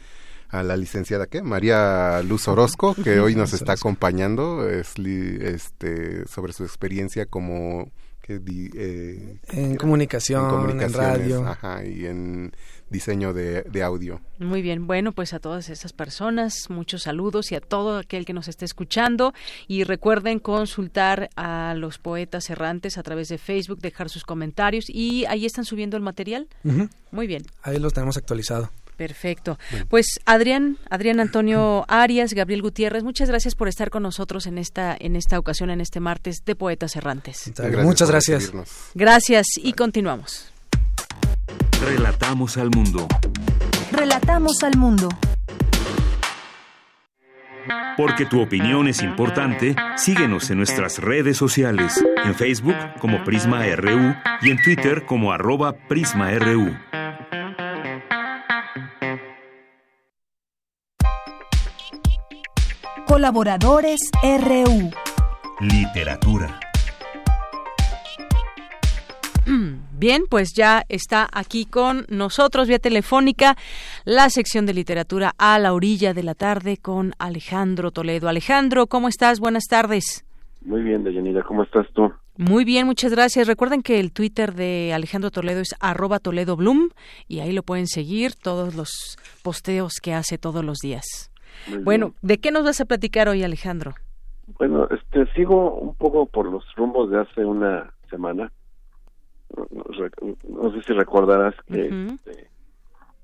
a 0.50 0.64
la 0.64 0.78
licenciada 0.78 1.28
¿qué? 1.28 1.42
María 1.42 2.22
Luz 2.24 2.48
Orozco, 2.48 2.96
que 2.96 3.20
hoy 3.20 3.36
nos 3.36 3.54
está 3.54 3.74
acompañando 3.74 4.68
es, 4.68 4.94
este, 4.98 6.26
sobre 6.28 6.54
su 6.54 6.64
experiencia 6.64 7.26
como 7.26 7.92
eh, 8.30 9.40
en, 9.54 9.78
comunicación, 9.78 10.82
en, 10.82 10.94
radio. 10.94 11.48
Ajá, 11.48 11.86
y 11.86 12.06
en 12.06 12.52
diseño 12.90 13.34
de, 13.34 13.62
de, 13.64 13.84
audio. 13.84 14.20
Muy 14.38 14.62
bien, 14.62 14.86
bueno, 14.86 15.14
pues 15.14 15.34
a 15.34 15.40
todas 15.40 15.70
esas 15.70 15.94
personas, 15.94 16.70
muchos 16.70 17.04
saludos 17.04 17.54
y 17.54 17.56
a 17.56 17.62
todo 17.62 17.98
aquel 17.98 18.26
que 18.26 18.34
nos 18.34 18.50
esté 18.50 18.66
escuchando. 18.66 19.34
Y 19.68 19.86
recuerden 19.86 20.40
consultar 20.40 21.30
a 21.38 21.74
los 21.78 22.00
poetas 22.00 22.50
errantes 22.50 22.98
a 22.98 23.04
través 23.04 23.30
de 23.30 23.38
Facebook, 23.38 23.80
dejar 23.80 24.10
sus 24.10 24.26
comentarios 24.26 24.90
y 24.90 25.24
ahí 25.26 25.46
están 25.46 25.64
subiendo 25.64 25.96
el 25.96 26.04
material. 26.04 26.50
Muy 27.12 27.28
bien. 27.28 27.44
Ahí 27.62 27.80
los 27.80 27.94
tenemos 27.94 28.18
actualizado. 28.18 28.70
Perfecto. 28.98 29.58
Pues 29.90 30.20
Adrián, 30.26 30.78
Adrián 30.90 31.20
Antonio 31.20 31.86
Arias, 31.88 32.34
Gabriel 32.34 32.62
Gutiérrez, 32.62 33.04
muchas 33.04 33.30
gracias 33.30 33.56
por 33.56 33.68
estar 33.68 33.90
con 33.90 34.04
nosotros 34.04 34.48
en 34.48 34.58
esta 34.58 34.96
en 35.00 35.16
esta 35.16 35.40
ocasión, 35.40 35.70
en 35.70 35.82
este 35.82 36.00
martes 36.00 36.44
de 36.46 36.56
Poetas 36.56 36.96
Errantes. 36.96 37.52
Muchas 37.84 38.10
gracias. 38.10 38.52
Gracias 38.94 39.46
y 39.58 39.74
continuamos. 39.74 40.52
Relatamos 41.82 42.58
al 42.58 42.72
mundo. 42.72 43.08
Relatamos 43.92 44.64
al 44.64 44.76
mundo. 44.78 45.10
Porque 47.98 48.26
tu 48.26 48.42
opinión 48.42 48.88
es 48.88 49.02
importante, 49.02 49.76
síguenos 49.96 50.50
en 50.52 50.58
nuestras 50.58 51.00
redes 51.00 51.38
sociales, 51.38 52.04
en 52.24 52.36
Facebook 52.36 52.76
como 53.00 53.24
Prisma 53.24 53.64
RU 53.76 54.16
y 54.42 54.52
en 54.52 54.62
Twitter 54.62 55.06
como 55.06 55.32
arroba 55.32 55.74
PrismaRU. 55.88 56.76
Colaboradores 63.18 64.12
RU. 64.22 64.92
Literatura. 65.60 66.60
Bien, 69.94 70.26
pues 70.30 70.54
ya 70.54 70.84
está 70.88 71.28
aquí 71.34 71.66
con 71.66 72.06
nosotros 72.10 72.68
vía 72.68 72.78
telefónica 72.78 73.58
la 74.06 74.30
sección 74.30 74.68
de 74.68 74.76
literatura 74.76 75.34
a 75.40 75.58
la 75.58 75.74
orilla 75.74 76.14
de 76.14 76.22
la 76.22 76.36
tarde 76.36 76.78
con 76.78 77.14
Alejandro 77.18 77.90
Toledo. 77.90 78.30
Alejandro, 78.30 78.86
¿cómo 78.86 79.08
estás? 79.08 79.40
Buenas 79.40 79.64
tardes. 79.68 80.24
Muy 80.62 80.84
bien, 80.84 81.04
Deyanira, 81.04 81.42
¿cómo 81.42 81.64
estás 81.64 81.88
tú? 81.96 82.14
Muy 82.38 82.66
bien, 82.66 82.86
muchas 82.86 83.12
gracias. 83.12 83.48
Recuerden 83.48 83.82
que 83.82 84.00
el 84.00 84.12
Twitter 84.12 84.54
de 84.54 84.94
Alejandro 84.94 85.32
Toledo 85.32 85.62
es 85.62 85.74
arroba 85.80 86.20
Toledo 86.20 86.56
Bloom 86.56 86.90
y 87.28 87.40
ahí 87.40 87.52
lo 87.52 87.64
pueden 87.64 87.88
seguir 87.88 88.36
todos 88.36 88.76
los 88.76 89.18
posteos 89.42 89.94
que 90.04 90.14
hace 90.14 90.38
todos 90.38 90.64
los 90.64 90.78
días 90.78 91.32
bueno, 91.84 92.14
¿de 92.22 92.38
qué 92.38 92.52
nos 92.52 92.64
vas 92.64 92.82
a 92.82 92.86
platicar 92.86 93.30
hoy, 93.30 93.44
Alejandro? 93.44 93.94
Bueno, 94.58 94.88
este, 94.90 95.32
sigo 95.34 95.74
un 95.74 95.96
poco 95.96 96.26
por 96.26 96.50
los 96.50 96.64
rumbos 96.76 97.10
de 97.12 97.20
hace 97.20 97.44
una 97.44 97.94
semana. 98.10 98.52
No, 99.50 100.72
sé 100.72 100.82
si 100.86 100.94
recordarás 100.94 101.56
este, 101.68 101.90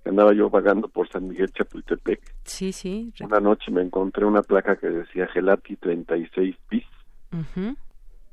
que 0.04 0.10
andaba 0.10 0.34
yo 0.34 0.50
vagando 0.50 0.88
por 0.88 1.10
San 1.10 1.28
Miguel 1.28 1.52
Chapultepec. 1.52 2.22
Sí, 2.44 2.72
sí. 2.72 3.14
Una 3.22 3.40
noche 3.40 3.72
me 3.72 3.82
encontré 3.82 4.26
una 4.26 4.42
placa 4.42 4.76
que 4.76 4.90
decía 4.90 5.28
Gelati 5.28 5.76
36 5.78 6.56
bis. 6.70 6.86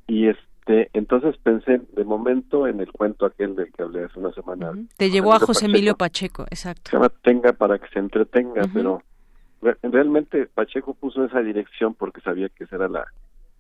Y 0.07 0.29
este, 0.29 0.91
entonces 0.93 1.37
pensé 1.39 1.81
de 1.93 2.05
momento 2.05 2.67
en 2.67 2.81
el 2.81 2.91
cuento 2.93 3.25
aquel 3.25 3.55
del 3.55 3.73
que 3.73 3.83
hablé 3.83 4.05
hace 4.05 4.19
una 4.19 4.33
semana. 4.33 4.73
Te 4.97 5.11
llevó 5.11 5.33
a 5.33 5.39
José 5.39 5.67
Emilio 5.67 5.97
Pacheco, 5.97 6.43
exacto. 6.51 6.91
Se 6.91 6.97
llama 6.97 7.11
Tenga 7.23 7.53
para 7.53 7.79
que 7.79 7.89
se 7.89 7.99
entretenga, 7.99 8.63
pero 8.75 9.03
realmente 9.61 10.47
Pacheco 10.47 10.95
puso 10.95 11.25
esa 11.25 11.41
dirección 11.41 11.95
porque 11.95 12.21
sabía 12.21 12.49
que 12.49 12.65
esa 12.65 12.77
era 12.77 12.89
la, 12.89 13.07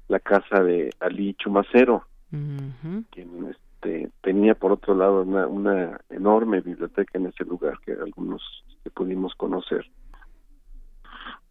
la 0.08 0.20
casa 0.20 0.62
de 0.62 0.90
Ali 1.00 1.34
Chumacero, 1.34 2.04
quien 2.30 3.48
este, 3.50 4.10
tenía 4.22 4.54
por 4.54 4.72
otro 4.72 4.94
lado 4.94 5.22
una, 5.22 5.46
una 5.46 6.00
enorme 6.10 6.60
biblioteca 6.60 7.18
en 7.18 7.26
ese 7.26 7.44
lugar 7.44 7.78
que 7.84 7.92
algunos 7.92 8.42
que 8.82 8.90
pudimos 8.90 9.34
conocer. 9.34 9.86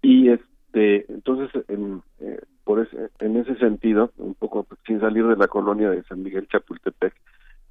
Y 0.02 0.30
este 0.30 1.06
entonces 1.12 1.50
en, 1.68 2.02
eh, 2.20 2.40
por 2.64 2.80
ese, 2.80 3.10
en 3.20 3.38
ese 3.38 3.56
sentido, 3.56 4.12
un 4.18 4.36
poco 4.36 4.68
sin 4.86 5.00
salir 5.00 5.26
de 5.26 5.36
la 5.36 5.48
colonia 5.48 5.90
de 5.90 6.04
San 6.04 6.22
Miguel 6.22 6.48
Chapultepec, 6.48 7.16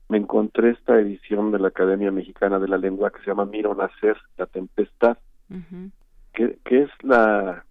me 0.08 0.18
encontré 0.18 0.70
esta 0.70 0.98
edición 0.98 1.52
de 1.52 1.58
la 1.58 1.68
Academia 1.68 2.10
Mexicana 2.10 2.58
de 2.58 2.68
la 2.68 2.78
Lengua 2.78 3.10
que 3.10 3.20
se 3.20 3.26
llama 3.26 3.44
Miro 3.44 3.74
Nacer, 3.74 4.16
la 4.36 4.46
Tempestad, 4.46 5.18
que, 6.38 6.56
que 6.64 6.82
es 6.82 6.90
la, 7.02 7.64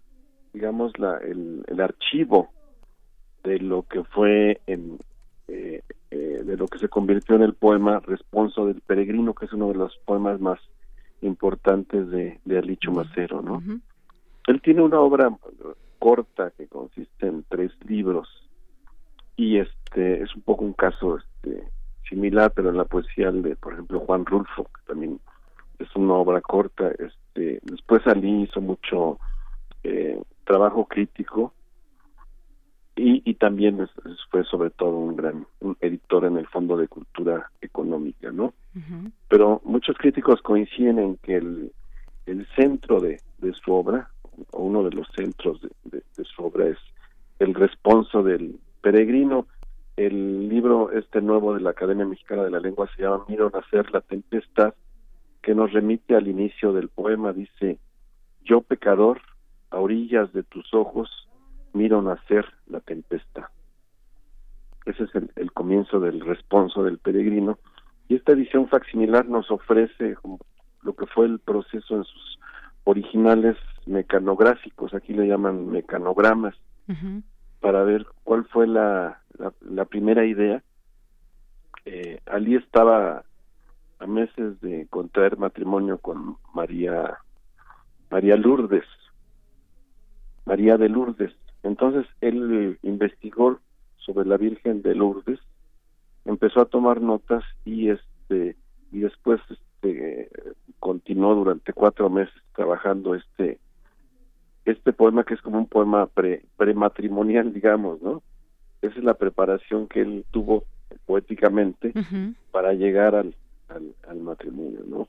digamos, 0.51 0.91
la, 0.99 1.19
el, 1.19 1.63
el 1.67 1.79
archivo 1.79 2.49
de 3.45 3.59
lo 3.59 3.83
que 3.83 4.03
fue 4.03 4.59
en, 4.67 4.99
eh, 5.47 5.83
eh, 6.11 6.41
de 6.43 6.57
lo 6.57 6.67
que 6.67 6.77
se 6.77 6.89
convirtió 6.89 7.37
en 7.37 7.43
el 7.43 7.53
poema 7.53 8.01
Responso 8.01 8.65
del 8.65 8.81
Peregrino, 8.81 9.33
que 9.33 9.45
es 9.45 9.53
uno 9.53 9.69
de 9.69 9.75
los 9.75 9.97
poemas 10.03 10.41
más 10.41 10.59
importantes 11.21 12.09
de, 12.09 12.41
de 12.43 12.57
Alicho 12.57 12.91
Macero, 12.91 13.41
¿no? 13.41 13.63
Él 14.47 14.61
tiene 14.61 14.81
una 14.81 14.99
obra 14.99 15.29
corta 15.97 16.51
que 16.57 16.67
consiste 16.67 17.25
en 17.25 17.45
tres 17.47 17.71
libros 17.87 18.27
y 19.37 19.59
este 19.59 20.23
es 20.23 20.35
un 20.35 20.41
poco 20.41 20.65
un 20.65 20.73
caso 20.73 21.17
este 21.17 21.63
similar 22.09 22.51
pero 22.53 22.69
en 22.69 22.77
la 22.77 22.85
poesía 22.85 23.31
de 23.31 23.55
por 23.55 23.73
ejemplo 23.73 23.99
Juan 24.01 24.25
Rulfo 24.25 24.65
que 24.65 24.81
también 24.85 25.19
es 25.79 25.95
una 25.95 26.13
obra 26.13 26.41
corta 26.41 26.89
este 26.89 27.59
después 27.63 28.05
Ali 28.07 28.43
hizo 28.43 28.61
mucho 28.61 29.19
eh, 29.83 30.21
trabajo 30.43 30.85
crítico 30.85 31.53
y, 32.95 33.21
y 33.29 33.35
también 33.35 33.87
fue 34.31 34.43
sobre 34.45 34.71
todo 34.71 34.89
un 34.89 35.15
gran 35.15 35.45
editor 35.81 36.25
en 36.25 36.37
el 36.37 36.47
Fondo 36.47 36.75
de 36.77 36.87
Cultura 36.87 37.51
Económica, 37.61 38.31
¿no? 38.31 38.53
Pero 39.29 39.61
muchos 39.63 39.95
críticos 39.97 40.41
coinciden 40.41 40.97
en 40.99 41.17
que 41.17 41.35
el, 41.35 41.71
el 42.25 42.47
centro 42.55 42.99
de, 42.99 43.21
de 43.37 43.53
su 43.53 43.71
obra, 43.71 44.09
o 44.51 44.63
uno 44.63 44.83
de 44.83 44.91
los 44.91 45.07
centros 45.15 45.59
de, 45.61 46.01
su 46.23 46.43
obra 46.43 46.67
es 46.67 46.77
el 47.39 47.53
responso 47.53 48.23
del 48.23 48.59
peregrino. 48.81 49.47
El 49.95 50.47
libro 50.49 50.91
este 50.91 51.21
nuevo 51.21 51.55
de 51.55 51.61
la 51.61 51.71
Academia 51.71 52.05
Mexicana 52.05 52.43
de 52.43 52.51
la 52.51 52.59
Lengua 52.59 52.87
se 52.95 53.01
llama 53.01 53.25
Miro 53.27 53.49
nacer 53.49 53.91
la 53.91 54.01
tempestad, 54.01 54.73
que 55.47 55.55
nos 55.55 55.71
remite 55.71 56.13
al 56.13 56.27
inicio 56.27 56.73
del 56.73 56.89
poema, 56.89 57.31
dice, 57.31 57.79
yo 58.43 58.59
pecador, 58.59 59.21
a 59.69 59.77
orillas 59.77 60.33
de 60.33 60.43
tus 60.43 60.73
ojos, 60.73 61.09
miro 61.71 62.01
nacer 62.01 62.45
la 62.65 62.81
tempestad. 62.81 63.45
Ese 64.83 65.05
es 65.05 65.09
el, 65.37 65.53
comienzo 65.53 66.01
del 66.01 66.19
responso 66.19 66.83
del 66.83 66.97
peregrino. 66.97 67.59
Y 68.09 68.15
esta 68.15 68.33
edición 68.33 68.67
facsimilar 68.67 69.29
nos 69.29 69.49
ofrece 69.49 70.17
lo 70.81 70.95
que 70.97 71.05
fue 71.05 71.27
el 71.27 71.39
proceso 71.39 71.95
en 71.95 72.03
sus 72.03 72.39
originales 72.83 73.55
mecanográficos, 73.85 74.93
aquí 74.93 75.13
le 75.13 75.29
llaman 75.29 75.67
mecanogramas, 75.69 76.55
para 77.61 77.83
ver 77.85 78.05
cuál 78.25 78.43
fue 78.47 78.67
la, 78.67 79.21
la, 79.61 79.85
primera 79.85 80.25
idea. 80.25 80.61
Eh, 81.85 82.19
Ali 82.25 82.55
estaba 82.55 83.23
a 83.99 84.07
meses 84.07 84.59
de 84.61 84.87
contraer 84.89 85.37
matrimonio 85.37 85.97
con 85.97 86.37
María 86.53 87.17
María 88.09 88.37
Lourdes, 88.37 88.85
María 90.45 90.77
de 90.77 90.87
Lourdes, 90.87 91.33
entonces 91.63 92.05
él 92.21 92.79
investigó 92.81 93.59
sobre 93.97 94.25
la 94.25 94.37
Virgen 94.37 94.81
de 94.81 94.95
Lourdes, 94.95 95.39
empezó 96.25 96.61
a 96.61 96.65
tomar 96.65 97.01
notas 97.01 97.43
y 97.65 97.89
este 97.89 98.55
y 98.91 98.99
después 98.99 99.41
este 99.49 100.29
continuó 100.79 101.35
durante 101.35 101.73
cuatro 101.73 102.09
meses 102.09 102.33
trabajando 102.55 103.15
este 103.15 103.59
este 104.65 104.93
poema 104.93 105.23
que 105.23 105.33
es 105.33 105.41
como 105.41 105.57
un 105.57 105.67
poema 105.67 106.07
pre 106.07 106.45
prematrimonial 106.55 107.53
digamos 107.53 108.01
no 108.01 108.21
esa 108.81 108.97
es 108.97 109.03
la 109.03 109.15
preparación 109.15 109.87
que 109.87 110.01
él 110.01 110.25
tuvo 110.31 110.65
poéticamente 111.05 111.93
para 112.51 112.73
llegar 112.73 113.15
al, 113.15 113.35
al, 113.69 114.19
matrimonio 114.19 114.81
no 114.87 115.07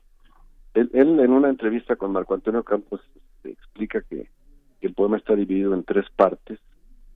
él, 0.73 0.89
él, 0.93 1.19
en 1.19 1.31
una 1.31 1.49
entrevista 1.49 1.95
con 1.95 2.11
Marco 2.11 2.33
Antonio 2.33 2.63
Campos 2.63 3.01
este, 3.15 3.51
explica 3.51 4.01
que 4.01 4.29
el 4.81 4.93
poema 4.93 5.17
está 5.17 5.35
dividido 5.35 5.73
en 5.73 5.83
tres 5.83 6.05
partes. 6.15 6.59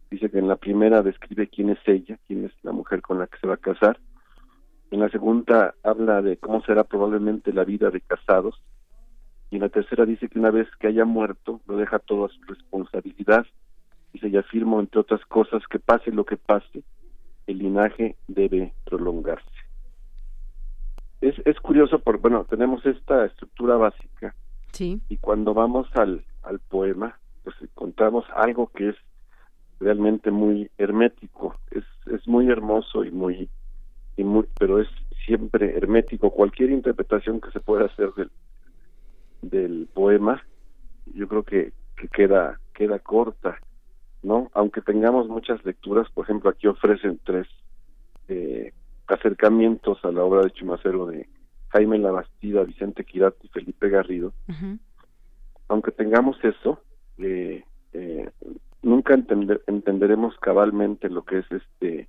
Dice 0.10 0.30
que 0.30 0.40
en 0.40 0.48
la 0.48 0.58
primera 0.58 1.02
describe 1.02 1.48
quién 1.48 1.70
es 1.70 1.80
ella, 1.86 2.20
quién 2.28 2.46
es 2.46 2.52
la 2.64 2.72
mujer 2.72 3.02
con 3.02 3.20
la 3.20 3.28
que 3.28 3.38
se 3.40 3.48
va 3.48 3.56
a 3.56 3.58
casar. 3.58 4.00
En 4.92 5.00
la 5.00 5.10
segunda 5.10 5.74
habla 5.84 6.22
de 6.22 6.38
cómo 6.38 6.62
será 6.64 6.84
probablemente 6.84 7.52
la 7.52 7.64
vida 7.64 7.90
de 7.90 8.02
casados. 8.02 8.62
Y 9.50 9.56
en 9.56 9.62
la 9.62 9.70
tercera 9.70 10.06
dice 10.06 10.30
que 10.30 10.40
una 10.40 10.52
vez 10.52 10.68
que 10.80 10.88
haya 10.88 11.06
muerto, 11.06 11.62
lo 11.68 11.78
deja 11.78 12.00
todo 12.00 12.26
a 12.26 12.30
su 12.30 12.42
responsabilidad. 12.44 13.46
Dice, 14.14 14.30
y 14.30 14.38
afirmo, 14.38 14.80
entre 14.80 15.00
otras 15.00 15.26
cosas, 15.26 15.64
que 15.68 15.80
pase 15.80 16.12
lo 16.12 16.26
que 16.26 16.38
pase, 16.38 16.84
el 17.48 17.58
linaje 17.58 18.16
debe 18.28 18.74
prolongarse. 18.86 19.63
Es, 21.24 21.36
es 21.46 21.58
curioso 21.62 22.00
porque, 22.00 22.22
bueno, 22.22 22.46
tenemos 22.50 22.86
esta 22.86 23.26
estructura 23.26 23.78
básica. 23.78 24.36
Sí. 24.74 25.02
Y 25.08 25.18
cuando 25.18 25.54
vamos 25.54 25.88
al, 25.96 26.26
al 26.42 26.60
poema, 26.60 27.18
pues 27.44 27.56
encontramos 27.62 28.26
algo 28.36 28.68
que 28.68 28.90
es 28.90 28.96
realmente 29.80 30.32
muy 30.32 30.70
hermético, 30.78 31.56
es, 31.72 31.86
es 32.08 32.28
muy 32.28 32.50
hermoso 32.50 33.06
y 33.06 33.12
muy, 33.12 33.50
y 34.18 34.24
muy, 34.26 34.46
pero 34.60 34.82
es 34.82 34.90
siempre 35.26 35.78
hermético. 35.78 36.32
Cualquier 36.32 36.72
interpretación 36.72 37.40
que 37.40 37.52
se 37.52 37.62
pueda 37.62 37.86
hacer 37.86 38.12
del, 38.16 38.32
del 39.42 39.88
poema, 39.94 40.44
yo 41.14 41.30
creo 41.30 41.44
que, 41.44 41.72
que 41.96 42.10
queda, 42.10 42.60
queda 42.74 43.00
corta, 43.00 43.58
¿no? 44.24 44.50
Aunque 44.54 44.82
tengamos 44.82 45.30
muchas 45.30 45.64
lecturas, 45.64 46.10
por 46.14 46.26
ejemplo, 46.26 46.50
aquí 46.50 46.68
ofrecen 46.68 47.20
tres 47.24 47.48
eh, 48.28 48.74
acercamientos 49.08 50.04
a 50.04 50.12
la 50.12 50.24
obra 50.24 50.44
de 50.44 50.52
Chumacero 50.52 51.06
de 51.06 51.28
Jaime 51.70 51.98
Labastida, 51.98 52.64
Vicente 52.64 53.04
Quirat 53.04 53.36
y 53.44 53.48
Felipe 53.50 53.90
Garrido. 53.90 54.34
Aunque 55.68 55.92
tengamos 55.92 56.38
eso, 56.44 56.82
eh, 57.18 57.64
eh, 57.94 58.30
nunca 58.82 59.14
entenderemos 59.14 60.38
cabalmente 60.38 61.10
lo 61.10 61.24
que 61.24 61.40
es 61.40 61.46
este 61.52 62.08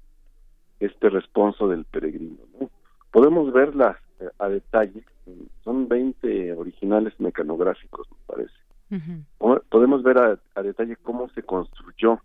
este 0.81 1.09
responso 1.09 1.69
del 1.69 1.85
peregrino. 1.85 2.39
Podemos 3.11 3.53
verlas 3.53 3.97
eh, 4.21 4.29
a 4.39 4.49
detalle, 4.49 5.05
son 5.62 5.89
20 5.89 6.53
originales 6.55 7.19
mecanográficos, 7.19 8.09
me 8.11 8.19
parece. 8.27 8.55
Podemos 9.71 10.03
ver 10.05 10.19
a, 10.19 10.62
detalle 10.62 10.97
cómo 10.97 11.29
se 11.31 11.43
construyó 11.43 12.21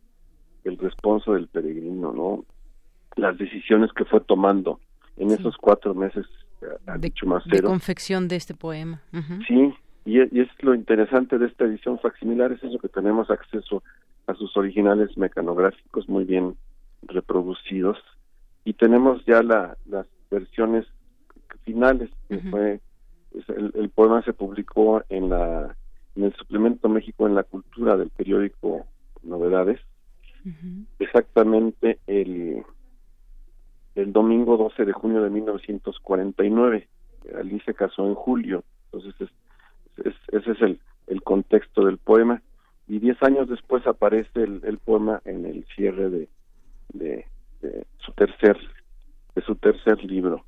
el 0.64 0.78
responso 0.78 1.34
del 1.34 1.48
peregrino, 1.48 2.12
¿no? 2.14 2.46
Las 3.16 3.38
decisiones 3.38 3.92
que 3.94 4.06
fue 4.06 4.22
tomando 4.22 4.80
en 5.18 5.32
esos 5.32 5.58
cuatro 5.58 5.94
meses 5.94 6.26
a 6.88 6.98
de, 6.98 7.12
de 7.46 7.62
confección 7.62 8.28
de 8.28 8.36
este 8.36 8.54
poema. 8.54 9.02
Sí, 9.48 9.74
y, 10.06 10.20
es 10.20 10.48
lo 10.62 10.74
interesante 10.74 11.38
de 11.38 11.48
esta 11.48 11.66
edición 11.66 12.00
facsimilar, 12.00 12.52
es 12.52 12.64
eso 12.64 12.80
que 12.80 12.90
tenemos 12.90 13.30
acceso 13.30 13.84
a 14.28 14.34
sus 14.34 14.56
originales 14.58 15.18
mecanográficos 15.18 16.08
muy 16.10 16.24
bien 16.24 16.56
reproducidos 17.04 17.98
y 18.66 18.74
tenemos 18.74 19.24
ya 19.26 19.42
la, 19.42 19.78
las 19.86 20.06
versiones 20.30 20.86
finales 21.64 22.10
que 22.28 22.40
fue 22.40 22.82
el, 23.48 23.90
poema 23.90 24.22
se 24.24 24.34
publicó 24.34 25.04
en 25.10 25.30
la 25.30 25.76
en 26.16 26.24
el 26.24 26.34
suplemento 26.36 26.90
México 26.90 27.28
en 27.28 27.36
la 27.36 27.44
cultura 27.44 27.96
del 27.96 28.10
periódico 28.10 28.86
Novedades. 29.24 29.80
Exactamente 30.98 32.00
el 32.08 32.64
el 34.02 34.14
domingo 34.14 34.58
12 34.58 34.86
de 34.86 34.94
junio 34.94 35.22
de 35.22 35.30
1949 35.30 36.88
Ali 37.38 37.60
se 37.62 37.74
casó 37.74 38.08
en 38.08 38.16
julio 38.16 38.64
entonces 38.92 39.30
ese 40.32 40.52
es 40.52 40.62
el, 40.62 40.80
el 41.08 41.22
contexto 41.22 41.86
del 41.86 41.98
poema 41.98 42.42
y 42.88 43.00
diez 43.00 43.22
años 43.22 43.50
después 43.50 43.86
aparece 43.86 44.44
el, 44.44 44.80
poema 44.84 45.22
en 45.26 45.46
el 45.46 45.66
cierre 45.76 46.10
de, 46.10 46.28
de, 46.94 47.26
su 48.00 48.12
tercer 48.14 48.58
de 49.36 49.42
su 49.44 49.56
tercer 49.56 50.04
libro. 50.04 50.44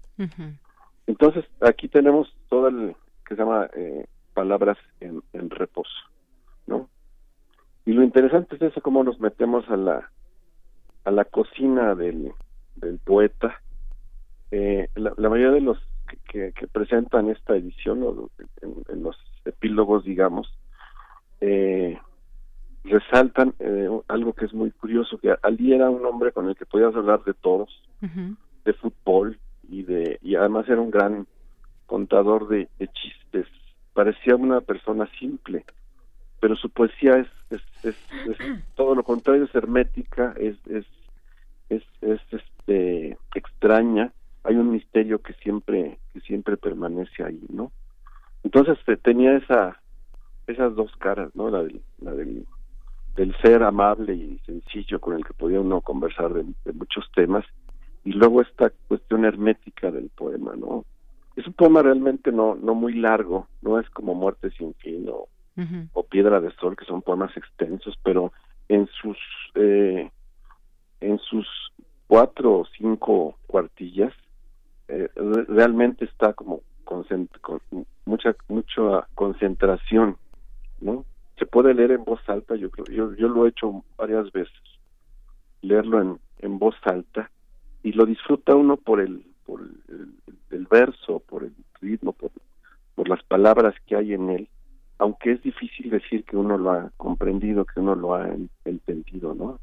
Entonces 1.06 1.46
aquí 1.62 1.88
tenemos 1.88 2.34
todo 2.50 2.70
el 2.70 2.96
que 3.28 3.36
se 3.36 3.42
llama 3.42 3.70
eh, 3.76 4.08
palabras 4.34 4.78
en, 5.00 5.22
en 5.34 5.50
reposo 5.50 5.92
no 6.68 6.90
y 7.86 7.94
lo 7.94 8.04
interesante 8.04 8.56
es 8.56 8.62
eso 8.62 8.82
cómo 8.82 9.04
nos 9.04 9.20
metemos 9.20 9.70
a 9.70 9.78
la 9.78 10.10
a 11.04 11.12
la 11.12 11.26
cocina 11.26 11.96
del, 11.96 12.32
del 12.76 13.00
poeta 13.00 13.62
eh, 14.52 14.90
la, 14.96 15.30
mayoría 15.30 15.52
de 15.52 15.62
los 15.62 15.78
que, 16.30 16.52
que, 16.52 16.68
presentan 16.68 17.30
esta 17.30 17.56
edición 17.56 18.04
o 18.04 18.30
en, 18.62 19.02
los 19.02 19.18
epílogos, 19.46 20.04
digamos, 20.04 20.54
eh, 21.40 21.98
resaltan 22.84 23.54
eh, 23.60 23.90
algo 24.10 24.34
que 24.34 24.46
es 24.46 24.54
muy 24.54 24.72
curioso, 24.72 25.18
que 25.20 25.34
Ali 25.42 25.74
era 25.74 25.90
un 25.90 26.06
hombre 26.06 26.34
con 26.34 26.50
el 26.50 26.56
que 26.58 26.66
podías 26.66 26.94
hablar 26.96 27.24
de 27.24 27.34
todos, 27.34 27.70
de 28.02 28.74
fútbol, 28.74 29.40
y 29.70 29.84
de 29.84 30.20
y 30.22 30.36
además 30.36 30.68
era 30.68 30.82
un 30.82 30.92
gran 30.92 31.28
contador 31.86 32.50
de, 32.50 32.68
chistes. 32.94 33.48
Parecía 33.94 34.36
una 34.36 34.60
persona 34.60 35.10
simple, 35.18 35.64
pero 36.42 36.58
su 36.58 36.70
poesía 36.70 37.26
es, 37.50 37.62
es, 37.84 37.96
todo 38.76 38.96
lo 38.96 39.04
contrario, 39.04 39.46
es 39.46 39.56
hermética, 39.56 40.34
es, 40.38 40.56
es, 40.68 40.86
es, 41.72 41.84
es 42.02 42.20
este 42.32 43.18
extraña, 43.34 44.12
hay 44.44 44.56
un 44.56 44.72
misterio 44.72 45.22
que 45.22 45.34
siempre 45.36 46.00
que 46.14 46.20
siempre 46.22 46.58
permanece 46.58 47.24
ahí, 47.24 47.42
¿no? 47.50 47.72
Entonces 48.44 48.78
tenía 49.02 49.38
esa 49.38 49.80
esas 50.48 50.76
dos 50.76 50.92
caras, 50.98 51.34
¿no? 51.34 51.50
La 51.50 51.64
del, 51.64 51.82
la 52.00 52.12
del, 52.14 52.46
del 53.16 53.36
ser 53.42 53.64
amable 53.64 54.14
y 54.16 54.40
sencillo 54.46 55.00
con 55.00 55.16
el 55.16 55.24
que 55.24 55.34
podía 55.34 55.62
uno 55.62 55.80
conversar 55.82 56.34
de, 56.34 56.44
muchos 56.74 57.10
temas 57.16 57.46
y 58.04 58.12
luego 58.12 58.42
esta 58.42 58.72
cuestión 58.88 59.24
hermética 59.24 59.92
del 59.92 60.10
poema, 60.10 60.56
¿no? 60.56 60.84
Es 61.38 61.48
un 61.48 61.54
poema 61.54 61.82
realmente 61.82 62.32
no 62.34 62.56
no 62.56 62.76
muy 62.76 62.94
largo, 62.96 63.48
no 63.62 63.80
es 63.80 63.90
como 63.92 64.14
Muerte 64.14 64.52
sin 64.58 64.74
fin 64.76 65.08
o, 65.10 65.30
o 65.94 66.04
Piedra 66.04 66.42
de 66.42 66.52
Sol, 66.56 66.76
que 66.76 66.86
son 66.86 67.02
poemas 67.02 67.36
extensos, 67.38 67.98
pero 68.04 68.34
en 68.68 68.88
sus 68.88 69.18
eh, 69.56 70.10
en 71.02 71.20
sus 71.20 71.48
cuatro 72.08 72.60
o 72.60 72.66
cinco 72.78 73.38
cuartillas 73.48 74.14
eh, 74.88 75.10
realmente 75.48 76.06
está 76.06 76.34
como 76.34 76.62
con 76.84 77.06
mucha 78.06 78.36
mucha 78.50 79.08
concentración 79.16 80.18
no 80.82 81.06
se 81.38 81.46
puede 81.46 81.74
leer 81.74 81.92
en 81.92 82.04
voz 82.04 82.20
alta 82.28 82.56
yo 82.56 82.70
creo 82.70 82.86
yo 82.88 83.16
yo 83.16 83.28
lo 83.28 83.46
he 83.46 83.50
hecho 83.50 83.84
varias 83.98 84.32
veces 84.32 84.62
leerlo 85.62 86.02
en, 86.02 86.20
en 86.40 86.60
voz 86.60 86.76
alta 86.84 87.32
y 87.84 87.94
lo 87.94 88.06
disfruta 88.06 88.56
uno 88.56 88.78
por 88.78 89.00
el 89.00 89.24
por 89.46 89.62
el, 89.62 90.68
verso 90.70 91.20
por 91.20 91.44
el 91.44 91.54
ritmo 91.80 92.14
por, 92.14 92.32
por 92.96 93.08
las 93.08 93.24
palabras 93.24 93.74
que 93.86 93.96
hay 93.96 94.14
en 94.14 94.30
él 94.30 94.50
aunque 94.98 95.32
es 95.32 95.42
difícil 95.42 95.90
decir 95.90 96.26
que 96.26 96.38
uno 96.38 96.58
lo 96.58 96.72
ha 96.72 96.92
comprendido 96.98 97.66
que 97.66 97.80
uno 97.80 97.96
lo 97.96 98.16
ha 98.16 98.30
entendido 98.66 99.34
no 99.34 99.60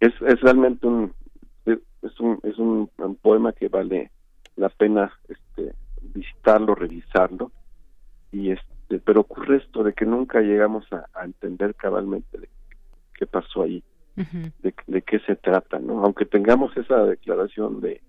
es, 0.00 0.14
es 0.22 0.40
realmente 0.40 0.86
un 0.86 1.12
es 2.02 2.18
un 2.18 2.40
es 2.42 2.58
un, 2.58 2.90
poema 3.22 3.52
que 3.52 3.68
vale 3.68 4.10
la 4.56 4.70
pena 4.70 5.12
este 5.28 5.74
visitarlo 6.02 6.74
revisarlo. 6.74 7.52
Y 8.32 8.50
este 8.50 9.00
pero 9.04 9.20
ocurre 9.20 9.58
esto 9.58 9.84
de 9.84 9.92
que 9.92 10.06
nunca 10.06 10.40
llegamos 10.40 10.84
a, 10.92 11.24
entender 11.24 11.74
cabalmente 11.74 12.38
de 12.38 12.48
qué 13.14 13.26
pasó 13.26 13.62
ahí 13.62 13.82
de, 14.16 14.74
de, 14.86 15.02
qué 15.02 15.20
se 15.20 15.36
trata 15.36 15.78
no 15.78 16.04
aunque 16.04 16.26
tengamos 16.26 16.76
esa 16.76 17.04
declaración 17.04 17.80
de 17.80 18.00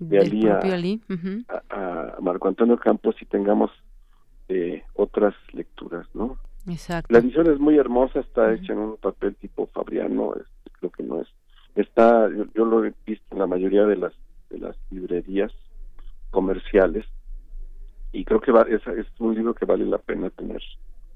de 0.00 0.18
Ali, 0.18 0.48
a, 0.48 2.16
Marco 2.20 2.48
Antonio 2.48 2.76
Campos 2.78 3.14
y 3.20 3.26
tengamos 3.26 3.70
eh, 4.48 4.82
otras 4.94 5.34
lecturas 5.52 6.06
no 6.14 6.38
Exacto. 6.66 7.12
la 7.12 7.18
edición 7.18 7.50
es 7.50 7.58
muy 7.58 7.76
hermosa 7.76 8.20
está 8.20 8.52
hecha 8.52 8.72
en 8.72 8.78
un 8.78 8.96
papel 8.96 9.34
tipo 9.36 9.66
fabriano 9.66 10.34
este, 10.34 10.70
creo 10.78 10.90
que 10.90 11.02
no 11.02 11.20
es. 11.20 11.28
Está 11.74 12.28
yo, 12.54 12.64
lo 12.64 12.84
he 12.84 12.94
visto 13.04 13.26
en 13.32 13.38
la 13.38 13.46
mayoría 13.46 13.84
de 13.84 13.96
las 13.96 14.12
de 14.50 14.58
las 14.58 14.76
librerías 14.90 15.52
comerciales 16.30 17.04
y 18.12 18.24
creo 18.24 18.40
que 18.40 18.52
es, 18.74 18.86
es, 18.86 19.06
un 19.18 19.34
libro 19.34 19.54
que 19.54 19.64
vale 19.66 19.84
la 19.84 19.98
pena 19.98 20.30
tener 20.30 20.62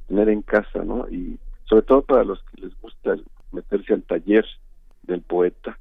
tener 0.08 0.28
en 0.28 0.42
casa 0.42 0.84
no 0.84 1.08
y 1.08 1.38
sobre 1.64 1.82
todo 1.82 2.02
para 2.02 2.24
los 2.24 2.42
que 2.44 2.62
les 2.62 2.80
gusta 2.80 3.16
meterse 3.52 3.94
al 3.94 4.02
taller 4.02 4.44
del 5.02 5.22
poeta. 5.22 5.78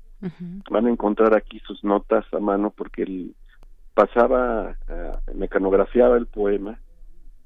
Van 0.72 0.88
a 0.88 0.90
encontrar 0.90 1.36
aquí 1.36 1.60
sus 1.60 1.84
notas 1.84 2.26
a 2.34 2.40
mano 2.40 2.74
porque 2.76 3.04
él 3.04 3.36
pasaba 3.94 4.76
uh, 4.90 5.38
mecanografiaba 5.38 6.18
el 6.18 6.26
poema 6.26 6.80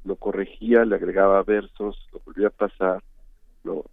lo 0.04 0.16
corregía 0.16 0.86
le 0.86 0.96
agregaba 0.96 1.44
versos 1.44 2.08
lo 2.12 2.22
volvía 2.26 2.48
a 2.48 2.52
pasar 2.52 3.02
lo 3.64 3.86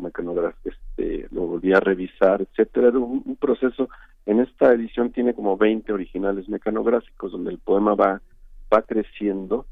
este, 0.64 1.28
lo 1.30 1.43
volví 1.43 1.72
a 1.72 1.80
revisar, 1.80 2.43
etcétera. 2.43 2.89
Era 2.89 2.98
un, 2.98 3.36
proceso. 3.36 3.89
En 4.26 4.40
esta 4.40 4.72
edición 4.72 5.10
tiene 5.12 5.35
como 5.35 5.56
20 5.56 5.93
originales 5.93 6.48
mecanográficos 6.48 7.32
donde 7.32 7.51
el 7.51 7.59
poema 7.59 7.94
va 7.94 8.20
va 8.72 8.82
creciendo 8.82 9.66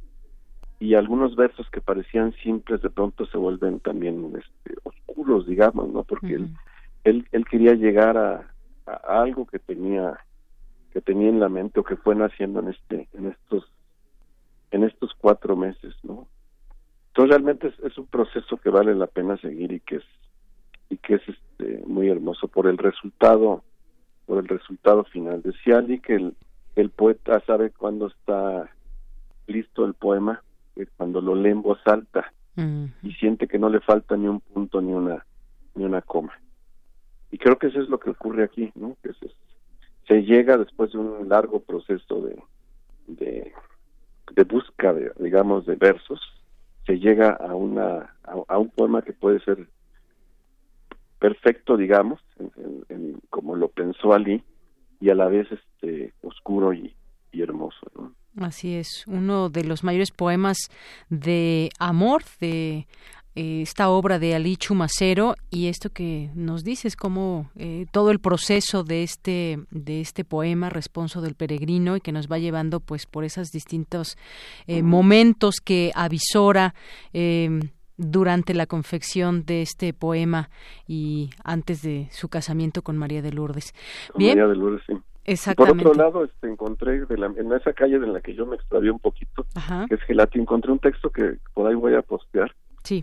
y 0.79 0.95
algunos 0.95 1.37
versos 1.37 1.69
que 1.71 1.83
parecían 1.83 2.33
simples 2.43 2.81
de 2.81 2.89
pronto 2.91 3.27
se 3.27 3.37
vuelven 3.37 3.81
también 3.81 4.33
este, 4.39 4.79
oscuros, 4.85 5.47
digamos, 5.47 5.93
¿no? 5.93 6.03
Porque 6.03 6.35
él, 7.05 7.29
él, 7.31 7.45
quería 7.45 7.75
llegar 7.75 8.17
a, 8.17 8.51
a, 8.87 9.23
algo 9.23 9.47
que 9.47 9.59
tenía 9.59 10.19
que 10.93 11.01
tenía 11.03 11.29
en 11.29 11.41
la 11.41 11.51
mente 11.51 11.81
o 11.81 11.85
que 11.85 11.97
fue 11.97 12.15
naciendo 12.15 12.61
en 12.61 12.69
este 12.69 13.09
en 13.13 13.27
estos 13.27 13.71
en 14.71 14.85
estos 14.85 15.13
cuatro 15.19 15.57
meses, 15.57 15.95
¿no? 16.03 16.29
Entonces 17.09 17.31
realmente 17.31 17.73
es, 17.83 17.99
un 17.99 18.07
proceso 18.07 18.57
que 18.59 18.71
vale 18.71 18.95
la 18.95 19.07
pena 19.07 19.37
seguir 19.39 19.73
y 19.73 19.81
que 19.81 19.97
es 19.97 20.05
y 20.89 20.99
que 20.99 21.15
es 21.15 21.23
este, 21.29 21.83
muy 21.87 22.09
hermoso 22.09 22.47
por 22.47 22.67
el 22.67 22.79
resultado 22.79 23.65
por 24.27 24.39
el 24.39 24.49
resultado 24.49 25.05
final. 25.05 25.41
Decía 25.43 25.79
Ali 25.79 26.01
que 26.01 26.17
el, 26.17 26.37
el 26.75 26.91
poeta 26.91 27.41
sabe 27.47 27.71
cuándo 27.71 28.09
está 28.09 28.71
listo 29.47 29.85
el 29.85 29.95
poema, 29.95 30.43
cuando 30.97 31.21
lo 31.21 31.35
lee 31.35 31.51
en 31.51 31.63
voz 31.63 31.79
alta 31.87 32.33
y 33.03 33.13
siente 33.13 33.47
que 33.49 33.59
no 33.59 33.69
le 33.69 33.81
falta 33.81 34.17
ni 34.17 34.29
un 34.29 34.41
punto 34.41 34.81
ni 34.81 34.93
una 34.93 35.25
ni 35.75 35.85
una 35.85 36.03
coma. 36.03 36.33
Y 37.31 37.39
creo 37.39 37.59
que 37.59 37.69
eso 37.69 37.81
es 37.81 37.89
lo 37.89 37.99
que 37.99 38.11
ocurre 38.11 38.45
aquí, 38.45 38.73
¿no? 38.75 38.97
Que 39.03 39.13
se, 39.15 39.31
se 40.09 40.23
llega 40.23 40.57
después 40.57 40.93
de 40.93 40.99
un 40.99 41.29
largo 41.29 41.61
proceso 41.61 42.21
de 42.23 42.43
de, 43.07 43.53
de 44.35 44.45
busca, 44.45 44.93
de, 44.93 45.13
digamos, 45.19 45.67
de 45.67 45.77
versos, 45.77 46.21
se 46.87 46.99
llega 46.99 47.31
a 47.31 47.55
una 47.55 48.15
a, 48.49 48.59
un 48.59 48.71
poema 48.71 49.03
que 49.03 49.13
puede 49.13 49.41
ser 49.41 49.69
perfecto 51.19 51.77
digamos 51.77 52.21
en, 52.89 53.21
como 53.31 53.57
lo 53.57 53.69
pensó 53.69 54.13
Ali 54.13 54.43
y 55.01 55.11
a 55.11 55.15
la 55.15 55.27
vez 55.27 55.49
este 55.51 56.15
oscuro 56.23 56.73
y, 56.73 56.95
hermoso 57.33 57.87
Así 58.41 58.77
es, 58.77 59.05
uno 59.07 59.51
de 59.51 59.63
los 59.63 59.85
mayores 59.85 60.11
poemas 60.11 60.57
de 61.11 61.69
amor 61.79 62.23
de 62.41 62.87
eh, 63.37 63.61
esta 63.61 63.91
obra 63.91 64.19
de 64.19 64.35
Ali 64.35 64.57
Chumacero 64.57 65.35
y 65.51 65.67
esto 65.67 65.91
que 65.91 66.31
nos 66.35 66.65
dices 66.65 66.97
como 66.97 67.51
eh, 67.55 67.85
todo 67.93 68.11
el 68.11 68.19
proceso 68.19 68.83
de 68.83 69.03
este 69.03 69.59
de 69.71 70.01
este 70.01 70.25
poema 70.25 70.71
responso 70.71 71.21
del 71.21 71.35
peregrino 71.35 71.97
y 71.97 72.01
que 72.01 72.13
nos 72.13 72.33
va 72.33 72.39
llevando 72.39 72.81
pues 72.81 73.05
por 73.05 73.25
esos 73.25 73.53
distintos 73.53 74.17
eh, 74.67 74.83
momentos 74.83 75.57
que 75.63 75.93
avisora 75.95 76.75
durante 77.99 78.55
la 78.55 78.67
confección 78.67 79.45
de 79.45 79.61
este 79.61 79.93
poema 79.93 80.49
y 80.89 81.29
antes 81.45 81.83
de 81.83 82.09
su 82.13 82.29
casamiento 82.29 82.81
con 82.81 82.97
María 82.97 83.21
de 83.21 83.33
Lourdes. 83.33 83.75
Bien. 84.17 84.39
María 84.39 84.49
de 84.49 84.57
Lourdes, 84.57 84.83
sí. 84.87 84.95
Exactamente. 85.27 85.83
Por 85.83 85.93
otro 85.93 86.05
lado, 86.05 86.25
este, 86.25 86.49
encontré 86.49 87.05
en 87.09 87.53
esa 87.53 87.73
calle 87.73 87.97
en 87.97 88.13
la 88.13 88.21
que 88.21 88.35
yo 88.35 88.47
me 88.47 88.57
extravié 88.57 88.91
un 88.91 89.01
poquito, 89.01 89.45
que 89.89 89.95
es 89.95 90.01
Gelati, 90.03 90.39
encontré 90.39 90.71
un 90.71 90.79
texto 90.79 91.11
que 91.11 91.39
por 91.53 91.67
ahí 91.67 91.75
voy 91.75 91.95
a 91.95 92.03
postear, 92.03 92.55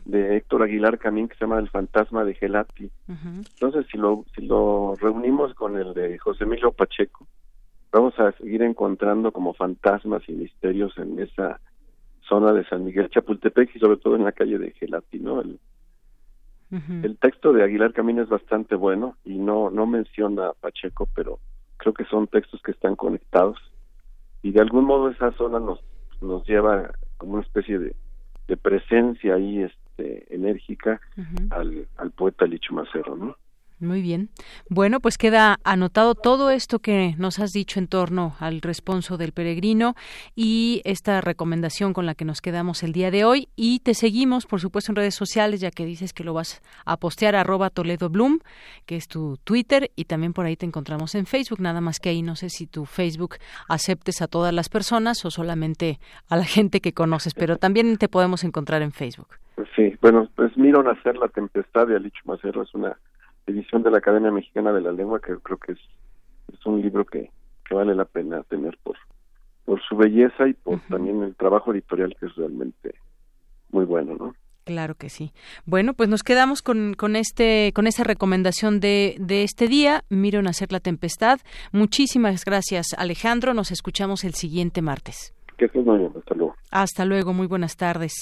de 0.05 0.38
Héctor 0.38 0.64
Aguilar 0.64 0.97
Camín 0.97 1.27
que 1.27 1.35
se 1.35 1.41
llama 1.41 1.60
El 1.60 1.69
fantasma 1.69 2.23
de 2.23 2.35
Gelati. 2.35 2.89
Entonces, 3.07 3.85
si 3.91 3.97
lo, 3.97 4.26
si 4.35 4.45
lo 4.45 4.95
reunimos 4.99 5.53
con 5.53 5.77
el 5.77 5.93
de 5.93 6.18
José 6.18 6.45
Emilio 6.45 6.72
Pacheco, 6.72 7.27
vamos 7.91 8.18
a 8.19 8.31
seguir 8.34 8.61
encontrando 8.64 9.31
como 9.31 9.53
fantasmas 9.53 10.23
y 10.27 10.34
misterios 10.34 10.97
en 10.97 11.19
esa 11.19 11.60
zona 12.27 12.53
de 12.53 12.65
San 12.65 12.85
Miguel 12.85 13.10
Chapultepec 13.10 13.76
y 13.76 13.80
sobre 13.80 13.97
todo 13.97 14.15
en 14.15 14.23
la 14.23 14.31
calle 14.31 14.57
de 14.57 14.72
Gelati, 14.72 15.19
¿no? 15.19 15.41
El, 15.41 15.60
el 17.03 17.18
texto 17.18 17.53
de 17.53 17.64
Aguilar 17.64 17.93
Camín 17.93 18.18
es 18.18 18.30
bastante 18.30 18.76
bueno 18.76 19.15
y 19.23 19.38
no, 19.38 19.69
no 19.69 19.85
menciona 19.85 20.47
a 20.47 20.53
Pacheco, 20.53 21.07
pero 21.14 21.39
creo 21.77 21.93
que 21.93 22.05
son 22.05 22.27
textos 22.27 22.61
que 22.64 22.72
están 22.72 22.95
conectados 22.95 23.57
y 24.41 24.51
de 24.51 24.61
algún 24.61 24.85
modo 24.85 25.10
esa 25.10 25.31
zona 25.34 25.60
nos, 25.60 25.80
nos 26.22 26.45
lleva 26.47 26.93
como 27.18 27.34
una 27.34 27.43
especie 27.43 27.77
de 27.77 27.95
de 28.48 28.57
presencia 28.57 29.36
ahí 29.36 29.64
este, 29.64 30.34
enérgica 30.34 31.02
al, 31.49 31.88
al 31.98 32.11
poeta 32.11 32.45
Licho 32.45 32.74
Macero, 32.74 33.15
¿no? 33.15 33.38
Muy 33.84 34.01
bien. 34.01 34.30
Bueno, 34.69 35.01
pues 35.01 35.18
queda 35.18 35.60
anotado 35.65 36.15
todo 36.15 36.51
esto 36.51 36.80
que 36.80 37.15
nos 37.18 37.39
has 37.39 37.51
dicho 37.51 37.80
en 37.80 37.88
torno 37.88 38.35
al 38.39 38.61
responso 38.61 39.18
del 39.18 39.34
peregrino 39.34 39.95
y 40.35 40.81
esta 40.85 41.19
recomendación 41.19 41.93
con 41.93 42.05
la 42.05 42.15
que 42.15 42.23
nos 42.23 42.41
quedamos 42.41 42.81
el 42.84 42.93
día 42.93 43.11
de 43.11 43.26
hoy. 43.26 43.49
Y 43.57 43.80
te 43.80 43.93
seguimos, 43.93 44.45
por 44.45 44.61
supuesto, 44.61 44.91
en 44.91 44.95
redes 44.95 45.15
sociales, 45.15 45.60
ya 45.60 45.69
que 45.69 45.85
dices 45.85 46.14
que 46.14 46.23
lo 46.23 46.34
vas 46.34 46.61
a 46.85 46.97
postear 46.97 47.35
arroba 47.35 47.69
Toledo 47.69 48.10
Bloom, 48.10 48.39
que 48.85 48.95
es 48.95 49.10
tu 49.10 49.38
Twitter, 49.43 49.91
y 49.97 50.05
también 50.05 50.31
por 50.31 50.45
ahí 50.45 50.55
te 50.55 50.65
encontramos 50.65 51.14
en 51.15 51.26
Facebook. 51.26 51.60
Nada 51.60 51.81
más 51.81 51.99
que 51.99 52.10
ahí 52.10 52.22
no 52.22 52.38
sé 52.38 52.49
si 52.49 52.65
tu 52.65 52.85
Facebook 52.85 53.35
aceptes 53.68 54.22
a 54.22 54.27
todas 54.27 54.53
las 54.53 54.69
personas 54.69 55.26
o 55.26 55.31
solamente 55.31 55.99
a 56.30 56.38
la 56.38 56.45
gente 56.45 56.80
que 56.80 56.93
conoces, 56.93 57.34
pero 57.34 57.57
también 57.57 57.97
te 57.97 58.07
podemos 58.07 58.45
encontrar 58.45 58.81
en 58.81 58.93
Facebook. 58.93 59.27
Sí, 59.76 59.95
bueno, 60.01 60.30
pues 60.35 60.55
miro 60.57 60.81
nacer 60.81 61.15
la 61.18 61.27
tempestad 61.27 61.88
de 61.88 61.95
Alicho 61.95 62.22
Macero, 62.26 62.64
es 62.64 62.73
una 62.73 62.97
edición 63.48 63.84
de 63.84 63.91
la 63.91 63.98
Academia 63.98 64.32
Mexicana 64.32 64.72
de 64.72 64.82
la 64.82 64.91
Lengua, 64.91 65.20
que 65.20 65.36
creo 65.38 65.57
que 65.57 65.74
es, 65.74 65.80
es 66.52 66.65
un 66.65 66.82
libro 66.82 67.06
que, 67.06 67.32
que 67.68 67.76
vale 67.76 67.95
la 67.95 68.06
pena 68.06 68.44
tener 68.44 68.78
por, 68.84 68.98
por 69.65 69.82
su 69.82 69.95
belleza 69.95 70.48
y 70.48 70.53
por 70.53 70.80
también 70.90 71.24
el 71.24 71.36
trabajo 71.36 71.74
editorial 71.74 72.15
que 72.20 72.26
es 72.28 72.36
realmente 72.36 72.95
muy 73.72 73.86
bueno, 73.86 74.15
¿no? 74.15 74.36
Claro 74.65 74.95
que 74.95 75.10
sí. 75.10 75.34
Bueno, 75.65 75.94
pues 75.94 76.07
nos 76.07 76.24
quedamos 76.24 76.61
con, 76.61 76.94
con 76.94 77.18
este 77.18 77.74
con 77.76 77.86
esta 77.86 78.06
recomendación 78.06 78.80
de, 78.80 79.18
de 79.20 79.44
este 79.44 79.68
día. 79.68 80.06
Miren 80.10 80.48
hacer 80.48 80.72
la 80.72 80.80
tempestad. 80.80 81.40
Muchísimas 81.74 82.45
gracias, 82.45 82.94
Alejandro. 82.98 83.53
Nos 83.53 83.72
escuchamos 83.72 84.24
el 84.24 84.36
siguiente 84.36 84.82
martes. 84.82 85.34
Que. 85.58 85.66
Hasta 85.66 86.36
luego. 86.36 86.56
Hasta 86.72 87.06
luego, 87.06 87.34
muy 87.34 87.48
buenas 87.48 87.78
tardes. 87.78 88.14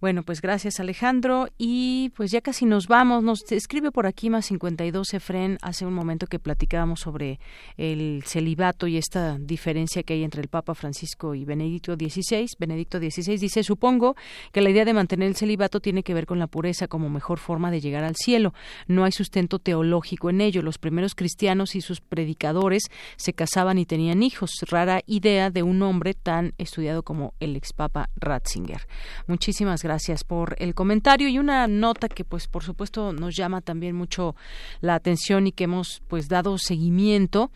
Bueno, 0.00 0.22
pues 0.22 0.40
gracias 0.40 0.80
Alejandro 0.80 1.48
y 1.58 2.12
pues 2.16 2.30
ya 2.30 2.40
casi 2.40 2.66
nos 2.66 2.86
vamos. 2.86 3.22
Nos 3.22 3.50
escribe 3.50 3.90
por 3.90 4.06
aquí 4.06 4.30
más 4.30 4.46
52 4.46 5.14
Efren 5.14 5.58
hace 5.62 5.86
un 5.86 5.94
momento 5.94 6.26
que 6.26 6.38
platicábamos 6.38 7.00
sobre 7.00 7.40
el 7.76 8.22
celibato 8.24 8.86
y 8.86 8.96
esta 8.96 9.38
diferencia 9.38 10.02
que 10.02 10.14
hay 10.14 10.24
entre 10.24 10.42
el 10.42 10.48
Papa 10.48 10.74
Francisco 10.74 11.34
y 11.34 11.44
Benedicto 11.44 11.94
XVI. 11.94 12.46
Benedicto 12.58 12.98
XVI 12.98 13.36
dice, 13.36 13.62
supongo 13.62 14.16
que 14.52 14.60
la 14.60 14.70
idea 14.70 14.84
de 14.84 14.94
mantener 14.94 15.28
el 15.28 15.36
celibato 15.36 15.80
tiene 15.80 16.02
que 16.02 16.14
ver 16.14 16.26
con 16.26 16.38
la 16.38 16.46
pureza 16.46 16.88
como 16.88 17.10
mejor 17.10 17.38
forma 17.38 17.70
de 17.70 17.80
llegar 17.80 18.04
al 18.04 18.16
cielo. 18.16 18.54
No 18.86 19.04
hay 19.04 19.12
sustento 19.12 19.58
teológico 19.58 20.30
en 20.30 20.40
ello. 20.40 20.62
Los 20.62 20.78
primeros 20.78 21.14
cristianos 21.14 21.74
y 21.74 21.80
sus 21.80 22.00
predicadores 22.00 22.84
se 23.16 23.32
casaban 23.32 23.78
y 23.78 23.86
tenían 23.86 24.22
hijos. 24.22 24.50
Rara 24.68 25.02
idea 25.06 25.50
de 25.50 25.62
un 25.62 25.82
hombre 25.82 26.14
tan 26.14 26.54
estudiado 26.68 27.02
como 27.02 27.34
el 27.40 27.56
ex 27.56 27.74
Ratzinger. 28.16 28.86
Muchísimas 29.26 29.82
gracias 29.82 30.24
por 30.24 30.56
el 30.58 30.74
comentario 30.74 31.28
y 31.28 31.38
una 31.38 31.66
nota 31.66 32.08
que 32.08 32.24
pues 32.24 32.46
por 32.46 32.62
supuesto 32.62 33.12
nos 33.12 33.34
llama 33.36 33.60
también 33.60 33.96
mucho 33.96 34.36
la 34.80 34.94
atención 34.94 35.46
y 35.46 35.52
que 35.52 35.64
hemos 35.64 36.02
pues 36.08 36.28
dado 36.28 36.58
seguimiento. 36.58 37.50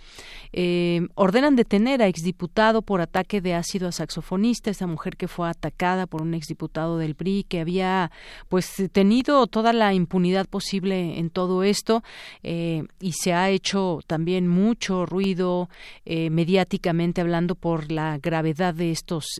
Eh, 0.53 1.09
ordenan 1.15 1.57
detener 1.57 2.03
a 2.03 2.09
exdiputado 2.09 2.83
por 2.83 3.01
ataque 3.01 3.41
de 3.41 3.55
ácido 3.55 3.89
a 3.89 3.93
saxofonista, 3.93 4.71
esta 4.71 4.87
mujer 4.87 5.17
que 5.17 5.29
fue 5.29 5.49
atacada 5.49 6.07
por 6.07 6.23
un 6.23 6.35
exdiputado 6.35 6.99
del 6.99 7.15
PRI 7.15 7.45
que 7.49 7.61
había 7.61 8.11
pues 8.49 8.75
tenido 8.93 9.47
toda 9.47 9.73
la 9.73 9.95
impunidad 9.95 10.47
posible 10.47 11.19
en 11.19 11.31
todo 11.31 11.63
esto 11.63 12.03
eh, 12.43 12.85
y 13.01 13.13
se 13.13 13.33
ha 13.33 13.51
hecho 13.51 14.01
también 14.07 14.49
mucho 14.49 15.07
ruido 15.07 15.69
eh, 16.05 16.31
mediáticamente 16.31 17.21
hablando 17.21 17.55
por 17.55 17.91
la 17.91 18.19
gravedad 18.19 18.75
de 18.75 18.91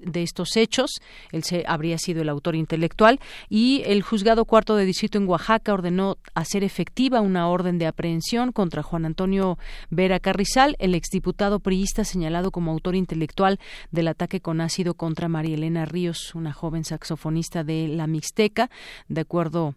de 0.03 0.23
estos 0.23 0.57
hechos. 0.57 0.91
Él 1.31 1.45
se, 1.45 1.65
habría 1.67 1.99
sido 1.99 2.23
el 2.23 2.29
autor 2.29 2.55
intelectual. 2.57 3.21
Y 3.49 3.83
el 3.87 4.03
juzgado 4.03 4.45
cuarto 4.45 4.77
de 4.77 4.85
distrito 4.85 5.19
en 5.19 5.29
Oaxaca 5.29 5.73
ordenó 5.73 6.19
hacer 6.35 6.65
efectiva 6.65 7.21
una 7.21 7.49
orden 7.49 7.79
de 7.79 7.87
aprehensión 7.87 8.53
contra 8.53 8.83
Juan 8.83 9.05
Antonio 9.05 9.59
Vera 9.91 10.21
Carrizal, 10.21 10.77
el 10.79 10.95
exdiputado 10.95 11.61
priista 11.61 12.05
señalado 12.05 12.51
como 12.51 12.73
autor 12.73 12.95
intelectual 12.95 13.59
del 13.91 14.09
ataque 14.09 14.41
con 14.41 14.61
ácido 14.61 14.95
contra 14.95 15.29
María 15.29 15.55
Elena 15.55 15.85
Ríos, 15.85 16.35
una 16.35 16.53
joven 16.53 16.85
saxofonista 16.85 17.65
de 17.65 17.89
la 17.89 18.07
Mixteca, 18.07 18.71
de 19.09 19.21
acuerdo 19.21 19.75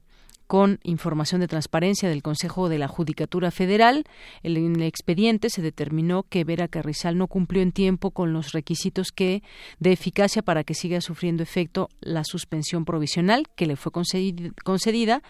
con 0.47 0.79
información 0.83 1.41
de 1.41 1.47
transparencia 1.47 2.09
del 2.09 2.21
Consejo 2.21 2.69
de 2.69 2.77
la 2.77 2.87
Judicatura 2.87 3.51
Federal. 3.51 4.05
En 4.43 4.75
el 4.75 4.81
expediente 4.83 5.49
se 5.49 5.61
determinó 5.61 6.23
que 6.23 6.43
Vera 6.43 6.67
Carrizal 6.67 7.17
no 7.17 7.27
cumplió 7.27 7.61
en 7.61 7.71
tiempo 7.71 8.11
con 8.11 8.33
los 8.33 8.51
requisitos 8.51 9.11
que 9.11 9.43
de 9.79 9.91
eficacia 9.91 10.41
para 10.41 10.63
que 10.63 10.73
siga 10.73 11.01
sufriendo 11.01 11.43
efecto 11.43 11.89
la 11.99 12.23
suspensión 12.23 12.85
provisional 12.85 13.45
que 13.55 13.65
le 13.65 13.75
fue 13.75 13.91
concedida 13.91 15.21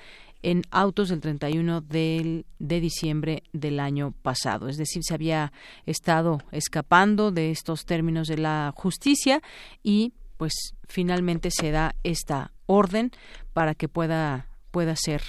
en 0.44 0.62
autos 0.70 1.10
del 1.10 1.22
31 1.22 1.82
de 1.82 2.46
diciembre 2.60 3.42
del 3.52 3.80
año 3.80 4.12
pasado. 4.22 4.68
Es 4.68 4.78
decir, 4.78 5.02
se 5.04 5.14
había 5.16 5.52
estado 5.88 6.40
escapando 6.52 7.32
de 7.32 7.50
estos 7.50 7.86
términos 7.86 8.28
de 8.28 8.38
la 8.38 8.72
justicia 8.76 9.42
y 9.82 10.14
pues 10.38 10.76
finalmente 10.88 11.50
se 11.50 11.72
da 11.72 11.96
esta 12.04 12.52
orden 12.68 13.12
para 13.54 13.74
que 13.74 13.88
pueda 13.88 14.48
pueda 14.76 14.98
ser 14.98 15.22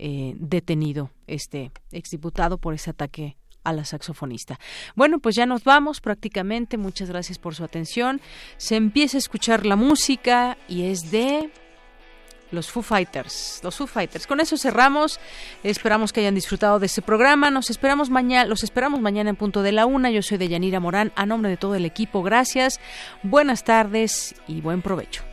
eh, 0.00 0.34
detenido 0.40 1.12
este 1.28 1.70
exdiputado 1.92 2.58
por 2.58 2.74
ese 2.74 2.90
ataque 2.90 3.36
a 3.62 3.72
la 3.72 3.84
saxofonista. 3.84 4.58
Bueno, 4.96 5.20
pues 5.20 5.36
ya 5.36 5.46
nos 5.46 5.62
vamos 5.62 6.00
prácticamente. 6.00 6.76
Muchas 6.78 7.08
gracias 7.08 7.38
por 7.38 7.54
su 7.54 7.62
atención. 7.62 8.20
Se 8.56 8.74
empieza 8.74 9.16
a 9.16 9.20
escuchar 9.20 9.66
la 9.66 9.76
música 9.76 10.58
y 10.66 10.86
es 10.86 11.12
de 11.12 11.52
los 12.50 12.72
Foo 12.72 12.82
Fighters. 12.82 13.60
Los 13.62 13.76
Foo 13.76 13.86
Fighters. 13.86 14.26
Con 14.26 14.40
eso 14.40 14.56
cerramos. 14.56 15.20
Esperamos 15.62 16.12
que 16.12 16.18
hayan 16.18 16.34
disfrutado 16.34 16.80
de 16.80 16.86
este 16.86 17.00
programa. 17.00 17.52
Nos 17.52 17.70
esperamos 17.70 18.10
mañana, 18.10 18.48
los 18.48 18.64
esperamos 18.64 19.00
mañana 19.00 19.30
en 19.30 19.36
punto 19.36 19.62
de 19.62 19.70
la 19.70 19.86
una. 19.86 20.10
Yo 20.10 20.22
soy 20.22 20.38
de 20.38 20.48
Yanira 20.48 20.80
Morán. 20.80 21.12
A 21.14 21.24
nombre 21.24 21.50
de 21.52 21.56
todo 21.56 21.76
el 21.76 21.84
equipo, 21.84 22.24
gracias. 22.24 22.80
Buenas 23.22 23.62
tardes 23.62 24.34
y 24.48 24.60
buen 24.60 24.82
provecho. 24.82 25.27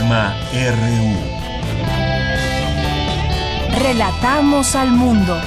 RU. 0.00 1.14
Relatamos 3.82 4.74
al 4.74 4.92
mundo. 4.92 5.38